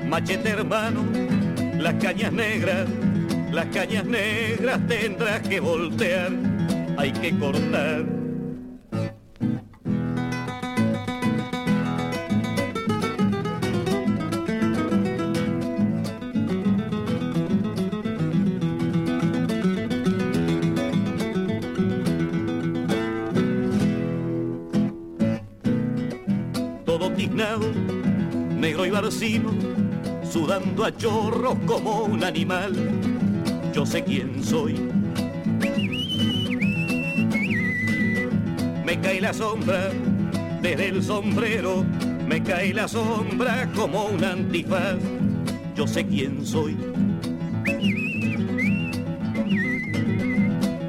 Machete 0.10 0.50
hermano, 0.50 1.06
las 1.78 1.94
cañas 1.94 2.34
negras, 2.34 2.90
las 3.52 3.66
cañas 3.68 4.06
negras 4.06 4.80
tendrás 4.88 5.42
que 5.42 5.60
voltear, 5.60 6.32
hay 6.98 7.12
que 7.12 7.38
cortar. 7.38 8.06
Todo 26.86 27.12
tiznado, 27.14 27.72
negro 28.58 28.86
y 28.86 28.92
barcino, 28.92 29.52
sudando 30.24 30.86
a 30.86 30.96
chorros 30.96 31.56
como 31.66 32.04
un 32.04 32.24
animal. 32.24 33.19
Yo 33.80 33.86
sé 33.86 34.04
quién 34.04 34.44
soy. 34.44 34.76
Me 38.86 39.00
cae 39.00 39.22
la 39.22 39.32
sombra 39.32 39.90
desde 40.62 40.90
el 40.90 41.02
sombrero, 41.02 41.86
me 42.28 42.44
cae 42.44 42.74
la 42.74 42.90
sombra 42.90 43.70
como 43.74 44.08
un 44.08 44.22
antifaz. 44.22 44.98
Yo 45.78 45.88
sé 45.88 46.06
quién 46.06 46.46
soy. 46.46 46.76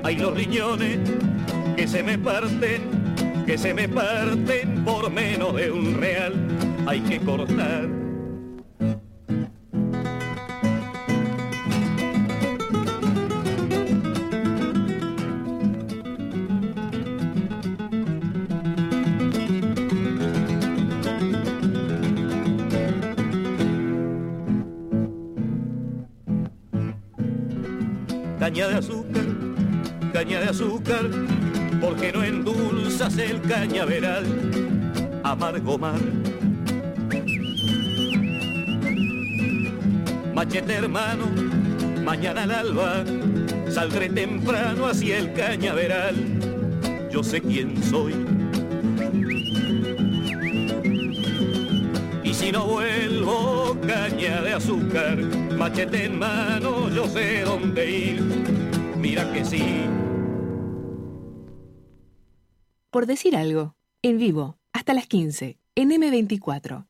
Hay 0.02 0.16
los 0.16 0.34
riñones 0.34 0.98
que 1.76 1.86
se 1.86 2.02
me 2.02 2.18
parten, 2.18 2.82
que 3.46 3.56
se 3.56 3.72
me 3.72 3.88
parten 3.88 4.84
por 4.84 5.12
menos 5.12 5.54
de 5.54 5.70
un 5.70 5.94
real. 5.94 6.34
Hay 6.88 6.98
que 7.02 7.20
cortar. 7.20 7.99
Caña 28.50 28.66
de 28.66 28.74
azúcar, 28.78 29.26
caña 30.12 30.40
de 30.40 30.48
azúcar, 30.48 31.08
porque 31.80 32.12
no 32.12 32.24
endulzas 32.24 33.16
el 33.16 33.40
cañaveral, 33.42 34.24
amargo 35.22 35.78
mar. 35.78 36.00
Machete 40.34 40.72
hermano, 40.72 41.26
mañana 42.04 42.42
al 42.42 42.50
alba, 42.50 43.04
saldré 43.68 44.08
temprano 44.08 44.88
hacia 44.88 45.18
el 45.18 45.32
cañaveral, 45.32 46.16
yo 47.08 47.22
sé 47.22 47.40
quién 47.40 47.80
soy. 47.84 48.16
Y 52.24 52.34
si 52.34 52.50
no 52.50 52.66
vuelvo, 52.66 53.78
caña 53.86 54.42
de 54.42 54.54
azúcar, 54.54 55.18
machete 55.60 56.06
en 56.06 56.18
mano, 56.18 56.88
yo 56.88 57.06
sé 57.06 57.42
dónde 57.42 57.90
ir. 57.90 58.22
Mira 58.96 59.30
que 59.30 59.44
sí. 59.44 59.62
Por 62.90 63.04
decir 63.04 63.36
algo, 63.36 63.76
en 64.00 64.16
vivo, 64.16 64.58
hasta 64.72 64.94
las 64.94 65.06
15, 65.06 65.60
en 65.74 65.90
M24. 65.90 66.86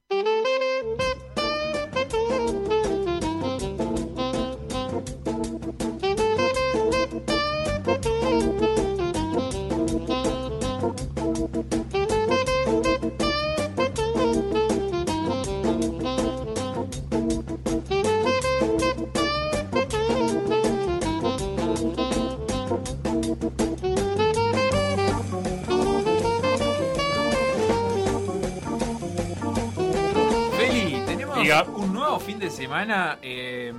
De 32.50 32.56
semana, 32.56 33.18
eh, 33.22 33.72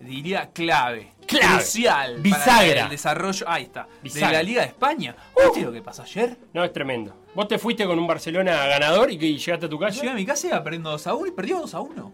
diría 0.00 0.50
clave. 0.52 1.12
Clave. 1.26 1.54
Crucial. 1.56 2.20
Bisagra. 2.20 2.84
El 2.84 2.88
desarrollo, 2.90 3.48
ahí 3.48 3.64
está, 3.64 3.86
Bisagra. 4.02 4.28
de 4.28 4.34
la 4.34 4.42
Liga 4.42 4.60
de 4.62 4.68
España. 4.68 5.16
¿Viste 5.36 5.62
lo 5.62 5.72
que 5.72 5.82
pasó 5.82 6.02
ayer? 6.02 6.36
No, 6.52 6.62
es 6.64 6.72
tremendo. 6.72 7.14
Vos 7.34 7.48
te 7.48 7.58
fuiste 7.58 7.84
con 7.86 7.98
un 7.98 8.06
Barcelona 8.06 8.66
ganador 8.66 9.10
y 9.10 9.18
que 9.18 9.36
llegaste 9.36 9.66
a 9.66 9.68
tu 9.68 9.78
casa. 9.78 9.96
Llegué 10.00 10.10
a 10.10 10.14
mi 10.14 10.24
casa 10.24 10.46
y 10.48 10.62
perdiendo 10.62 10.90
2 10.90 11.06
a 11.06 11.14
1 11.14 11.26
y 11.26 11.30
perdió 11.32 11.58
2 11.60 11.74
a 11.74 11.80
1. 11.80 12.12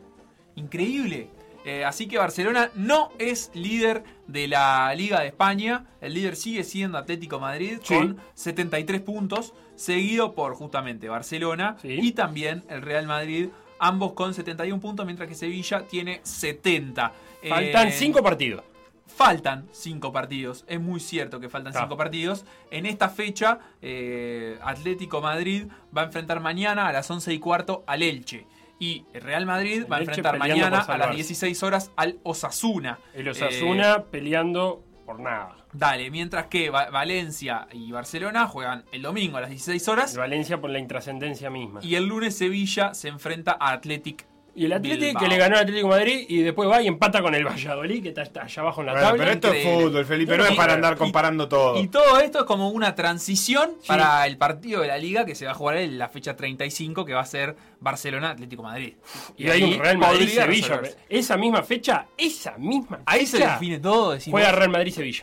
Increíble. 0.57 1.29
Eh, 1.65 1.85
así 1.85 2.07
que 2.07 2.17
Barcelona 2.17 2.71
no 2.75 3.11
es 3.19 3.51
líder 3.55 4.05
de 4.29 4.47
la 4.49 4.95
Liga 4.95 5.21
de 5.21 5.27
España. 5.29 5.85
El 6.01 6.15
líder 6.15 6.37
sigue 6.37 6.63
siendo 6.65 6.97
Atlético 6.97 7.41
Madrid 7.41 7.79
Sí. 7.83 7.95
con 7.95 8.19
73 8.35 9.01
puntos, 9.01 9.53
seguido 9.75 10.35
por 10.35 10.55
justamente 10.55 11.09
Barcelona 11.09 11.77
Sí. 11.83 11.89
y 12.01 12.13
también 12.13 12.65
el 12.69 12.83
Real 12.83 13.07
Madrid, 13.07 13.49
ambos 13.79 14.13
con 14.13 14.35
71 14.35 14.81
puntos, 14.81 15.05
mientras 15.07 15.29
que 15.29 15.35
Sevilla 15.35 15.83
tiene 15.87 16.21
70. 16.23 17.13
Faltan 17.49 17.89
Eh, 17.89 17.93
cinco 17.93 18.23
partidos. 18.23 18.65
Faltan 19.07 19.67
cinco 19.73 20.13
partidos, 20.13 20.65
es 20.69 20.79
muy 20.81 21.01
cierto 21.01 21.41
que 21.41 21.49
faltan 21.49 21.73
Claro. 21.73 21.87
cinco 21.87 21.97
partidos. 21.97 22.45
En 22.71 22.85
esta 22.87 23.09
fecha, 23.09 23.61
eh, 23.81 24.59
Atlético 24.63 25.23
Madrid 25.23 25.69
va 25.97 26.03
a 26.03 26.05
enfrentar 26.07 26.41
mañana 26.41 26.87
a 26.89 26.93
las 26.93 27.11
11 27.11 27.33
y 27.33 27.39
cuarto 27.39 27.83
al 27.87 28.03
Elche. 28.03 28.47
Y 28.79 29.07
Real 29.15 29.47
Madrid 29.47 29.85
va 29.91 29.97
a 29.97 30.01
enfrentar 30.01 30.37
mañana 30.39 30.67
a 30.67 30.71
las 30.71 30.87
salvarse. 30.87 31.15
16 31.15 31.63
horas 31.63 31.91
al 31.97 32.19
Osasuna. 32.25 32.99
El 33.15 33.29
Osasuna 33.29 33.95
Eh, 33.95 34.05
peleando 34.11 34.85
por 35.07 35.21
nada. 35.21 35.57
dale, 35.73 36.11
mientras 36.11 36.47
que 36.49 36.69
Va- 36.69 36.91
Valencia 36.91 37.67
y 37.73 37.91
Barcelona 37.93 38.47
juegan 38.47 38.85
el 38.93 39.01
domingo 39.03 39.39
a 39.39 39.41
las 39.41 39.51
16 39.51 39.89
horas. 39.89 40.17
Valencia 40.17 40.61
por 40.61 40.69
la 40.71 40.79
intrascendencia 40.81 41.49
misma. 41.49 41.81
Y 41.83 41.95
el 41.95 42.07
lunes 42.07 42.37
Sevilla 42.37 42.93
se 42.93 43.09
enfrenta 43.09 43.57
a 43.59 43.71
Athletic. 43.73 44.27
Y 44.57 44.65
el 44.65 44.73
Atlético 44.73 45.05
Bilbao. 45.07 45.23
que 45.23 45.29
le 45.29 45.37
ganó 45.37 45.57
al 45.57 45.63
Atlético 45.63 45.89
de 45.89 45.99
Madrid 46.01 46.27
y 46.29 46.39
después 46.43 46.69
va 46.69 46.83
y 46.83 46.87
empata 46.89 47.21
con 47.23 47.35
el 47.35 47.45
Valladolid, 47.45 48.03
que 48.03 48.09
está, 48.09 48.23
está 48.23 48.43
allá 48.45 48.63
abajo 48.63 48.81
en 48.81 48.87
la 48.87 48.93
Bueno, 48.93 49.07
tabla. 49.09 49.19
pero 49.25 49.33
esto 49.35 49.53
es 49.53 49.65
fútbol, 49.65 50.05
Felipe, 50.07 50.37
no 50.39 50.47
es 50.47 50.57
para 50.57 50.73
andar 50.75 50.95
y- 50.95 50.97
comparando 50.97 51.47
todo. 51.49 51.79
Y 51.81 51.89
todo 51.89 52.19
esto 52.21 52.39
es 52.41 52.45
como 52.47 52.71
una 52.71 52.95
transición 52.95 53.73
para 53.87 54.27
el 54.27 54.37
partido 54.39 54.81
de 54.81 54.89
la 54.89 54.99
liga 54.99 55.25
que 55.27 55.35
se 55.35 55.45
va 55.45 55.53
a 55.53 55.55
jugar 55.55 55.77
en 55.77 55.99
la 55.99 56.09
fecha 56.09 56.35
35, 56.37 57.05
que 57.05 57.13
va 57.13 57.21
a 57.21 57.27
ser 57.27 57.55
Barcelona-Atlético 57.81 58.63
Madrid. 58.63 58.95
Y 59.37 59.49
hay 59.49 59.63
un 59.63 59.73
ahí 59.75 59.79
Real 59.79 59.99
Madrid-Sevilla. 59.99 60.47
resolverse. 60.47 60.97
Esa 61.09 61.37
misma 61.37 61.63
fecha, 61.63 62.07
esa 62.17 62.57
misma 62.59 63.01
Ahí 63.07 63.27
se 63.27 63.39
define 63.39 63.79
todo. 63.79 64.13
decimos, 64.13 64.41
juega 64.41 64.53
Real. 64.53 64.73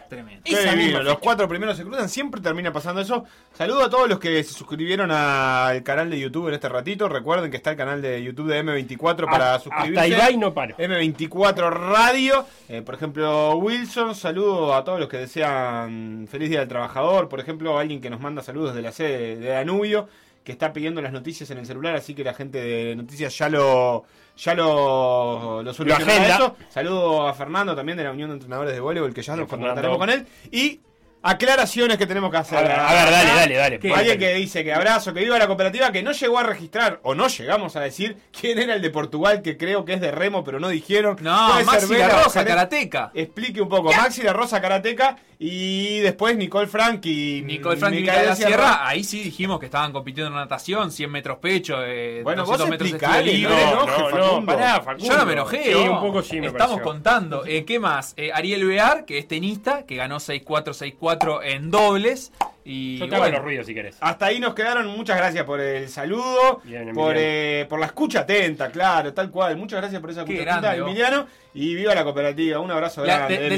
Tremendo. 0.09 0.41
Esa 0.45 0.59
divino, 0.71 0.75
misma 0.77 1.03
los 1.03 1.19
cuatro 1.19 1.47
primeros 1.47 1.77
se 1.77 1.83
cruzan, 1.83 2.09
siempre 2.09 2.41
termina 2.41 2.71
pasando 2.71 3.01
eso. 3.01 3.25
Saludo 3.53 3.83
a 3.83 3.89
todos 3.89 4.07
los 4.09 4.19
que 4.19 4.43
se 4.43 4.53
suscribieron 4.53 5.11
al 5.11 5.83
canal 5.83 6.09
de 6.09 6.19
YouTube 6.19 6.47
en 6.49 6.55
este 6.55 6.69
ratito. 6.69 7.07
Recuerden 7.09 7.51
que 7.51 7.57
está 7.57 7.71
el 7.71 7.77
canal 7.77 8.01
de 8.01 8.23
YouTube 8.23 8.47
de 8.47 8.63
M24 8.63 9.22
M24 9.25 9.31
para 9.31 9.59
suscribirse. 9.59 9.99
hasta 9.99 10.07
Ibai 10.07 10.37
no 10.37 10.53
paro. 10.53 10.75
M24 10.77 11.69
Radio. 11.71 12.45
Eh, 12.69 12.81
por 12.81 12.95
ejemplo, 12.95 13.55
Wilson, 13.57 14.15
saludo 14.15 14.73
a 14.73 14.83
todos 14.83 14.99
los 14.99 15.09
que 15.09 15.17
desean 15.17 16.27
feliz 16.29 16.49
día 16.49 16.59
del 16.59 16.67
trabajador. 16.69 17.29
Por 17.29 17.39
ejemplo, 17.39 17.77
alguien 17.77 18.01
que 18.01 18.09
nos 18.09 18.19
manda 18.19 18.41
saludos 18.41 18.75
de 18.75 18.81
la 18.81 18.91
sede 18.91 19.37
de 19.37 19.49
Danubio, 19.49 20.07
que 20.43 20.51
está 20.51 20.73
pidiendo 20.73 21.01
las 21.01 21.13
noticias 21.13 21.49
en 21.51 21.57
el 21.57 21.65
celular, 21.65 21.95
así 21.95 22.13
que 22.13 22.23
la 22.23 22.33
gente 22.33 22.59
de 22.61 22.95
noticias 22.95 23.37
ya 23.37 23.49
lo 23.49 24.03
ya 24.35 24.55
lo, 24.55 25.61
lo 25.63 25.73
solucionó 25.73 26.11
eso. 26.11 26.55
Saludo 26.69 27.27
a 27.27 27.33
Fernando 27.33 27.75
también 27.75 27.97
de 27.97 28.03
la 28.03 28.11
Unión 28.11 28.29
de 28.29 28.33
Entrenadores 28.35 28.73
de 28.73 28.79
Voleibol, 28.79 29.13
que 29.13 29.21
ya 29.21 29.35
nos 29.35 29.47
Fernando. 29.47 29.75
contrataremos 29.75 29.97
con 29.97 30.09
él. 30.09 30.25
Y 30.51 30.79
aclaraciones 31.23 31.97
que 31.97 32.05
tenemos 32.05 32.29
que 32.29 32.37
hacer. 32.37 32.59
A 32.59 32.61
ver, 32.61 32.71
a 32.71 32.93
ver, 32.93 33.11
dale, 33.11 33.33
dale, 33.33 33.55
dale. 33.55 33.79
Que 33.79 33.93
Alguien 33.93 34.19
que 34.19 34.33
dice 34.35 34.63
que 34.63 34.73
abrazo, 34.73 35.13
que 35.13 35.21
viva 35.21 35.39
la 35.39 35.47
cooperativa, 35.47 35.91
que 35.91 36.03
no 36.03 36.11
llegó 36.11 36.37
a 36.37 36.43
registrar, 36.43 36.99
o 37.03 37.15
no 37.15 37.27
llegamos 37.27 37.75
a 37.75 37.79
decir 37.81 38.17
quién 38.37 38.59
era 38.59 38.75
el 38.75 38.81
de 38.81 38.89
Portugal, 38.89 39.41
que 39.41 39.57
creo 39.57 39.85
que 39.85 39.93
es 39.93 40.01
de 40.01 40.11
remo, 40.11 40.43
pero 40.43 40.59
no 40.59 40.67
dijeron. 40.67 41.17
No, 41.21 41.47
Puede 41.47 41.57
ser 41.59 41.65
Maxi 41.65 41.93
Vela, 41.93 42.07
La 42.09 42.23
Rosa, 42.23 42.45
karateca. 42.45 43.11
Explique 43.13 43.61
un 43.61 43.69
poco. 43.69 43.91
Maxi 43.93 44.21
La 44.21 44.33
Rosa, 44.33 44.61
karateca, 44.61 45.17
y 45.45 45.99
después 45.99 46.37
Nicole 46.37 46.67
Frank 46.67 47.05
y 47.05 47.41
Nicole 47.41 47.75
Frank 47.75 47.91
y 47.93 47.97
Micaela 47.97 48.21
Micaela 48.21 48.35
Sierra, 48.37 48.87
ahí 48.87 49.03
sí 49.03 49.21
dijimos 49.23 49.59
que 49.59 49.65
estaban 49.65 49.91
compitiendo 49.91 50.29
en 50.29 50.35
natación, 50.35 50.89
100 50.89 51.11
metros 51.11 51.39
pecho, 51.39 51.83
eh, 51.83 52.21
Bueno, 52.23 52.45
200 52.45 52.59
vos 52.59 52.69
metros 52.69 53.01
no 53.01 53.21
libre. 53.21 53.53
no, 53.73 54.39
no, 54.39 54.45
pará, 54.45 54.79
Facundo. 54.81 55.05
Yo 55.05 55.17
no 55.17 55.25
me 55.25 55.33
enojé, 55.33 55.63
Sí, 55.65 55.73
un 55.73 55.99
poco 55.99 56.21
sí 56.21 56.39
me 56.39 56.47
Estamos 56.47 56.75
pareció. 56.75 56.83
contando. 56.83 57.45
Eh, 57.45 57.65
¿Qué 57.65 57.77
más? 57.77 58.13
Eh, 58.15 58.31
Ariel 58.33 58.65
Bear, 58.65 59.03
que 59.03 59.17
es 59.17 59.27
tenista, 59.27 59.85
que 59.85 59.97
ganó 59.97 60.21
6-4-6-4 60.21 61.41
en 61.43 61.71
dobles. 61.71 62.31
Y 62.65 62.97
Yo 62.97 63.09
te 63.09 63.15
hago 63.15 63.23
bueno, 63.23 63.37
los 63.37 63.45
ruidos 63.45 63.65
si 63.67 63.73
querés. 63.73 63.97
Hasta 63.99 64.27
ahí 64.27 64.39
nos 64.39 64.53
quedaron. 64.53 64.87
Muchas 64.87 65.17
gracias 65.17 65.43
por 65.43 65.59
el 65.59 65.89
saludo. 65.89 66.61
Bien, 66.63 66.93
por, 66.93 67.15
eh, 67.17 67.65
por 67.67 67.79
la 67.79 67.87
escucha 67.87 68.21
atenta, 68.21 68.69
claro, 68.71 69.13
tal 69.13 69.29
cual. 69.31 69.57
Muchas 69.57 69.81
gracias 69.81 69.99
por 69.99 70.11
esa 70.11 70.23
Qué 70.23 70.33
escucha 70.33 70.51
atenta, 70.53 70.73
grande. 70.75 70.91
Emiliano. 70.91 71.27
Y 71.55 71.75
viva 71.75 71.93
la 71.93 72.03
cooperativa. 72.03 72.59
Un 72.59 72.71
abrazo 72.71 73.05
la- 73.05 73.17
grande. 73.27 73.37
de- 73.37 73.49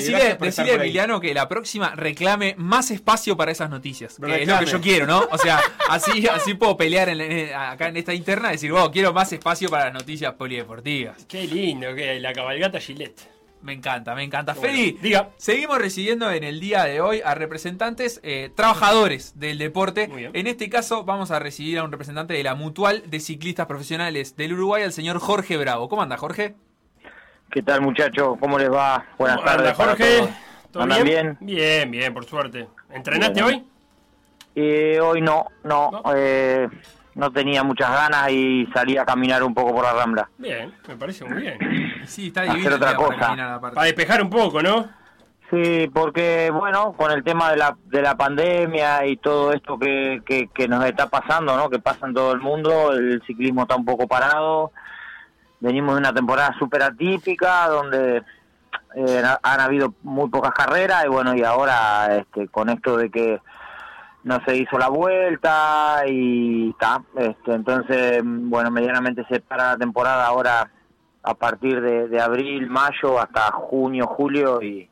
por 0.74 0.82
ahí. 0.82 0.88
Emiliano 0.90 1.20
que 1.22 1.34
la 1.34 1.48
próxima 1.48 1.94
reclame 1.96 2.56
más 2.58 2.92
espacio 2.92 3.38
para 3.38 3.52
esas 3.52 3.70
noticias. 3.70 4.18
Que 4.20 4.42
es 4.42 4.48
lo 4.48 4.60
que 4.60 4.66
yo 4.66 4.82
quiero, 4.82 5.06
¿no? 5.08 5.28
O 5.32 5.38
sea, 5.38 5.62
así, 5.90 6.28
así 6.28 6.56
puedo 6.56 6.76
pelear 6.76 7.08
en- 7.10 7.22
en- 7.22 7.54
acá 7.54 7.88
en 7.90 7.98
esta 7.98 8.14
interna 8.14 8.50
y 8.50 8.54
decir, 8.54 8.72
wow, 8.72 8.92
quiero 8.92 9.14
más 9.14 9.32
espacio 9.32 9.70
para 9.70 9.86
las 9.86 9.94
noticias 9.94 10.34
polideportivas. 10.34 11.26
Qué 11.26 11.46
lindo, 11.46 11.94
que 11.96 12.20
la 12.20 12.34
cabalgata 12.34 12.80
Gillette. 12.80 13.35
Me 13.66 13.74
encanta, 13.74 14.14
me 14.14 14.22
encanta. 14.24 14.54
Bueno, 14.54 14.68
Feli, 14.70 14.92
diga. 15.02 15.30
seguimos 15.38 15.80
recibiendo 15.80 16.30
en 16.32 16.44
el 16.44 16.60
día 16.60 16.84
de 16.84 17.02
hoy 17.02 17.22
a 17.26 17.34
representantes 17.34 18.20
eh, 18.24 18.52
trabajadores 18.56 19.40
del 19.40 19.58
deporte. 19.58 20.08
Muy 20.08 20.18
bien. 20.20 20.32
En 20.36 20.46
este 20.46 20.70
caso 20.70 21.04
vamos 21.04 21.32
a 21.32 21.40
recibir 21.40 21.80
a 21.80 21.84
un 21.84 21.92
representante 21.92 22.36
de 22.36 22.44
la 22.44 22.54
Mutual 22.54 23.02
de 23.08 23.20
Ciclistas 23.20 23.66
Profesionales 23.66 24.36
del 24.38 24.54
Uruguay, 24.54 24.84
al 24.84 24.94
señor 24.94 25.18
Jorge 25.18 25.58
Bravo. 25.58 25.90
¿Cómo 25.90 26.04
anda, 26.04 26.16
Jorge? 26.16 26.54
¿Qué 27.50 27.64
tal 27.64 27.82
muchachos? 27.82 28.38
¿Cómo 28.40 28.60
les 28.60 28.72
va? 28.72 29.04
Buenas 29.18 29.38
¿Cómo 29.38 29.50
anda, 29.50 29.64
tardes. 29.64 29.74
para 29.78 29.90
Jorge? 29.92 30.18
todos. 30.20 30.30
¿Todo 30.72 30.84
¿Andan 30.84 31.04
bien? 31.04 31.38
bien? 31.42 31.56
Bien, 31.58 31.92
bien, 31.92 32.14
por 32.14 32.26
suerte. 32.26 32.68
¿Entrenaste 32.92 33.42
Bien. 33.42 33.46
hoy? 33.46 33.64
Eh, 34.56 35.00
hoy 35.02 35.22
no, 35.22 35.48
no, 35.64 35.90
¿No? 35.92 36.04
eh, 36.16 36.68
no 37.16 37.32
tenía 37.32 37.64
muchas 37.64 37.90
ganas 37.92 38.30
y 38.32 38.68
salí 38.74 38.98
a 38.98 39.06
caminar 39.06 39.42
un 39.44 39.54
poco 39.54 39.74
por 39.74 39.84
la 39.86 39.94
rambla. 39.94 40.30
Bien, 40.38 40.74
me 40.88 40.96
parece 40.96 41.26
muy 41.26 41.42
bien. 41.42 41.58
Sí, 42.06 42.28
está 42.28 42.44
Hacer 42.44 42.74
otra 42.74 42.96
para 42.96 42.98
cosa. 42.98 43.56
aparte. 43.56 43.76
Para 43.76 43.86
despejar 43.88 44.22
un 44.22 44.30
poco, 44.30 44.62
¿no? 44.62 44.88
Sí, 45.50 45.90
porque 45.94 46.50
bueno, 46.52 46.94
con 46.94 47.12
el 47.12 47.24
tema 47.24 47.52
de 47.52 47.58
la, 47.58 47.78
de 47.86 48.02
la 48.02 48.16
pandemia 48.18 49.06
y 49.06 49.18
todo 49.18 49.54
esto 49.54 49.78
que, 49.78 50.22
que, 50.26 50.48
que 50.54 50.68
nos 50.68 50.84
está 50.86 51.08
pasando, 51.08 51.56
¿no? 51.56 51.70
Que 51.70 51.80
pasa 51.80 52.08
en 52.08 52.14
todo 52.16 52.32
el 52.34 52.42
mundo, 52.42 52.92
el 52.94 53.22
ciclismo 53.28 53.62
está 53.62 53.76
un 53.76 53.86
poco 53.86 54.08
parado. 54.08 54.72
Venimos 55.60 55.94
de 55.96 56.00
una 56.00 56.14
temporada 56.14 56.54
súper 56.60 56.84
atípica 56.84 57.68
donde 57.70 58.24
eh, 58.96 59.22
ha- 59.24 59.40
han 59.44 59.60
habido 59.62 59.94
muy 60.04 60.30
pocas 60.30 60.52
carreras 60.52 61.06
y 61.06 61.10
bueno, 61.10 61.36
y 61.36 61.44
ahora 61.44 62.18
este, 62.18 62.48
con 62.50 62.70
esto 62.70 62.98
de 62.98 63.10
que 63.10 63.40
no 64.26 64.40
se 64.44 64.58
hizo 64.58 64.78
la 64.80 64.90
vuelta 64.90 66.02
y 66.08 66.72
está, 66.72 67.02
este, 67.16 67.54
entonces 67.54 68.22
bueno, 68.24 68.72
medianamente 68.72 69.24
se 69.30 69.40
para 69.40 69.74
la 69.74 69.78
temporada 69.78 70.26
ahora 70.26 70.70
a 71.22 71.34
partir 71.36 71.80
de, 71.80 72.08
de 72.08 72.20
abril, 72.20 72.68
mayo 72.68 73.20
hasta 73.20 73.52
junio, 73.52 74.08
julio 74.08 74.62
y 74.64 74.90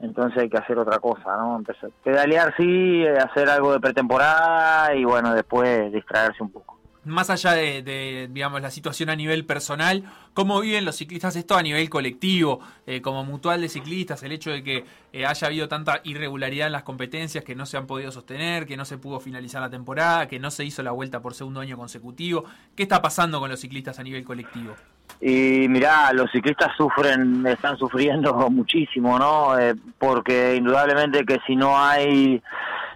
entonces 0.00 0.42
hay 0.42 0.48
que 0.48 0.56
hacer 0.56 0.78
otra 0.78 0.98
cosa, 0.98 1.36
¿no? 1.36 1.56
Empezar, 1.56 1.90
pedalear 2.02 2.54
sí, 2.56 3.06
hacer 3.06 3.50
algo 3.50 3.72
de 3.72 3.80
pretemporada 3.80 4.94
y 4.94 5.04
bueno, 5.04 5.34
después 5.34 5.92
distraerse 5.92 6.42
un 6.42 6.50
poco. 6.50 6.81
Más 7.04 7.30
allá 7.30 7.52
de, 7.54 8.28
digamos, 8.30 8.62
la 8.62 8.70
situación 8.70 9.10
a 9.10 9.16
nivel 9.16 9.44
personal, 9.44 10.04
¿cómo 10.34 10.60
viven 10.60 10.84
los 10.84 10.96
ciclistas 10.96 11.34
esto 11.34 11.56
a 11.56 11.62
nivel 11.62 11.90
colectivo? 11.90 12.60
Eh, 12.86 13.02
como 13.02 13.24
mutual 13.24 13.60
de 13.60 13.68
ciclistas, 13.68 14.22
el 14.22 14.30
hecho 14.30 14.50
de 14.50 14.62
que 14.62 14.84
eh, 15.12 15.26
haya 15.26 15.48
habido 15.48 15.68
tanta 15.68 16.00
irregularidad 16.04 16.68
en 16.68 16.72
las 16.72 16.84
competencias 16.84 17.42
que 17.42 17.56
no 17.56 17.66
se 17.66 17.76
han 17.76 17.88
podido 17.88 18.12
sostener, 18.12 18.66
que 18.66 18.76
no 18.76 18.84
se 18.84 18.98
pudo 18.98 19.18
finalizar 19.18 19.60
la 19.60 19.70
temporada, 19.70 20.28
que 20.28 20.38
no 20.38 20.52
se 20.52 20.64
hizo 20.64 20.82
la 20.84 20.92
vuelta 20.92 21.20
por 21.20 21.34
segundo 21.34 21.58
año 21.58 21.76
consecutivo. 21.76 22.44
¿Qué 22.76 22.84
está 22.84 23.02
pasando 23.02 23.40
con 23.40 23.50
los 23.50 23.58
ciclistas 23.58 23.98
a 23.98 24.04
nivel 24.04 24.24
colectivo? 24.24 24.74
Y 25.20 25.68
mirá, 25.68 26.12
los 26.12 26.30
ciclistas 26.30 26.72
sufren, 26.76 27.44
están 27.46 27.76
sufriendo 27.78 28.32
muchísimo, 28.50 29.18
¿no? 29.18 29.58
Eh, 29.58 29.74
porque 29.98 30.54
indudablemente 30.54 31.24
que 31.24 31.40
si 31.46 31.56
no 31.56 31.76
hay 31.76 32.40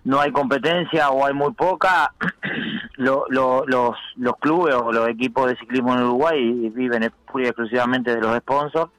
no 0.06 0.20
hay 0.20 0.30
competencia 0.30 1.10
o 1.10 1.26
hay 1.26 1.34
muy 1.34 1.52
poca, 1.52 2.12
lo- 2.96 3.26
lo- 3.28 3.64
los, 3.66 3.96
los 4.16 4.36
clubes 4.36 4.74
o 4.76 4.92
los 4.92 5.08
equipos 5.08 5.48
de 5.48 5.56
ciclismo 5.56 5.92
en 5.94 6.04
Uruguay 6.04 6.70
viven 6.70 7.12
pura 7.30 7.44
y 7.44 7.48
exclusivamente 7.48 8.14
de 8.14 8.20
los 8.20 8.36
sponsors. 8.38 8.90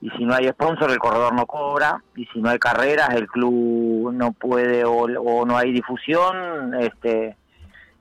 Y 0.00 0.10
si 0.10 0.24
no 0.24 0.34
hay 0.34 0.48
sponsor, 0.48 0.90
el 0.90 0.98
corredor 0.98 1.34
no 1.34 1.46
cobra. 1.46 2.02
Y 2.16 2.26
si 2.26 2.40
no 2.40 2.50
hay 2.50 2.58
carreras, 2.58 3.10
el 3.14 3.26
club 3.28 4.12
no 4.12 4.32
puede 4.32 4.84
o, 4.84 4.92
o 4.92 5.44
no 5.46 5.56
hay 5.56 5.72
difusión. 5.72 6.74
Este, 6.80 7.36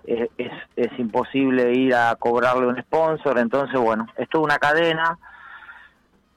es, 0.06 0.30
es 0.76 1.00
imposible 1.00 1.74
ir 1.74 1.94
a 1.94 2.16
cobrarle 2.16 2.66
un 2.68 2.82
sponsor, 2.82 3.38
entonces 3.40 3.78
bueno, 3.80 4.08
esto 4.16 4.40
es 4.40 4.44
una 4.46 4.58
cadena 4.58 5.18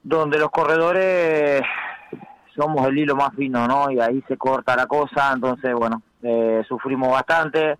donde 0.03 0.39
los 0.39 0.51
corredores 0.51 1.63
somos 2.55 2.87
el 2.89 2.99
hilo 2.99 3.17
más 3.17 3.35
fino, 3.35 3.67
¿no? 3.67 3.91
Y 3.91 4.01
ahí 4.01 4.23
se 4.29 4.37
corta 4.37 4.77
la 4.77 4.87
cosa, 4.87 5.33
entonces 5.35 5.73
bueno, 5.75 6.03
eh, 6.23 6.63
sufrimos 6.69 7.11
bastante, 7.11 7.79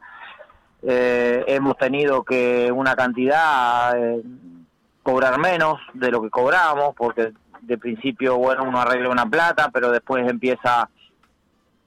eh, 0.83 1.45
hemos 1.49 1.77
tenido 1.77 2.23
que 2.25 2.71
una 2.73 2.95
cantidad 2.95 3.93
eh, 3.97 4.23
cobrar 5.03 5.39
menos 5.39 5.79
de 5.95 6.11
lo 6.11 6.23
que 6.23 6.31
cobramos, 6.31 6.95
porque 6.97 7.33
de 7.61 7.79
principio, 7.79 8.37
bueno, 8.39 8.65
uno 8.65 8.81
arregla 8.81 9.11
una 9.11 9.27
plata, 9.27 9.71
pero 9.73 9.91
después 9.91 10.27
empieza 10.29 10.89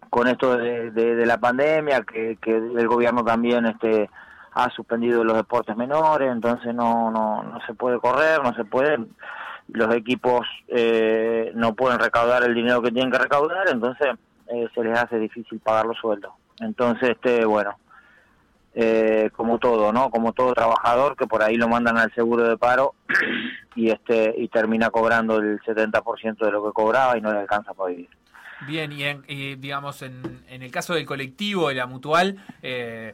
con 0.09 0.27
esto 0.27 0.55
de, 0.57 0.91
de- 0.91 1.25
la 1.25 1.39
pandemia, 1.39 2.03
que, 2.03 2.37
que 2.39 2.55
el 2.55 2.87
gobierno 2.87 3.23
también 3.23 3.65
este 3.65 4.09
ha 4.53 4.69
suspendido 4.69 5.23
los 5.23 5.35
deportes 5.35 5.75
menores, 5.75 6.31
entonces 6.31 6.75
no, 6.75 7.09
no, 7.09 7.41
no 7.41 7.59
se 7.65 7.73
puede 7.73 7.99
correr, 7.99 8.43
no 8.43 8.53
se 8.53 8.63
puede, 8.63 8.99
los 9.69 9.93
equipos 9.95 10.47
eh, 10.67 11.51
no 11.55 11.73
pueden 11.75 11.99
recaudar 11.99 12.43
el 12.43 12.53
dinero 12.53 12.81
que 12.81 12.91
tienen 12.91 13.11
que 13.11 13.17
recaudar, 13.17 13.67
entonces 13.69 14.07
eh, 14.47 14.67
se 14.73 14.83
les 14.83 14.97
hace 14.97 15.17
difícil 15.19 15.59
pagar 15.59 15.85
los 15.85 15.97
sueldos. 15.97 16.33
Entonces, 16.59 17.09
este 17.11 17.45
bueno, 17.45 17.75
eh, 18.75 19.29
como 19.35 19.59
todo, 19.59 19.91
¿no? 19.93 20.09
Como 20.09 20.33
todo 20.33 20.53
trabajador 20.53 21.15
que 21.15 21.27
por 21.27 21.43
ahí 21.43 21.55
lo 21.57 21.67
mandan 21.67 21.97
al 21.97 22.11
seguro 22.13 22.47
de 22.47 22.57
paro 22.57 22.95
y 23.75 23.89
este 23.89 24.33
y 24.37 24.47
termina 24.47 24.89
cobrando 24.89 25.37
el 25.37 25.59
70% 25.61 26.37
de 26.45 26.51
lo 26.51 26.65
que 26.65 26.73
cobraba 26.73 27.17
y 27.17 27.21
no 27.21 27.31
le 27.31 27.39
alcanza 27.39 27.73
para 27.73 27.89
vivir. 27.91 28.09
Bien, 28.67 28.91
y, 28.93 29.03
en- 29.03 29.23
y, 29.27 29.55
digamos, 29.55 30.01
en, 30.03 30.43
en 30.47 30.63
el 30.63 30.71
caso 30.71 30.93
del 30.93 31.05
colectivo, 31.05 31.67
de 31.69 31.75
la 31.75 31.85
mutual, 31.85 32.37
eh, 32.61 33.13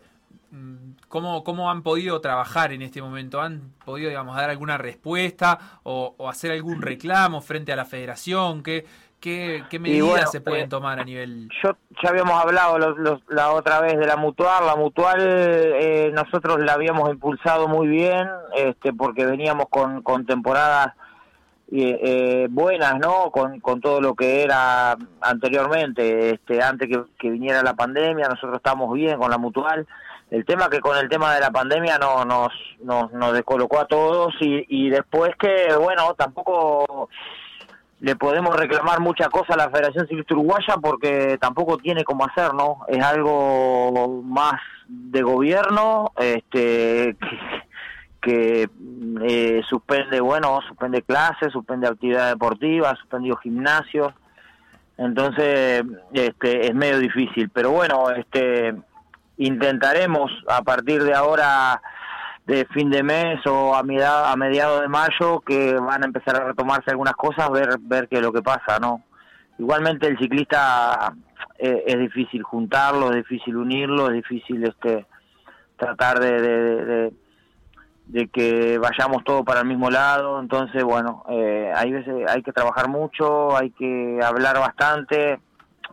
¿cómo, 1.07 1.43
¿cómo 1.43 1.69
han 1.69 1.83
podido 1.83 2.19
trabajar 2.21 2.71
en 2.73 2.81
este 2.81 3.01
momento? 3.01 3.41
¿Han 3.41 3.73
podido, 3.85 4.09
digamos, 4.09 4.35
dar 4.35 4.49
alguna 4.49 4.77
respuesta 4.77 5.57
o, 5.83 6.15
o 6.17 6.29
hacer 6.29 6.51
algún 6.51 6.81
reclamo 6.81 7.41
frente 7.41 7.71
a 7.71 7.75
la 7.75 7.85
federación? 7.85 8.63
¿Qué, 8.63 8.85
qué, 9.19 9.63
qué 9.69 9.79
medidas 9.79 10.09
bueno, 10.09 10.27
se 10.27 10.41
pueden 10.41 10.65
eh, 10.65 10.69
tomar 10.69 10.99
a 10.99 11.03
nivel... 11.03 11.49
Yo 11.63 11.71
ya 12.01 12.09
habíamos 12.09 12.41
hablado 12.41 12.77
los- 12.79 12.97
los- 12.97 13.21
la 13.27 13.51
otra 13.51 13.81
vez 13.81 13.97
de 13.97 14.07
la 14.07 14.15
mutual, 14.15 14.65
la 14.65 14.75
mutual 14.75 15.17
eh, 15.21 16.11
nosotros 16.13 16.59
la 16.61 16.73
habíamos 16.73 17.09
impulsado 17.09 17.67
muy 17.67 17.87
bien, 17.87 18.27
este, 18.55 18.93
porque 18.93 19.25
veníamos 19.25 19.65
con, 19.69 20.01
con 20.03 20.25
temporadas 20.25 20.93
eh, 21.71 21.99
eh, 22.01 22.47
buenas, 22.49 22.97
¿no? 22.97 23.29
Con, 23.29 23.59
con 23.59 23.79
todo 23.79 24.01
lo 24.01 24.15
que 24.15 24.41
era 24.41 24.97
anteriormente, 25.21 26.31
este, 26.31 26.63
antes 26.63 26.87
que, 26.89 27.03
que 27.19 27.29
viniera 27.29 27.61
la 27.61 27.75
pandemia, 27.75 28.27
nosotros 28.27 28.55
estamos 28.57 28.91
bien 28.93 29.17
con 29.19 29.29
la 29.29 29.37
mutual. 29.37 29.85
El 30.31 30.45
tema 30.45 30.69
que 30.69 30.79
con 30.79 30.97
el 30.97 31.09
tema 31.09 31.33
de 31.33 31.41
la 31.41 31.51
pandemia 31.51 31.97
no, 31.97 32.23
nos, 32.23 32.49
nos, 32.83 33.11
nos 33.13 33.33
descolocó 33.33 33.79
a 33.79 33.87
todos 33.87 34.35
y, 34.39 34.65
y 34.67 34.89
después 34.89 35.31
que, 35.39 35.73
bueno, 35.75 36.13
tampoco 36.15 37.09
le 38.01 38.15
podemos 38.15 38.55
reclamar 38.55 39.01
muchas 39.01 39.29
cosas 39.29 39.51
a 39.51 39.57
la 39.57 39.69
Federación 39.69 40.07
Ciclista 40.07 40.33
Uruguaya 40.33 40.75
porque 40.81 41.37
tampoco 41.39 41.77
tiene 41.77 42.03
cómo 42.03 42.25
hacer, 42.25 42.53
¿no? 42.53 42.81
Es 42.87 43.03
algo 43.03 44.21
más 44.23 44.61
de 44.87 45.21
gobierno, 45.21 46.11
este, 46.17 47.17
que, 47.19 47.39
que 48.21 48.69
eh, 49.27 49.61
suspende, 49.67 50.21
bueno, 50.21 50.61
suspende 50.67 51.01
clases, 51.01 51.51
suspende 51.51 51.87
actividad 51.87 52.29
deportiva, 52.29 52.95
suspendió 52.95 53.35
gimnasios, 53.37 54.13
entonces 54.97 55.83
este, 56.13 56.67
es 56.67 56.75
medio 56.75 56.99
difícil, 56.99 57.49
pero 57.49 57.71
bueno, 57.71 58.09
este, 58.11 58.75
intentaremos 59.39 60.31
a 60.47 60.61
partir 60.61 61.03
de 61.03 61.13
ahora 61.15 61.81
de 62.45 62.65
fin 62.73 62.89
de 62.89 63.03
mes 63.03 63.45
o 63.47 63.73
a 63.75 63.83
mediados 63.83 64.81
de 64.81 64.87
mayo 64.87 65.39
que 65.41 65.73
van 65.75 66.03
a 66.03 66.05
empezar 66.05 66.35
a 66.35 66.45
retomarse 66.45 66.91
algunas 66.91 67.13
cosas, 67.15 67.49
ver 67.51 67.77
ver 67.79 68.07
qué 68.07 68.17
es 68.17 68.21
lo 68.21 68.31
que 68.33 68.41
pasa, 68.41 68.79
¿no? 68.79 69.03
Igualmente 69.57 70.07
el 70.07 70.17
ciclista 70.17 71.13
eh, 71.57 71.83
es 71.85 71.99
difícil 71.99 72.43
juntarlo, 72.43 73.09
es 73.11 73.17
difícil 73.17 73.55
unirlo, 73.57 74.07
es 74.07 74.13
difícil 74.13 74.63
este 74.63 75.05
tratar 75.77 76.19
de, 76.19 76.41
de, 76.41 76.85
de- 76.85 77.13
de 78.07 78.27
que 78.29 78.79
vayamos 78.79 79.23
todos 79.23 79.43
para 79.45 79.59
el 79.59 79.67
mismo 79.67 79.91
lado, 79.91 80.39
entonces 80.39 80.83
bueno, 80.83 81.23
eh, 81.29 81.71
hay 81.75 81.91
veces 81.91 82.15
hay 82.27 82.41
que 82.41 82.51
trabajar 82.51 82.89
mucho, 82.89 83.55
hay 83.55 83.69
que 83.69 84.19
hablar 84.23 84.57
bastante 84.57 85.39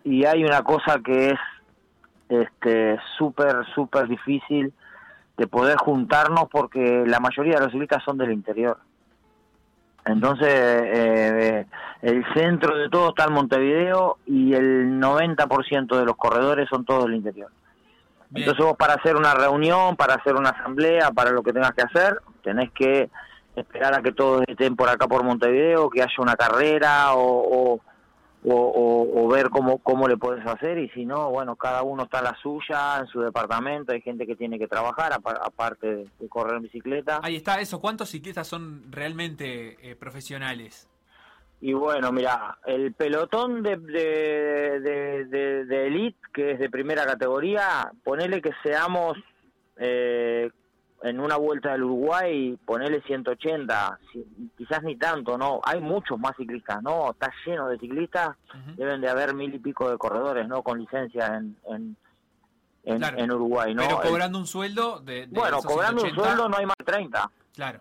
y 0.02 0.24
hay 0.24 0.42
una 0.42 0.62
cosa 0.62 0.98
que 1.04 1.32
es 1.32 1.38
este 2.28 2.98
súper 3.16 3.64
súper 3.74 4.08
difícil 4.08 4.72
de 5.36 5.46
poder 5.46 5.76
juntarnos 5.76 6.48
porque 6.50 7.04
la 7.06 7.20
mayoría 7.20 7.56
de 7.56 7.60
los 7.60 7.72
ciclistas 7.72 8.02
son 8.04 8.18
del 8.18 8.32
interior. 8.32 8.78
Entonces, 10.06 10.48
eh, 10.48 11.66
el 12.02 12.24
centro 12.32 12.76
de 12.78 12.88
todo 12.88 13.08
está 13.08 13.24
en 13.24 13.32
Montevideo 13.32 14.18
y 14.24 14.54
el 14.54 15.00
90% 15.00 15.98
de 15.98 16.04
los 16.04 16.16
corredores 16.16 16.68
son 16.68 16.84
todos 16.84 17.04
del 17.04 17.16
interior. 17.16 17.50
Entonces 18.34 18.64
vos 18.64 18.76
para 18.76 18.94
hacer 18.94 19.16
una 19.16 19.34
reunión, 19.34 19.96
para 19.96 20.14
hacer 20.14 20.34
una 20.34 20.50
asamblea, 20.50 21.10
para 21.10 21.30
lo 21.30 21.42
que 21.42 21.52
tengas 21.52 21.72
que 21.72 21.82
hacer, 21.82 22.20
tenés 22.42 22.70
que 22.72 23.08
esperar 23.54 23.94
a 23.94 24.02
que 24.02 24.12
todos 24.12 24.42
estén 24.46 24.76
por 24.76 24.88
acá 24.88 25.06
por 25.06 25.24
Montevideo, 25.24 25.90
que 25.90 26.02
haya 26.02 26.14
una 26.18 26.36
carrera 26.36 27.14
o, 27.14 27.74
o, 27.74 27.80
o- 28.48 28.54
o- 28.54 29.24
o 29.24 29.28
ver 29.28 29.50
cómo, 29.50 29.78
cómo 29.78 30.06
le 30.06 30.16
puedes 30.16 30.46
hacer 30.46 30.78
y 30.78 30.88
si 30.90 31.04
no, 31.04 31.30
bueno, 31.30 31.56
cada 31.56 31.82
uno 31.82 32.04
está 32.04 32.18
en 32.18 32.24
la 32.24 32.36
suya, 32.40 32.98
en 33.00 33.06
su 33.08 33.20
departamento, 33.20 33.92
hay 33.92 34.00
gente 34.02 34.24
que 34.26 34.36
tiene 34.36 34.58
que 34.58 34.68
trabajar 34.68 35.12
apa- 35.12 35.40
aparte 35.42 35.86
de, 35.86 36.06
de 36.20 36.28
correr 36.28 36.56
en 36.56 36.62
bicicleta. 36.62 37.20
Ahí 37.22 37.34
está 37.36 37.60
eso. 37.60 37.80
¿Cuántos 37.80 38.08
ciclistas 38.10 38.46
son 38.46 38.90
realmente 38.92 39.76
eh, 39.90 39.96
profesionales? 39.96 40.88
Y 41.60 41.72
bueno, 41.72 42.12
mira, 42.12 42.58
el 42.66 42.92
pelotón 42.92 43.62
de, 43.62 43.76
de, 43.78 44.80
de, 44.80 45.24
de- 45.24 45.64
de 45.64 45.86
elite, 45.86 46.18
que 46.32 46.50
es 46.52 46.58
de 46.58 46.68
primera 46.70 47.04
categoría, 47.06 47.90
ponele 48.04 48.42
que 48.42 48.50
seamos 48.62 49.16
eh, 49.78 50.50
en 51.08 51.20
una 51.20 51.36
vuelta 51.36 51.72
del 51.72 51.84
Uruguay, 51.84 52.58
ponele 52.64 53.00
180, 53.02 53.98
si- 54.12 54.24
quizás 54.56 54.82
ni 54.82 54.96
tanto, 54.96 55.38
¿no? 55.38 55.60
Hay 55.64 55.80
muchos 55.80 56.18
más 56.18 56.36
ciclistas, 56.36 56.82
¿no? 56.82 57.10
Está 57.12 57.30
lleno 57.44 57.68
de 57.68 57.78
ciclistas, 57.78 58.36
deben 58.76 59.00
de 59.00 59.08
haber 59.08 59.34
mil 59.34 59.54
y 59.54 59.58
pico 59.58 59.90
de 59.90 59.98
corredores, 59.98 60.48
¿no? 60.48 60.62
Con 60.62 60.78
licencia 60.80 61.26
en, 61.26 61.56
en, 61.68 61.96
en, 62.84 62.98
Claro. 62.98 63.18
en 63.18 63.32
Uruguay, 63.32 63.74
¿no? 63.74 63.82
Pero 63.82 64.00
cobrando 64.00 64.38
un 64.38 64.46
sueldo 64.46 65.00
de, 65.00 65.26
de 65.26 65.38
bueno, 65.38 65.58
cobrando 65.62 66.02
un 66.02 66.08
180. 66.08 66.22
sueldo 66.24 66.48
no 66.48 66.56
hay 66.56 66.66
más 66.66 66.76
de 66.78 66.84
30 66.84 67.30
Claro. 67.54 67.80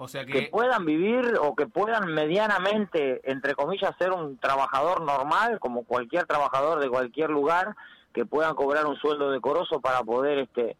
O 0.00 0.06
sea 0.06 0.24
que 0.24 0.32
que... 0.32 0.42
puedan 0.48 0.84
vivir 0.86 1.34
o 1.40 1.56
que 1.56 1.66
puedan 1.66 2.12
medianamente, 2.14 3.20
entre 3.30 3.54
comillas, 3.54 3.94
ser 3.98 4.12
un 4.12 4.38
trabajador 4.38 5.00
normal, 5.02 5.58
como 5.58 5.82
cualquier 5.84 6.24
trabajador 6.26 6.80
de 6.80 6.88
cualquier 6.88 7.30
lugar, 7.30 7.74
que 8.12 8.24
puedan 8.24 8.54
cobrar 8.54 8.86
un 8.86 8.96
sueldo 8.96 9.30
decoroso 9.30 9.80
para 9.80 10.02
poder 10.02 10.38
este 10.38 10.76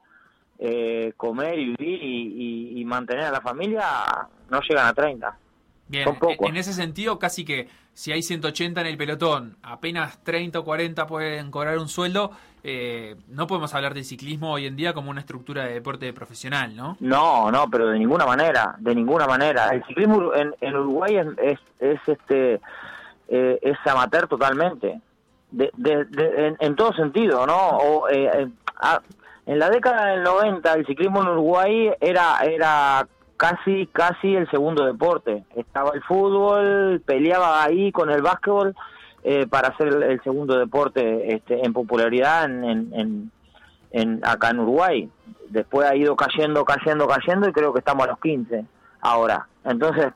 eh, 0.59 1.13
comer 1.17 1.59
y 1.59 1.65
vivir 1.77 2.03
y, 2.03 2.75
y- 2.77 2.81
y 2.81 2.85
mantener 2.85 3.25
a 3.27 3.31
la 3.31 3.41
familia, 3.41 3.85
no 4.51 4.61
llegan 4.61 4.87
a 4.87 4.93
30. 4.95 5.37
Bien, 5.89 6.05
Son 6.05 6.17
pocos. 6.19 6.49
en 6.49 6.57
ese 6.57 6.73
sentido, 6.75 7.19
casi 7.19 7.45
que 7.45 7.69
si 7.95 8.13
hay 8.13 8.23
180 8.23 8.81
en 8.83 8.87
el 8.89 8.97
pelotón, 8.99 9.57
apenas 9.63 10.23
30 10.23 10.59
o 10.59 10.65
40 10.65 11.07
pueden 11.07 11.51
cobrar 11.51 11.79
un 11.79 11.89
sueldo, 11.89 12.31
eh, 12.63 13.17
no 13.29 13.47
podemos 13.47 13.75
hablar 13.75 13.95
del 13.95 14.05
ciclismo 14.05 14.53
hoy 14.53 14.67
en 14.67 14.77
día 14.77 14.93
como 14.93 15.11
una 15.11 15.21
estructura 15.21 15.65
de 15.65 15.75
deporte 15.75 16.13
profesional, 16.13 16.77
¿no? 16.77 16.97
No, 17.01 17.51
no, 17.51 17.71
pero 17.71 17.89
de 17.89 17.99
ninguna 17.99 18.27
manera, 18.27 18.75
de 18.79 18.95
ninguna 18.95 19.27
manera. 19.27 19.69
El 19.71 19.83
ciclismo 19.87 20.35
en, 20.35 20.55
en 20.61 20.77
Uruguay 20.77 21.17
es, 21.17 21.27
es, 21.39 21.59
es, 21.81 22.01
este 22.07 22.61
eh, 23.29 23.59
es 23.63 23.77
amateur 23.87 24.27
totalmente, 24.29 25.01
de, 25.51 25.71
de- 25.77 26.05
de- 26.05 26.47
en, 26.49 26.57
en 26.61 26.77
todo 26.77 26.93
sentido, 26.93 27.47
¿no? 27.47 27.57
O, 27.57 28.09
eh, 28.11 28.31
eh, 28.35 28.49
ah, 28.77 29.01
en 29.49 29.59
la 29.59 29.71
década 29.71 30.07
del 30.13 30.23
90 30.23 30.73
el 30.75 30.87
ciclismo 30.87 31.23
en 31.23 31.29
Uruguay 31.29 31.91
era 32.01 32.39
era 32.45 33.09
casi 33.37 33.87
casi 33.93 34.37
el 34.37 34.49
segundo 34.51 34.85
deporte. 34.85 35.45
Estaba 35.57 35.93
el 35.95 36.03
fútbol, 36.03 37.01
peleaba 37.05 37.63
ahí 37.65 37.91
con 37.91 38.11
el 38.11 38.21
básquetbol 38.21 38.75
eh, 39.25 39.47
para 39.49 39.77
ser 39.77 39.89
el, 39.89 40.21
segundo 40.23 40.59
deporte 40.59 41.35
este, 41.35 41.65
en 41.65 41.73
popularidad 41.73 42.45
en, 42.45 42.65
en, 42.93 43.31
en- 43.93 44.21
acá 44.25 44.51
en 44.51 44.61
Uruguay. 44.61 45.09
Después 45.49 45.89
ha 45.89 45.97
ido 45.97 46.15
cayendo, 46.15 46.65
cayendo, 46.65 47.07
cayendo 47.07 47.49
y 47.49 47.53
creo 47.53 47.73
que 47.73 47.79
estamos 47.79 48.05
a 48.07 48.11
los 48.11 48.21
15 48.21 48.65
ahora. 49.01 49.47
Entonces, 49.65 50.13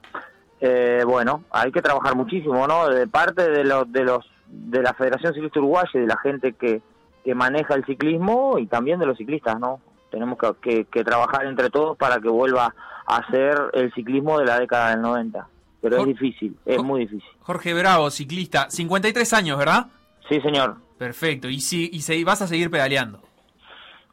eh, 0.61 1.03
bueno, 1.07 1.45
hay 1.51 1.73
que 1.73 1.81
trabajar 1.81 2.15
muchísimo, 2.15 2.67
¿no? 2.67 2.89
De 2.89 3.07
parte 3.07 3.49
de 3.51 3.65
los 3.65 3.91
de 3.91 4.05
los 4.05 4.31
de 4.49 4.83
la 4.83 4.93
Federación 4.93 5.33
Ciclista 5.33 5.61
Uruguaya 5.61 5.91
de 5.95 6.07
la 6.07 6.19
gente 6.19 6.53
que, 6.53 6.83
que 7.25 7.35
maneja 7.35 7.75
el 7.75 7.85
ciclismo 7.85 8.59
y 8.59 8.67
también 8.67 8.99
de 8.99 9.07
los 9.07 9.17
ciclistas, 9.19 9.59
¿no? 9.61 9.81
Tenemos 10.11 10.39
que, 10.39 10.53
que- 10.61 10.85
que 10.87 11.05
trabajar 11.05 11.47
entre 11.47 11.71
todos 11.71 11.97
para 11.97 12.21
que 12.21 12.29
vuelva 12.29 12.75
a 13.07 13.31
ser 13.31 13.59
el 13.73 13.93
ciclismo 13.95 14.39
de 14.39 14.47
la 14.47 14.59
década 14.61 14.91
del 14.91 15.01
90. 15.03 15.47
Pero 15.81 15.97
es 15.99 16.07
difícil, 16.07 16.57
es 16.65 16.83
muy 16.83 17.01
difícil. 17.01 17.29
Jorge 17.41 17.75
Bravo, 17.75 18.11
ciclista, 18.11 18.71
53 18.71 19.33
años, 19.33 19.59
¿verdad? 19.59 19.87
Sí, 20.29 20.41
señor. 20.41 20.77
Perfecto, 20.99 21.49
y 21.49 21.61
si 21.61 21.91
y 21.93 22.03
se, 22.03 22.23
vas 22.25 22.43
a 22.43 22.47
seguir 22.47 22.71
pedaleando. 22.71 23.21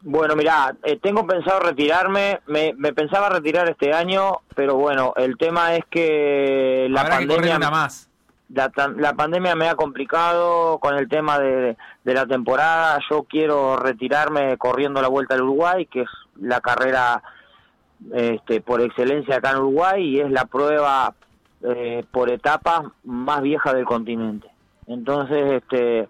Bueno, 0.02 0.36
mira, 0.36 0.74
tengo 1.02 1.28
pensado 1.28 1.60
retirarme, 1.60 2.40
me, 2.48 2.74
me 2.78 2.94
pensaba 2.94 3.30
retirar 3.30 3.70
este 3.70 3.94
año, 3.94 4.38
pero 4.56 4.76
bueno, 4.76 5.14
el 5.18 5.38
tema 5.38 5.76
es 5.76 5.84
que 5.90 6.88
la 6.90 7.02
Habrá 7.02 7.20
que 7.20 7.28
correr 7.28 7.42
pandemia 7.42 7.58
una 7.58 7.70
más. 7.70 8.09
La, 8.54 8.72
la 8.98 9.14
pandemia 9.14 9.56
me 9.56 9.70
ha 9.70 9.76
complicado 9.76 10.80
con 10.80 10.98
el 10.98 11.08
tema 11.08 11.38
de, 11.38 11.78
de 12.04 12.14
la 12.14 12.26
temporada. 12.26 13.00
Yo 13.10 13.24
quiero 13.24 13.78
retirarme 13.78 14.58
corriendo 14.58 15.02
la 15.02 15.08
Vuelta 15.08 15.36
al 15.36 15.44
Uruguay, 15.44 15.86
que 15.86 16.02
es 16.02 16.10
la 16.42 16.60
carrera 16.60 17.22
este, 18.14 18.62
por 18.62 18.82
excelencia 18.82 19.36
acá 19.38 19.52
en 19.52 19.58
Uruguay 19.58 20.04
y 20.04 20.20
es 20.20 20.32
la 20.32 20.46
prueba 20.46 21.14
eh, 21.64 22.04
por 22.12 22.30
etapas 22.30 22.84
más 23.04 23.42
vieja 23.42 23.74
del 23.74 23.86
continente. 23.86 24.48
Entonces, 24.88 25.52
este, 25.62 26.08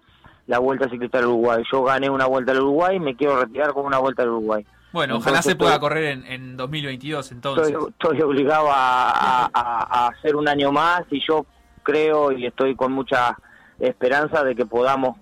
la 0.47 0.59
Vuelta 0.59 0.89
Ciclista 0.89 1.17
al 1.19 1.25
Uruguay. 1.25 1.63
Yo 1.71 1.83
gané 1.83 2.09
una 2.09 2.25
Vuelta 2.25 2.51
al 2.53 2.59
Uruguay 2.61 2.95
y 2.97 2.99
me 3.01 3.15
quiero 3.15 3.39
retirar 3.41 3.73
con 3.73 3.85
una 3.85 3.97
Vuelta 3.97 4.23
al 4.23 4.29
Uruguay. 4.29 4.65
Bueno, 4.93 5.17
ojalá 5.17 5.41
se 5.41 5.55
pueda 5.55 5.73
estoy- 5.73 5.81
correr 5.81 6.03
en, 6.05 6.25
en 6.25 6.57
2022 6.57 7.31
entonces. 7.33 7.67
Estoy, 7.67 7.89
estoy 7.89 8.21
obligado 8.21 8.69
a- 8.71 9.49
a 9.53 10.07
hacer 10.07 10.35
un 10.35 10.47
año 10.47 10.71
más 10.71 11.03
y 11.11 11.19
yo 11.27 11.45
creo 11.89 12.31
y 12.31 12.45
estoy 12.45 12.75
con 12.75 12.91
mucha 12.91 13.37
esperanza 13.79 14.43
de 14.43 14.55
que 14.55 14.65
podamos 14.65 15.17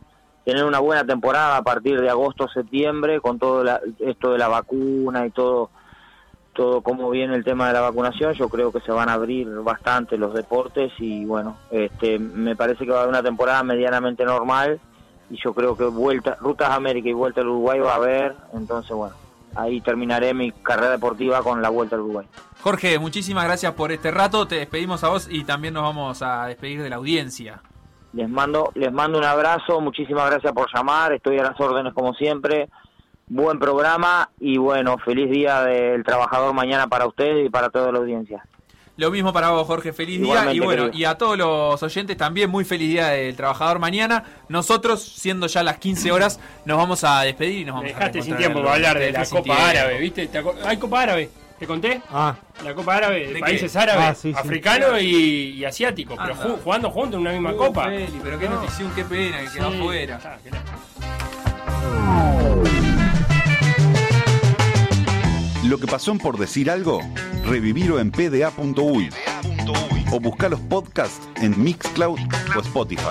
tener 0.46 0.64
una 0.66 0.80
buena 0.80 1.04
temporada 1.04 1.58
a 1.58 1.62
partir 1.62 2.00
de 2.00 2.10
agosto, 2.10 2.48
septiembre, 2.48 3.20
con 3.22 3.38
todo 3.38 3.64
la- 3.64 3.82
esto 4.00 4.32
de 4.32 4.38
la 4.38 4.48
vacuna 4.48 5.26
y 5.26 5.32
todo 5.32 5.70
todo 6.54 6.82
cómo 6.82 7.12
viene 7.12 7.36
el 7.36 7.44
tema 7.44 7.68
de 7.68 7.74
la 7.74 7.82
vacunación, 7.82 8.34
yo 8.34 8.50
creo 8.50 8.72
que 8.72 8.80
se 8.82 8.92
van 8.92 9.10
a 9.10 9.14
abrir 9.14 9.48
bastante 9.62 10.18
los 10.18 10.34
deportes 10.34 10.92
y 10.98 11.24
bueno, 11.24 11.56
este 11.70 12.18
me 12.18 12.56
parece 12.56 12.84
que 12.84 12.90
va 12.92 12.98
a 12.98 13.02
haber 13.02 13.10
una 13.14 13.22
temporada 13.22 13.62
medianamente 13.62 14.26
normal 14.26 14.80
y 15.30 15.38
yo 15.44 15.54
creo 15.54 15.78
que 15.78 15.84
vuelta 15.86 16.36
Rutas 16.42 16.72
América 16.72 17.10
y 17.10 17.14
Vuelta 17.14 17.42
al 17.42 17.48
Uruguay 17.50 17.80
va 17.80 17.92
a 17.94 17.98
haber, 17.98 18.36
entonces 18.56 18.90
bueno, 18.96 19.16
ahí 19.56 19.82
terminaré 19.82 20.34
mi 20.34 20.52
carrera 20.52 20.92
deportiva 20.92 21.42
con 21.42 21.62
la 21.62 21.70
Vuelta 21.70 21.96
al 21.96 22.02
Uruguay. 22.02 22.28
Jorge, 22.62 23.00
muchísimas 23.00 23.46
gracias 23.46 23.74
por 23.74 23.92
este 23.92 24.12
rato. 24.12 24.48
Te 24.48 24.56
despedimos 24.56 25.04
a 25.04 25.10
vos 25.10 25.28
y 25.30 25.44
también 25.44 25.74
nos 25.74 25.84
vamos 25.84 26.22
a 26.22 26.48
despedir 26.48 26.82
de 26.82 26.90
la 26.90 26.98
audiencia. 26.98 27.62
Les 28.14 28.30
mando, 28.30 28.72
les 28.76 28.92
mando 28.92 29.20
un 29.20 29.26
abrazo, 29.26 29.80
muchísimas 29.82 30.30
gracias 30.30 30.54
por 30.54 30.68
llamar, 30.74 31.14
estoy 31.14 31.38
a 31.40 31.44
las 31.44 31.60
órdenes 31.60 31.94
como 31.94 32.14
siempre. 32.14 32.70
Buen 33.28 33.60
programa 33.60 34.30
y 34.40 34.58
bueno, 34.58 34.98
feliz 35.00 35.30
día 35.30 35.62
del 35.64 36.04
trabajador 36.04 36.54
mañana 36.54 36.88
para 36.88 37.06
ustedes 37.06 37.46
y 37.46 37.50
para 37.50 37.70
toda 37.70 37.92
la 37.92 38.00
audiencia. 38.00 38.46
Lo 38.98 39.12
mismo 39.12 39.32
para 39.32 39.52
vos, 39.52 39.66
Jorge. 39.68 39.94
Feliz 39.94 40.18
día. 40.20 40.26
Igualmente, 40.28 40.56
Y 40.56 40.60
bueno, 40.60 40.84
querido. 40.86 40.98
y 41.00 41.06
a 41.06 41.16
todos 41.18 41.38
los 41.38 41.82
oyentes 41.84 42.18
también, 42.18 42.50
muy 42.50 42.66
feliz 42.66 42.90
día 42.90 43.10
del 43.10 43.36
trabajador 43.36 43.78
mañana. 43.80 44.24
Nosotros, 44.50 45.02
siendo 45.04 45.46
ya 45.48 45.62
las 45.64 45.78
15 45.78 46.12
horas, 46.12 46.40
nos 46.66 46.78
vamos 46.78 47.04
a 47.04 47.22
despedir 47.22 47.60
y 47.60 47.66
nos 47.66 47.76
vamos 47.76 47.92
a 47.92 47.94
Dejaste 47.94 48.22
sin 48.24 48.38
reencontrar 48.38 48.40
tiempo 48.54 48.62
para 48.64 48.76
hablar 48.76 49.00
de 49.00 49.12
la 49.12 49.26
sin 49.26 49.38
Copa 49.38 49.44
tiempo. 49.56 49.64
Árabe, 49.64 50.00
¿viste? 50.00 50.28
¿Te 50.28 50.44
acuer- 50.44 50.66
Hay 50.66 50.78
Copa 50.78 51.02
Árabe, 51.04 51.30
¿te 51.60 51.68
conté? 51.68 52.02
Ah. 52.12 52.36
La 52.66 52.74
Copa 52.74 52.96
Árabe 52.96 53.28
de, 53.28 53.34
¿De 53.34 53.40
países 53.40 53.72
qué? 53.72 53.78
árabes, 53.78 54.04
Ah, 54.04 54.16
sí, 54.16 54.34
sí. 54.34 54.40
africanos 54.40 55.00
y, 55.00 55.52
y 55.54 55.66
asiáticos, 55.66 56.18
pero 56.20 56.34
Anda. 56.34 56.58
jugando 56.64 56.90
juntos 56.90 57.14
en 57.14 57.20
una 57.22 57.32
misma 57.34 57.52
Uh, 57.54 57.58
copa. 57.58 57.86
Feli, 57.86 58.20
pero 58.24 58.40
qué 58.40 58.50
No. 58.50 58.56
notición, 58.56 58.92
qué 58.96 59.04
pena 59.06 59.40
que 59.42 59.52
quedó 59.60 59.72
Sí. 59.72 59.78
afuera. 59.80 60.20
Ah, 60.26 60.38
Lo 65.68 65.78
que 65.78 65.86
pasó 65.86 66.12
en 66.12 66.18
Por 66.18 66.38
Decir 66.38 66.72
Algo, 66.72 67.02
revivirlo 67.44 68.00
en 68.00 68.10
pda.uy 68.10 69.10
o 70.14 70.20
buscar 70.22 70.50
los 70.50 70.62
podcasts 70.62 71.28
en 71.42 71.62
Mixcloud 71.62 72.18
o 72.56 72.60
Spotify. 72.62 73.02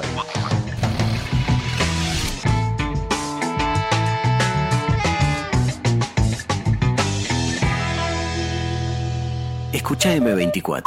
Escucha 9.74 10.16
M24. 10.16 10.82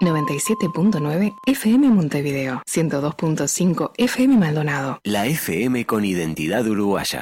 97.9 0.00 1.36
FM 1.46 1.88
Montevideo, 1.88 2.62
102.5 2.66 3.92
FM 3.96 4.36
Maldonado. 4.36 5.00
La 5.04 5.26
FM 5.26 5.86
con 5.86 6.04
identidad 6.04 6.66
uruguaya. 6.66 7.14